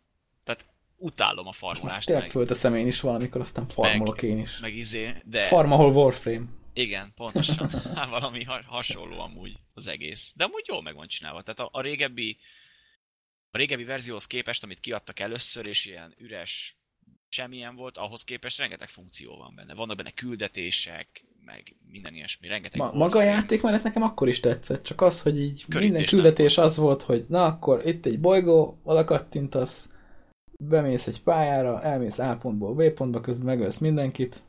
Tehát 0.43 0.65
utálom 0.97 1.47
a 1.47 1.51
farmolást, 1.51 2.05
tényleg 2.05 2.23
meg, 2.23 2.31
fölteszem 2.33 2.75
én 2.75 2.87
is 2.87 2.99
valamikor, 2.99 3.41
aztán 3.41 3.67
farmolok 3.67 4.21
én 4.21 4.37
is. 4.39 4.59
meg 4.59 4.75
izé, 4.75 5.13
de 5.25 5.43
Farm, 5.43 5.71
ahol 5.71 5.91
Warframe. 5.93 6.45
igen, 6.73 7.13
pontosan. 7.15 7.69
Hát 7.95 8.09
valami 8.09 8.43
ha- 8.43 8.63
hasonló 8.65 9.19
amúgy 9.19 9.57
az 9.73 9.87
egész. 9.87 10.31
De 10.35 10.43
amúgy 10.43 10.65
jól 10.67 10.81
meg 10.81 10.95
van 10.95 11.07
csinálva. 11.07 11.41
Tehát 11.41 11.59
a, 11.59 11.69
a 11.71 11.81
régebbi 11.81 12.37
a 13.51 13.57
régebbi 13.57 13.83
verzióhoz 13.83 14.27
képest, 14.27 14.63
amit 14.63 14.79
kiadtak 14.79 15.19
először, 15.19 15.67
és 15.67 15.85
ilyen 15.85 16.13
üres 16.17 16.77
semmilyen 17.29 17.75
volt, 17.75 17.97
ahhoz 17.97 18.23
képest 18.23 18.57
rengeteg 18.57 18.89
funkció 18.89 19.37
van 19.37 19.55
benne. 19.55 19.73
Vannak 19.73 19.97
benne 19.97 20.11
küldetések, 20.11 21.25
meg 21.45 21.75
minden 21.91 22.13
ilyesmi, 22.13 22.47
rengeteg 22.47 22.79
Ma, 22.79 22.91
maga 22.93 23.19
a 23.19 23.23
játékmenet 23.23 23.83
nekem 23.83 24.03
akkor 24.03 24.27
is 24.27 24.39
tetszett, 24.39 24.83
csak 24.83 25.01
az, 25.01 25.21
hogy 25.21 25.39
így 25.39 25.65
Körítés 25.65 25.79
minden 25.79 26.01
nem 26.01 26.09
küldetés 26.09 26.57
az 26.57 26.77
volt, 26.77 27.01
hogy 27.01 27.25
na 27.27 27.45
akkor 27.45 27.81
itt 27.85 28.05
egy 28.05 28.19
bolygó, 28.19 28.79
oda 28.83 29.03
kattintasz, 29.03 29.89
bemész 30.59 31.07
egy 31.07 31.21
pályára, 31.21 31.81
elmész 31.81 32.19
A 32.19 32.37
pontból 32.41 32.73
B 32.73 32.89
pontba, 32.89 33.21
közben 33.21 33.45
megölsz 33.45 33.77
mindenkit. 33.77 34.43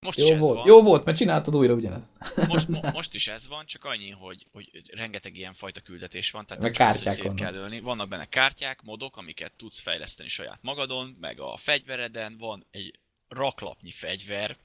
Most 0.00 0.18
Jó 0.18 0.24
is 0.24 0.30
ez 0.30 0.40
volt, 0.40 0.56
van. 0.56 0.66
jó 0.66 0.82
volt, 0.82 1.04
mert 1.04 1.16
csináltad 1.16 1.56
újra 1.56 1.74
ugyanezt. 1.74 2.10
Most, 2.48 2.68
mo- 2.68 2.92
most 2.98 3.14
is 3.14 3.28
ez 3.28 3.48
van, 3.48 3.66
csak 3.66 3.84
annyi, 3.84 4.10
hogy, 4.10 4.46
hogy 4.52 4.70
rengeteg 4.92 5.36
ilyen 5.36 5.54
fajta 5.54 5.80
küldetés 5.80 6.30
van, 6.30 6.46
tehát 6.46 6.62
Meg 6.62 6.72
csak 6.72 6.86
kártyák 6.86 7.14
szét 7.14 7.22
vannak. 7.24 7.40
kell 7.40 7.54
ölni. 7.54 7.80
Vannak 7.80 8.08
benne 8.08 8.24
kártyák, 8.24 8.82
modok, 8.82 9.16
amiket 9.16 9.52
tudsz 9.56 9.80
fejleszteni 9.80 10.28
saját 10.28 10.58
magadon, 10.62 11.16
meg 11.20 11.40
a 11.40 11.56
fegyvereden 11.56 12.36
van 12.38 12.66
egy 12.70 12.98
raklapnyi 13.28 13.90
fegyver, 13.90 14.56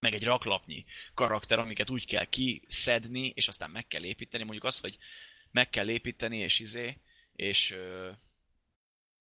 meg 0.00 0.14
egy 0.14 0.24
raklapnyi 0.24 0.84
karakter, 1.14 1.58
amiket 1.58 1.90
úgy 1.90 2.06
kell 2.06 2.24
kiszedni, 2.24 3.32
és 3.34 3.48
aztán 3.48 3.70
meg 3.70 3.86
kell 3.86 4.04
építeni. 4.04 4.42
Mondjuk 4.42 4.64
az, 4.64 4.78
hogy 4.78 4.98
meg 5.50 5.70
kell 5.70 5.88
építeni, 5.88 6.38
és 6.38 6.58
izé, 6.58 6.98
és 7.36 7.74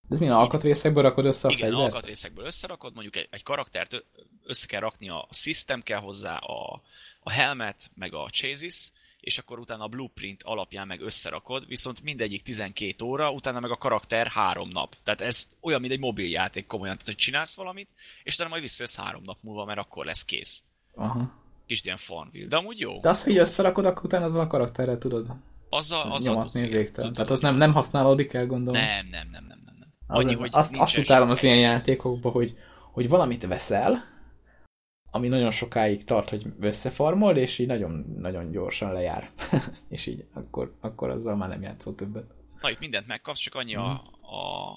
De 0.08 0.16
ez 0.16 0.20
milyen 0.20 0.36
alkatrészekből 0.36 1.04
rakod 1.04 1.26
össze 1.26 1.48
a 1.48 1.52
igen, 1.52 1.70
fegyvert? 1.70 1.94
alkatrészekből 1.94 2.46
összerakod, 2.46 2.94
mondjuk 2.94 3.16
egy, 3.16 3.28
egy 3.32 3.44
karaktert 3.44 4.06
össze 4.44 4.68
kell 4.68 4.80
rakni, 4.80 5.10
a 5.10 5.28
system 5.32 5.84
kell 5.84 6.00
hozzá, 6.00 6.38
a, 6.38 6.82
a 7.20 7.32
helmet, 7.32 7.90
meg 7.96 8.14
a 8.14 8.30
chassis, 8.30 8.92
és 9.20 9.38
akkor 9.38 9.60
utána 9.60 9.84
a 9.84 9.88
blueprint 9.88 10.44
alapján 10.44 10.88
meg 10.88 11.02
összerakod, 11.02 11.68
viszont 11.68 12.02
mindegyik 12.02 12.44
12 12.44 13.06
óra, 13.06 13.32
utána 13.32 13.60
meg 13.60 13.72
a 13.72 13.78
karakter 13.78 14.28
három 14.28 14.70
nap. 14.70 14.96
Tehát 15.04 15.22
ez 15.22 15.48
olyan, 15.62 15.80
mint 15.80 15.94
egy 15.94 16.00
mobiljáték 16.00 16.66
komolyan, 16.66 16.94
tehát 16.94 17.08
hogy 17.08 17.18
csinálsz 17.18 17.56
valamit, 17.56 17.90
és 18.24 18.34
utána 18.34 18.50
majd 18.50 18.62
visszajössz 18.62 18.96
három 18.96 19.24
nap 19.24 19.38
múlva, 19.42 19.66
mert 19.66 19.80
akkor 19.80 20.06
lesz 20.06 20.26
kész. 20.26 20.64
Aha. 21.00 21.32
Kis 21.66 21.84
ilyen 21.86 21.98
Farmville. 21.98 22.48
De 22.48 22.56
amúgy 22.56 22.80
jó. 22.80 23.00
De 23.00 23.10
az, 23.10 23.24
hogy 23.24 23.38
összerakod, 23.38 23.86
akkor 23.86 24.06
utána 24.06 24.26
azzal 24.26 24.42
a 24.42 24.48
karakterrel 24.48 24.98
tudod 24.98 25.28
Azzal, 25.70 26.12
azzal 26.12 26.34
nyomatni 26.34 26.68
végtelen. 26.68 27.14
Tehát 27.14 27.30
az 27.30 27.40
nem, 27.40 27.56
nem 27.56 27.74
használódik 27.74 28.34
el, 28.34 28.46
gondolom. 28.46 28.82
Nem, 28.82 29.08
nem, 29.12 29.28
nem, 29.32 29.46
nem, 29.48 29.60
nem. 29.80 29.88
Annyi, 30.08 30.34
hogy 30.36 30.50
azt, 30.52 30.76
azt 30.78 30.98
utálom 30.98 31.30
az 31.30 31.44
ilyen 31.44 31.58
játékokban, 31.60 32.32
hogy, 32.32 32.58
hogy 32.92 33.10
valamit 33.10 33.48
veszel, 33.48 34.04
ami 35.12 35.28
nagyon 35.28 35.52
sokáig 35.52 36.04
tart, 36.04 36.30
hogy 36.30 36.46
összefarmol, 36.60 37.38
és 37.38 37.60
így 37.60 37.68
nagyon, 37.68 38.16
nagyon 38.18 38.52
gyorsan 38.52 38.92
lejár. 38.94 39.30
és 39.90 40.06
így 40.06 40.26
akkor, 40.34 40.76
akkor 40.82 41.10
azzal 41.10 41.36
már 41.36 41.50
nem 41.50 41.62
játszol 41.62 41.96
többet. 41.96 42.26
Na, 42.62 42.70
itt 42.70 42.80
mindent 42.80 43.08
megkapsz, 43.08 43.40
csak 43.40 43.56
annyi 43.56 43.74
Mhm. 43.74 43.84
a, 43.84 43.92
a, 44.22 44.76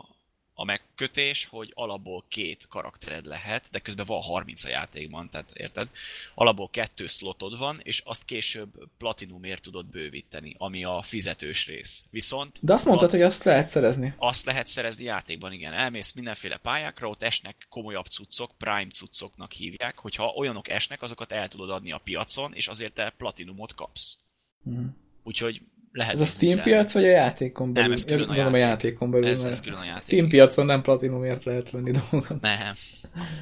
a 0.54 0.64
megkötés, 0.64 1.44
hogy 1.44 1.70
alapból 1.74 2.24
két 2.28 2.66
karaktered 2.68 3.26
lehet, 3.26 3.64
de 3.70 3.78
közben 3.78 4.06
van 4.06 4.20
30 4.22 4.64
a 4.64 4.68
játékban, 4.68 5.30
tehát 5.30 5.50
érted? 5.54 5.88
Alapból 6.34 6.68
kettő 6.70 7.06
slotod 7.06 7.58
van, 7.58 7.80
és 7.82 8.02
azt 8.04 8.24
később 8.24 8.88
platinumért 8.98 9.62
tudod 9.62 9.86
bővíteni, 9.86 10.54
ami 10.58 10.84
a 10.84 11.02
fizetős 11.02 11.66
rész. 11.66 12.04
Viszont 12.10 12.58
De 12.60 12.72
azt 12.72 12.86
mondtad, 12.86 13.08
a- 13.08 13.12
hogy 13.12 13.22
azt 13.22 13.44
lehet 13.44 13.66
szerezni. 13.68 14.14
azt 14.16 14.44
lehet 14.44 14.66
szerezni 14.66 15.04
játékban, 15.04 15.52
igen. 15.52 15.72
Elmész 15.72 16.12
mindenféle 16.12 16.56
pályákra, 16.56 17.08
ott 17.08 17.22
esnek 17.22 17.66
komolyabb 17.68 18.06
cuccok, 18.06 18.50
prime 18.58 18.90
cuccoknak 18.90 19.52
hívják, 19.52 19.98
hogyha 19.98 20.32
olyanok 20.34 20.68
esnek, 20.68 21.02
azokat 21.02 21.32
el 21.32 21.48
tudod 21.48 21.70
adni 21.70 21.92
a 21.92 22.00
piacon, 22.04 22.54
és 22.54 22.68
azért 22.68 22.94
te 22.94 23.14
platinumot 23.16 23.74
kapsz. 23.74 24.16
Mhm. 24.62 24.84
Úgyhogy 25.24 25.62
lehet 25.92 26.14
Ez 26.14 26.20
a 26.20 26.24
Steam 26.24 26.62
piac, 26.62 26.92
vagy 26.92 27.04
a 27.04 27.08
játékon 27.10 27.72
belül? 27.72 27.92
ez 27.92 28.04
külön 28.04 28.22
a 28.22 28.26
Gondolom 28.26 28.52
a 28.52 28.56
játék. 28.56 28.84
játékon 28.84 29.10
belül. 29.10 29.28
Ez- 29.28 29.44
ez 29.44 29.60
külön 29.60 29.78
a 29.78 29.84
játék. 29.84 30.02
Steam 30.02 30.28
piacon 30.28 30.66
nem 30.66 30.82
platinumért 30.82 31.44
lehet 31.44 31.70
venni 31.70 31.90
dolgokat. 31.90 32.40
Nem. 32.40 32.74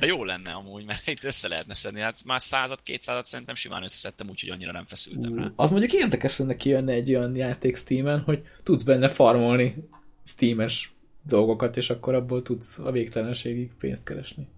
De 0.01 0.07
jó 0.07 0.25
lenne 0.25 0.51
amúgy, 0.53 0.85
mert 0.85 1.07
itt 1.07 1.25
össze 1.25 1.49
lehetne 1.49 1.75
szedni. 1.75 2.01
Hát 2.01 2.25
már 2.25 2.41
százat, 2.41 2.83
kétszázat 2.83 3.27
szerintem 3.27 3.55
simán 3.55 3.83
összeszedtem, 3.83 4.29
úgyhogy 4.29 4.49
annyira 4.51 4.73
nem 4.73 4.85
feszültem 4.87 5.39
rá. 5.39 5.53
Az 5.57 5.71
mondjuk 5.71 5.93
érdekes 5.93 6.39
lenne 6.39 6.57
kijönne 6.57 6.93
egy 6.93 7.09
olyan 7.15 7.37
játék 7.37 7.77
Steamen, 7.77 8.21
hogy 8.21 8.43
tudsz 8.63 8.83
benne 8.83 9.09
farmolni 9.09 9.75
Steames 10.25 10.93
dolgokat, 11.27 11.77
és 11.77 11.91
akkor 11.91 12.15
abból 12.15 12.43
tudsz 12.43 12.79
a 12.79 12.91
végtelenségig 12.91 13.71
pénzt 13.79 14.05
keresni. 14.05 14.49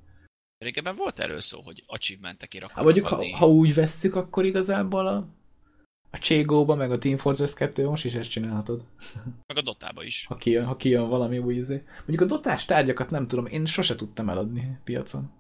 Régebben 0.58 0.96
volt 0.96 1.20
erről 1.20 1.40
szó, 1.40 1.60
hogy 1.60 1.82
achievementekért 1.86 2.62
Hát 2.62 2.70
akarnak 2.72 2.94
mondjuk, 3.10 3.36
ha, 3.36 3.36
ha 3.36 3.48
úgy 3.52 3.74
vesszük, 3.74 4.14
akkor 4.14 4.44
igazából 4.44 5.06
a, 5.06 5.28
a 6.14 6.18
Cségóba, 6.18 6.74
meg 6.74 6.90
a 6.90 6.98
Team 6.98 7.16
Fortress 7.16 7.54
2 7.54 7.86
most 7.86 8.04
is 8.04 8.14
ezt 8.14 8.30
csinálhatod. 8.30 8.84
Meg 9.46 9.56
a 9.56 9.62
Dotába 9.62 10.02
is. 10.02 10.26
Ha 10.26 10.36
kijön, 10.36 10.64
ha 10.64 10.76
kijön 10.76 11.08
valami 11.08 11.38
új 11.38 11.54
izé. 11.54 11.84
Mondjuk 11.96 12.20
a 12.20 12.24
dotás 12.34 12.64
tárgyakat 12.64 13.10
nem 13.10 13.26
tudom, 13.26 13.46
én 13.46 13.66
sose 13.66 13.94
tudtam 13.94 14.28
eladni 14.28 14.78
piacon. 14.84 15.32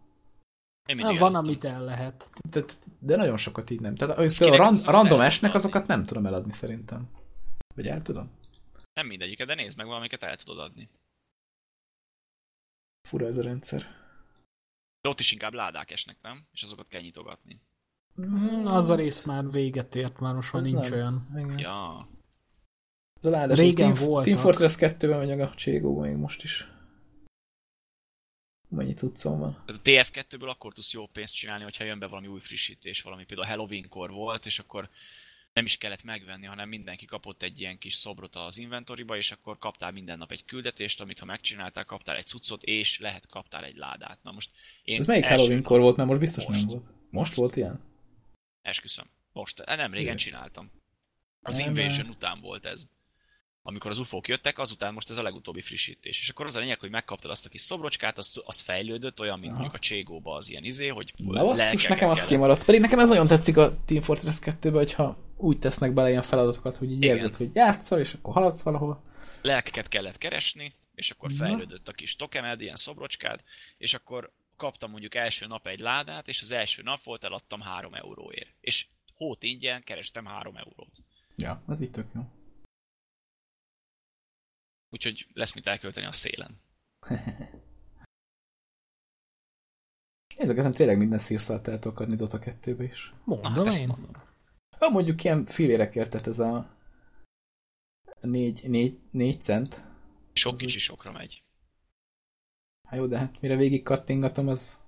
Én 0.88 0.96
Na, 0.96 1.02
van, 1.02 1.16
eladtam. 1.16 1.34
amit 1.34 1.64
el 1.64 1.84
lehet. 1.84 2.30
De, 2.50 2.64
de 2.98 3.16
nagyon 3.16 3.36
sokat 3.36 3.70
így 3.70 3.80
nem. 3.80 3.94
Tehát 3.94 4.18
a, 4.18 4.20
ran, 4.20 4.26
azokat 4.74 4.86
a 4.86 4.90
random 4.90 5.20
esnek, 5.20 5.54
azokat 5.54 5.86
nem 5.86 6.04
tudom 6.04 6.26
eladni 6.26 6.52
szerintem. 6.52 7.10
Vagy 7.74 7.86
el 7.86 8.02
tudom? 8.02 8.30
Nem 8.94 9.06
mindegyiket, 9.06 9.46
de 9.46 9.54
nézd 9.54 9.76
meg 9.76 9.86
valamiket 9.86 10.22
el 10.22 10.36
tudod 10.36 10.58
adni. 10.58 10.88
Fura 13.08 13.26
ez 13.26 13.36
a 13.36 13.42
rendszer. 13.42 13.86
De 15.00 15.08
ott 15.08 15.20
is 15.20 15.32
inkább 15.32 15.52
ládák 15.52 15.90
esnek, 15.90 16.16
nem? 16.22 16.46
És 16.52 16.62
azokat 16.62 16.88
kell 16.88 17.00
nyitogatni. 17.00 17.60
Mm, 18.20 18.66
az 18.66 18.90
a 18.90 18.94
rész 18.94 19.22
már 19.24 19.50
véget 19.50 19.94
ért, 19.94 20.20
már 20.20 20.34
most 20.34 20.52
már 20.52 20.62
nincs 20.62 20.90
nem. 20.90 20.98
olyan. 20.98 21.22
Igen. 21.36 21.58
Ja, 21.58 22.08
Az 23.20 23.24
a 23.26 23.30
ládás, 23.30 23.58
Régen 23.58 23.94
voltak. 23.94 24.24
Team 24.24 24.38
Fortress 24.38 24.76
2-ben 24.78 25.18
megy 25.18 25.40
a 25.40 25.54
Cségóban 25.54 26.08
még 26.08 26.16
most 26.16 26.42
is. 26.42 26.66
Mennyi 28.68 28.94
tudszom 28.94 29.38
van. 29.38 29.62
tehát 29.66 29.80
a 29.86 29.90
TF2-ből 29.90 30.48
akkor 30.48 30.72
tudsz 30.72 30.92
jó 30.92 31.06
pénzt 31.06 31.34
csinálni, 31.34 31.62
hogyha 31.64 31.84
jön 31.84 31.98
be 31.98 32.06
valami 32.06 32.26
új 32.26 32.40
frissítés, 32.40 33.02
valami 33.02 33.24
például 33.24 33.48
Halloween-kor 33.48 34.10
volt, 34.10 34.46
és 34.46 34.58
akkor 34.58 34.88
nem 35.52 35.64
is 35.64 35.78
kellett 35.78 36.04
megvenni, 36.04 36.46
hanem 36.46 36.68
mindenki 36.68 37.04
kapott 37.06 37.42
egy 37.42 37.60
ilyen 37.60 37.78
kis 37.78 37.94
szobrot 37.94 38.36
az 38.36 38.58
inventoriba, 38.58 39.16
és 39.16 39.30
akkor 39.32 39.58
kaptál 39.58 39.90
minden 39.90 40.18
nap 40.18 40.30
egy 40.30 40.44
küldetést, 40.44 41.00
amit 41.00 41.18
ha 41.18 41.24
megcsináltál, 41.24 41.84
kaptál 41.84 42.16
egy 42.16 42.26
cuccot, 42.26 42.62
és 42.62 42.98
lehet 42.98 43.26
kaptál 43.26 43.64
egy 43.64 43.76
ládát. 43.76 44.18
Na 44.22 44.32
most 44.32 44.50
én 44.84 44.96
Ez 44.98 45.06
melyik 45.06 45.24
Halloween-kor 45.24 45.80
volt? 45.80 45.96
Mert 45.96 46.08
most 46.08 46.20
biztos 46.20 46.46
Most. 46.46 46.60
nem 46.60 46.68
volt. 46.68 46.84
Most 47.10 47.34
volt 47.34 47.56
ilyen? 47.56 47.80
Esküszöm. 48.62 49.04
Most, 49.32 49.60
eh, 49.60 49.76
nem 49.76 49.92
régen 49.92 50.16
csináltam. 50.16 50.70
Az 51.42 51.56
Nem, 51.56 51.66
Invasion 51.68 52.08
után 52.08 52.40
volt 52.40 52.64
ez. 52.64 52.84
Amikor 53.62 53.90
az 53.90 53.98
ufók 53.98 54.28
jöttek, 54.28 54.58
azután 54.58 54.94
most 54.94 55.10
ez 55.10 55.16
a 55.16 55.22
legutóbbi 55.22 55.60
frissítés. 55.60 56.20
És 56.20 56.28
akkor 56.28 56.46
az 56.46 56.56
a 56.56 56.60
lényeg, 56.60 56.80
hogy 56.80 56.90
megkaptad 56.90 57.30
azt 57.30 57.46
a 57.46 57.48
kis 57.48 57.60
szobrocskát, 57.60 58.18
az, 58.18 58.40
az 58.44 58.60
fejlődött, 58.60 59.20
olyan, 59.20 59.38
mint 59.38 59.50
Aha. 59.52 59.60
mondjuk 59.60 59.80
a 59.82 59.84
Cségóba 59.84 60.34
az 60.34 60.48
ilyen 60.50 60.64
izé, 60.64 60.88
hogy 60.88 61.12
Na 61.16 61.44
basszus, 61.44 61.86
nekem 61.86 62.10
az 62.10 62.24
kimaradt. 62.24 62.64
Pedig 62.64 62.80
nekem 62.80 62.98
ez 62.98 63.08
nagyon 63.08 63.26
tetszik 63.26 63.56
a 63.56 63.84
Team 63.84 64.02
Fortress 64.02 64.38
2-ben, 64.40 64.72
hogyha 64.72 65.18
úgy 65.36 65.58
tesznek 65.58 65.92
bele 65.92 66.08
ilyen 66.08 66.22
feladatokat, 66.22 66.76
hogy 66.76 66.90
így 66.90 67.02
Igen. 67.02 67.16
érzed, 67.16 67.36
hogy 67.36 67.50
játszol, 67.54 67.98
és 67.98 68.12
akkor 68.12 68.34
haladsz 68.34 68.62
valahol. 68.62 69.02
lelkeket 69.42 69.88
kellett 69.88 70.18
keresni, 70.18 70.74
és 70.94 71.10
akkor 71.10 71.30
Na. 71.30 71.36
fejlődött 71.36 71.88
a 71.88 71.92
kis 71.92 72.16
tokened, 72.16 72.60
ilyen 72.60 72.76
szobrocskád, 72.76 73.40
és 73.78 73.94
akkor 73.94 74.32
kaptam 74.62 74.90
mondjuk 74.90 75.14
első 75.14 75.46
nap 75.46 75.66
egy 75.66 75.80
ládát, 75.80 76.28
és 76.28 76.42
az 76.42 76.50
első 76.50 76.82
nap 76.82 77.02
volt, 77.02 77.24
eladtam 77.24 77.60
3 77.60 77.94
euróért. 77.94 78.54
És 78.60 78.88
hót 79.14 79.42
ingyen 79.42 79.82
kerestem 79.82 80.24
3 80.24 80.56
eurót. 80.56 81.02
Ja, 81.36 81.62
az 81.66 81.80
így 81.80 81.90
tök 81.90 82.06
jó. 82.14 82.20
Úgyhogy 84.90 85.26
lesz 85.32 85.54
mit 85.54 85.66
elkölteni 85.66 86.06
a 86.06 86.12
szélen. 86.12 86.60
Ezeket 90.36 90.62
nem 90.62 90.72
tényleg 90.72 90.98
minden 90.98 91.18
szírszalt 91.18 91.68
el 91.68 91.78
tudok 91.78 92.00
adni 92.00 92.16
Dota 92.16 92.38
2-be 92.38 92.84
is. 92.84 93.12
Mondom 93.24 93.66
ezt 93.66 93.80
én. 93.80 93.86
mondom. 93.86 94.10
Ha 94.78 94.88
mondjuk 94.88 95.24
ilyen 95.24 95.46
fillérekért, 95.46 96.10
tehát 96.10 96.26
ez 96.26 96.38
a 96.38 96.76
4, 98.20 98.68
4, 98.68 98.98
4 99.10 99.42
cent. 99.42 99.84
Sok 100.32 100.56
kicsi 100.56 100.78
sokra 100.78 101.12
megy. 101.12 101.42
Hát 102.92 103.00
jó, 103.00 103.06
de 103.06 103.18
hát 103.18 103.34
mire 103.40 103.56
végig 103.56 103.82
kattingatom, 103.82 104.48
az 104.48 104.80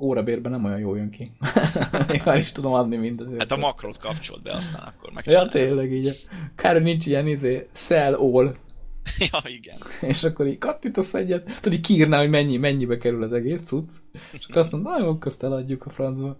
órabérben 0.00 0.52
nem 0.52 0.64
olyan 0.64 0.78
jó 0.78 0.94
jön 0.94 1.10
ki. 1.10 1.26
Még 2.08 2.22
már 2.24 2.36
is 2.36 2.52
tudom 2.52 2.72
adni 2.72 2.96
mindezért. 2.96 3.38
Hát 3.38 3.52
a 3.52 3.56
makrót 3.56 3.98
kapcsolt 3.98 4.42
be, 4.42 4.52
aztán 4.52 4.82
akkor 4.82 5.12
meg. 5.12 5.26
Ja, 5.26 5.48
tényleg 5.48 5.92
így. 5.92 6.28
Kár, 6.54 6.72
hogy 6.72 6.82
nincs 6.82 7.06
ilyen 7.06 7.26
izé, 7.26 7.68
sell 7.72 8.14
all, 8.14 8.56
ja, 9.30 9.42
igen. 9.44 9.76
és 10.00 10.24
akkor 10.24 10.46
így 10.46 10.58
kattintasz 10.58 11.14
egyet, 11.14 11.60
tudod, 11.60 11.78
így 11.78 11.86
kiírná, 11.86 12.18
hogy 12.18 12.30
mennyi, 12.30 12.56
mennyibe 12.56 12.96
kerül 12.96 13.22
az 13.22 13.32
egész 13.32 13.62
cucc, 13.62 13.90
és 14.32 14.44
akkor 14.44 14.56
azt 14.56 14.72
mondom, 14.72 14.92
na 14.92 14.98
jó, 14.98 15.08
akkor 15.08 15.26
azt 15.26 15.42
eladjuk 15.42 15.86
a 15.86 15.90
francba. 15.90 16.38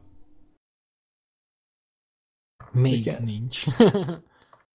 Még 2.73 2.93
Igen. 2.93 3.23
nincs. 3.23 3.65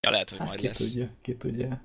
Ja, 0.02 0.10
lehet, 0.10 0.30
hogy 0.30 0.38
Hát 0.40 0.48
majd 0.48 0.60
ki 0.60 0.66
lesz. 0.66 0.78
tudja, 0.90 1.10
ki 1.22 1.36
tudja. 1.36 1.82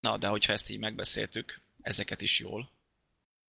Na, 0.00 0.16
de 0.18 0.26
hogyha 0.26 0.52
ezt 0.52 0.70
így 0.70 0.78
megbeszéltük, 0.78 1.60
ezeket 1.82 2.22
is 2.22 2.40
jól, 2.40 2.70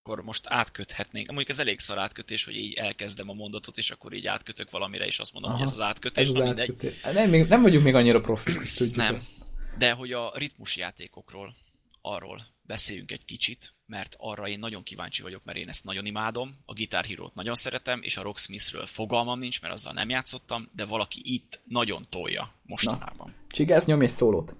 akkor 0.02 0.22
most 0.22 0.44
átköthetnénk. 0.46 1.26
Mondjuk 1.26 1.48
ez 1.48 1.58
elég 1.58 1.78
szar 1.78 1.98
átkötés, 1.98 2.44
hogy 2.44 2.56
így 2.56 2.74
elkezdem 2.74 3.28
a 3.28 3.32
mondatot, 3.32 3.76
és 3.78 3.90
akkor 3.90 4.12
így 4.12 4.26
átkötök 4.26 4.70
valamire, 4.70 5.06
és 5.06 5.18
azt 5.18 5.32
mondom, 5.32 5.50
Aha. 5.50 5.60
hogy 5.60 5.68
ez 5.68 5.74
az 5.74 5.80
átkötés, 5.84 6.28
Ez 6.28 6.32
na 6.34 6.40
az 6.40 6.46
mindegy. 6.46 6.70
átkötés. 6.70 7.00
Hát 7.00 7.14
Nem, 7.14 7.30
még- 7.30 7.48
nem 7.48 7.62
vagyunk 7.62 7.84
még 7.84 7.94
annyira 7.94 8.20
profi, 8.20 8.52
tudjuk 8.76 8.96
Nem. 8.96 9.14
ezt. 9.14 9.30
De 9.78 9.92
hogy 9.92 10.12
a 10.12 10.32
ritmus 10.34 10.76
játékokról, 10.76 11.54
arról 12.00 12.46
beszéljünk 12.62 13.10
egy 13.12 13.24
kicsit, 13.24 13.74
mert 13.86 14.14
arra 14.18 14.48
én 14.48 14.58
nagyon 14.58 14.82
kíváncsi 14.82 15.22
vagyok, 15.22 15.44
mert 15.44 15.58
én 15.58 15.68
ezt 15.68 15.84
nagyon 15.84 16.06
imádom, 16.06 16.58
a 16.64 16.72
Guitar 16.72 17.04
Hero-t 17.04 17.34
nagyon 17.34 17.54
szeretem, 17.54 18.02
és 18.02 18.16
a 18.16 18.22
Rocksmithről 18.22 18.86
fogalmam 18.86 19.38
nincs, 19.38 19.60
mert 19.60 19.72
azzal 19.72 19.92
nem 19.92 20.08
játszottam, 20.08 20.70
de 20.74 20.84
valaki 20.84 21.20
itt 21.24 21.60
nagyon 21.64 22.06
tolja 22.10 22.52
mostanában. 22.62 23.34
Csigász, 23.48 23.84
nyomj 23.86 24.04
egy 24.04 24.10
szólót. 24.10 24.54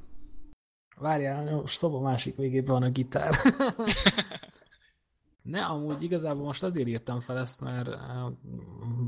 Várjál, 1.01 1.55
most 1.55 1.77
szoba 1.77 2.01
másik 2.01 2.37
végében 2.37 2.73
van 2.73 2.83
a 2.83 2.91
gitár. 2.91 3.35
ne, 5.43 5.65
amúgy 5.65 6.03
igazából 6.03 6.45
most 6.45 6.63
azért 6.63 6.89
írtam 6.89 7.21
fel 7.21 7.39
ezt, 7.39 7.61
mert 7.61 7.89
eh, 7.89 7.97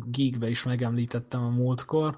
Geekbe 0.06 0.48
is 0.48 0.62
megemlítettem 0.62 1.44
a 1.44 1.48
múltkor. 1.48 2.16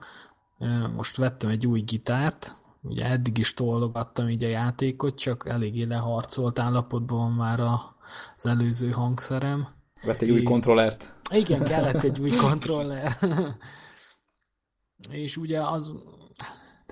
Eh, 0.58 0.88
Most 0.88 1.16
vettem 1.16 1.50
egy 1.50 1.66
új 1.66 1.80
gitárt, 1.80 2.58
ugye 2.82 3.04
eddig 3.04 3.38
is 3.38 3.54
tologattam 3.54 4.28
így 4.28 4.44
a 4.44 4.48
játékot, 4.48 5.18
csak 5.18 5.48
eléggé 5.48 5.82
leharcolt 5.82 6.58
állapotban 6.58 7.18
van 7.18 7.32
már 7.32 7.60
a, 7.60 7.96
az 8.36 8.46
előző 8.46 8.90
hangszerem. 8.90 9.68
Vett 10.02 10.20
egy 10.20 10.30
új 10.30 10.42
kontrollert. 10.42 11.12
Igen, 11.30 11.64
kellett 11.64 12.02
egy 12.02 12.20
új 12.20 12.30
kontroller. 12.30 13.16
És 15.10 15.36
ugye 15.36 15.60
az, 15.60 15.92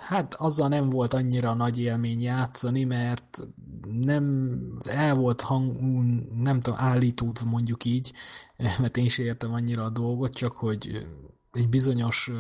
hát 0.03 0.35
azzal 0.35 0.69
nem 0.69 0.91
volt 0.91 1.15
annyira 1.15 1.55
nagy 1.55 1.79
élmény 1.79 2.21
játszani, 2.21 2.85
mert 2.85 3.49
nem, 3.91 4.59
el 4.83 5.15
volt 5.15 5.41
hang, 5.41 5.77
nem 6.43 6.61
tudom, 6.61 6.79
állítódva 6.81 7.51
mondjuk 7.51 7.85
így, 7.85 8.13
mert 8.81 8.97
én 8.97 9.09
sem 9.09 9.25
értem 9.25 9.53
annyira 9.53 9.85
a 9.85 9.91
dolgot, 9.91 10.33
csak 10.33 10.57
hogy 10.57 11.07
egy 11.53 11.69
bizonyos 11.69 12.31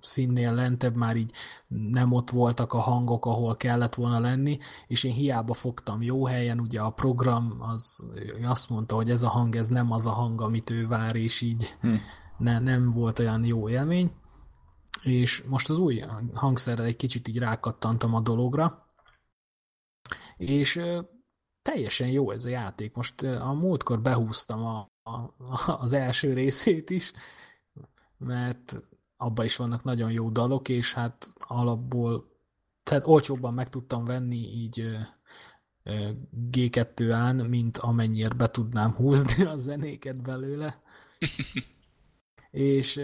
színnél 0.00 0.54
lentebb 0.54 0.96
már 0.96 1.16
így 1.16 1.32
nem 1.68 2.12
ott 2.12 2.30
voltak 2.30 2.72
a 2.72 2.78
hangok, 2.78 3.26
ahol 3.26 3.56
kellett 3.56 3.94
volna 3.94 4.20
lenni, 4.20 4.58
és 4.86 5.04
én 5.04 5.12
hiába 5.12 5.54
fogtam 5.54 6.02
jó 6.02 6.26
helyen, 6.26 6.60
ugye 6.60 6.80
a 6.80 6.90
program 6.90 7.56
az 7.58 8.06
azt 8.42 8.70
mondta, 8.70 8.94
hogy 8.94 9.10
ez 9.10 9.22
a 9.22 9.28
hang, 9.28 9.56
ez 9.56 9.68
nem 9.68 9.92
az 9.92 10.06
a 10.06 10.10
hang, 10.10 10.40
amit 10.40 10.70
ő 10.70 10.86
vár, 10.86 11.16
és 11.16 11.40
így 11.40 11.76
Hm. 11.80 11.94
ne, 12.38 12.58
nem 12.58 12.90
volt 12.90 13.18
olyan 13.18 13.44
jó 13.44 13.68
élmény. 13.68 14.10
És 15.02 15.42
most 15.42 15.70
az 15.70 15.78
új 15.78 16.04
hangszerrel 16.34 16.86
egy 16.86 16.96
kicsit 16.96 17.28
így 17.28 17.38
rákattantam 17.38 18.14
a 18.14 18.20
dologra, 18.20 18.86
és 20.36 20.80
teljesen 21.62 22.08
jó 22.08 22.30
ez 22.30 22.44
a 22.44 22.48
játék. 22.48 22.94
Most 22.94 23.22
a 23.22 23.52
múltkor 23.52 24.00
behúztam 24.00 24.64
a, 24.64 24.90
a, 25.02 25.34
az 25.66 25.92
első 25.92 26.32
részét 26.32 26.90
is, 26.90 27.12
mert 28.18 28.82
abban 29.16 29.44
is 29.44 29.56
vannak 29.56 29.84
nagyon 29.84 30.10
jó 30.10 30.30
dalok, 30.30 30.68
és 30.68 30.92
hát 30.92 31.32
alapból 31.38 32.36
tehát 32.82 33.06
olcsóbban 33.06 33.54
meg 33.54 33.68
tudtam 33.68 34.04
venni 34.04 34.36
így 34.36 34.80
ö, 34.80 34.96
ö, 35.82 36.10
G2-án, 36.50 37.48
mint 37.48 37.76
amennyire 37.76 38.34
be 38.34 38.50
tudnám 38.50 38.92
húzni 38.92 39.44
a 39.44 39.56
zenéket 39.56 40.22
belőle. 40.22 40.82
és 42.50 43.00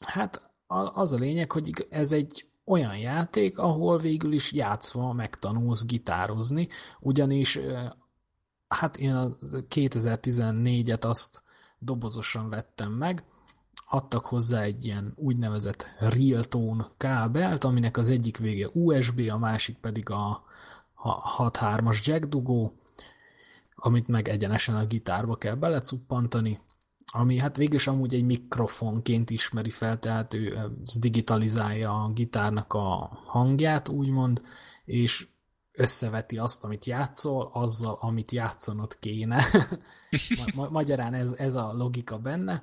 hát 0.00 0.50
az 0.92 1.12
a 1.12 1.16
lényeg, 1.16 1.52
hogy 1.52 1.86
ez 1.90 2.12
egy 2.12 2.48
olyan 2.64 2.98
játék, 2.98 3.58
ahol 3.58 3.98
végül 3.98 4.32
is 4.32 4.52
játszva 4.52 5.12
megtanulsz 5.12 5.84
gitározni, 5.84 6.68
ugyanis 7.00 7.58
hát 8.68 8.96
én 8.96 9.14
a 9.14 9.28
2014-et 9.74 11.04
azt 11.04 11.42
dobozosan 11.78 12.48
vettem 12.48 12.92
meg, 12.92 13.24
adtak 13.86 14.26
hozzá 14.26 14.62
egy 14.62 14.84
ilyen 14.84 15.12
úgynevezett 15.16 15.86
real 15.98 16.44
tone 16.44 16.90
kábelt, 16.96 17.64
aminek 17.64 17.96
az 17.96 18.08
egyik 18.08 18.38
vége 18.38 18.68
USB, 18.72 19.18
a 19.30 19.38
másik 19.38 19.78
pedig 19.78 20.10
a 20.10 20.44
6.3-as 21.38 22.04
jack 22.04 22.24
dugó, 22.24 22.78
amit 23.74 24.08
meg 24.08 24.28
egyenesen 24.28 24.74
a 24.74 24.84
gitárba 24.84 25.36
kell 25.36 25.54
belecuppantani, 25.54 26.60
ami 27.16 27.38
hát 27.38 27.56
végül 27.56 27.74
is 27.74 27.86
amúgy 27.86 28.14
egy 28.14 28.24
mikrofonként 28.24 29.30
ismeri 29.30 29.70
fel, 29.70 29.98
tehát 29.98 30.34
ő 30.34 30.58
digitalizálja 30.98 32.02
a 32.02 32.08
gitárnak 32.12 32.72
a 32.72 33.18
hangját, 33.26 33.88
úgymond, 33.88 34.42
és 34.84 35.28
összeveti 35.72 36.38
azt, 36.38 36.64
amit 36.64 36.84
játszol, 36.84 37.50
azzal, 37.52 37.96
amit 38.00 38.32
játszanod 38.32 38.98
kéne. 38.98 39.44
Ma- 40.54 40.70
magyarán 40.70 41.14
ez, 41.14 41.32
ez 41.32 41.54
a 41.54 41.72
logika 41.72 42.18
benne. 42.18 42.62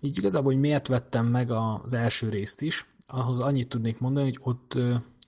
Így 0.00 0.18
igazából, 0.18 0.52
hogy 0.52 0.60
miért 0.60 0.86
vettem 0.86 1.26
meg 1.26 1.50
az 1.50 1.94
első 1.94 2.28
részt 2.28 2.62
is, 2.62 2.86
ahhoz 3.06 3.40
annyit 3.40 3.68
tudnék 3.68 4.00
mondani, 4.00 4.26
hogy 4.26 4.38
ott, 4.40 4.78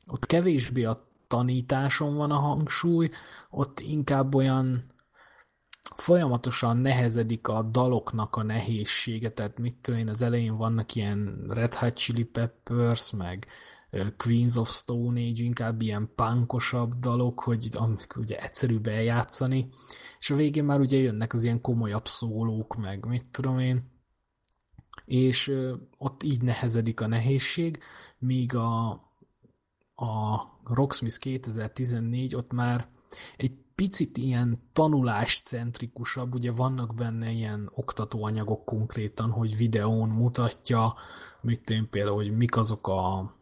ott 0.06 0.27
kevésbé 0.27 0.85
a 0.85 1.09
tanításon 1.27 2.15
van 2.15 2.31
a 2.31 2.39
hangsúly, 2.39 3.11
ott 3.51 3.81
inkább 3.81 4.35
olyan 4.35 4.93
folyamatosan 5.94 6.77
nehezedik 6.77 7.48
a 7.48 7.62
daloknak 7.62 8.36
a 8.36 8.43
nehézsége, 8.43 9.31
tehát 9.31 9.59
mit 9.59 9.77
tudom 9.77 10.01
én, 10.01 10.09
az 10.09 10.23
elején 10.23 10.56
vannak 10.56 10.94
ilyen 10.94 11.44
Red 11.48 11.74
Hot 11.74 11.94
Chili 11.94 12.24
Peppers, 12.24 13.11
meg 13.11 13.47
Queens 14.16 14.56
of 14.56 14.70
Stone 14.70 15.20
Age, 15.20 15.43
inkább 15.43 15.82
ilyen 15.82 16.11
punkosabb 16.15 16.94
dalok, 16.94 17.40
hogy 17.40 17.69
amik 17.73 18.16
ugye 18.16 18.36
egyszerűbb 18.36 18.86
eljátszani, 18.86 19.69
és 20.19 20.31
a 20.31 20.35
végén 20.35 20.65
már 20.65 20.81
ugye 20.81 20.98
jönnek 20.98 21.32
az 21.32 21.44
ilyen 21.44 21.61
komolyabb 21.61 22.06
szólók, 22.06 22.77
meg 22.77 23.05
mit 23.05 23.28
tudom 23.31 23.59
én, 23.59 23.93
és 25.05 25.52
ott 25.98 26.23
így 26.23 26.43
nehezedik 26.43 27.01
a 27.01 27.06
nehézség, 27.06 27.78
míg 28.19 28.55
a, 28.55 28.90
a 29.94 30.43
Rocksmith 30.65 31.19
2014 31.19 32.35
ott 32.35 32.52
már 32.52 32.89
egy 33.36 33.64
picit 33.75 34.17
ilyen 34.17 34.59
tanuláscentrikusabb, 34.73 36.35
ugye 36.35 36.53
vannak 36.53 36.95
benne 36.95 37.31
ilyen 37.31 37.71
oktatóanyagok 37.75 38.65
konkrétan, 38.65 39.31
hogy 39.31 39.57
videón 39.57 40.09
mutatja, 40.09 40.95
mit 41.41 41.61
tudom 41.65 41.89
például, 41.91 42.17
hogy 42.17 42.37
mik 42.37 42.57
azok 42.57 42.89
a 42.89 43.33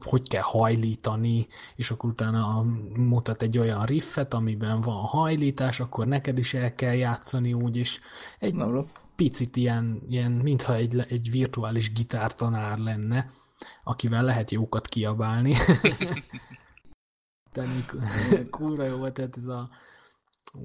hogy 0.00 0.28
kell 0.28 0.42
hajlítani, 0.42 1.46
és 1.76 1.90
akkor 1.90 2.10
utána 2.10 2.62
mutat 2.96 3.42
egy 3.42 3.58
olyan 3.58 3.84
riffet, 3.84 4.34
amiben 4.34 4.80
van 4.80 5.04
hajlítás, 5.04 5.80
akkor 5.80 6.06
neked 6.06 6.38
is 6.38 6.54
el 6.54 6.74
kell 6.74 6.94
játszani 6.94 7.52
úgy, 7.52 7.76
és 7.76 8.00
egy 8.38 8.54
Nem 8.54 8.70
rossz. 8.70 8.90
picit 9.16 9.56
ilyen, 9.56 10.02
ilyen 10.08 10.32
mintha 10.32 10.74
egy, 10.74 11.04
egy 11.08 11.30
virtuális 11.30 11.92
gitártanár 11.92 12.78
lenne, 12.78 13.30
akivel 13.84 14.24
lehet 14.24 14.50
jókat 14.50 14.88
kiabálni. 14.88 15.54
De 17.52 17.66
kurva 18.50 18.84
jó 18.84 18.96
volt, 18.96 19.12
tehát 19.12 19.36
ez 19.36 19.46
a, 19.46 19.70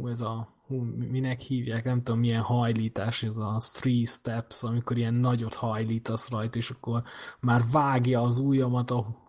ez 0.05 0.21
a 0.21 0.47
hú, 0.67 0.75
minek 1.11 1.39
hívják, 1.39 1.83
nem 1.83 2.01
tudom 2.01 2.19
milyen 2.19 2.41
hajlítás, 2.41 3.23
ez 3.23 3.37
a 3.37 3.61
three 3.73 4.05
steps, 4.05 4.63
amikor 4.63 4.97
ilyen 4.97 5.13
nagyot 5.13 5.55
hajlítasz 5.55 6.29
rajta, 6.29 6.57
és 6.57 6.69
akkor 6.69 7.03
már 7.39 7.61
vágja 7.71 8.21
az 8.21 8.37
ujjamat 8.37 8.91
a 8.91 9.25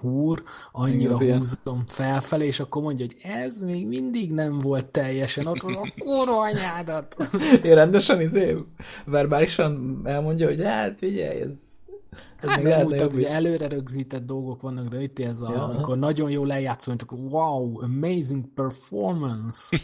húr, 0.00 0.42
annyira 0.72 1.16
Igen, 1.20 1.38
húzom 1.38 1.86
felfelé, 1.86 2.46
és 2.46 2.60
akkor 2.60 2.82
mondja, 2.82 3.06
hogy 3.06 3.16
ez 3.22 3.60
még 3.60 3.86
mindig 3.86 4.32
nem 4.32 4.58
volt 4.58 4.86
teljesen, 4.86 5.46
ott 5.46 5.62
van 5.62 5.74
a 5.74 5.92
kurva 5.98 6.40
anyádat. 6.40 7.16
Én 7.62 7.74
rendesen 7.74 8.20
izé, 8.20 8.56
verbálisan 9.04 10.00
elmondja, 10.04 10.46
hogy 10.46 10.64
hát 10.64 10.98
figyelj, 10.98 11.40
ez 11.40 11.58
Hát 12.36 12.62
nem 12.62 12.82
mutat, 12.82 13.12
hogy 13.12 13.22
előre 13.22 13.68
rögzített 13.68 14.26
dolgok 14.26 14.60
vannak, 14.60 14.88
de 14.88 15.02
itt 15.02 15.18
ez 15.18 15.40
a, 15.40 15.52
ja. 15.52 15.64
amikor 15.64 15.98
nagyon 15.98 16.30
jól 16.30 16.46
lejátszol, 16.46 16.94
akkor 16.98 17.18
wow, 17.18 17.82
amazing 17.82 18.44
performance. 18.54 19.78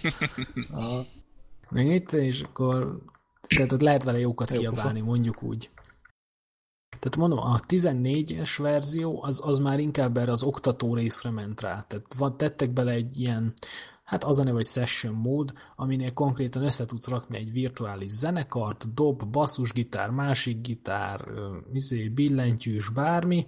Meg 1.71 1.87
itt, 1.87 2.13
és 2.13 2.41
akkor 2.43 3.03
tehát 3.49 3.73
ott 3.73 3.81
lehet 3.81 4.03
vele 4.03 4.19
jókat 4.19 4.51
Jó, 4.51 4.59
kiabálni, 4.59 5.01
mondjuk 5.01 5.43
úgy. 5.43 5.71
Tehát 7.07 7.31
mondom, 7.31 7.39
a 7.39 7.59
14-es 7.69 8.55
verzió 8.59 9.23
az, 9.23 9.41
az 9.45 9.59
már 9.59 9.79
inkább 9.79 10.17
erre 10.17 10.31
az 10.31 10.43
oktató 10.43 10.95
részre 10.95 11.31
ment 11.31 11.61
rá. 11.61 11.85
Tehát 11.89 12.15
van, 12.19 12.37
tettek 12.37 12.73
bele 12.73 12.91
egy 12.91 13.21
ilyen 13.21 13.55
Hát 14.05 14.25
az 14.25 14.39
a 14.39 14.43
neve, 14.43 14.55
hogy 14.57 14.67
Session 14.67 15.15
mód, 15.15 15.53
aminél 15.77 16.13
konkrétan 16.13 16.63
össze 16.63 16.85
tudsz 16.85 17.09
rakni 17.09 17.37
egy 17.37 17.53
virtuális 17.53 18.11
zenekart, 18.11 18.95
dob, 18.95 19.25
basszusgitár, 19.25 20.11
másik 20.11 20.61
gitár, 20.61 21.25
izé, 21.73 22.09
billentyűs, 22.09 22.89
bármi, 22.89 23.47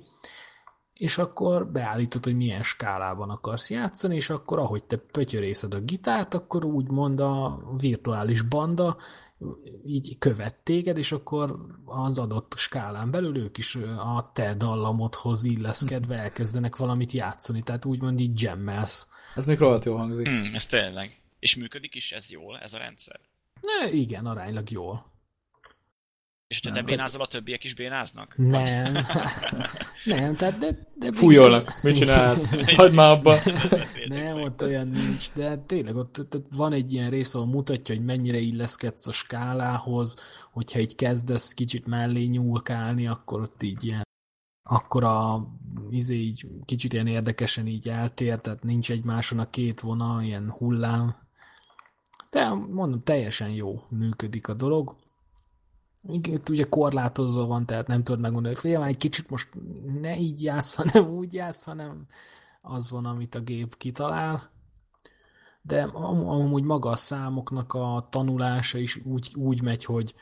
és 0.99 1.19
akkor 1.19 1.67
beállítod, 1.67 2.25
hogy 2.25 2.37
milyen 2.37 2.63
skálában 2.63 3.31
akarsz 3.31 3.71
játszani, 3.71 4.15
és 4.15 4.31
akkor 4.31 4.59
ahogy 4.59 4.85
te 4.85 4.97
pötyörészed 4.97 5.75
a 5.75 5.81
gitárt, 5.81 6.35
akkor 6.35 6.65
úgymond 6.65 7.21
a 7.21 7.63
virtuális 7.81 8.43
banda 8.43 8.97
így 9.85 10.19
követ 10.19 10.55
téged, 10.55 10.99
és 10.99 11.13
akkor 11.13 11.57
az 11.85 12.19
adott 12.19 12.55
skálán 12.57 13.11
belül 13.11 13.37
ők 13.37 13.59
is 13.59 13.75
a 13.99 14.31
te 14.35 14.55
dallamodhoz 14.55 15.45
illeszkedve 15.45 16.17
elkezdenek 16.17 16.77
valamit 16.77 17.13
játszani, 17.13 17.63
tehát 17.63 17.85
úgymond 17.85 18.21
így 18.21 18.43
jammelsz. 18.43 19.09
Ez 19.35 19.47
még 19.47 19.59
rohadt 19.59 19.85
jól 19.85 19.97
hangzik. 19.97 20.27
Hmm, 20.27 20.55
ez 20.55 20.67
tényleg. 20.67 21.21
És 21.39 21.57
működik 21.57 21.95
is 21.95 22.13
ez 22.13 22.31
jól, 22.31 22.59
ez 22.59 22.73
a 22.73 22.79
rendszer? 22.79 23.21
Ne, 23.61 23.91
igen, 23.91 24.27
aránylag 24.27 24.71
jól. 24.71 25.18
És 26.49 26.61
hogyha 26.63 26.77
te 26.77 26.83
bénázol, 26.83 27.23
a 27.23 27.27
többiek 27.27 27.65
is 27.65 27.75
bénáznak? 27.75 28.37
Nem. 28.37 28.93
nem, 30.05 30.33
tehát 30.33 30.59
de... 30.59 30.89
de 30.95 31.13
Fújolnak. 31.13 31.67
Az... 31.67 31.83
Mit 31.83 31.97
csinálsz? 31.97 32.51
Hagyd 32.77 32.95
már 32.95 33.11
abba. 33.11 33.35
nem, 34.09 34.43
ott 34.43 34.63
olyan 34.63 34.89
nincs, 34.89 35.33
de 35.33 35.57
tényleg 35.57 35.97
ott, 35.97 36.19
ott, 36.19 36.47
van 36.57 36.73
egy 36.73 36.93
ilyen 36.93 37.11
rész, 37.11 37.35
ahol 37.35 37.47
mutatja, 37.47 37.95
hogy 37.95 38.05
mennyire 38.05 38.39
illeszkedsz 38.39 39.07
a 39.07 39.13
skálához, 39.13 40.17
hogyha 40.53 40.79
így 40.79 40.95
kezdesz 40.95 41.55
kicsit 41.55 41.87
mellé 41.87 42.25
nyúlkálni, 42.25 43.07
akkor 43.07 43.41
ott 43.41 43.63
így 43.63 43.85
ilyen 43.85 44.07
akkor 44.71 45.05
a 45.05 45.49
izé 45.91 46.15
így 46.15 46.47
kicsit 46.65 46.93
ilyen 46.93 47.07
érdekesen 47.07 47.67
így 47.67 47.89
eltér, 47.89 48.39
tehát 48.39 48.63
nincs 48.63 48.91
egymáson 48.91 49.39
a 49.39 49.51
két 49.51 49.81
vonal, 49.81 50.23
ilyen 50.23 50.51
hullám. 50.51 51.17
De 52.31 52.49
mondom, 52.49 53.03
teljesen 53.03 53.51
jó 53.51 53.81
működik 53.91 54.49
a 54.49 54.55
dolog 54.55 54.97
itt 56.03 56.49
ugye 56.49 56.65
korlátozva 56.65 57.47
van, 57.47 57.67
tehát 57.67 57.87
nem 57.87 58.03
tudod 58.03 58.21
megmondani, 58.21 58.55
hogy 58.55 58.63
fél, 58.63 58.83
egy 58.83 58.97
kicsit 58.97 59.31
most 59.31 59.49
ne 60.01 60.17
így 60.17 60.43
játsz, 60.43 60.75
hanem 60.81 61.09
úgy 61.09 61.35
játsz, 61.35 61.65
hanem 61.65 62.07
az 62.61 62.91
van, 62.91 63.05
amit 63.05 63.35
a 63.35 63.41
gép 63.41 63.77
kitalál. 63.77 64.51
De 65.63 65.83
amúgy 65.83 66.65
maga 66.65 66.91
a 66.91 66.97
számoknak 66.97 67.73
a 67.73 68.09
tanulása 68.11 68.79
is 68.79 68.97
úgy, 69.05 69.33
úgy 69.37 69.63
megy, 69.63 69.85
hogy 69.85 70.15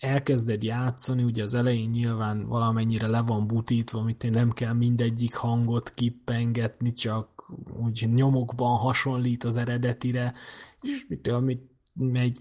elkezded 0.00 0.62
játszani, 0.62 1.22
ugye 1.22 1.42
az 1.42 1.54
elején 1.54 1.90
nyilván 1.90 2.46
valamennyire 2.46 3.06
le 3.06 3.22
van 3.22 3.46
butítva, 3.46 3.98
amit 3.98 4.30
nem 4.30 4.50
kell 4.50 4.72
mindegyik 4.72 5.34
hangot 5.34 5.90
kippengetni, 5.90 6.92
csak 6.92 7.52
úgy 7.80 8.08
nyomokban 8.14 8.78
hasonlít 8.78 9.44
az 9.44 9.56
eredetire, 9.56 10.34
és 10.80 11.06
mit, 11.08 11.26
amit 11.26 11.62
megy 11.94 12.40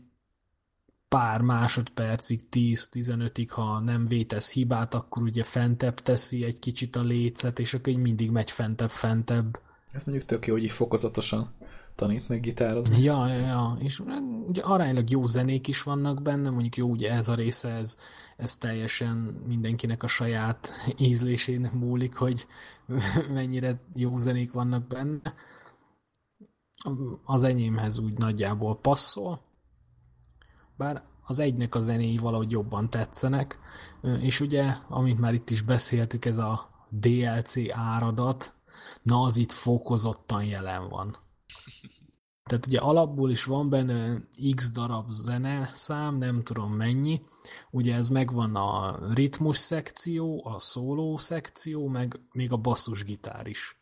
pár 1.10 1.42
másodpercig, 1.42 2.42
10-15-ig, 2.52 3.48
ha 3.50 3.80
nem 3.80 4.08
vétesz 4.08 4.52
hibát, 4.52 4.94
akkor 4.94 5.24
ugye 5.24 5.44
fentebb 5.44 6.00
teszi 6.00 6.44
egy 6.44 6.60
kicsit 6.60 6.96
a 6.96 7.02
lécet, 7.02 7.60
és 7.60 7.74
akkor 7.74 7.88
így 7.88 7.98
mindig 7.98 8.32
megy 8.32 8.52
fentebb, 8.52 8.90
fentebb. 8.90 9.60
Ez 9.92 10.04
mondjuk 10.04 10.28
tök 10.28 10.48
jó, 10.48 10.54
hogy 10.54 10.64
így 10.64 10.72
fokozatosan 10.72 11.54
tanít 11.96 12.30
meg 12.30 12.40
gitározni. 12.40 13.02
Ja, 13.02 13.28
ja, 13.28 13.40
ja, 13.40 13.76
és 13.80 14.00
ugye 14.48 14.62
aránylag 14.62 15.10
jó 15.10 15.26
zenék 15.26 15.68
is 15.68 15.84
vannak 15.84 16.22
benne, 16.22 16.50
mondjuk 16.50 16.76
jó, 16.76 16.90
ugye 16.90 17.12
ez 17.12 17.30
a 17.30 17.36
része, 17.36 17.70
ez, 17.70 17.98
ez 18.38 18.58
teljesen 18.58 19.18
mindenkinek 19.48 20.04
a 20.04 20.08
saját 20.08 20.70
ízlésén 20.98 21.72
múlik, 21.74 22.16
hogy 22.16 22.48
mennyire 23.34 23.82
jó 23.96 24.18
zenék 24.18 24.52
vannak 24.52 24.88
benne. 24.88 25.34
Az 27.24 27.44
enyémhez 27.44 28.00
úgy 28.00 28.18
nagyjából 28.18 28.78
passzol, 28.78 29.42
bár 30.80 31.04
az 31.24 31.40
egynek 31.40 31.76
a 31.76 31.80
zenéi 31.80 32.18
valahogy 32.18 32.52
jobban 32.52 32.90
tetszenek, 32.90 33.60
és 34.20 34.40
ugye, 34.40 34.74
amit 34.88 35.20
már 35.20 35.34
itt 35.34 35.50
is 35.50 35.62
beszéltük, 35.62 36.26
ez 36.26 36.38
a 36.38 36.70
DLC 36.90 37.56
áradat, 37.72 38.54
na 39.02 39.22
az 39.22 39.38
itt 39.38 39.52
fokozottan 39.52 40.44
jelen 40.44 40.90
van. 40.90 41.16
Tehát 42.44 42.66
ugye 42.66 42.80
alapból 42.80 43.32
is 43.32 43.44
van 43.44 43.70
benne 43.70 44.28
x 44.56 44.72
darab 44.72 45.10
zene 45.10 45.70
szám, 45.74 46.18
nem 46.18 46.44
tudom 46.44 46.74
mennyi. 46.74 47.22
Ugye 47.72 47.96
ez 47.96 48.08
megvan 48.08 48.56
a 48.56 49.00
ritmus 49.14 49.58
szekció, 49.58 50.46
a 50.46 50.60
szóló 50.60 51.18
szekció, 51.18 51.88
meg 51.88 52.20
még 52.32 52.52
a 52.52 52.58
basszusgitár 52.58 53.48
is. 53.48 53.79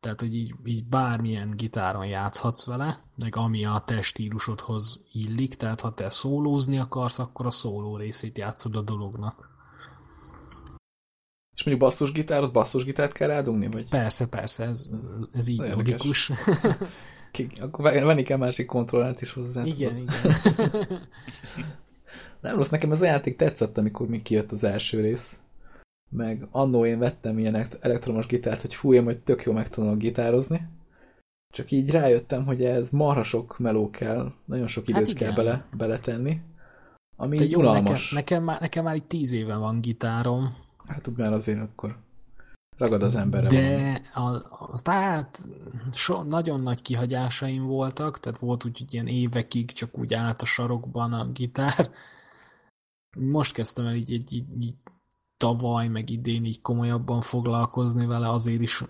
Tehát, 0.00 0.20
hogy 0.20 0.34
így, 0.34 0.54
így 0.64 0.84
bármilyen 0.84 1.50
gitáron 1.56 2.06
játszhatsz 2.06 2.66
vele, 2.66 2.98
meg 3.16 3.36
ami 3.36 3.64
a 3.64 3.82
te 3.86 4.02
stílusodhoz 4.02 5.00
illik, 5.12 5.54
tehát 5.54 5.80
ha 5.80 5.94
te 5.94 6.10
szólózni 6.10 6.78
akarsz, 6.78 7.18
akkor 7.18 7.46
a 7.46 7.50
szóló 7.50 7.96
részét 7.96 8.38
játszod 8.38 8.76
a 8.76 8.82
dolognak. 8.82 9.48
És 11.54 11.64
mondjuk 11.64 11.88
basszusgitár, 11.88 12.52
basszusgitárt 12.52 13.12
kell 13.12 13.28
rádugni? 13.28 13.68
Vagy? 13.68 13.88
Persze, 13.88 14.26
persze, 14.26 14.64
ez, 14.64 14.90
ez 15.32 15.48
így 15.48 15.62
Érdekes. 15.62 15.78
logikus. 16.28 16.30
Akkor 17.60 17.84
venni 17.84 18.22
kell 18.22 18.38
másik 18.38 18.66
kontrollát 18.66 19.20
is 19.20 19.32
hozzá. 19.32 19.64
Igen, 19.64 19.96
igen. 19.96 20.34
Nem 22.40 22.56
rossz, 22.56 22.68
nekem 22.68 22.92
ez 22.92 23.02
a 23.02 23.04
játék 23.04 23.36
tetszett, 23.36 23.78
amikor 23.78 24.08
még 24.08 24.22
kijött 24.22 24.52
az 24.52 24.64
első 24.64 25.00
rész. 25.00 25.38
Meg 26.10 26.46
annó 26.50 26.86
én 26.86 26.98
vettem 26.98 27.38
ilyen 27.38 27.66
elektromos 27.80 28.26
gitárt, 28.26 28.60
hogy 28.60 28.74
fú, 28.74 28.94
én 28.94 29.02
majd 29.02 29.18
tök 29.18 29.42
jó 29.42 29.52
megtanulok 29.52 29.98
gitározni. 29.98 30.68
Csak 31.52 31.70
így 31.70 31.90
rájöttem, 31.90 32.44
hogy 32.44 32.64
ez 32.64 32.90
marha 32.90 33.22
sok 33.22 33.58
meló 33.58 33.90
kell, 33.90 34.32
nagyon 34.44 34.66
sok 34.66 34.88
időt 34.88 35.06
hát 35.06 35.16
kell 35.16 35.32
bele, 35.32 35.64
beletenni. 35.76 36.40
Ami 37.16 37.36
Te 37.36 37.44
jó, 37.44 37.62
nekem, 37.62 37.96
nekem, 38.10 38.44
már, 38.44 38.60
nekem 38.60 38.84
már 38.84 38.94
így 38.94 39.04
tíz 39.04 39.32
éve 39.32 39.56
van 39.56 39.80
gitárom. 39.80 40.54
Hát 40.86 41.16
már 41.16 41.32
azért 41.32 41.60
akkor 41.60 41.96
ragad 42.76 43.02
az 43.02 43.14
emberre. 43.14 43.48
De 43.48 44.00
az, 44.14 44.44
az, 44.70 44.82
tehát 44.82 45.48
so, 45.92 46.22
nagyon 46.22 46.60
nagy 46.60 46.82
kihagyásaim 46.82 47.66
voltak, 47.66 48.20
tehát 48.20 48.38
volt 48.38 48.64
úgy, 48.64 48.78
hogy 48.78 48.94
ilyen 48.94 49.06
évekig 49.06 49.72
csak 49.72 49.98
úgy 49.98 50.14
állt 50.14 50.42
a 50.42 50.44
sarokban 50.44 51.12
a 51.12 51.26
gitár. 51.26 51.90
Most 53.18 53.54
kezdtem 53.54 53.86
el 53.86 53.94
így, 53.94 54.12
így, 54.12 54.32
így, 54.32 54.62
így 54.62 54.74
tavaly, 55.40 55.88
meg 55.88 56.10
idén 56.10 56.44
így 56.44 56.60
komolyabban 56.60 57.20
foglalkozni 57.20 58.06
vele, 58.06 58.28
azért 58.28 58.60
is 58.60 58.82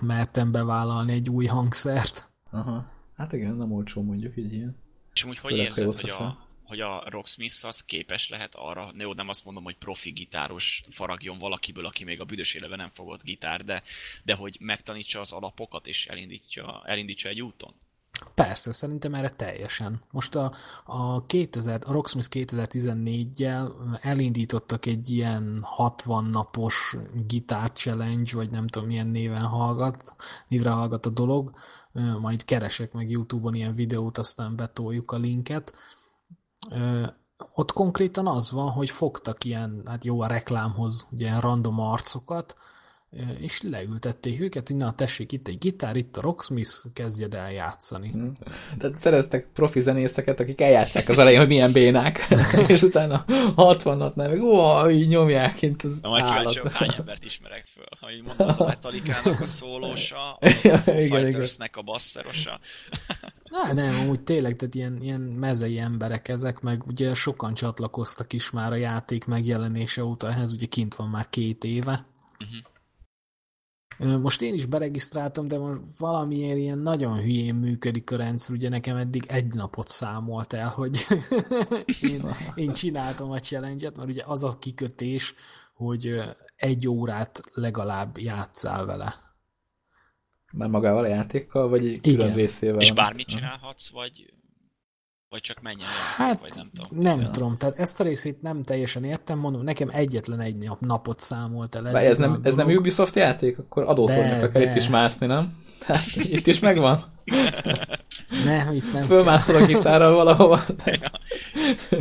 mertem 0.00 0.52
bevállalni 0.52 1.12
egy 1.12 1.28
új 1.30 1.46
hangszert. 1.46 2.30
Aha. 2.50 2.92
Hát 3.16 3.32
igen, 3.32 3.54
nem 3.54 3.72
olcsó 3.72 4.02
mondjuk 4.02 4.36
egy 4.36 4.52
ilyen. 4.52 4.76
És 5.12 5.22
amúgy 5.22 5.38
hogy 5.38 5.56
érzed, 5.56 6.00
hogy 6.00 6.10
a, 6.10 6.48
hogy 6.64 6.80
a 6.80 7.04
Rocksmith 7.08 7.64
az 7.66 7.84
képes 7.84 8.28
lehet 8.28 8.54
arra, 8.54 8.92
jó, 8.98 9.12
nem 9.12 9.28
azt 9.28 9.44
mondom, 9.44 9.64
hogy 9.64 9.76
profi 9.76 10.10
gitáros 10.10 10.84
faragjon 10.90 11.38
valakiből, 11.38 11.86
aki 11.86 12.04
még 12.04 12.20
a 12.20 12.24
büdös 12.24 12.54
éleve 12.54 12.76
nem 12.76 12.90
fogott 12.94 13.22
gitár, 13.22 13.64
de, 13.64 13.82
de 14.24 14.34
hogy 14.34 14.56
megtanítsa 14.60 15.20
az 15.20 15.32
alapokat 15.32 15.86
és 15.86 16.06
elindítja, 16.06 16.82
elindítsa 16.84 17.28
egy 17.28 17.42
úton? 17.42 17.74
Persze, 18.34 18.72
szerintem 18.72 19.14
erre 19.14 19.30
teljesen. 19.30 20.00
Most 20.10 20.34
a, 20.34 20.52
a, 20.84 21.26
2000, 21.26 21.82
a 21.84 21.92
Rocksmith 21.92 22.28
2014-jel 22.30 23.70
elindítottak 24.00 24.86
egy 24.86 25.10
ilyen 25.10 25.60
60 25.62 26.24
napos 26.24 26.96
gitár 27.26 27.72
challenge, 27.72 28.30
vagy 28.34 28.50
nem 28.50 28.66
tudom 28.66 28.88
milyen 28.88 29.06
néven 29.06 29.44
hallgat, 29.44 30.14
névre 30.48 30.70
hallgat 30.70 31.06
a 31.06 31.10
dolog, 31.10 31.52
majd 32.20 32.44
keresek 32.44 32.92
meg 32.92 33.10
Youtube-on 33.10 33.54
ilyen 33.54 33.74
videót, 33.74 34.18
aztán 34.18 34.56
betoljuk 34.56 35.10
a 35.10 35.16
linket. 35.16 35.74
Ott 37.54 37.72
konkrétan 37.72 38.26
az 38.26 38.50
van, 38.50 38.70
hogy 38.70 38.90
fogtak 38.90 39.44
ilyen, 39.44 39.82
hát 39.86 40.04
jó 40.04 40.20
a 40.20 40.26
reklámhoz, 40.26 41.06
ugye 41.10 41.40
random 41.40 41.80
arcokat, 41.80 42.56
és 43.40 43.62
leültették 43.62 44.40
őket, 44.40 44.68
hogy 44.68 44.76
na 44.76 44.92
tessék, 44.92 45.32
itt 45.32 45.48
egy 45.48 45.58
gitár, 45.58 45.96
itt 45.96 46.16
a 46.16 46.20
Rocksmith, 46.20 46.70
kezdjed 46.92 47.34
el 47.34 47.52
játszani. 47.52 48.10
Hmm. 48.10 48.32
Tehát 48.78 48.98
szereztek 48.98 49.46
profi 49.52 49.80
zenészeket, 49.80 50.40
akik 50.40 50.60
eljátszák 50.60 51.08
az 51.08 51.18
elején, 51.18 51.38
hogy 51.38 51.48
milyen 51.48 51.72
bénák, 51.72 52.26
és 52.66 52.82
utána 52.82 53.24
60-nat 53.56 54.14
nem, 54.14 54.40
ó, 54.40 54.88
így 54.88 55.08
nyomják, 55.08 55.60
mint 55.60 55.82
az 55.82 55.98
Na, 56.00 56.08
majd 56.08 56.24
kíváncsi, 56.24 56.60
hány 56.72 56.94
embert 56.98 57.24
ismerek 57.24 57.64
föl. 57.66 57.84
Ha 58.00 58.12
így 58.12 58.22
mondom, 58.22 58.48
az 58.48 58.60
a 58.60 58.66
Metallica-nak 58.66 59.40
a 59.40 59.46
szólósa, 59.46 60.32
a 60.40 60.48
ja, 60.62 60.78
Fightersnek 60.78 61.76
a 61.76 61.82
basszerosa. 61.82 62.60
Na, 63.44 63.72
nem, 63.82 64.00
amúgy 64.00 64.20
tényleg, 64.20 64.56
tehát 64.56 64.74
ilyen, 64.74 64.98
ilyen 65.02 65.20
mezei 65.20 65.78
emberek 65.78 66.28
ezek, 66.28 66.60
meg 66.60 66.86
ugye 66.86 67.14
sokan 67.14 67.54
csatlakoztak 67.54 68.32
is 68.32 68.50
már 68.50 68.72
a 68.72 68.76
játék 68.76 69.24
megjelenése 69.24 70.04
óta, 70.04 70.28
ehhez 70.28 70.52
ugye 70.52 70.66
kint 70.66 70.94
van 70.94 71.08
már 71.08 71.28
két 71.28 71.64
éve. 71.64 72.06
Uh-huh 72.40 72.72
most 73.98 74.42
én 74.42 74.54
is 74.54 74.66
beregisztráltam, 74.66 75.46
de 75.46 75.58
most 75.58 75.80
valamiért 75.98 76.58
ilyen 76.58 76.78
nagyon 76.78 77.20
hülyén 77.20 77.54
működik 77.54 78.10
a 78.10 78.16
rendszer, 78.16 78.54
ugye 78.54 78.68
nekem 78.68 78.96
eddig 78.96 79.24
egy 79.28 79.54
napot 79.54 79.88
számolt 79.88 80.52
el, 80.52 80.68
hogy 80.68 81.06
én, 82.00 82.26
én 82.54 82.72
csináltam 82.72 83.30
a 83.30 83.38
challenge 83.38 83.90
mert 83.96 84.08
ugye 84.08 84.22
az 84.26 84.44
a 84.44 84.58
kikötés, 84.58 85.34
hogy 85.74 86.20
egy 86.56 86.88
órát 86.88 87.40
legalább 87.52 88.18
játszál 88.18 88.84
vele. 88.84 89.14
Már 90.52 90.68
magával 90.68 91.04
a 91.04 91.08
játékkal, 91.08 91.68
vagy 91.68 92.00
külön 92.00 92.20
Igen. 92.20 92.34
részével? 92.34 92.80
És 92.80 92.92
bármit 92.92 93.26
csinálhatsz, 93.26 93.90
vagy 93.90 94.32
vagy 95.28 95.40
csak 95.40 95.60
menjen 95.60 95.88
el, 95.88 96.26
hát, 96.26 96.40
vagy 96.40 96.52
nem 96.56 96.70
tudom. 96.74 97.02
Nem 97.02 97.20
ja. 97.20 97.30
tudom, 97.30 97.56
tehát 97.56 97.78
ezt 97.78 98.00
a 98.00 98.04
részét 98.04 98.42
nem 98.42 98.62
teljesen 98.62 99.04
értem, 99.04 99.38
mondom, 99.38 99.62
nekem 99.62 99.88
egyetlen 99.92 100.40
egy 100.40 100.56
nap, 100.56 100.80
napot 100.80 101.20
számolt 101.20 101.74
el. 101.74 101.98
ez 101.98 102.18
nem, 102.18 102.40
ez 102.42 102.54
nem 102.54 102.68
Ubisoft 102.68 103.14
játék? 103.14 103.58
Akkor 103.58 103.82
adótolnak 103.82 104.52
kell 104.52 104.62
itt 104.62 104.76
is 104.76 104.88
mászni, 104.88 105.26
nem? 105.26 105.62
Tehát 105.86 106.04
itt 106.16 106.46
is 106.46 106.58
megvan? 106.58 107.00
nem, 108.44 108.74
itt 108.74 108.92
nem 108.92 109.02
Fölmászol 109.02 109.56
a 109.56 109.66
gitárral 109.66 110.14
valahova. 110.14 110.64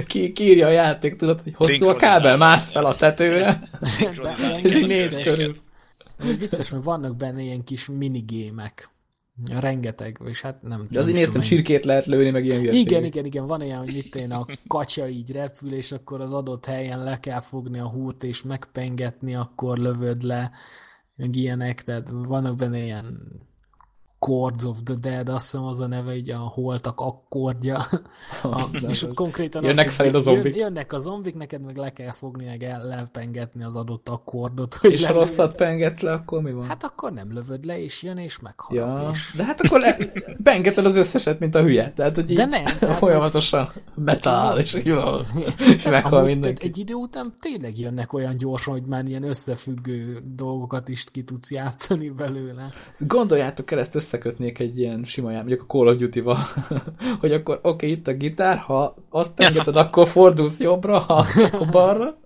Ki, 0.08 0.32
kírja 0.32 0.68
a 0.68 0.72
játék, 0.72 1.16
tudod, 1.16 1.42
hogy 1.42 1.54
hosszú 1.56 1.88
a 1.88 1.96
kábel, 1.96 2.38
mász 2.38 2.72
fel 2.72 2.86
a 2.86 2.96
tetőre. 2.96 3.70
És 3.82 4.06
így 4.76 4.88
néz 4.88 5.22
körül. 5.24 5.56
Vicces, 6.18 6.70
mert 6.70 6.84
vannak 6.84 7.16
benne 7.16 7.42
ilyen 7.42 7.64
kis 7.64 7.88
minigémek 7.88 8.93
Rengeteg, 9.46 10.20
és 10.26 10.42
hát 10.42 10.62
nem 10.62 10.86
De 10.90 11.00
azért 11.00 11.18
értem, 11.18 11.42
csirkét 11.42 11.86
lehet 11.86 12.06
lőni, 12.06 12.30
meg 12.30 12.46
ilyen 12.46 12.60
hülyeség. 12.60 12.82
Igen, 12.82 13.04
igen, 13.04 13.26
igen, 13.26 13.46
van 13.46 13.62
olyan, 13.62 13.78
hogy 13.78 13.94
mit 13.94 14.16
én 14.16 14.32
a 14.32 14.46
kacsa 14.68 15.08
így 15.08 15.32
repül, 15.32 15.74
és 15.74 15.92
akkor 15.92 16.22
az 16.22 16.34
adott 16.34 16.66
helyen 16.66 17.04
le 17.04 17.20
kell 17.20 17.40
fogni 17.40 17.80
a 17.80 17.90
húrt, 17.90 18.24
és 18.24 18.44
megpengetni, 18.44 19.36
akkor 19.36 19.78
lövöd 19.78 20.22
le, 20.22 20.52
meg 21.18 21.36
ilyenek, 21.36 21.84
tehát 21.84 22.10
vannak 22.10 22.56
benne 22.56 22.84
ilyen 22.84 23.22
Chords 24.26 24.66
of 24.66 24.78
the 24.84 24.96
Dead, 25.02 25.30
azt 25.30 25.52
hiszem 25.52 25.66
az 25.66 25.80
a 25.80 25.88
neve, 25.88 26.16
így 26.16 26.30
a 26.32 26.38
holtak 26.38 27.00
akkordja. 27.00 27.86
A, 28.44 28.70
és 28.88 29.04
ott 29.04 29.14
konkrétan 29.14 29.64
jönnek 29.64 29.88
az, 29.88 29.94
fel 29.94 30.16
a 30.16 30.20
zombik. 30.20 30.56
Jönnek 30.56 30.94
a 30.94 31.00
zombik, 31.00 31.36
neked 31.36 31.62
meg 31.62 31.78
le 31.78 31.94
kell 31.94 32.12
fogni, 32.12 32.46
meg 32.46 32.64
el, 32.64 32.86
lepengetni 32.86 33.64
az 33.64 33.76
adott 33.76 34.10
akkordot. 34.10 34.74
Hogy 34.74 34.92
és 34.92 35.06
ha 35.06 35.14
rosszat 35.14 35.56
pengetsz 35.56 36.00
le, 36.00 36.12
akkor 36.12 36.42
mi 36.42 36.52
van? 36.52 36.68
Hát 36.68 36.84
akkor 36.84 37.14
nem 37.14 37.34
lövöd 37.34 37.66
le, 37.66 37.82
és 37.82 38.04
jön, 38.04 38.18
és 38.18 38.40
meghal. 38.40 38.78
Ja, 38.78 39.10
és... 39.12 39.34
De 39.38 39.44
hát 39.44 39.62
akkor 39.62 39.80
le, 39.80 39.98
pengeted 40.44 40.86
az 40.86 40.96
összeset, 40.96 41.40
mint 41.40 41.56
a 41.56 41.62
hülye. 41.62 41.94
Tehát, 41.96 42.16
hogy 42.16 42.32
így 42.32 42.38
de 42.38 42.46
nem. 42.46 42.64
Tehát, 42.80 42.96
folyamatosan 42.96 43.68
metal, 43.96 44.60
és, 44.60 44.80
jó, 44.84 45.00
és 45.76 45.84
meghal 45.84 46.24
mindenki. 46.24 46.66
Egy 46.66 46.78
idő 46.78 46.94
után 46.94 47.34
tényleg 47.40 47.80
jönnek 47.80 48.14
olyan 48.14 48.38
gyorsan, 48.38 48.74
hogy 48.74 48.86
már 48.86 49.06
ilyen 49.06 49.24
összefüggő 49.24 50.20
dolgokat 50.36 50.88
is 50.88 51.04
ki 51.12 51.24
tudsz 51.24 51.52
játszani 51.52 52.10
belőle. 52.10 52.70
Gondoljátok 53.00 53.72
el 53.72 53.80
ezt 53.80 53.96
össze 53.96 54.13
összekötnék 54.14 54.60
egy 54.60 54.80
ilyen 54.80 55.04
sima 55.04 55.32
jár, 55.32 55.40
mondjuk 55.40 55.62
a 55.62 55.66
Call 55.66 55.88
of 55.88 55.98
Duty-val, 55.98 56.38
hogy 57.22 57.34
akkor 57.34 57.56
oké, 57.56 57.70
okay, 57.70 57.92
itt 57.92 58.08
a 58.08 58.14
gitár, 58.14 58.58
ha 58.58 58.96
azt 59.10 59.40
engeded, 59.40 59.76
akkor 59.76 60.08
fordulsz 60.08 60.60
jobbra, 60.60 61.00
ha 61.00 61.14
akkor 61.36 61.70
balra. 61.72 62.18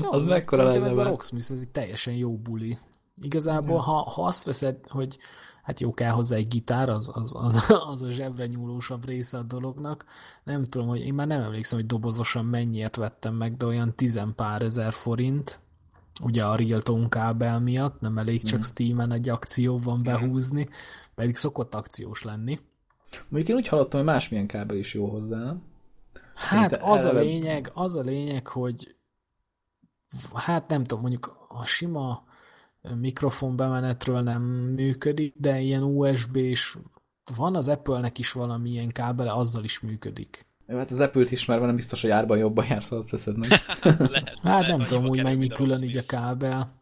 No, 0.00 0.10
az 0.10 0.26
mekkora 0.26 0.64
lenne? 0.64 0.84
ez 0.84 0.96
a 0.96 1.02
Rocksmith, 1.02 1.50
ez 1.50 1.60
egy 1.60 1.68
teljesen 1.68 2.14
jó 2.14 2.36
buli. 2.36 2.78
Igazából, 3.22 3.78
ha, 3.78 3.92
ha 3.92 4.22
azt 4.22 4.44
veszed, 4.44 4.76
hogy 4.88 5.18
hát 5.62 5.80
jó 5.80 5.94
kell 5.94 6.10
hozzá 6.10 6.36
egy 6.36 6.48
gitár, 6.48 6.88
az, 6.88 7.10
az, 7.14 7.34
az, 7.38 7.70
az 7.92 8.02
a 8.02 8.10
zsebre 8.10 8.46
nyúlósabb 8.46 9.06
része 9.06 9.38
a 9.38 9.42
dolognak. 9.42 10.04
Nem 10.44 10.64
tudom, 10.64 10.88
hogy 10.88 11.00
én 11.00 11.14
már 11.14 11.26
nem 11.26 11.42
emlékszem, 11.42 11.78
hogy 11.78 11.88
dobozosan 11.88 12.44
mennyiért 12.44 12.96
vettem 12.96 13.34
meg, 13.34 13.56
de 13.56 13.66
olyan 13.66 13.94
tizenpár 13.94 14.62
ezer 14.62 14.92
forint, 14.92 15.60
ugye 16.22 16.44
a 16.44 16.56
Realtone 16.56 17.08
kábel 17.08 17.60
miatt, 17.60 18.00
nem 18.00 18.18
elég 18.18 18.42
csak 18.42 18.58
mm. 18.58 18.62
Steam-en 18.62 19.12
egy 19.12 19.28
akcióban 19.28 20.02
behúzni, 20.02 20.68
pedig 21.14 21.36
szokott 21.36 21.74
akciós 21.74 22.22
lenni. 22.22 22.60
Mondjuk 23.28 23.48
én 23.48 23.56
úgy 23.56 23.68
hallottam, 23.68 24.00
hogy 24.00 24.08
másmilyen 24.08 24.46
kábel 24.46 24.76
is 24.76 24.94
jó 24.94 25.08
hozzá, 25.08 25.38
nem? 25.38 25.62
Hát 26.34 26.76
az 26.82 27.04
eleve... 27.04 27.18
a 27.18 27.22
lényeg, 27.22 27.70
az 27.74 27.96
a 27.96 28.02
lényeg, 28.02 28.46
hogy 28.46 28.96
hát 30.34 30.68
nem 30.68 30.84
tudom, 30.84 31.00
mondjuk 31.00 31.46
a 31.48 31.64
sima 31.64 32.24
mikrofon 32.94 33.56
bemenetről 33.56 34.20
nem 34.20 34.42
működik, 34.42 35.34
de 35.36 35.60
ilyen 35.60 35.82
USB 35.82 36.36
és 36.36 36.76
van 37.36 37.56
az 37.56 37.68
Apple-nek 37.68 38.18
is 38.18 38.32
valamilyen 38.32 38.88
kábele, 38.88 39.32
azzal 39.32 39.64
is 39.64 39.80
működik. 39.80 40.46
Jó, 40.68 40.76
hát 40.76 40.90
az 40.90 41.00
Apple-t 41.00 41.30
ismerve 41.30 41.66
nem 41.66 41.76
biztos, 41.76 42.00
hogy 42.00 42.10
árban 42.10 42.38
jobban 42.38 42.66
jársz, 42.68 42.92
azt 42.92 43.10
veszed 43.10 43.36
meg. 43.36 43.50
lehet, 43.82 44.38
hát 44.42 44.66
nem 44.66 44.80
tudom, 44.80 45.06
hogy 45.06 45.22
mennyi 45.22 45.48
külön 45.48 45.82
így 45.82 45.96
a 45.96 46.02
kábel. 46.06 46.80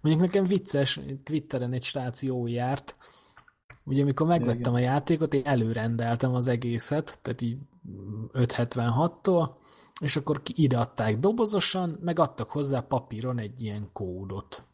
Mondjuk 0.00 0.24
nekem 0.24 0.44
vicces, 0.44 1.00
Twitteren 1.24 1.72
egy 1.72 1.82
srác 1.82 2.22
jó 2.22 2.46
járt. 2.46 2.94
Ugye 3.84 4.02
amikor 4.02 4.26
megvettem 4.26 4.74
a 4.74 4.78
játékot, 4.78 5.34
én 5.34 5.42
előrendeltem 5.44 6.34
az 6.34 6.48
egészet, 6.48 7.18
tehát 7.22 7.40
így 7.40 7.58
576-tól, 8.32 9.48
és 10.00 10.16
akkor 10.16 10.40
ideadták 10.54 11.18
dobozosan, 11.18 11.98
meg 12.00 12.18
adtak 12.18 12.50
hozzá 12.50 12.80
papíron 12.80 13.38
egy 13.38 13.62
ilyen 13.62 13.88
kódot. 13.92 14.64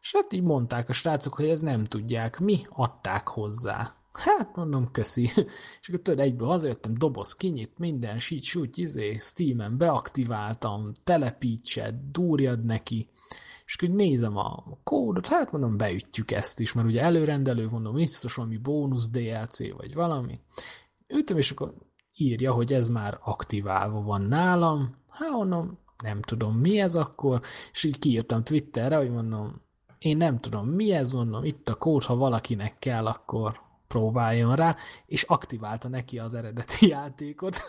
És 0.00 0.12
hát 0.12 0.32
így 0.32 0.42
mondták 0.42 0.88
a 0.88 0.92
srácok, 0.92 1.34
hogy 1.34 1.48
ez 1.48 1.60
nem 1.60 1.84
tudják, 1.84 2.38
mi 2.38 2.60
adták 2.68 3.28
hozzá. 3.28 4.03
Hát 4.18 4.56
mondom, 4.56 4.90
köszi. 4.90 5.22
És 5.80 5.88
akkor 5.88 6.00
tudod, 6.00 6.20
egyből 6.20 6.48
hazajöttem, 6.48 6.94
doboz 6.94 7.34
kinyit, 7.34 7.78
minden, 7.78 8.18
sít, 8.18 8.42
súgy, 8.42 8.78
izé, 8.78 9.16
Steam-en 9.16 9.76
beaktiváltam, 9.76 10.92
telepítsed, 11.04 11.94
durjad 12.12 12.64
neki, 12.64 13.08
és 13.64 13.76
akkor 13.76 13.94
nézem 13.94 14.36
a 14.36 14.64
kódot, 14.84 15.26
hát 15.26 15.52
mondom, 15.52 15.76
beütjük 15.76 16.30
ezt 16.30 16.60
is, 16.60 16.72
mert 16.72 16.86
ugye 16.86 17.02
előrendelő, 17.02 17.68
mondom, 17.68 17.94
biztos 17.94 18.34
valami 18.34 18.56
bónusz 18.56 19.10
DLC, 19.10 19.72
vagy 19.76 19.94
valami. 19.94 20.40
Ütöm, 21.08 21.36
és 21.36 21.50
akkor 21.50 21.74
írja, 22.14 22.52
hogy 22.52 22.72
ez 22.72 22.88
már 22.88 23.18
aktiválva 23.22 24.02
van 24.02 24.22
nálam, 24.22 24.96
hát 25.08 25.30
mondom, 25.30 25.78
nem 26.02 26.20
tudom 26.20 26.54
mi 26.54 26.78
ez 26.78 26.94
akkor, 26.94 27.40
és 27.72 27.84
így 27.84 27.98
kiírtam 27.98 28.44
Twitterre, 28.44 28.96
hogy 28.96 29.10
mondom, 29.10 29.62
én 29.98 30.16
nem 30.16 30.40
tudom 30.40 30.68
mi 30.68 30.92
ez, 30.92 31.12
mondom, 31.12 31.44
itt 31.44 31.68
a 31.68 31.74
kód, 31.74 32.02
ha 32.02 32.16
valakinek 32.16 32.78
kell, 32.78 33.06
akkor 33.06 33.63
próbáljon 33.86 34.54
rá, 34.54 34.76
és 35.06 35.22
aktiválta 35.22 35.88
neki 35.88 36.18
az 36.18 36.34
eredeti 36.34 36.88
játékot. 36.96 37.56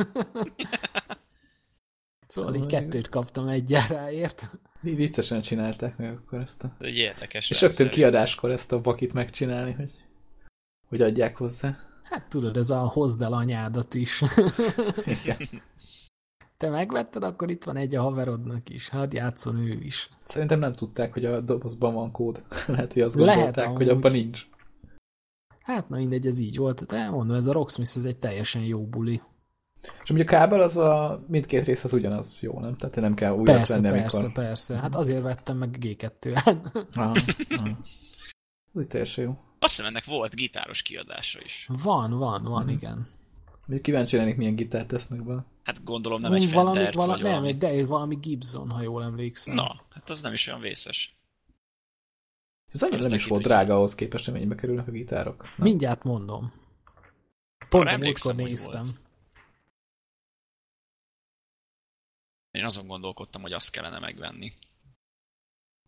szóval 2.28 2.56
így 2.56 2.66
kettőt 2.66 3.10
kaptam 3.10 3.48
egyáráért. 3.48 4.58
Viccesen 4.82 5.42
csinálták 5.42 5.98
meg 5.98 6.14
akkor 6.14 6.40
ezt 6.40 6.64
a... 6.64 6.76
Egy 6.80 6.96
érdekes 6.96 7.50
És 7.50 7.62
rögtön 7.62 7.90
kiadáskor 7.90 8.52
ezt 8.52 8.72
a 8.72 8.82
bakit 8.82 9.14
megcsinálni, 9.14 9.74
hogy, 9.74 9.92
hogy 10.88 11.02
adják 11.02 11.38
hozzá. 11.38 11.78
Hát 12.04 12.30
tudod, 12.30 12.58
ez 12.58 12.70
a 12.70 12.80
hozd 12.80 13.22
el 13.22 13.34
anyádat 13.34 13.94
is. 13.94 14.24
Igen. 15.24 15.50
Te 16.58 16.70
megvetted, 16.70 17.24
akkor 17.24 17.50
itt 17.50 17.64
van 17.64 17.76
egy 17.76 17.96
a 17.96 18.02
haverodnak 18.02 18.70
is. 18.70 18.90
Hát 18.90 19.14
játszon 19.14 19.58
ő 19.58 19.72
is. 19.72 20.10
Szerintem 20.26 20.60
nem 20.60 20.74
tudták, 20.74 21.14
hogy 21.14 21.26
a 21.26 21.42
dobozban 21.42 21.94
van 21.94 22.12
kód. 22.12 22.44
Lehet, 22.68 22.94
hogy 22.94 23.02
azt 23.02 23.16
Lehet 23.16 23.36
gondolták, 23.36 23.66
amúgy. 23.66 23.78
hogy 23.78 23.90
abban 23.90 24.12
nincs. 24.12 24.46
Hát 25.66 25.90
na 25.90 25.98
mindegy, 25.98 26.26
ez 26.26 26.40
így 26.40 26.58
volt. 26.58 26.86
De 26.86 27.10
mondom, 27.10 27.36
ez 27.36 27.46
a 27.48 27.52
Rocksmith 27.52 27.98
ez 27.98 28.06
egy 28.06 28.18
teljesen 28.18 28.62
jó 28.62 28.88
buli. 28.88 29.22
És 29.82 30.10
mondjuk 30.10 30.30
a 30.30 30.32
kábel 30.32 30.62
az 30.62 30.78
a 30.78 31.24
mindkét 31.28 31.66
rész 31.66 31.84
az 31.84 31.94
ugyanaz 31.94 32.38
jó, 32.42 32.60
nem? 32.60 32.76
Tehát 32.78 32.96
nem 32.96 33.14
kell 33.14 33.32
újat 33.32 33.56
Persze, 33.56 33.82
venni, 33.82 34.00
persze, 34.00 34.18
amikor... 34.18 34.44
persze. 34.44 34.76
Hát 34.78 34.96
azért 34.96 35.22
vettem 35.22 35.58
meg 35.58 35.76
G2-en. 35.80 36.58
Aha, 36.96 37.16
aha. 37.50 37.78
Ez 38.76 38.82
így 38.82 38.88
teljesen 38.88 39.24
jó. 39.24 39.30
Azt 39.60 39.76
hiszem 39.76 39.86
ennek 39.86 40.06
volt 40.06 40.36
gitáros 40.36 40.82
kiadása 40.82 41.40
is. 41.46 41.70
Van, 41.84 42.18
van, 42.18 42.44
van, 42.44 42.64
Mhm. 42.64 42.72
igen. 42.72 43.08
Mondjuk 43.60 43.82
kíváncsi 43.82 44.18
lennék, 44.18 44.36
milyen 44.38 44.56
gitárt 44.56 44.88
tesznek 44.88 45.24
be. 45.24 45.46
Hát 45.64 45.84
gondolom 45.84 46.22
nem 46.22 46.34
egy 46.34 46.54
valami, 46.54 46.76
Fendert, 46.76 46.96
vala, 46.96 47.12
vagy 47.14 47.22
nem, 47.22 47.32
valami. 47.32 47.48
egy, 47.48 47.58
de 47.58 47.86
valami 47.86 48.16
Gibson, 48.16 48.70
ha 48.70 48.82
jól 48.82 49.04
emlékszem. 49.04 49.56
Na, 49.56 49.86
hát 49.90 50.10
az 50.10 50.22
nem 50.22 50.34
is 50.34 50.48
olyan 50.48 50.60
vészes. 50.60 51.15
Ez 52.76 52.84
annyira 52.84 53.02
nem 53.02 53.14
is 53.14 53.26
volt 53.26 53.44
drága 53.44 53.76
ahhoz 53.76 53.96
képest, 53.96 54.26
hogy 54.26 54.34
mennyibe 54.34 54.56
kerülnek 54.56 54.88
a 54.88 54.92
gitárok. 54.92 55.42
Nem? 55.44 55.54
Mindjárt 55.56 56.04
mondom. 56.04 56.54
Pont 57.70 57.90
a 57.90 57.98
múltkor 57.98 58.36
néztem. 58.36 58.84
volt. 58.84 58.96
Én 62.52 62.66
azon 62.66 62.88
gondolkodtam, 62.88 63.42
hogy 63.42 63.54
azt 63.54 63.72
kellene 63.72 64.00
megvenni. 64.00 64.54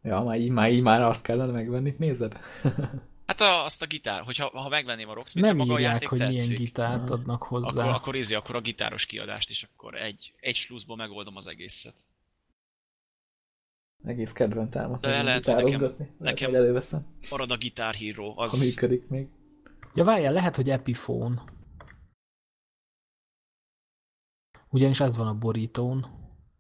Ja, 0.02 0.22
már 0.22 0.40
így, 0.40 0.50
már 0.50 0.72
így 0.72 0.82
már 0.82 1.02
azt 1.02 1.24
kellene 1.24 1.52
megvenni. 1.52 1.96
Nézed? 1.98 2.40
Hát 3.28 3.42
a, 3.42 3.64
azt 3.64 3.82
a 3.82 3.86
gitár, 3.86 4.22
hogyha 4.22 4.50
ha 4.50 4.70
megvenném 4.70 5.10
a 5.10 5.14
Rocksmith, 5.14 5.48
Nem 5.48 5.58
maga 5.58 5.74
a 5.74 5.80
írják, 5.80 5.92
játék 5.92 6.08
hogy 6.08 6.18
milyen 6.20 6.34
tetszik, 6.34 6.58
gitárt 6.58 7.10
Aha. 7.10 7.14
adnak 7.14 7.44
hozzá. 7.44 7.82
akkor, 7.82 7.94
akkor, 7.94 8.16
ízi, 8.16 8.36
akkor 8.36 8.56
a 8.56 8.62
gitáros 8.62 9.06
kiadást 9.06 9.50
is, 9.50 9.64
akkor 9.64 9.96
egy, 9.96 10.34
egy 10.40 10.56
sluszból 10.56 10.96
megoldom 10.96 11.36
az 11.36 11.48
egészet. 11.48 11.96
Egész 14.04 14.32
kedven 14.32 14.70
támadt. 14.70 15.02
De 15.02 15.24
lehet, 15.24 15.46
hogy 15.46 15.64
nekem- 15.64 15.96
nekem- 16.18 16.50
hogy 16.50 16.60
előveszem, 16.60 17.06
Marad 17.30 17.52
a 17.52 17.58
Guitar 17.58 17.94
Hero, 17.96 18.32
ha 18.32 18.42
az... 18.42 18.66
működik 18.66 19.08
még. 19.08 19.28
Ja, 19.94 20.04
várjál, 20.04 20.34
lehet, 20.34 20.56
hogy 20.56 20.70
Epiphone. 20.70 21.44
Ugyanis 24.70 25.00
ez 25.00 25.18
van 25.18 25.28
a 25.28 25.34
borítón. 25.38 26.06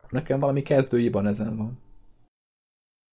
Nekem 0.10 0.40
valami 0.40 0.62
kezdőiban 0.62 1.28
ezen 1.28 1.58
van. 1.58 1.80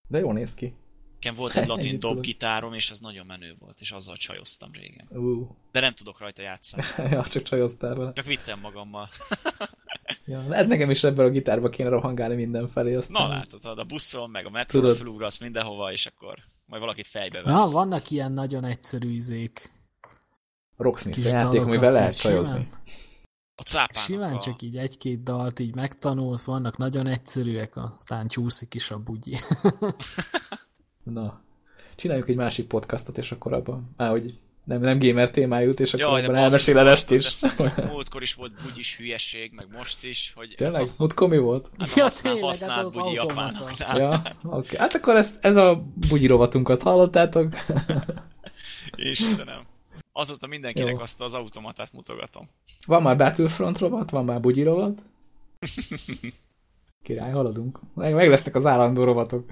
De 0.09 0.19
jól 0.19 0.33
néz 0.33 0.55
ki. 0.55 0.75
Nekem 1.15 1.35
volt 1.35 1.55
egy 1.55 1.69
latin 1.77 1.99
dobgitárom, 1.99 2.73
és 2.75 2.91
az 2.91 3.01
nagyon 3.01 3.27
menő 3.27 3.57
volt, 3.59 3.81
és 3.81 3.91
azzal 3.93 4.17
csajoztam 4.17 4.73
régen. 4.73 5.07
Uh. 5.11 5.49
De 5.73 5.81
nem 5.81 5.95
tudok 5.95 6.19
rajta 6.19 6.43
játszani. 6.43 6.83
ja, 7.15 7.25
csak 7.25 7.43
csajoztál 7.43 7.95
vele. 7.95 8.13
Csak 8.13 8.27
vittem 8.27 8.61
magammal. 8.61 9.09
Ja, 10.25 10.49
lehet 10.49 10.69
nekem 10.69 10.91
is 10.91 11.05
ebből 11.05 11.27
a 11.27 11.31
gitárba 11.31 11.69
kéne 11.69 11.89
rohangálni 11.89 12.35
mindenfelé. 12.35 12.95
Aztán... 12.95 13.23
Na 13.23 13.35
látod, 13.35 13.79
a 13.79 13.85
buszon, 13.85 14.31
meg 14.31 14.47
a 14.47 14.51
metróra 14.51 14.95
felugrasz 14.95 15.39
mindenhova, 15.39 15.93
és 15.93 16.07
akkor 16.07 16.39
majd 16.67 16.83
valakit 16.83 17.07
fejbe 17.07 17.41
Na, 17.45 17.59
vesz. 17.59 17.73
vannak 17.73 18.11
ilyen 18.11 18.33
nagyon 18.33 18.65
egyszerű 18.65 19.11
izék. 19.11 19.71
Rocksmith 20.77 21.25
játék, 21.25 21.61
amivel 21.61 21.93
lehet 21.93 22.11
így 22.11 22.17
csajozni. 22.17 22.69
A 23.55 23.63
cápának 23.63 24.05
Simán 24.05 24.35
a... 24.35 24.41
csak 24.41 24.63
így 24.63 24.77
egy-két 24.77 25.23
dalt 25.23 25.59
így 25.59 25.75
megtanulsz, 25.75 26.45
vannak 26.45 26.77
nagyon 26.77 27.07
egyszerűek, 27.07 27.77
aztán 27.77 28.29
csúszik 28.29 28.75
is 28.75 28.91
a 28.91 28.99
bugyi. 28.99 29.37
Na, 31.03 31.41
csináljuk 31.97 32.29
egy 32.29 32.37
másik 32.37 32.67
podcastot, 32.67 33.19
és 33.19 33.33
akkor 33.33 33.53
abban, 33.53 33.95
á, 33.97 34.09
hogy 34.09 34.39
nem, 34.65 34.81
nem 34.81 34.99
gamer 34.99 35.31
témájú 35.31 35.67
jut, 35.67 35.81
és 35.81 35.95
akkor 35.95 36.21
Jaj, 36.21 36.37
elmeséled 36.37 36.87
ezt 36.87 37.11
is. 37.11 37.41
Múltkor 37.91 38.23
is 38.23 38.35
volt 38.35 38.53
bugyis 38.63 38.97
hülyeség, 38.97 39.53
meg 39.55 39.67
most 39.77 40.05
is, 40.05 40.33
hogy 40.37 40.55
Tényleg? 40.57 40.91
Múltkor 40.97 41.29
mi 41.29 41.39
volt? 41.39 41.71
Hát 41.79 41.95
Ja, 41.95 42.03
a 42.03 42.05
használ, 42.05 42.33
tényleg, 42.35 42.51
hát 42.51 42.61
használt 42.61 42.87
az 42.87 42.95
bugyi 42.95 43.15
japánoknál. 43.15 43.99
Ja, 43.99 44.23
oké. 44.43 44.57
Okay. 44.57 44.79
Hát 44.79 44.95
akkor 44.95 45.17
ez, 45.17 45.39
ez 45.41 45.57
a 45.57 45.85
bugyi 46.09 46.27
rovatunkat 46.27 46.83
hallottátok? 46.83 47.55
Istenem. 48.97 49.67
Azóta 50.13 50.47
mindenkinek 50.47 50.95
Jó. 50.95 51.01
azt 51.01 51.21
az 51.21 51.35
automatát 51.35 51.93
mutogatom. 51.93 52.49
Van 52.87 53.03
már 53.03 53.17
Battlefront 53.17 53.79
rovat, 53.79 54.11
van 54.11 54.25
már 54.25 54.41
bugyi 54.41 54.63
rovat. 54.63 55.03
Király, 57.05 57.31
haladunk. 57.31 57.81
Meg, 57.95 58.15
meg 58.15 58.29
lesznek 58.29 58.55
az 58.55 58.67
állandó 58.67 59.05
rovatok. 59.05 59.51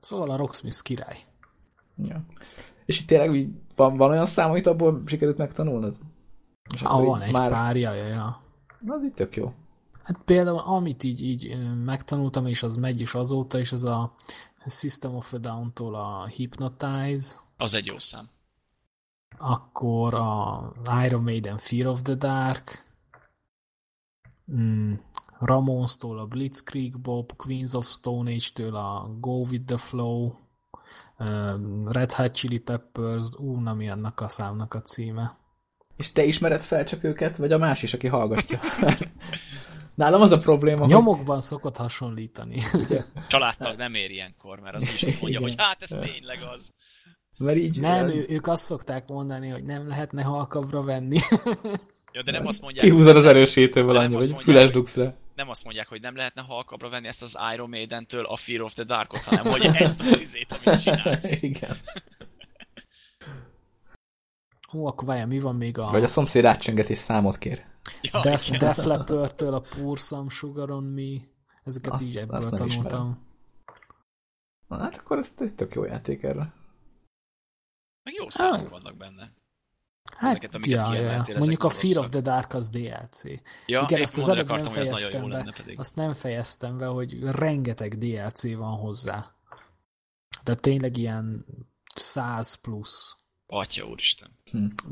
Szóval 0.00 0.30
a 0.30 0.36
Rocksmith 0.36 0.82
király. 0.82 1.16
Ja. 1.96 2.24
És 2.84 3.00
itt 3.00 3.06
tényleg 3.06 3.34
így 3.34 3.48
van, 3.76 3.96
van 3.96 4.10
olyan 4.10 4.26
szám, 4.26 4.50
amit 4.50 4.66
abból 4.66 5.02
sikerült 5.06 5.36
megtanulnod? 5.36 5.96
És 6.74 6.82
Ah, 6.82 7.04
van 7.04 7.20
egy 7.22 7.32
már... 7.32 7.50
pár, 7.50 7.76
ja, 7.76 7.92
ja, 7.92 8.06
ja. 8.06 8.40
Na, 8.80 8.94
az 8.94 9.04
így 9.04 9.12
tök 9.12 9.36
jó. 9.36 9.52
Hát 10.02 10.18
például 10.24 10.58
amit 10.58 11.02
így, 11.02 11.22
így 11.22 11.56
megtanultam, 11.84 12.46
és 12.46 12.62
az 12.62 12.76
megy 12.76 13.00
is 13.00 13.14
azóta, 13.14 13.58
és 13.58 13.72
az 13.72 13.84
a 13.84 14.14
System 14.66 15.14
of 15.14 15.32
a 15.32 15.38
Down-tól 15.38 15.94
a 15.94 16.26
Hypnotize, 16.26 17.36
Az 17.56 17.74
egy 17.74 17.86
jó 17.86 17.98
szám. 17.98 18.28
akkor 19.38 20.14
a 20.14 20.72
Iron 21.04 21.22
Maiden 21.22 21.58
Fear 21.58 21.86
of 21.86 22.02
the 22.02 22.14
Dark, 22.14 22.84
mm, 24.52 24.94
Ramones-tól 25.38 26.18
a 26.18 26.26
Blitzkrieg 26.26 27.00
Bob, 27.00 27.36
Queens 27.36 27.74
of 27.74 27.88
Stone 27.90 28.30
Age-től 28.30 28.76
a 28.76 29.16
Go 29.20 29.40
With 29.40 29.64
The 29.64 29.76
Flow, 29.76 30.32
Red 31.84 32.12
Hot 32.12 32.34
Chili 32.34 32.58
Peppers, 32.58 33.34
ú, 33.38 33.60
na 33.60 33.74
mi 33.74 33.88
annak 33.88 34.20
a 34.20 34.28
számnak 34.28 34.74
a 34.74 34.80
címe. 34.80 35.36
És 35.96 36.12
te 36.12 36.24
ismered 36.24 36.60
fel 36.60 36.84
csak 36.84 37.04
őket, 37.04 37.36
vagy 37.36 37.52
a 37.52 37.58
más 37.58 37.82
is, 37.82 37.94
aki 37.94 38.06
hallgatja? 38.06 38.60
Nálam 39.94 40.20
az 40.20 40.30
a 40.30 40.38
probléma, 40.38 40.80
hogy... 40.80 40.88
Nyomokban 40.88 41.40
szokott 41.40 41.76
hasonlítani. 41.76 42.62
Családtag 43.28 43.76
nem 43.76 43.94
ér 43.94 44.10
ilyenkor, 44.10 44.60
mert 44.60 44.74
az 44.74 44.82
is 44.82 45.02
azt 45.02 45.20
mondja, 45.20 45.40
hogy 45.40 45.54
hát 45.56 45.76
ez 45.80 45.88
tényleg 45.88 46.38
az. 46.56 46.70
Mert 47.38 47.56
így... 47.56 47.80
Nem, 47.80 48.08
ő, 48.08 48.26
ők 48.28 48.46
azt 48.46 48.64
szokták 48.64 49.08
mondani, 49.08 49.48
hogy 49.48 49.64
nem 49.64 49.88
lehetne 49.88 50.22
halkabbra 50.22 50.82
venni. 50.82 51.18
Ja, 52.12 52.22
de 52.22 52.30
nem 52.30 52.46
azt 52.50 52.60
mondják, 52.60 52.84
Kihúzod 52.86 53.16
az 53.16 53.24
erősítőből 53.26 53.92
Nem 53.92 54.02
annyi, 54.02 54.14
mondják, 54.14 54.38
füles 54.40 54.62
hogy- 54.62 54.70
dugsz 54.72 54.96
rá. 54.96 55.14
Nem 55.36 55.48
azt 55.48 55.64
mondják, 55.64 55.88
hogy 55.88 56.00
nem 56.00 56.16
lehetne 56.16 56.42
halkabbra 56.42 56.88
venni 56.88 57.06
ezt 57.06 57.22
az 57.22 57.38
Iron 57.54 57.68
Maiden-től 57.68 58.24
a 58.24 58.36
Fear 58.36 58.60
of 58.60 58.72
the 58.74 58.84
Darkot, 58.84 59.20
hanem 59.20 59.46
hogy 59.52 59.64
ezt 59.64 60.00
az 60.00 60.20
izét, 60.20 60.52
amit 60.52 60.80
csinálsz. 60.82 61.42
Igen. 61.42 61.76
Ó, 64.74 64.86
akkor 64.86 65.08
várjál, 65.08 65.26
mi 65.26 65.40
van 65.40 65.56
még 65.56 65.78
a 65.78 65.90
Vagy 65.90 66.02
a 66.02 66.08
szomszéd 66.08 66.44
átcsönget 66.44 66.88
és 66.88 66.98
számot 66.98 67.38
kér. 67.38 67.64
Ja, 68.00 68.20
Def. 68.20 68.48
Def 68.50 68.84
Leppard-től 68.84 69.54
a 69.54 69.60
Pour 69.60 69.98
Some 69.98 70.30
Sugar 70.30 70.70
on 70.70 70.84
Me. 70.84 71.16
Ezeket 71.64 71.92
Azt- 71.92 72.02
így 72.02 72.16
ebből 72.16 72.36
azt 72.36 72.54
tanultam. 72.54 73.24
Na, 74.68 74.78
hát 74.78 74.96
akkor 74.96 75.18
ez, 75.18 75.34
ez 75.38 75.52
tök 75.52 75.74
jó 75.74 75.84
játék 75.84 76.22
erre. 76.22 76.52
Meg 78.02 78.14
jó 78.14 78.28
számok 78.28 78.68
vannak 78.68 78.96
benne. 78.96 79.32
Hát, 80.16 80.30
Ezeket, 80.30 80.54
amiket 80.54 80.76
ja, 80.76 80.94
ja, 80.94 81.24
Mondjuk 81.38 81.62
a 81.62 81.66
nem 81.66 81.76
Fear 81.76 82.04
of 82.04 82.08
the 82.08 82.20
Dark 82.20 82.54
az 82.54 82.70
DLC. 82.70 83.22
Ja, 83.66 83.80
Igen, 83.88 84.00
ezt 84.00 84.16
az 84.16 84.28
előbb 84.28 84.48
nem 84.48 84.68
fejeztem 84.68 85.28
be. 85.28 85.54
Azt 85.76 85.96
nem 85.96 86.12
fejeztem 86.12 86.78
be, 86.78 86.86
hogy 86.86 87.18
rengeteg 87.22 87.98
DLC 87.98 88.54
van 88.54 88.76
hozzá. 88.76 89.26
De 90.44 90.54
tényleg 90.54 90.96
ilyen 90.96 91.44
100 91.94 92.54
plusz. 92.54 93.16
Atya 93.46 93.84
úristen. 93.84 94.28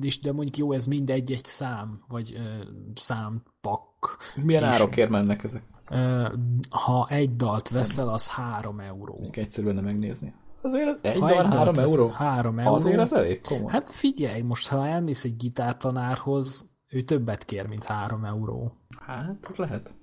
És 0.01 0.21
de 0.21 0.33
mondjuk 0.33 0.57
jó, 0.57 0.73
ez 0.73 0.87
mindegy 0.87 1.33
egy 1.33 1.45
szám, 1.45 2.05
vagy 2.09 2.35
ö, 2.37 2.63
számpak. 2.95 4.19
Milyen 4.35 4.63
És- 4.65 4.75
árokért 4.75 5.11
mennek 5.11 5.45
ezek? 5.45 5.63
Ö, 5.91 6.29
ha 6.71 7.07
egy 7.09 7.37
dalt 7.37 7.69
veszel, 7.69 8.09
az 8.09 8.29
3 8.29 8.81
euró. 8.81 9.21
Egyszerű 9.33 9.67
lenne 9.67 9.81
megnézni. 9.81 10.35
Azért 10.65 11.07
egy 11.07 11.20
3 11.20 11.51
veszel, 11.51 11.85
euró? 11.85 12.09
3 12.09 12.59
euró. 12.59 12.74
Azért 12.74 13.01
az 13.01 13.12
elég 13.12 13.41
komoly. 13.41 13.73
Hát 13.73 13.91
figyelj, 13.91 14.41
most 14.41 14.69
ha 14.69 14.86
elmész 14.86 15.24
egy 15.24 15.36
gitártanárhoz, 15.36 16.65
ő 16.89 17.03
többet 17.03 17.45
kér, 17.45 17.66
mint 17.66 17.85
3 17.85 18.24
euró. 18.24 18.73
Hát, 18.99 19.47
az 19.49 19.57
lehet. 19.57 19.95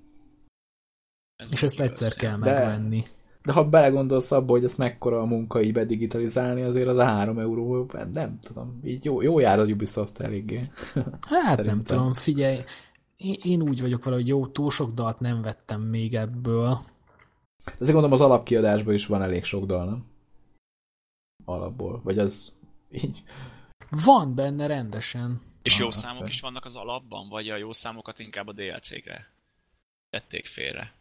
Ez 1.35 1.49
És 1.51 1.63
ezt 1.63 1.79
egyszer 1.79 2.07
igaz, 2.07 2.19
kell. 2.19 2.37
De- 2.37 2.51
megvenni. 2.51 3.03
De 3.43 3.51
ha 3.51 3.69
belegondolsz 3.69 4.31
abba, 4.31 4.51
hogy 4.51 4.63
ez 4.63 4.75
mekkora 4.75 5.21
a 5.21 5.25
munka 5.25 5.61
így 5.61 5.73
bedigitalizálni, 5.73 6.61
azért 6.61 6.87
az 6.87 6.97
a 6.97 7.03
3 7.03 7.39
euró, 7.39 7.91
nem 8.13 8.39
tudom, 8.41 8.79
így 8.83 9.05
jó, 9.05 9.21
jó 9.21 9.39
jár 9.39 9.59
az 9.59 9.69
Ubisoft 9.69 10.19
eléggé. 10.19 10.57
Hát 11.29 11.55
Szerintem. 11.55 11.65
nem 11.65 11.83
tudom, 11.83 12.13
figyelj, 12.13 12.57
én, 13.15 13.35
én 13.43 13.61
úgy 13.61 13.81
vagyok 13.81 14.03
vele, 14.03 14.15
hogy 14.15 14.27
jó, 14.27 14.47
túl 14.47 14.69
sok 14.69 14.91
dalt 14.91 15.19
nem 15.19 15.41
vettem 15.41 15.81
még 15.81 16.13
ebből. 16.15 16.77
Ezért 17.65 17.93
gondolom 17.93 18.11
az 18.11 18.21
alapkiadásban 18.21 18.93
is 18.93 19.05
van 19.05 19.21
elég 19.21 19.43
sok 19.43 19.65
dal, 19.65 19.85
nem? 19.85 20.09
Alapból. 21.45 22.01
Vagy 22.03 22.19
az 22.19 22.53
így... 22.91 23.23
Van 24.05 24.35
benne 24.35 24.65
rendesen. 24.67 25.41
És 25.61 25.77
jó 25.77 25.85
Ah, 25.85 25.91
számok 25.91 26.17
fel. 26.19 26.27
is 26.27 26.39
vannak 26.41 26.65
az 26.65 26.75
alapban? 26.75 27.29
Vagy 27.29 27.49
a 27.49 27.55
jó 27.57 27.71
számokat 27.71 28.19
inkább 28.19 28.47
a 28.47 28.53
DLC-kre 28.53 29.27
tették 30.09 30.45
félre? 30.45 30.93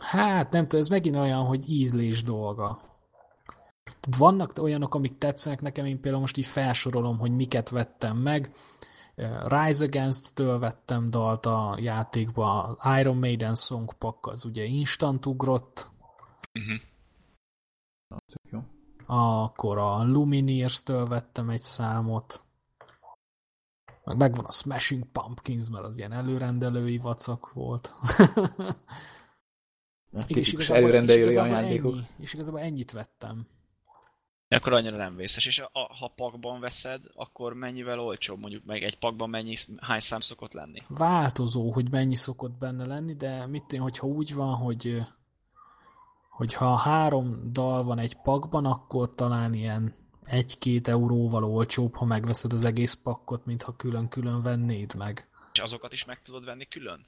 Hát 0.00 0.50
nem 0.50 0.62
tudom, 0.62 0.80
ez 0.80 0.88
megint 0.88 1.16
olyan, 1.16 1.44
hogy 1.44 1.68
ízlés 1.70 2.22
dolga. 2.22 2.80
Vannak 4.18 4.58
olyanok, 4.58 4.94
amik 4.94 5.18
tetszenek 5.18 5.60
nekem, 5.60 5.84
én 5.86 6.00
például 6.00 6.20
most 6.20 6.36
így 6.36 6.46
felsorolom, 6.46 7.18
hogy 7.18 7.30
miket 7.30 7.68
vettem 7.68 8.16
meg. 8.16 8.50
Rise 9.46 9.84
Against-től 9.84 10.58
vettem 10.58 11.10
dalt 11.10 11.46
a 11.46 11.76
játékba, 11.80 12.76
Iron 12.98 13.16
Maiden 13.16 13.54
Song 13.54 13.92
Pack 13.98 14.26
az 14.26 14.44
ugye 14.44 14.64
instant 14.64 15.26
ugrott, 15.26 15.90
Uh-huh. 16.54 16.80
Tök 18.08 18.50
jó. 18.50 18.62
akkor 19.06 19.78
a 19.78 20.04
Lumineers-től 20.04 21.06
vettem 21.06 21.50
egy 21.50 21.60
számot, 21.60 22.44
meg 24.04 24.16
megvan 24.16 24.44
a 24.44 24.52
Smashing 24.52 25.04
Pumpkins, 25.04 25.68
mert 25.68 25.84
az 25.84 25.98
ilyen 25.98 26.12
előrendelői 26.12 26.98
vacak 26.98 27.52
volt. 27.52 27.92
Tipikus 30.26 30.70
előrendelői 30.70 31.22
igazából 31.22 31.54
ajándékok. 31.54 31.92
ennyi, 31.92 32.02
és 32.18 32.34
igazából 32.34 32.60
ennyit 32.60 32.92
vettem. 32.92 33.46
Akkor 34.48 34.72
annyira 34.72 34.96
nem 34.96 35.16
vészes. 35.16 35.46
És 35.46 35.58
a, 35.58 35.70
a, 35.72 35.94
ha 35.98 36.08
pakban 36.08 36.60
veszed, 36.60 37.02
akkor 37.14 37.54
mennyivel 37.54 38.00
olcsóbb? 38.00 38.38
Mondjuk 38.38 38.64
meg 38.64 38.82
egy 38.82 38.98
pakban 38.98 39.30
mennyi, 39.30 39.54
hány 39.76 40.00
szám 40.00 40.20
szokott 40.20 40.52
lenni? 40.52 40.82
változó, 40.88 41.72
hogy 41.72 41.90
mennyi 41.90 42.14
szokott 42.14 42.58
benne 42.58 42.86
lenni, 42.86 43.14
de 43.14 43.46
mit 43.46 43.72
én, 43.72 43.80
hogyha 43.80 44.06
úgy 44.06 44.34
van, 44.34 44.54
hogy 44.54 45.06
hogyha 46.36 46.74
három 46.76 47.38
dal 47.52 47.84
van 47.84 47.98
egy 47.98 48.14
pakban, 48.22 48.64
akkor 48.64 49.14
talán 49.14 49.54
ilyen 49.54 49.94
egy-két 50.24 50.88
euróval 50.88 51.44
olcsóbb, 51.44 51.94
ha 51.94 52.04
megveszed 52.04 52.52
az 52.52 52.64
egész 52.64 52.94
pakkot, 52.94 53.46
mintha 53.46 53.76
külön-külön 53.76 54.42
vennéd 54.42 54.94
meg. 54.94 55.28
És 55.52 55.58
azokat 55.60 55.92
is 55.92 56.04
meg 56.04 56.22
tudod 56.22 56.44
venni 56.44 56.64
külön? 56.68 57.06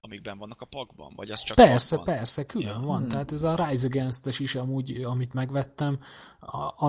Amikben 0.00 0.38
vannak 0.38 0.60
a 0.60 0.64
pakban? 0.66 1.12
Vagy 1.16 1.30
az 1.30 1.42
csak 1.42 1.56
Persze, 1.56 1.96
pakban? 1.96 2.14
persze, 2.14 2.46
külön 2.46 2.80
Ja. 2.80 2.86
van. 2.86 2.98
Hmm. 2.98 3.08
Tehát 3.08 3.32
ez 3.32 3.42
a 3.42 3.64
Rise 3.66 3.86
Against-es 3.86 4.40
is 4.40 4.54
amúgy, 4.54 4.90
amit 5.02 5.34
megvettem, 5.34 5.98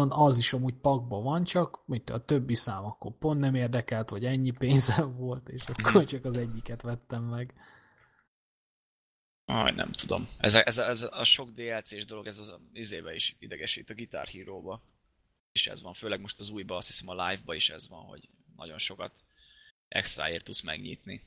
az 0.09 0.37
is 0.37 0.53
amúgy 0.53 0.73
pakban 0.75 1.23
van, 1.23 1.43
csak 1.43 1.79
mit, 1.85 2.09
a 2.09 2.25
többi 2.25 2.55
szám 2.55 2.85
akkor 2.85 3.11
pont 3.19 3.39
nem 3.39 3.55
érdekelt, 3.55 4.09
vagy 4.09 4.25
ennyi 4.25 4.51
pénzem 4.51 5.15
volt, 5.17 5.49
és 5.49 5.63
akkor 5.67 5.93
Mhm. 5.93 6.03
csak 6.03 6.25
az 6.25 6.35
egyiket 6.35 6.81
vettem 6.81 7.23
meg. 7.23 7.53
Aj, 9.49 9.71
nem 9.71 9.91
tudom. 9.91 10.27
Ez 10.37 10.55
a, 10.55 10.65
ez 10.65 10.77
a, 10.77 10.87
ez 10.87 11.07
a 11.11 11.23
sok 11.23 11.49
DLC-s 11.51 12.05
dolog, 12.05 12.27
ez 12.27 12.39
az 12.39 12.53
izébe 12.73 13.15
is 13.15 13.35
idegesít, 13.39 13.89
a 13.89 13.93
Guitar 13.93 14.27
Hero-ba. 14.27 14.81
És 15.51 15.67
ez 15.67 15.81
van, 15.81 15.93
főleg 15.93 16.19
most 16.21 16.39
az 16.39 16.49
újba, 16.49 16.75
azt 16.75 16.87
hiszem 16.87 17.07
a 17.09 17.27
live-ba 17.29 17.53
is 17.53 17.69
ez 17.69 17.87
van, 17.87 18.03
hogy 18.03 18.29
nagyon 18.55 18.77
sokat 18.77 19.23
extraért 19.87 20.43
tudsz 20.43 20.61
megnyitni. 20.61 21.23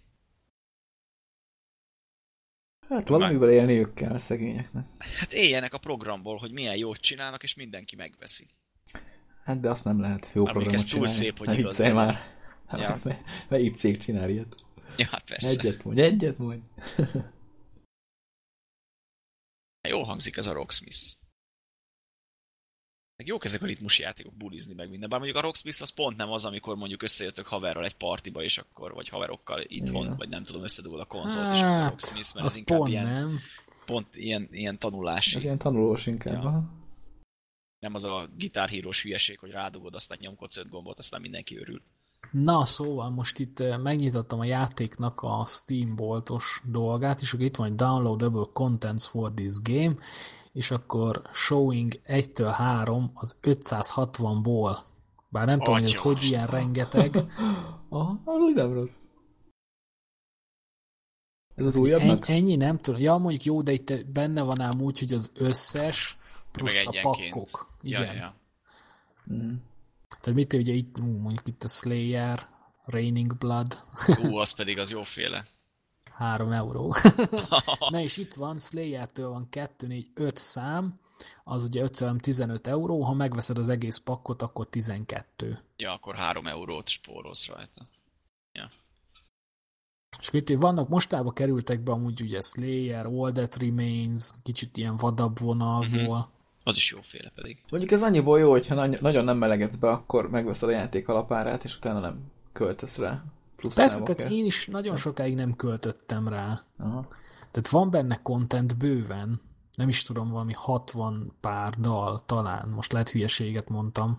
Hát 2.88 3.08
valamivel 3.08 3.50
élniük 3.50 3.94
kell 3.94 4.12
a 4.12 4.18
szegényeknek. 4.18 4.84
Hát 4.98 5.32
éljenek 5.32 5.74
a 5.74 5.78
programból, 5.78 6.36
hogy 6.36 6.52
milyen 6.52 6.76
jót 6.76 7.00
csinálnak, 7.00 7.42
és 7.42 7.54
mindenki 7.54 7.96
megveszi. 7.96 8.46
Hát 9.44 9.60
de 9.60 9.68
azt 9.68 9.84
nem 9.84 10.00
lehet 10.00 10.30
jó 10.34 10.44
Már 10.44 10.52
programot 10.52 10.80
ez 10.80 10.84
túl 10.84 10.90
csinálni. 11.06 11.18
szép, 11.18 11.36
hogy 11.38 11.46
Ne 11.48 11.58
igaz 11.58 11.78
legyen. 11.78 11.94
már. 11.94 12.14
Hát, 12.66 12.80
Ja. 12.80 12.98
Ja. 13.04 13.18
Melyik 13.48 13.74
cég 13.74 13.96
csinál 13.98 14.30
ilyet? 14.30 14.54
Ja, 14.96 15.06
hát 15.06 15.24
persze. 15.24 15.48
Egyet 15.48 15.84
mondj, 15.84 16.00
egyet 16.00 16.38
mondj. 16.38 16.62
Jó 19.92 20.02
hangzik 20.02 20.36
ez 20.36 20.46
a 20.46 20.52
Rocksmith. 20.52 20.98
Meg 23.16 23.26
jók 23.26 23.44
ezek 23.44 23.62
a 23.62 23.66
ritmusjátékok, 23.66 24.34
bulizni 24.34 24.74
meg 24.74 24.88
minden. 24.90 25.08
Bár 25.08 25.18
mondjuk 25.18 25.42
a 25.42 25.46
Rocksmith 25.46 25.82
az 25.82 25.90
pont 25.90 26.16
nem 26.16 26.30
az, 26.30 26.44
amikor 26.44 26.76
mondjuk 26.76 27.02
összejöttök 27.02 27.46
haverral 27.46 27.84
egy 27.84 27.96
partiba, 27.96 28.42
és 28.42 28.58
akkor, 28.58 28.92
vagy 28.92 29.08
haverokkal 29.08 29.64
itthon, 29.66 30.04
Igen. 30.04 30.16
vagy 30.16 30.28
nem 30.28 30.44
tudom, 30.44 30.62
összedugod 30.62 31.00
a 31.00 31.04
konzolt, 31.04 31.54
és 31.54 31.60
akkor 31.60 31.72
a 31.72 31.80
Hát, 31.80 31.90
Rocksmith, 31.90 32.34
mert 32.34 32.46
az 32.46 32.52
ez 32.52 32.58
inkább 32.58 32.78
pont 32.78 32.90
ilyen, 32.90 33.04
nem. 33.04 33.38
pont 33.86 34.16
ilyen, 34.16 34.48
ilyen 34.50 34.78
tanulási. 34.78 35.36
Ez 35.36 35.42
ilyen 35.42 35.58
tanulós 35.58 36.06
inkább. 36.06 36.42
Ja. 36.42 36.72
Nem 37.78 37.94
az 37.94 38.04
a 38.04 38.30
gitárhírós 38.36 39.02
hülyeség, 39.02 39.38
hogy 39.38 39.50
rádugod, 39.50 39.94
aztán 39.94 40.18
nyomkodsz 40.20 40.56
öt 40.56 40.68
gombot, 40.68 40.98
aztán 40.98 41.20
mindenki 41.20 41.56
örül. 41.56 41.82
Na, 42.30 42.64
szóval 42.64 43.10
most 43.10 43.38
itt 43.38 43.60
eh, 43.60 43.78
megnyitottam 43.78 44.40
a 44.40 44.44
játéknak 44.44 45.22
a 45.22 45.44
Steam 45.46 45.96
boltos 45.96 46.62
dolgát, 46.64 47.20
és 47.20 47.32
akkor 47.32 47.44
itt 47.44 47.56
van, 47.56 47.66
hogy 47.68 47.76
downloadable 47.76 48.46
contents 48.52 49.04
for 49.06 49.32
this 49.32 49.54
game, 49.62 49.94
és 50.52 50.70
akkor 50.70 51.22
showing 51.32 52.00
1-től 52.04 52.52
3 52.54 53.10
az 53.14 53.36
560-ból. 53.42 54.78
Bár 55.28 55.46
nem 55.46 55.58
tudom, 55.58 55.74
hogy 55.74 55.84
ez 55.90 55.90
Atya. 55.98 56.02
hogy 56.02 56.22
ilyen 56.22 56.46
rengeteg. 56.46 57.16
Aha, 57.88 58.20
az 58.24 58.42
úgy 58.42 58.54
nem 58.54 58.72
rossz. 58.72 59.02
Ez 61.54 61.66
az 61.66 61.74
En, 61.74 61.80
újabbnak? 61.80 62.28
ennyi 62.28 62.56
nem 62.56 62.78
tudom. 62.78 63.00
Ja, 63.00 63.16
mondjuk 63.16 63.44
jó, 63.44 63.62
de 63.62 63.72
itt 63.72 64.06
benne 64.06 64.42
van 64.42 64.60
ám 64.60 64.80
úgy, 64.80 64.98
hogy 64.98 65.12
az 65.12 65.30
összes 65.34 66.16
plusz 66.52 66.86
a 66.86 66.88
egyenként. 66.88 67.32
pakkok. 67.32 67.70
Igen. 67.82 68.02
ja, 68.04 68.12
ja. 68.12 68.34
Mm. 69.32 69.54
Tehát 70.22 70.38
mit 70.38 70.52
ugye 70.52 70.72
itt, 70.72 71.00
ú, 71.00 71.18
mondjuk 71.18 71.48
itt 71.48 71.62
a 71.62 71.68
Slayer, 71.68 72.46
Raining 72.84 73.36
Blood, 73.36 73.78
Ú, 74.22 74.36
az 74.36 74.50
pedig 74.50 74.78
az 74.78 74.90
jóféle. 74.90 75.46
3 76.12 76.52
euró. 76.52 76.94
Na 77.90 78.00
és 78.00 78.16
itt 78.16 78.34
van, 78.34 78.58
Slayer-től 78.58 79.28
van 79.28 79.48
2, 79.48 79.86
4, 79.86 80.10
5 80.14 80.36
szám, 80.36 81.00
az 81.44 81.62
ugye 81.62 81.82
5 81.82 82.04
15 82.20 82.66
euró, 82.66 83.02
ha 83.02 83.14
megveszed 83.14 83.58
az 83.58 83.68
egész 83.68 83.96
pakkot, 83.96 84.42
akkor 84.42 84.68
12. 84.68 85.64
ja, 85.76 85.92
akkor 85.92 86.14
három 86.14 86.46
eurót 86.46 86.88
spórolsz 86.88 87.46
rajta. 87.46 87.88
És 90.18 90.28
akkor 90.28 90.40
itt 90.40 90.58
vannak, 90.58 90.88
mostában 90.88 91.34
kerültek 91.34 91.80
be 91.80 91.92
amúgy 91.92 92.22
ugye 92.22 92.40
Slayer, 92.40 93.06
All 93.06 93.32
That 93.32 93.56
Remains, 93.56 94.30
kicsit 94.42 94.76
ilyen 94.76 94.96
vadabb 94.96 95.38
vonalból. 95.38 96.18
Mhm. 96.18 96.28
Az 96.64 96.76
is 96.76 96.90
jóféle 96.90 97.32
pedig. 97.34 97.62
Mondjuk 97.70 97.92
ez 97.92 98.02
annyiból 98.02 98.38
jó, 98.38 98.50
hogyha 98.50 98.74
nagy- 98.74 99.00
nagyon 99.00 99.24
nem 99.24 99.36
melegedsz 99.36 99.76
be, 99.76 99.88
akkor 99.88 100.30
megveszed 100.30 100.68
a 100.68 100.72
játék 100.72 101.08
alapárát, 101.08 101.64
és 101.64 101.76
utána 101.76 102.00
nem 102.00 102.32
költesz 102.52 102.98
rá 102.98 103.24
plusz 103.56 103.74
Persze, 103.74 104.02
tehát 104.02 104.32
én 104.32 104.44
is 104.44 104.66
nagyon 104.66 104.96
sokáig 104.96 105.34
nem 105.34 105.56
költöttem 105.56 106.28
rá. 106.28 106.60
Aha. 106.78 107.06
Tehát 107.50 107.68
van 107.68 107.90
benne 107.90 108.22
content 108.22 108.78
bőven, 108.78 109.40
nem 109.74 109.88
is 109.88 110.02
tudom, 110.02 110.30
valami 110.30 110.52
60 110.52 111.32
pár 111.40 111.74
dal 111.74 112.24
talán, 112.24 112.68
most 112.68 112.92
lehet 112.92 113.08
hülyeséget 113.08 113.68
mondtam. 113.68 114.18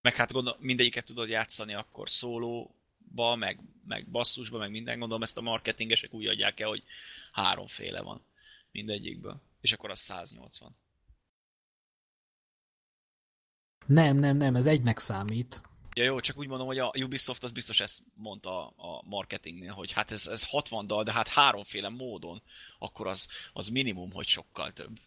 Meg 0.00 0.14
hát 0.14 0.32
gondolom, 0.32 0.58
mindegyiket 0.60 1.04
tudod 1.04 1.28
játszani 1.28 1.74
akkor 1.74 2.08
szólóba, 2.08 3.36
meg, 3.36 3.60
meg 3.86 4.08
basszusba, 4.10 4.58
meg 4.58 4.70
minden. 4.70 4.98
Gondolom 4.98 5.22
ezt 5.22 5.38
a 5.38 5.40
marketingesek 5.40 6.14
úgy 6.14 6.26
adják 6.26 6.60
el, 6.60 6.68
hogy 6.68 6.82
háromféle 7.32 8.02
van 8.02 8.24
mindegyikből. 8.70 9.40
És 9.60 9.72
akkor 9.72 9.90
az 9.90 9.98
180. 9.98 10.76
Nem, 13.86 14.16
nem, 14.16 14.36
nem, 14.36 14.54
ez 14.56 14.66
egynek 14.66 14.98
számít. 14.98 15.60
Ja 15.94 16.04
jó, 16.04 16.20
csak 16.20 16.38
úgy 16.38 16.48
mondom, 16.48 16.66
hogy 16.66 16.78
a 16.78 16.92
Ubisoft 17.04 17.42
az 17.42 17.50
biztos 17.50 17.80
ezt 17.80 18.02
mondta 18.14 18.66
a 18.66 19.02
marketingnél, 19.04 19.72
hogy 19.72 19.92
hát 19.92 20.10
ez, 20.10 20.26
ez 20.26 20.44
60 20.48 20.86
dal, 20.86 21.02
de 21.04 21.12
hát 21.12 21.28
háromféle 21.28 21.88
módon, 21.88 22.42
akkor 22.78 23.06
az, 23.06 23.28
az 23.52 23.68
minimum, 23.68 24.12
hogy 24.12 24.26
sokkal 24.26 24.72
több. 24.72 24.98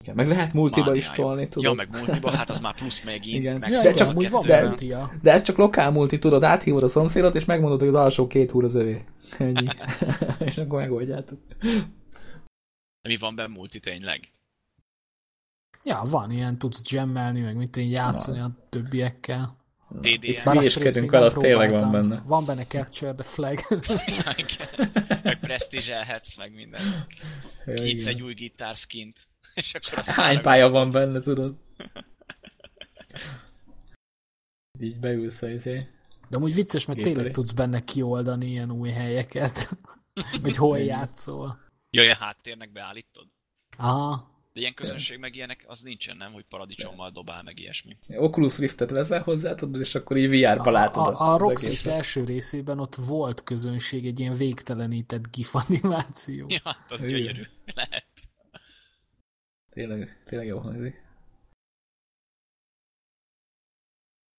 Igen, 0.00 0.14
meg 0.14 0.28
lehet 0.28 0.52
multiba 0.52 0.94
is 0.94 1.10
tolni, 1.10 1.48
tudod. 1.48 1.64
Ja, 1.64 1.72
meg 1.72 1.88
multiba, 1.96 2.30
hát 2.30 2.48
az 2.50 2.60
már 2.60 2.74
plusz 2.74 3.04
megint. 3.12 3.36
Igen. 3.38 3.56
Meg 3.60 3.70
Ja, 3.70 3.76
de 3.76 3.80
igen, 3.80 3.94
csak- 3.94 4.08
amúgy 4.08 4.30
van 4.30 4.46
de- 4.46 4.66
multia. 4.66 5.10
De 5.22 5.32
ez 5.32 5.42
csak 5.42 5.56
lokál 5.56 5.90
multi, 5.90 6.18
tudod, 6.18 6.42
áthívod 6.42 6.82
a 6.82 6.88
szomszédot, 6.88 7.34
és 7.34 7.44
megmondod, 7.44 7.78
hogy 7.78 7.88
az 7.88 7.94
alsó 7.94 8.26
két 8.26 8.50
húr 8.50 8.64
az 8.64 8.74
övé. 8.74 9.04
Ennyi. 9.38 9.68
és 10.48 10.58
akkor 10.58 10.80
megoldjátok. 10.80 11.38
Mi 13.08 13.16
van 13.16 13.34
benne 13.34 13.48
multi 13.48 13.80
tényleg? 13.80 14.32
Ja, 15.82 16.02
van 16.10 16.30
ilyen, 16.30 16.58
tudsz 16.58 16.90
jammelni, 16.90 17.40
meg 17.40 17.56
mit 17.56 17.76
én 17.76 17.88
játszani 17.88 18.38
a 18.38 18.66
többiekkel. 18.68 19.56
TDM? 20.00 20.08
Itt 20.20 20.44
még 20.94 21.12
el, 21.12 21.22
az 21.22 21.34
tényleg 21.34 21.70
van 21.70 21.92
benne. 21.92 22.22
Van 22.26 22.44
benne 22.44 22.66
Capture 22.66 23.14
the 23.14 23.22
Flag. 23.22 23.58
meg 25.22 25.38
presztízselhetsz, 25.40 26.36
meg 26.36 26.54
minden. 26.54 27.06
Igen. 27.66 28.08
egy 28.08 28.22
új 28.22 28.34
gitárskint. 28.34 29.28
És 29.54 29.74
akkor 29.74 30.04
Hány 30.04 30.40
pálya 30.40 30.70
van 30.70 30.90
benne, 30.90 31.20
tudod? 31.20 31.56
Így 34.80 34.98
beülsz 34.98 35.42
a 35.42 35.48
izé. 35.48 35.82
De 36.28 36.36
amúgy 36.36 36.54
vicces, 36.54 36.86
mert 36.86 37.00
tényleg 37.00 37.30
tudsz 37.30 37.52
benne 37.52 37.84
kioldani 37.84 38.46
ilyen 38.46 38.70
új 38.70 38.90
helyeket, 38.90 39.76
hogy 40.42 40.56
hol 40.56 40.78
játszol. 40.78 41.66
Jaj, 41.90 42.10
a 42.10 42.16
háttérnek 42.16 42.72
beállítod? 42.72 43.26
Aha. 43.76 44.36
De 44.52 44.60
ilyen 44.60 44.74
közönség 44.74 45.18
meg 45.18 45.34
ilyenek, 45.34 45.64
az 45.66 45.80
nincsen, 45.80 46.16
nem? 46.16 46.32
Hogy 46.32 46.44
paradicsommal 46.44 47.10
dobál, 47.10 47.42
meg 47.42 47.58
ilyesmi. 47.58 47.96
Oculus 48.08 48.58
Riftet 48.58 48.90
veszel 48.90 49.22
hozzá, 49.22 49.54
tudod, 49.54 49.80
és 49.80 49.94
akkor 49.94 50.16
így 50.16 50.28
VR-ba 50.28 50.70
látod. 50.70 51.14
A, 51.14 51.20
a, 51.20 51.46
a 51.46 51.50
egészet. 51.50 51.92
első 51.92 52.24
részében 52.24 52.78
ott 52.78 52.94
volt 52.94 53.42
közönség, 53.42 54.06
egy 54.06 54.20
ilyen 54.20 54.34
végtelenített 54.34 55.30
gif 55.36 55.54
animáció. 55.54 56.46
Ja, 56.48 56.60
hát 56.64 56.90
az 56.90 57.00
Hű. 57.00 57.08
gyönyörű. 57.08 57.42
Lehet. 57.74 58.06
Tényleg, 59.70 60.22
tényleg 60.24 60.46
jó 60.46 60.58
hangzik. 60.58 61.06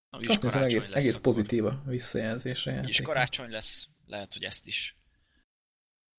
Na, 0.09 0.17
úgyis 0.17 0.37
karácsony 0.37 0.63
egész, 0.63 0.89
lesz 0.89 1.03
egész 1.03 1.17
pozitív 1.17 1.65
a 1.65 1.81
visszajelzése. 1.85 2.79
Úgyis 2.79 3.01
karácsony 3.01 3.49
lesz. 3.49 3.87
Lehet, 4.05 4.33
hogy 4.33 4.43
ezt 4.43 4.67
is 4.67 4.98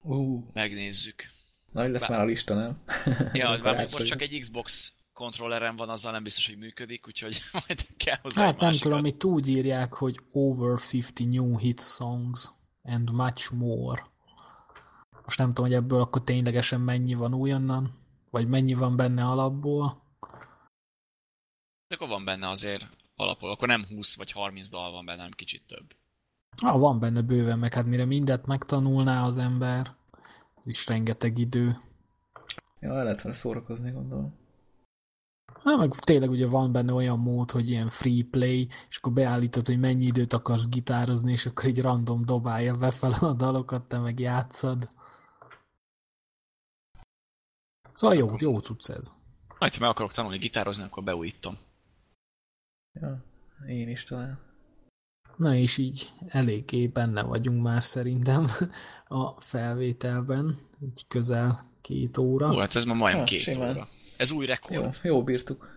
Ú, 0.02 0.51
megnézzük. 0.52 1.31
nagy 1.72 1.90
lesz 1.90 2.01
Bár- 2.01 2.10
már 2.10 2.20
a 2.20 2.24
lista, 2.24 2.55
nem? 2.55 2.82
Ja, 3.32 3.74
még 3.77 3.89
most 3.90 4.06
csak 4.06 4.22
egy 4.22 4.39
Xbox 4.39 4.93
kontrollerem 5.12 5.77
van, 5.77 5.89
azzal 5.89 6.12
nem 6.12 6.22
biztos, 6.22 6.47
hogy 6.47 6.59
működik, 6.59 7.06
úgyhogy 7.06 7.43
majd 7.52 7.86
kell 7.97 8.18
hozzá 8.22 8.44
Hát 8.44 8.55
egy 8.55 8.60
nem 8.60 8.72
tudom, 8.72 9.05
itt 9.05 9.24
úgy 9.24 9.48
írják, 9.48 9.93
hogy 9.93 10.18
over 10.32 10.78
50 10.93 11.28
new 11.28 11.59
hit 11.59 11.81
songs 11.81 12.48
and 12.82 13.10
much 13.12 13.52
more. 13.52 14.02
Most 15.24 15.39
nem 15.39 15.48
tudom, 15.48 15.70
hogy 15.70 15.74
ebből 15.74 16.01
akkor 16.01 16.24
ténylegesen 16.24 16.81
mennyi 16.81 17.14
van 17.14 17.35
újonnan, 17.35 17.98
vagy 18.31 18.47
mennyi 18.48 18.74
van 18.74 18.97
benne 18.97 19.24
alapból. 19.24 20.02
De 21.89 21.94
akkor 21.94 22.09
van 22.09 22.24
benne 22.24 22.48
azért 22.48 22.86
alapul, 23.14 23.51
akkor 23.51 23.68
nem 23.68 23.86
20 23.86 24.16
vagy 24.16 24.32
30 24.32 24.68
dal 24.68 24.90
van 24.90 25.05
benne, 25.05 25.18
hanem 25.18 25.32
kicsit 25.32 25.62
több. 25.66 25.94
Ah, 26.62 26.78
van 26.78 26.98
benne 26.98 27.22
bőven, 27.22 27.59
meg 27.59 27.74
hát 27.74 27.86
mire 27.86 28.05
mindet 28.05 28.47
megtanulná 28.47 29.24
az 29.24 29.39
ember, 29.39 29.94
az 30.55 30.66
is 30.66 30.86
rengeteg 30.86 31.39
idő. 31.39 31.77
Ja, 32.81 32.94
el 32.94 33.05
lehet 33.05 33.22
vele 33.22 33.35
szórakozni, 33.35 33.90
gondolom. 33.90 34.39
Hát 35.64 35.78
meg 35.78 35.90
tényleg 35.90 36.31
ugye 36.31 36.47
van 36.47 36.72
benne 36.72 36.93
olyan 36.93 37.18
mód, 37.18 37.51
hogy 37.51 37.68
ilyen 37.68 37.89
free 37.89 38.24
play, 38.31 38.68
és 38.89 38.97
akkor 38.97 39.12
beállítod, 39.12 39.66
hogy 39.66 39.78
mennyi 39.78 40.05
időt 40.05 40.32
akarsz 40.32 40.68
gitározni, 40.68 41.32
és 41.32 41.47
akkor 41.47 41.64
egy 41.64 41.81
random 41.81 42.24
dobálja 42.24 42.77
befele 42.77 43.16
a 43.16 43.32
dalokat, 43.32 43.89
te 43.89 43.98
meg 43.98 44.18
játszad. 44.18 44.89
Szóval 47.94 48.16
jó, 48.16 48.35
jó 48.39 48.59
cucc 48.59 48.89
ez. 48.89 49.14
Majd, 49.59 49.74
ha 49.74 49.81
meg 49.81 49.90
akarok 49.90 50.12
tanulni 50.12 50.39
gitározni, 50.39 50.85
akkor 50.85 51.02
beújítom. 51.02 51.59
Ja, 52.93 53.24
én 53.66 53.89
is 53.89 54.05
talán. 54.05 54.49
Na 55.40 55.54
és 55.54 55.78
így 55.78 56.08
eléggé 56.28 56.86
benne 56.86 57.22
vagyunk 57.22 57.62
már 57.62 57.82
szerintem 57.82 58.46
a 59.08 59.40
felvételben, 59.40 60.56
így 60.82 61.06
közel 61.08 61.60
két 61.80 62.18
óra. 62.18 62.52
Ó, 62.52 62.58
hát 62.58 62.74
ez 62.74 62.84
ma 62.84 62.94
majdnem 62.94 63.20
Ha, 63.20 63.26
két 63.28 63.40
simán. 63.40 63.70
óra. 63.70 63.88
Ez 64.16 64.30
új 64.30 64.46
rekord. 64.46 64.74
Jó, 64.74 65.10
jó 65.10 65.24
bírtuk. 65.24 65.68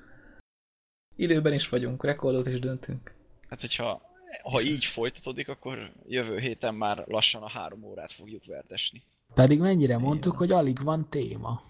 Időben 1.15 1.53
is 1.53 1.69
vagyunk, 1.69 2.03
rekordot 2.03 2.47
is 2.47 2.59
döntünk. 2.59 3.13
Hát, 3.49 3.61
hogyha 3.61 4.01
ha 4.43 4.61
így 4.61 4.85
folytatódik, 4.85 5.49
akkor 5.49 5.91
jövő 6.07 6.37
héten 6.39 6.75
már 6.75 7.03
lassan 7.07 7.41
a 7.41 7.49
három 7.49 7.83
órát 7.83 8.11
fogjuk 8.11 8.45
verdesni. 8.45 9.03
Pedig 9.33 9.59
mennyire 9.59 9.97
mondtuk, 9.97 10.37
hogy 10.37 10.51
alig 10.51 10.83
van 10.83 11.09
téma. 11.09 11.61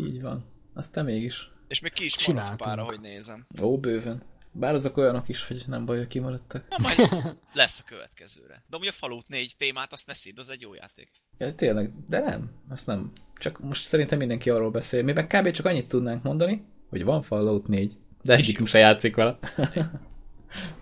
Így 0.00 0.20
van. 0.22 0.44
Aztán 0.74 1.04
mégis. 1.04 1.50
És 1.68 1.80
még 1.80 1.92
ki 1.92 2.04
is 2.04 2.12
maradt 2.12 2.24
Csináltunk. 2.26 2.60
pár, 2.62 2.78
ahogy 2.78 3.00
nézem. 3.00 3.46
Ó, 3.60 3.78
bőven. 3.78 4.22
Bár 4.58 4.74
azok 4.74 4.96
olyanok 4.96 5.28
is, 5.28 5.46
hogy 5.46 5.64
nem 5.66 5.84
baj, 5.84 5.96
hogy 5.96 6.06
kimaradtak. 6.06 6.68
Na, 6.68 6.76
majd 6.78 7.08
lesz 7.54 7.80
a 7.80 7.84
következőre. 7.86 8.64
De 8.68 8.76
amúgy 8.76 8.88
a 8.88 8.92
Fallout 8.92 9.28
4 9.28 9.54
témát 9.58 9.92
azt 9.92 10.06
ne 10.06 10.14
szíd, 10.14 10.38
az 10.38 10.50
egy 10.50 10.60
jó 10.60 10.74
játék. 10.74 11.10
Ja, 11.38 11.54
tényleg, 11.54 11.92
de 12.08 12.20
nem, 12.20 12.50
azt 12.68 12.86
nem. 12.86 13.12
Csak 13.34 13.60
most 13.60 13.84
szerintem 13.84 14.18
mindenki 14.18 14.50
arról 14.50 14.70
beszél. 14.70 15.02
Mi 15.02 15.12
meg 15.12 15.26
kb. 15.26 15.50
csak 15.50 15.66
annyit 15.66 15.88
tudnánk 15.88 16.22
mondani, 16.22 16.64
hogy 16.88 17.04
van 17.04 17.22
Fallout 17.22 17.66
4, 17.66 17.96
de 18.22 18.34
egyikünk 18.34 18.68
se 18.68 18.78
játszik 18.78 19.16
vele. 19.16 19.38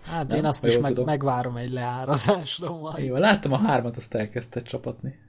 Hát 0.03 0.27
Nem, 0.27 0.37
én 0.37 0.45
azt 0.45 0.65
is 0.65 0.77
meg, 0.79 0.89
tudom. 0.89 1.05
megvárom 1.05 1.55
egy 1.55 1.69
leárazásra 1.69 2.77
majd. 2.77 3.05
Jó, 3.05 3.15
láttam 3.15 3.51
a 3.51 3.57
hármat, 3.57 3.97
azt 3.97 4.13
elkezdte 4.13 4.61
csapatni. 4.61 5.19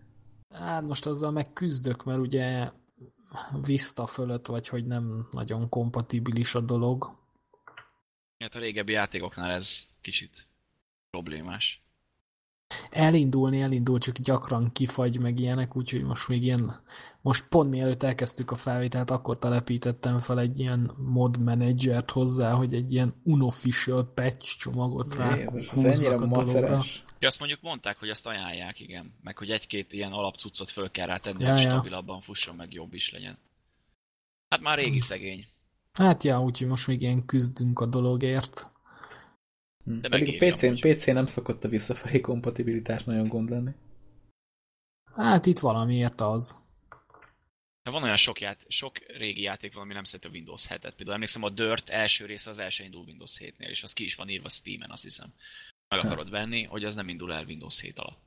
Hát 0.55 0.82
most 0.82 1.06
azzal 1.06 1.31
meg 1.31 1.52
küzdök, 1.52 2.05
mert 2.05 2.18
ugye 2.18 2.70
Vista 3.62 4.06
fölött, 4.06 4.47
vagy 4.47 4.68
hogy 4.68 4.86
nem 4.86 5.27
nagyon 5.31 5.68
kompatibilis 5.68 6.55
a 6.55 6.60
dolog. 6.60 7.10
Hát 8.38 8.54
a 8.54 8.58
régebbi 8.58 8.92
játékoknál 8.92 9.50
ez 9.50 9.88
kicsit 10.00 10.46
problémás. 11.10 11.80
Elindulni 12.90 13.60
elindul, 13.60 13.98
csak 13.98 14.18
gyakran 14.18 14.72
kifagy 14.72 15.18
meg 15.18 15.38
ilyenek, 15.38 15.76
úgyhogy 15.76 16.02
most 16.02 16.28
még 16.28 16.42
ilyen, 16.42 16.82
most 17.20 17.48
pont 17.48 17.70
mielőtt 17.70 18.02
elkezdtük 18.02 18.50
a 18.50 18.54
felvételt, 18.54 19.10
akkor 19.10 19.38
telepítettem 19.38 20.18
fel 20.18 20.40
egy 20.40 20.58
ilyen 20.58 20.90
mod 20.96 21.38
managert 21.38 22.10
hozzá, 22.10 22.52
hogy 22.52 22.74
egy 22.74 22.92
ilyen 22.92 23.14
unofficial 23.22 24.12
patch 24.14 24.58
csomagot 24.58 25.14
ráhúzzak 25.14 26.20
a 26.20 26.26
dologra. 26.26 26.82
Ja, 27.18 27.28
azt 27.28 27.38
mondjuk 27.38 27.60
mondták, 27.60 27.98
hogy 27.98 28.10
azt 28.10 28.26
ajánlják, 28.26 28.80
igen. 28.80 29.14
Meg 29.22 29.38
hogy 29.38 29.50
egy-két 29.50 29.92
ilyen 29.92 30.12
alapcuccot 30.12 30.70
föl 30.70 30.90
kell 30.90 31.06
rá 31.06 31.18
tenni, 31.18 31.42
Ja, 31.42 31.52
hogy 31.52 31.62
ja. 31.62 31.70
stabilabban 31.70 32.20
fusson, 32.20 32.56
meg 32.56 32.72
jobb 32.72 32.94
is 32.94 33.12
legyen. 33.12 33.38
Hát 34.48 34.60
már 34.60 34.78
régi 34.78 34.98
szegény. 34.98 35.46
Hát 35.97 36.23
ja, 36.23 36.43
úgyhogy 36.43 36.68
most 36.68 36.86
még 36.86 37.01
ilyen 37.01 37.27
küzdünk 37.27 37.81
a 37.81 37.86
dologért. 37.86 38.73
Hm. 39.85 40.01
De 40.01 40.09
Pedig 40.09 40.28
a 40.28 40.44
megéri 40.44 40.94
PC, 40.94 41.06
nem 41.06 41.27
szokott 41.27 41.64
a 41.64 41.68
visszafelé 41.68 42.20
kompatibilitás 42.20 43.05
nagyon 43.05 43.28
gond 43.28 43.51
lenni. 43.51 43.70
Hát 45.14 45.47
itt 45.47 45.59
valamiért 45.59 46.20
az. 46.20 46.64
De 47.82 47.90
van 47.90 48.02
olyan 48.02 48.16
sok, 48.16 48.40
ját, 48.40 48.64
sok 48.68 48.98
régi 48.98 49.43
játék 49.43 49.74
van, 49.74 49.82
ami 49.82 49.93
nem 49.93 50.05
szereti 50.05 50.28
a 50.28 50.31
Windows 50.31 50.66
7-et. 50.68 50.93
Például 50.97 51.12
emlékszem, 51.12 51.43
a 51.43 51.51
Dirt 51.51 51.89
első 51.89 52.27
része 52.27 52.51
az 52.51 52.59
első 52.59 52.85
indul 52.85 53.05
Windows 53.05 53.36
7-nél, 53.39 53.68
és 53.68 53.82
az 53.82 53.93
ki 53.93 54.05
is 54.05 54.14
van 54.14 54.28
írva 54.28 54.48
Steam-en, 54.48 54.90
azt 54.90 55.02
hiszem. 55.02 55.32
Meg 55.89 56.01
Ha. 56.01 56.06
akarod 56.06 56.31
venni, 56.31 56.62
hogy 56.62 56.85
az 56.85 56.94
nem 56.94 57.09
indul 57.09 57.32
el 57.32 57.44
Windows 57.44 57.81
7 57.81 57.98
alatt. 57.98 58.20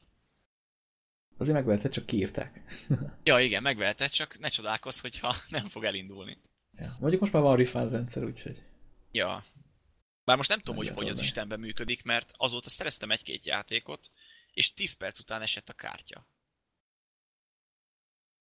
Azért 1.37 1.55
megvehetett, 1.55 1.91
csak 1.91 2.05
kiírták. 2.05 2.61
Ja, 3.23 3.39
igen, 3.39 3.61
megveheted, 3.61 4.09
csak 4.09 4.39
ne 4.39 4.49
csodálkozz, 4.49 4.99
hogyha 4.99 5.35
nem 5.49 5.69
fog 5.69 5.83
elindulni. 5.83 6.37
Ja. 6.79 6.97
Mondjuk 6.99 7.21
most 7.21 7.33
már 7.33 7.41
van 7.41 7.55
refund 7.55 7.91
rendszer, 7.91 8.23
úgyhogy... 8.23 8.63
Ja. 9.11 9.45
Bár 10.23 10.37
most 10.37 10.49
nem 10.49 10.59
tudom, 10.59 10.75
Nem 10.75 10.85
hogy 10.85 10.95
hogy 10.95 11.09
az. 11.09 11.19
Istenben 11.19 11.59
működik, 11.59 12.03
mert 12.03 12.31
azóta 12.37 12.69
szereztem 12.69 13.11
egy-két 13.11 13.45
játékot, 13.45 14.11
és 14.53 14.73
10 14.73 14.93
perc 14.93 15.19
után 15.19 15.41
esett 15.41 15.69
a 15.69 15.73
kártya. 15.73 16.25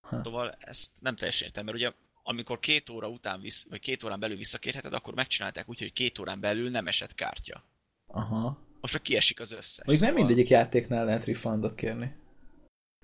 Ha. 0.01 0.23
Szóval 0.23 0.57
ezt 0.59 0.91
nem 0.99 1.15
teljesen 1.15 1.47
értem, 1.47 1.65
mert 1.65 1.77
ugye 1.77 1.91
amikor 2.23 2.59
két 2.59 2.89
óra 2.89 3.07
után 3.09 3.41
visz, 3.41 3.67
vagy 3.69 3.79
két 3.79 4.03
órán 4.03 4.19
belül 4.19 4.37
visszakérheted, 4.37 4.93
akkor 4.93 5.13
megcsinálták 5.13 5.69
úgy, 5.69 5.79
hogy 5.79 5.93
két 5.93 6.19
órán 6.19 6.39
belül 6.39 6.69
nem 6.69 6.87
esett 6.87 7.15
kártya. 7.15 7.63
Aha. 8.07 8.67
Most 8.81 8.93
meg 8.93 9.01
kiesik 9.01 9.39
az 9.39 9.51
összes. 9.51 9.85
Nem 9.85 9.95
szóval- 9.95 10.13
mindegyik 10.13 10.49
játéknál 10.49 11.05
lehet 11.05 11.25
refundot 11.25 11.75
kérni. 11.75 12.15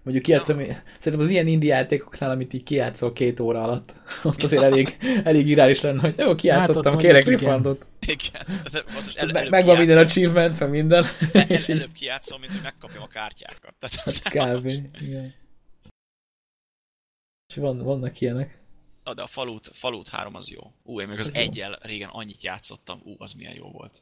Mondjuk 0.05 0.27
ilyet, 0.27 0.49
ami, 0.49 0.65
szerintem 0.99 1.27
az 1.27 1.29
ilyen 1.29 1.47
indie 1.47 1.75
játékoknál, 1.75 2.31
amit 2.31 2.53
így 2.53 2.63
kijátszol 2.63 3.13
két 3.13 3.39
óra 3.39 3.63
alatt, 3.63 3.95
ott 4.23 4.43
azért 4.43 4.63
elég, 4.63 4.97
elég 5.23 5.47
irális 5.47 5.81
lenne, 5.81 6.01
hogy 6.01 6.13
jó, 6.17 6.35
kijátszottam, 6.35 6.91
Hát 6.93 7.01
kérek 7.01 7.25
refundot. 7.25 7.85
Igen. 7.99 8.45
De 8.71 8.83
most 8.93 9.17
el, 9.17 9.25
megvan 9.49 9.77
minden 9.77 9.85
kijátszom- 9.85 10.09
achievement, 10.09 10.59
meg 10.59 10.69
minden. 10.69 11.05
el, 11.33 11.49
és 11.49 11.69
előbb 11.69 11.91
kijátszom, 11.91 12.39
mint 12.39 12.51
hogy 12.51 12.61
megkapjam 12.61 13.03
a 13.03 13.07
kártyákat. 13.07 13.73
Tehát 13.79 14.05
az 14.05 14.21
kb. 14.21 14.65
Igen. 15.01 15.33
És 17.47 17.55
van, 17.55 17.77
vannak 17.77 18.21
ilyenek. 18.21 18.59
Na, 19.03 19.13
de 19.13 19.21
a 19.21 19.27
Fallout, 19.27 19.71
Fallout 19.73 20.07
3 20.07 20.35
az 20.35 20.49
jó. 20.49 20.71
Ú, 20.83 21.01
én 21.01 21.07
még 21.07 21.19
az 21.19 21.27
Az 21.27 21.35
egyel 21.35 21.79
régen 21.81 22.09
annyit 22.09 22.43
játszottam. 22.43 23.01
Ú, 23.03 23.15
az 23.17 23.33
milyen 23.33 23.55
jó 23.55 23.71
volt. 23.71 24.01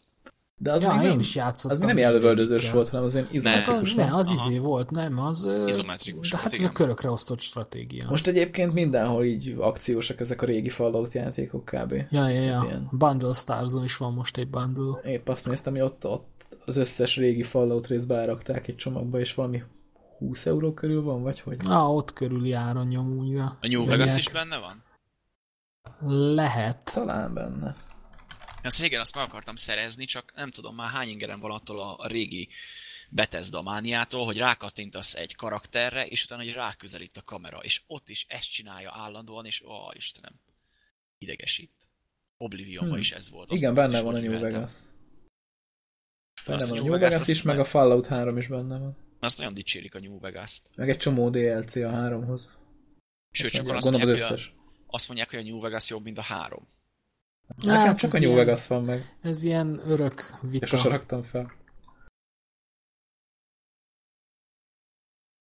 De 0.62 0.72
az 0.72 0.82
ja, 0.82 0.94
még 0.94 1.04
én 1.04 1.10
nem, 1.10 1.20
is 1.20 1.36
játszottam. 1.36 1.72
az 1.72 1.78
még 1.78 1.88
nem 1.88 1.98
ilyen 1.98 2.12
lövöldözős 2.12 2.72
volt, 2.72 2.90
hanem 2.90 3.06
az 3.06 3.14
ilyen 3.14 3.26
Hát 3.26 3.34
izometrikus. 3.34 3.90
az, 3.90 3.96
nem? 3.96 4.08
ne, 4.08 4.16
az 4.16 4.30
izé 4.30 4.58
volt, 4.58 4.92
nem, 4.92 5.20
az... 5.20 5.48
Izometrikus 5.68 6.30
De 6.30 6.38
hát 6.38 6.54
ez 6.54 6.64
a 6.64 6.72
körökre 6.72 7.10
osztott 7.10 7.40
stratégia. 7.40 8.10
Most 8.10 8.28
egyébként 8.28 8.74
mindenhol 8.74 9.24
így 9.24 9.56
akciósak 9.60 10.20
ezek 10.20 10.42
a 10.42 10.46
régi 10.46 10.70
Fallout 10.70 11.14
játékok 11.14 11.66
kb. 11.66 11.92
Ja, 11.92 12.28
ja, 12.28 12.42
ja. 12.42 12.64
Ilyen. 12.66 12.88
Bundle 12.92 13.34
Starzon 13.34 13.84
is 13.84 13.98
van 13.98 14.14
most 14.14 14.38
egy 14.38 14.50
bundle. 14.50 15.02
Épp 15.04 15.28
azt 15.30 15.46
néztem, 15.46 15.74
hogy 15.74 15.82
ott, 15.82 16.06
ott 16.06 16.58
az 16.66 16.78
összes 16.78 17.16
régi 17.18 17.44
Fallout 17.44 17.88
részt 17.88 18.08
beárakták 18.08 18.68
egy 18.68 18.76
csomagba, 18.76 19.20
és 19.20 19.34
valami 19.34 19.64
20 20.18 20.46
euró 20.46 20.74
körül 20.74 21.04
van, 21.04 21.22
vagy 21.24 21.40
hogy? 21.40 21.58
Na, 21.58 21.94
ott 21.94 22.14
körüli 22.14 22.52
áron 22.52 22.88
nyomulja. 22.88 23.58
A 23.62 23.68
New 23.68 23.86
Vegas 23.86 24.18
is 24.18 24.30
benne 24.30 24.58
van? 24.58 24.84
Lehet. 26.36 26.92
Talán 26.94 27.34
benne. 27.34 27.76
Azt 28.64 28.80
régen 28.80 29.00
azt 29.00 29.16
meg 29.16 29.24
akartam 29.24 29.56
szerezni, 29.56 30.06
csak 30.06 30.34
nem 30.36 30.52
tudom 30.52 30.76
már 30.76 30.92
hány 30.92 31.10
ingerem 31.10 31.40
van 31.40 31.52
attól 31.52 31.80
a, 31.80 31.98
a 31.98 32.08
régi 32.08 32.50
Bethesda 33.10 33.62
mániától, 33.62 34.26
hogy 34.26 34.38
rákattintasz 34.38 35.16
egy 35.16 35.36
karakterre, 35.36 36.08
és 36.08 36.24
utána 36.24 36.44
hogy 36.44 36.54
ráközelít 36.54 37.18
a 37.18 37.22
kamera, 37.22 37.58
és 37.58 37.82
ott 37.88 38.10
is 38.10 38.26
ezt 38.30 38.52
csinálja 38.52 38.92
állandóan, 38.96 39.46
és 39.46 39.64
ó, 39.64 39.92
Istenem, 39.96 40.34
idegesít. 41.18 41.72
Oblivionban 42.38 42.90
Hmm. 42.90 43.00
is 43.00 43.12
ez 43.12 43.30
volt. 43.30 43.52
azt 43.52 43.62
Igen, 43.62 43.74
benne 43.74 44.02
van 44.02 44.16
a 44.16 44.20
New. 44.20 44.40
Vegas. 44.40 44.72
Benne 46.46 46.56
Azt 46.56 46.68
van 46.68 46.78
a 46.78 46.82
New 46.82 46.92
Vegas 46.92 47.28
is, 47.28 47.42
meg 47.42 47.60
a 47.60 47.66
Fallout 47.66 48.08
3 48.08 48.38
is 48.38 48.48
benne 48.48 48.78
van. 48.78 48.98
Azt 49.20 49.38
nagyon 49.38 49.54
dicsérik 49.54 49.96
a 49.96 50.00
New 50.00 50.20
Vegas-t. 50.20 50.76
Meg 50.76 50.90
egy 50.90 50.98
csomó 50.98 51.30
DLC 51.30 51.76
a 51.76 51.90
3-hoz. 51.90 52.58
Sőt, 53.32 53.52
sokan 53.52 53.76
azt 53.76 53.90
mondják, 53.90 54.08
az 54.08 54.22
összes. 54.22 54.54
a, 54.56 54.62
azt 54.88 55.08
mondják, 55.08 55.30
hogy 55.30 55.40
a 55.40 55.44
New 55.44 55.60
Vegas 55.60 55.90
jobb, 55.90 56.04
mint 56.04 56.18
a 56.18 56.22
három. 56.22 56.68
Nekem 57.48 57.86
Hát 57.86 57.98
csak 57.98 58.10
ez 58.10 58.14
a 58.16 58.20
New 58.20 58.30
ilyen- 58.32 58.46
Vegas 58.46 58.68
van 58.68 58.82
meg. 58.82 59.18
Ez 59.22 59.44
ilyen 59.44 59.80
örök 59.90 60.20
És 60.20 60.50
vita. 60.50 60.66
sose 60.66 60.90
raktam 60.90 61.22
fel. 61.22 61.42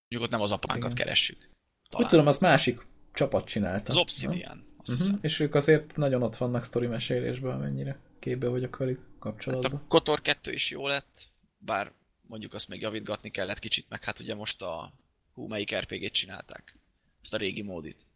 Mondjuk 0.09 0.23
ott 0.23 0.31
nem 0.31 0.41
az 0.41 0.53
apánkat 0.53 0.93
Igen. 0.93 1.05
keressük. 1.05 1.39
Úgy 1.39 1.89
Talán. 1.91 2.09
tudom, 2.09 2.27
az 2.27 2.39
másik 2.39 2.87
csapat 3.13 3.47
csinálta. 3.47 3.89
Az 3.89 3.97
Obsidian, 3.97 4.75
azt. 4.77 5.01
Uh-huh. 5.01 5.19
És 5.23 5.41
ők 5.41 5.55
azért 5.55 5.97
nagyon 5.97 6.23
ott 6.23 6.37
vannak 6.37 6.65
sztori 6.65 6.87
mesélésben, 6.87 7.55
amennyire 7.55 8.01
képbe 8.19 8.49
vagyok 8.49 8.77
velük 8.77 8.99
Hát 9.01 9.19
kapcsolatban. 9.19 9.73
a 9.73 9.87
Kotor 9.89 10.21
2 10.23 10.53
is 10.53 10.71
jó 10.71 10.87
lett, 10.87 11.29
bár 11.59 11.93
mondjuk 12.21 12.55
azt 12.55 12.69
még 12.69 12.81
javítgatni 12.81 13.31
kellett 13.31 13.59
kicsit, 13.59 13.89
meg 13.89 14.05
hát 14.05 14.21
ugye 14.21 14.35
most 14.35 14.63
a 14.63 14.93
hú, 15.35 15.47
melyik 15.47 15.77
RPG-t 15.77 16.13
csinálták? 16.13 16.77
Azt 17.23 17.35
a 17.35 17.37
régi 17.37 17.63
módit. 17.63 18.07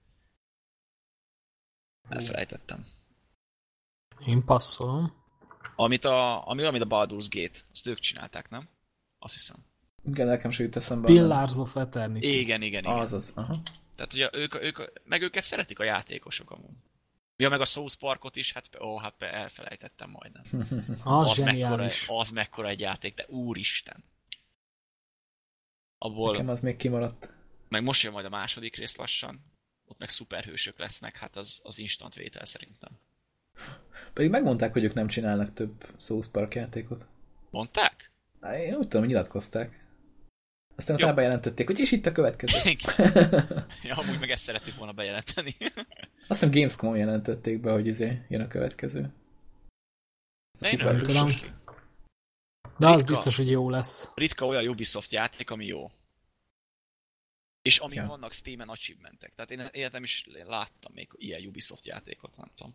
Elfelejtettem. 2.08 2.86
Én 4.26 4.44
passzolom. 4.44 5.12
Amit 5.76 6.05
a, 6.05 6.48
ami, 6.48 6.62
amit 6.62 6.82
a 6.82 6.86
Baldur's 6.86 7.26
Gate, 7.30 7.59
azt 7.72 7.86
ők 7.86 7.98
csinálták, 7.98 8.51
nem? 8.51 8.68
Azt 9.18 9.34
hiszem. 9.34 9.56
Igen, 10.05 10.26
nekem 10.26 10.51
se 10.51 10.62
jut 10.62 10.76
eszembe. 10.76 11.06
Pillars 11.06 11.56
of 11.56 11.76
Eternity. 11.76 12.22
Igen, 12.24 12.62
igen, 12.62 12.84
igen. 12.84 12.98
Az 12.98 13.12
az, 13.12 13.32
aha. 13.34 13.60
Tehát 13.94 14.12
ugye 14.12 14.30
ők, 14.32 14.55
ők, 14.55 14.78
meg 15.05 15.22
őket 15.22 15.43
szeretik 15.44 15.78
a 15.78 15.84
játékosok 15.84 16.51
amúgy. 16.51 16.76
Ja, 17.36 17.48
meg 17.48 17.60
a 17.60 17.64
South 17.64 17.98
Parkot 17.98 18.36
is, 18.36 18.52
hát 18.52 18.70
ó, 18.80 18.98
hát 18.98 19.22
elfelejtettem 19.22 20.10
majdnem. 20.10 20.43
Az, 21.05 21.05
mekkora, 21.05 21.34
zseniális. 21.34 22.06
az 22.09 22.30
mekkora 22.30 22.68
egy 22.68 22.80
játék, 22.80 23.14
de 23.14 23.24
úristen. 23.28 24.05
Abból, 25.98 26.32
Nekem 26.32 26.48
az 26.48 26.60
még 26.60 26.76
kimaradt. 26.76 27.30
meg 27.68 27.82
most 27.82 28.02
jön 28.02 28.12
majd 28.12 28.24
a 28.24 28.28
második 28.28 28.76
rész 28.76 28.97
lassan, 28.97 29.44
ott 29.84 29.98
meg 29.98 30.09
szuperhősök 30.09 30.78
lesznek, 30.78 31.16
hát 31.16 31.36
az, 31.36 31.60
az 31.64 31.78
instant 31.78 32.14
vétel 32.14 32.44
szerintem. 32.44 32.98
Pedig 34.12 34.30
megmondták, 34.30 34.72
hogy 34.72 34.84
ők 34.84 34.94
nem 34.94 35.06
csinálnak 35.08 35.52
több 35.52 35.86
South 35.98 36.28
Park 36.30 36.54
játékot. 36.54 37.06
Mondták? 37.50 38.10
Á, 38.40 38.58
Én 38.58 38.74
úgy 38.74 38.82
tudom, 38.82 39.00
hogy 39.00 39.08
nyilatkozták. 39.08 39.84
Aztán 40.76 40.96
utána 40.96 41.14
bejelentették, 41.14 41.66
hogy 41.66 41.78
és 41.78 41.92
itt 41.92 42.06
a 42.06 42.12
következő. 42.12 42.58
ja, 43.82 43.94
amúgy 43.94 44.18
meg 44.20 44.30
ezt 44.30 44.42
szerették 44.42 44.74
volna 44.76 44.92
bejelenteni. 44.92 45.56
Azt 46.28 46.40
hiszem 46.40 46.50
Gamescom 46.50 46.94
jelentették 46.96 47.60
be, 47.60 47.72
hogy 47.72 47.86
izé 47.86 48.22
jön 48.28 48.40
a 48.40 48.46
következő. 48.48 49.12
De 50.60 50.70
én 50.70 50.80
örülök 50.80 51.02
tudom. 51.06 51.30
De 52.78 52.86
az 52.88 52.96
Ritka. 52.96 53.12
biztos, 53.12 53.36
hogy 53.36 53.50
jó 53.50 53.70
lesz. 53.70 54.12
Ritka 54.14 54.46
olyan 54.46 54.68
Ubisoft 54.68 55.12
játék, 55.12 55.50
ami 55.50 55.66
jó. 55.66 55.90
És 57.62 57.78
ami 57.78 57.94
Ja. 57.94 58.06
vannak 58.06 58.32
Steam-en 58.32 58.68
achievementek. 58.68 59.34
Tehát 59.34 59.50
én 59.50 59.68
életem 59.72 60.02
is 60.02 60.26
láttam 60.46 60.92
még 60.94 61.08
ilyen 61.16 61.46
Ubisoft 61.46 61.86
játékot, 61.86 62.36
nem 62.36 62.50
tudom. 62.56 62.74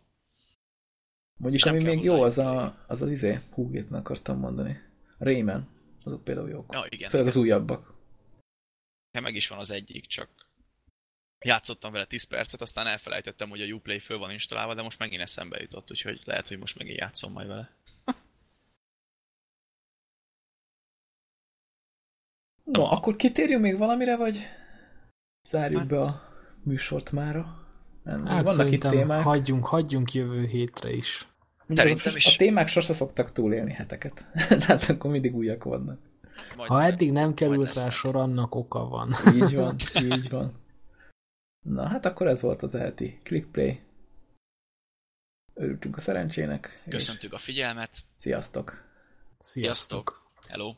Vagyis 1.40 1.62
Nem 1.62 1.74
ami 1.74 1.82
még 1.82 2.04
jó, 2.04 2.22
az 2.22 2.38
a, 2.38 2.84
az, 2.86 3.02
az 3.02 3.10
izé, 3.10 3.38
hú, 3.50 3.70
meg 3.72 4.00
akartam 4.00 4.38
mondani. 4.38 4.80
A 5.18 5.24
Rayman. 5.24 5.68
Azok 6.04 6.24
például 6.24 6.48
jók. 6.48 6.72
Ja, 6.72 6.86
igen. 6.88 7.10
Főleg 7.10 7.26
az 7.26 7.36
újabbak. 7.36 7.94
Nekem 9.10 9.22
meg 9.22 9.34
is 9.34 9.48
van 9.48 9.58
az 9.58 9.70
egyik, 9.70 10.06
csak 10.06 10.50
játszottam 11.44 11.92
vele 11.92 12.04
10 12.06 12.24
percet, 12.24 12.60
aztán 12.60 12.86
elfelejtettem, 12.86 13.48
hogy 13.48 13.60
a 13.60 13.74
Uplay 13.74 13.98
föl 13.98 14.18
van 14.18 14.30
installálva, 14.30 14.74
de 14.74 14.82
most 14.82 14.98
megint 14.98 15.22
eszembe 15.22 15.60
jutott, 15.60 15.90
úgyhogy 15.90 16.22
lehet, 16.24 16.48
hogy 16.48 16.58
most 16.58 16.78
megint 16.78 16.98
játszom 16.98 17.32
majd 17.32 17.46
vele. 17.46 17.76
No, 22.64 22.82
akkor 22.82 23.16
kitérjünk 23.16 23.62
még 23.62 23.78
valamire, 23.78 24.16
vagy 24.16 24.46
zárjuk 25.48 25.80
Hát- 25.80 25.88
be 25.88 26.00
a 26.00 26.22
műsort 26.62 27.12
mára? 27.12 27.61
Nem, 28.02 28.26
Hát 28.26 28.44
vannak 28.46 28.72
itt 28.72 28.80
témák. 28.82 29.22
hagyjunk, 29.22 29.66
hagyjunk 29.66 30.12
jövő 30.12 30.46
hétre 30.46 30.92
is. 30.92 31.26
Szerintem 31.68 32.16
is. 32.16 32.26
A 32.26 32.36
témák 32.36 32.68
sose 32.68 32.92
szoktak 32.94 33.32
túlélni 33.32 33.72
heteket. 33.72 34.26
Tehát 34.66 34.82
akkor 34.88 35.10
mindig 35.10 35.34
újak 35.34 35.64
vannak. 35.64 35.98
Majd 36.56 36.70
Ha 36.70 36.82
eddig 36.82 37.12
nem 37.12 37.34
került 37.34 37.66
rá 37.66 37.72
lesznek. 37.74 37.92
sor, 37.92 38.16
annak 38.16 38.54
oka 38.54 38.88
van. 38.88 39.12
Így 39.34 39.54
van, 39.54 39.76
így 40.12 40.28
van. 40.30 40.60
Na, 41.66 41.86
hát 41.88 42.06
akkor 42.06 42.26
ez 42.26 42.42
volt 42.42 42.62
az 42.62 42.74
elti 42.74 43.20
Clickplay. 43.22 43.80
Örültünk 45.54 45.96
a 45.96 46.00
szerencsének. 46.00 46.82
és 46.84 46.92
Köszöntük 46.92 47.32
a 47.32 47.38
figyelmet. 47.38 47.90
Sziasztok! 48.18 48.84
Sziasztok! 49.38 50.30
Hello! 50.48 50.74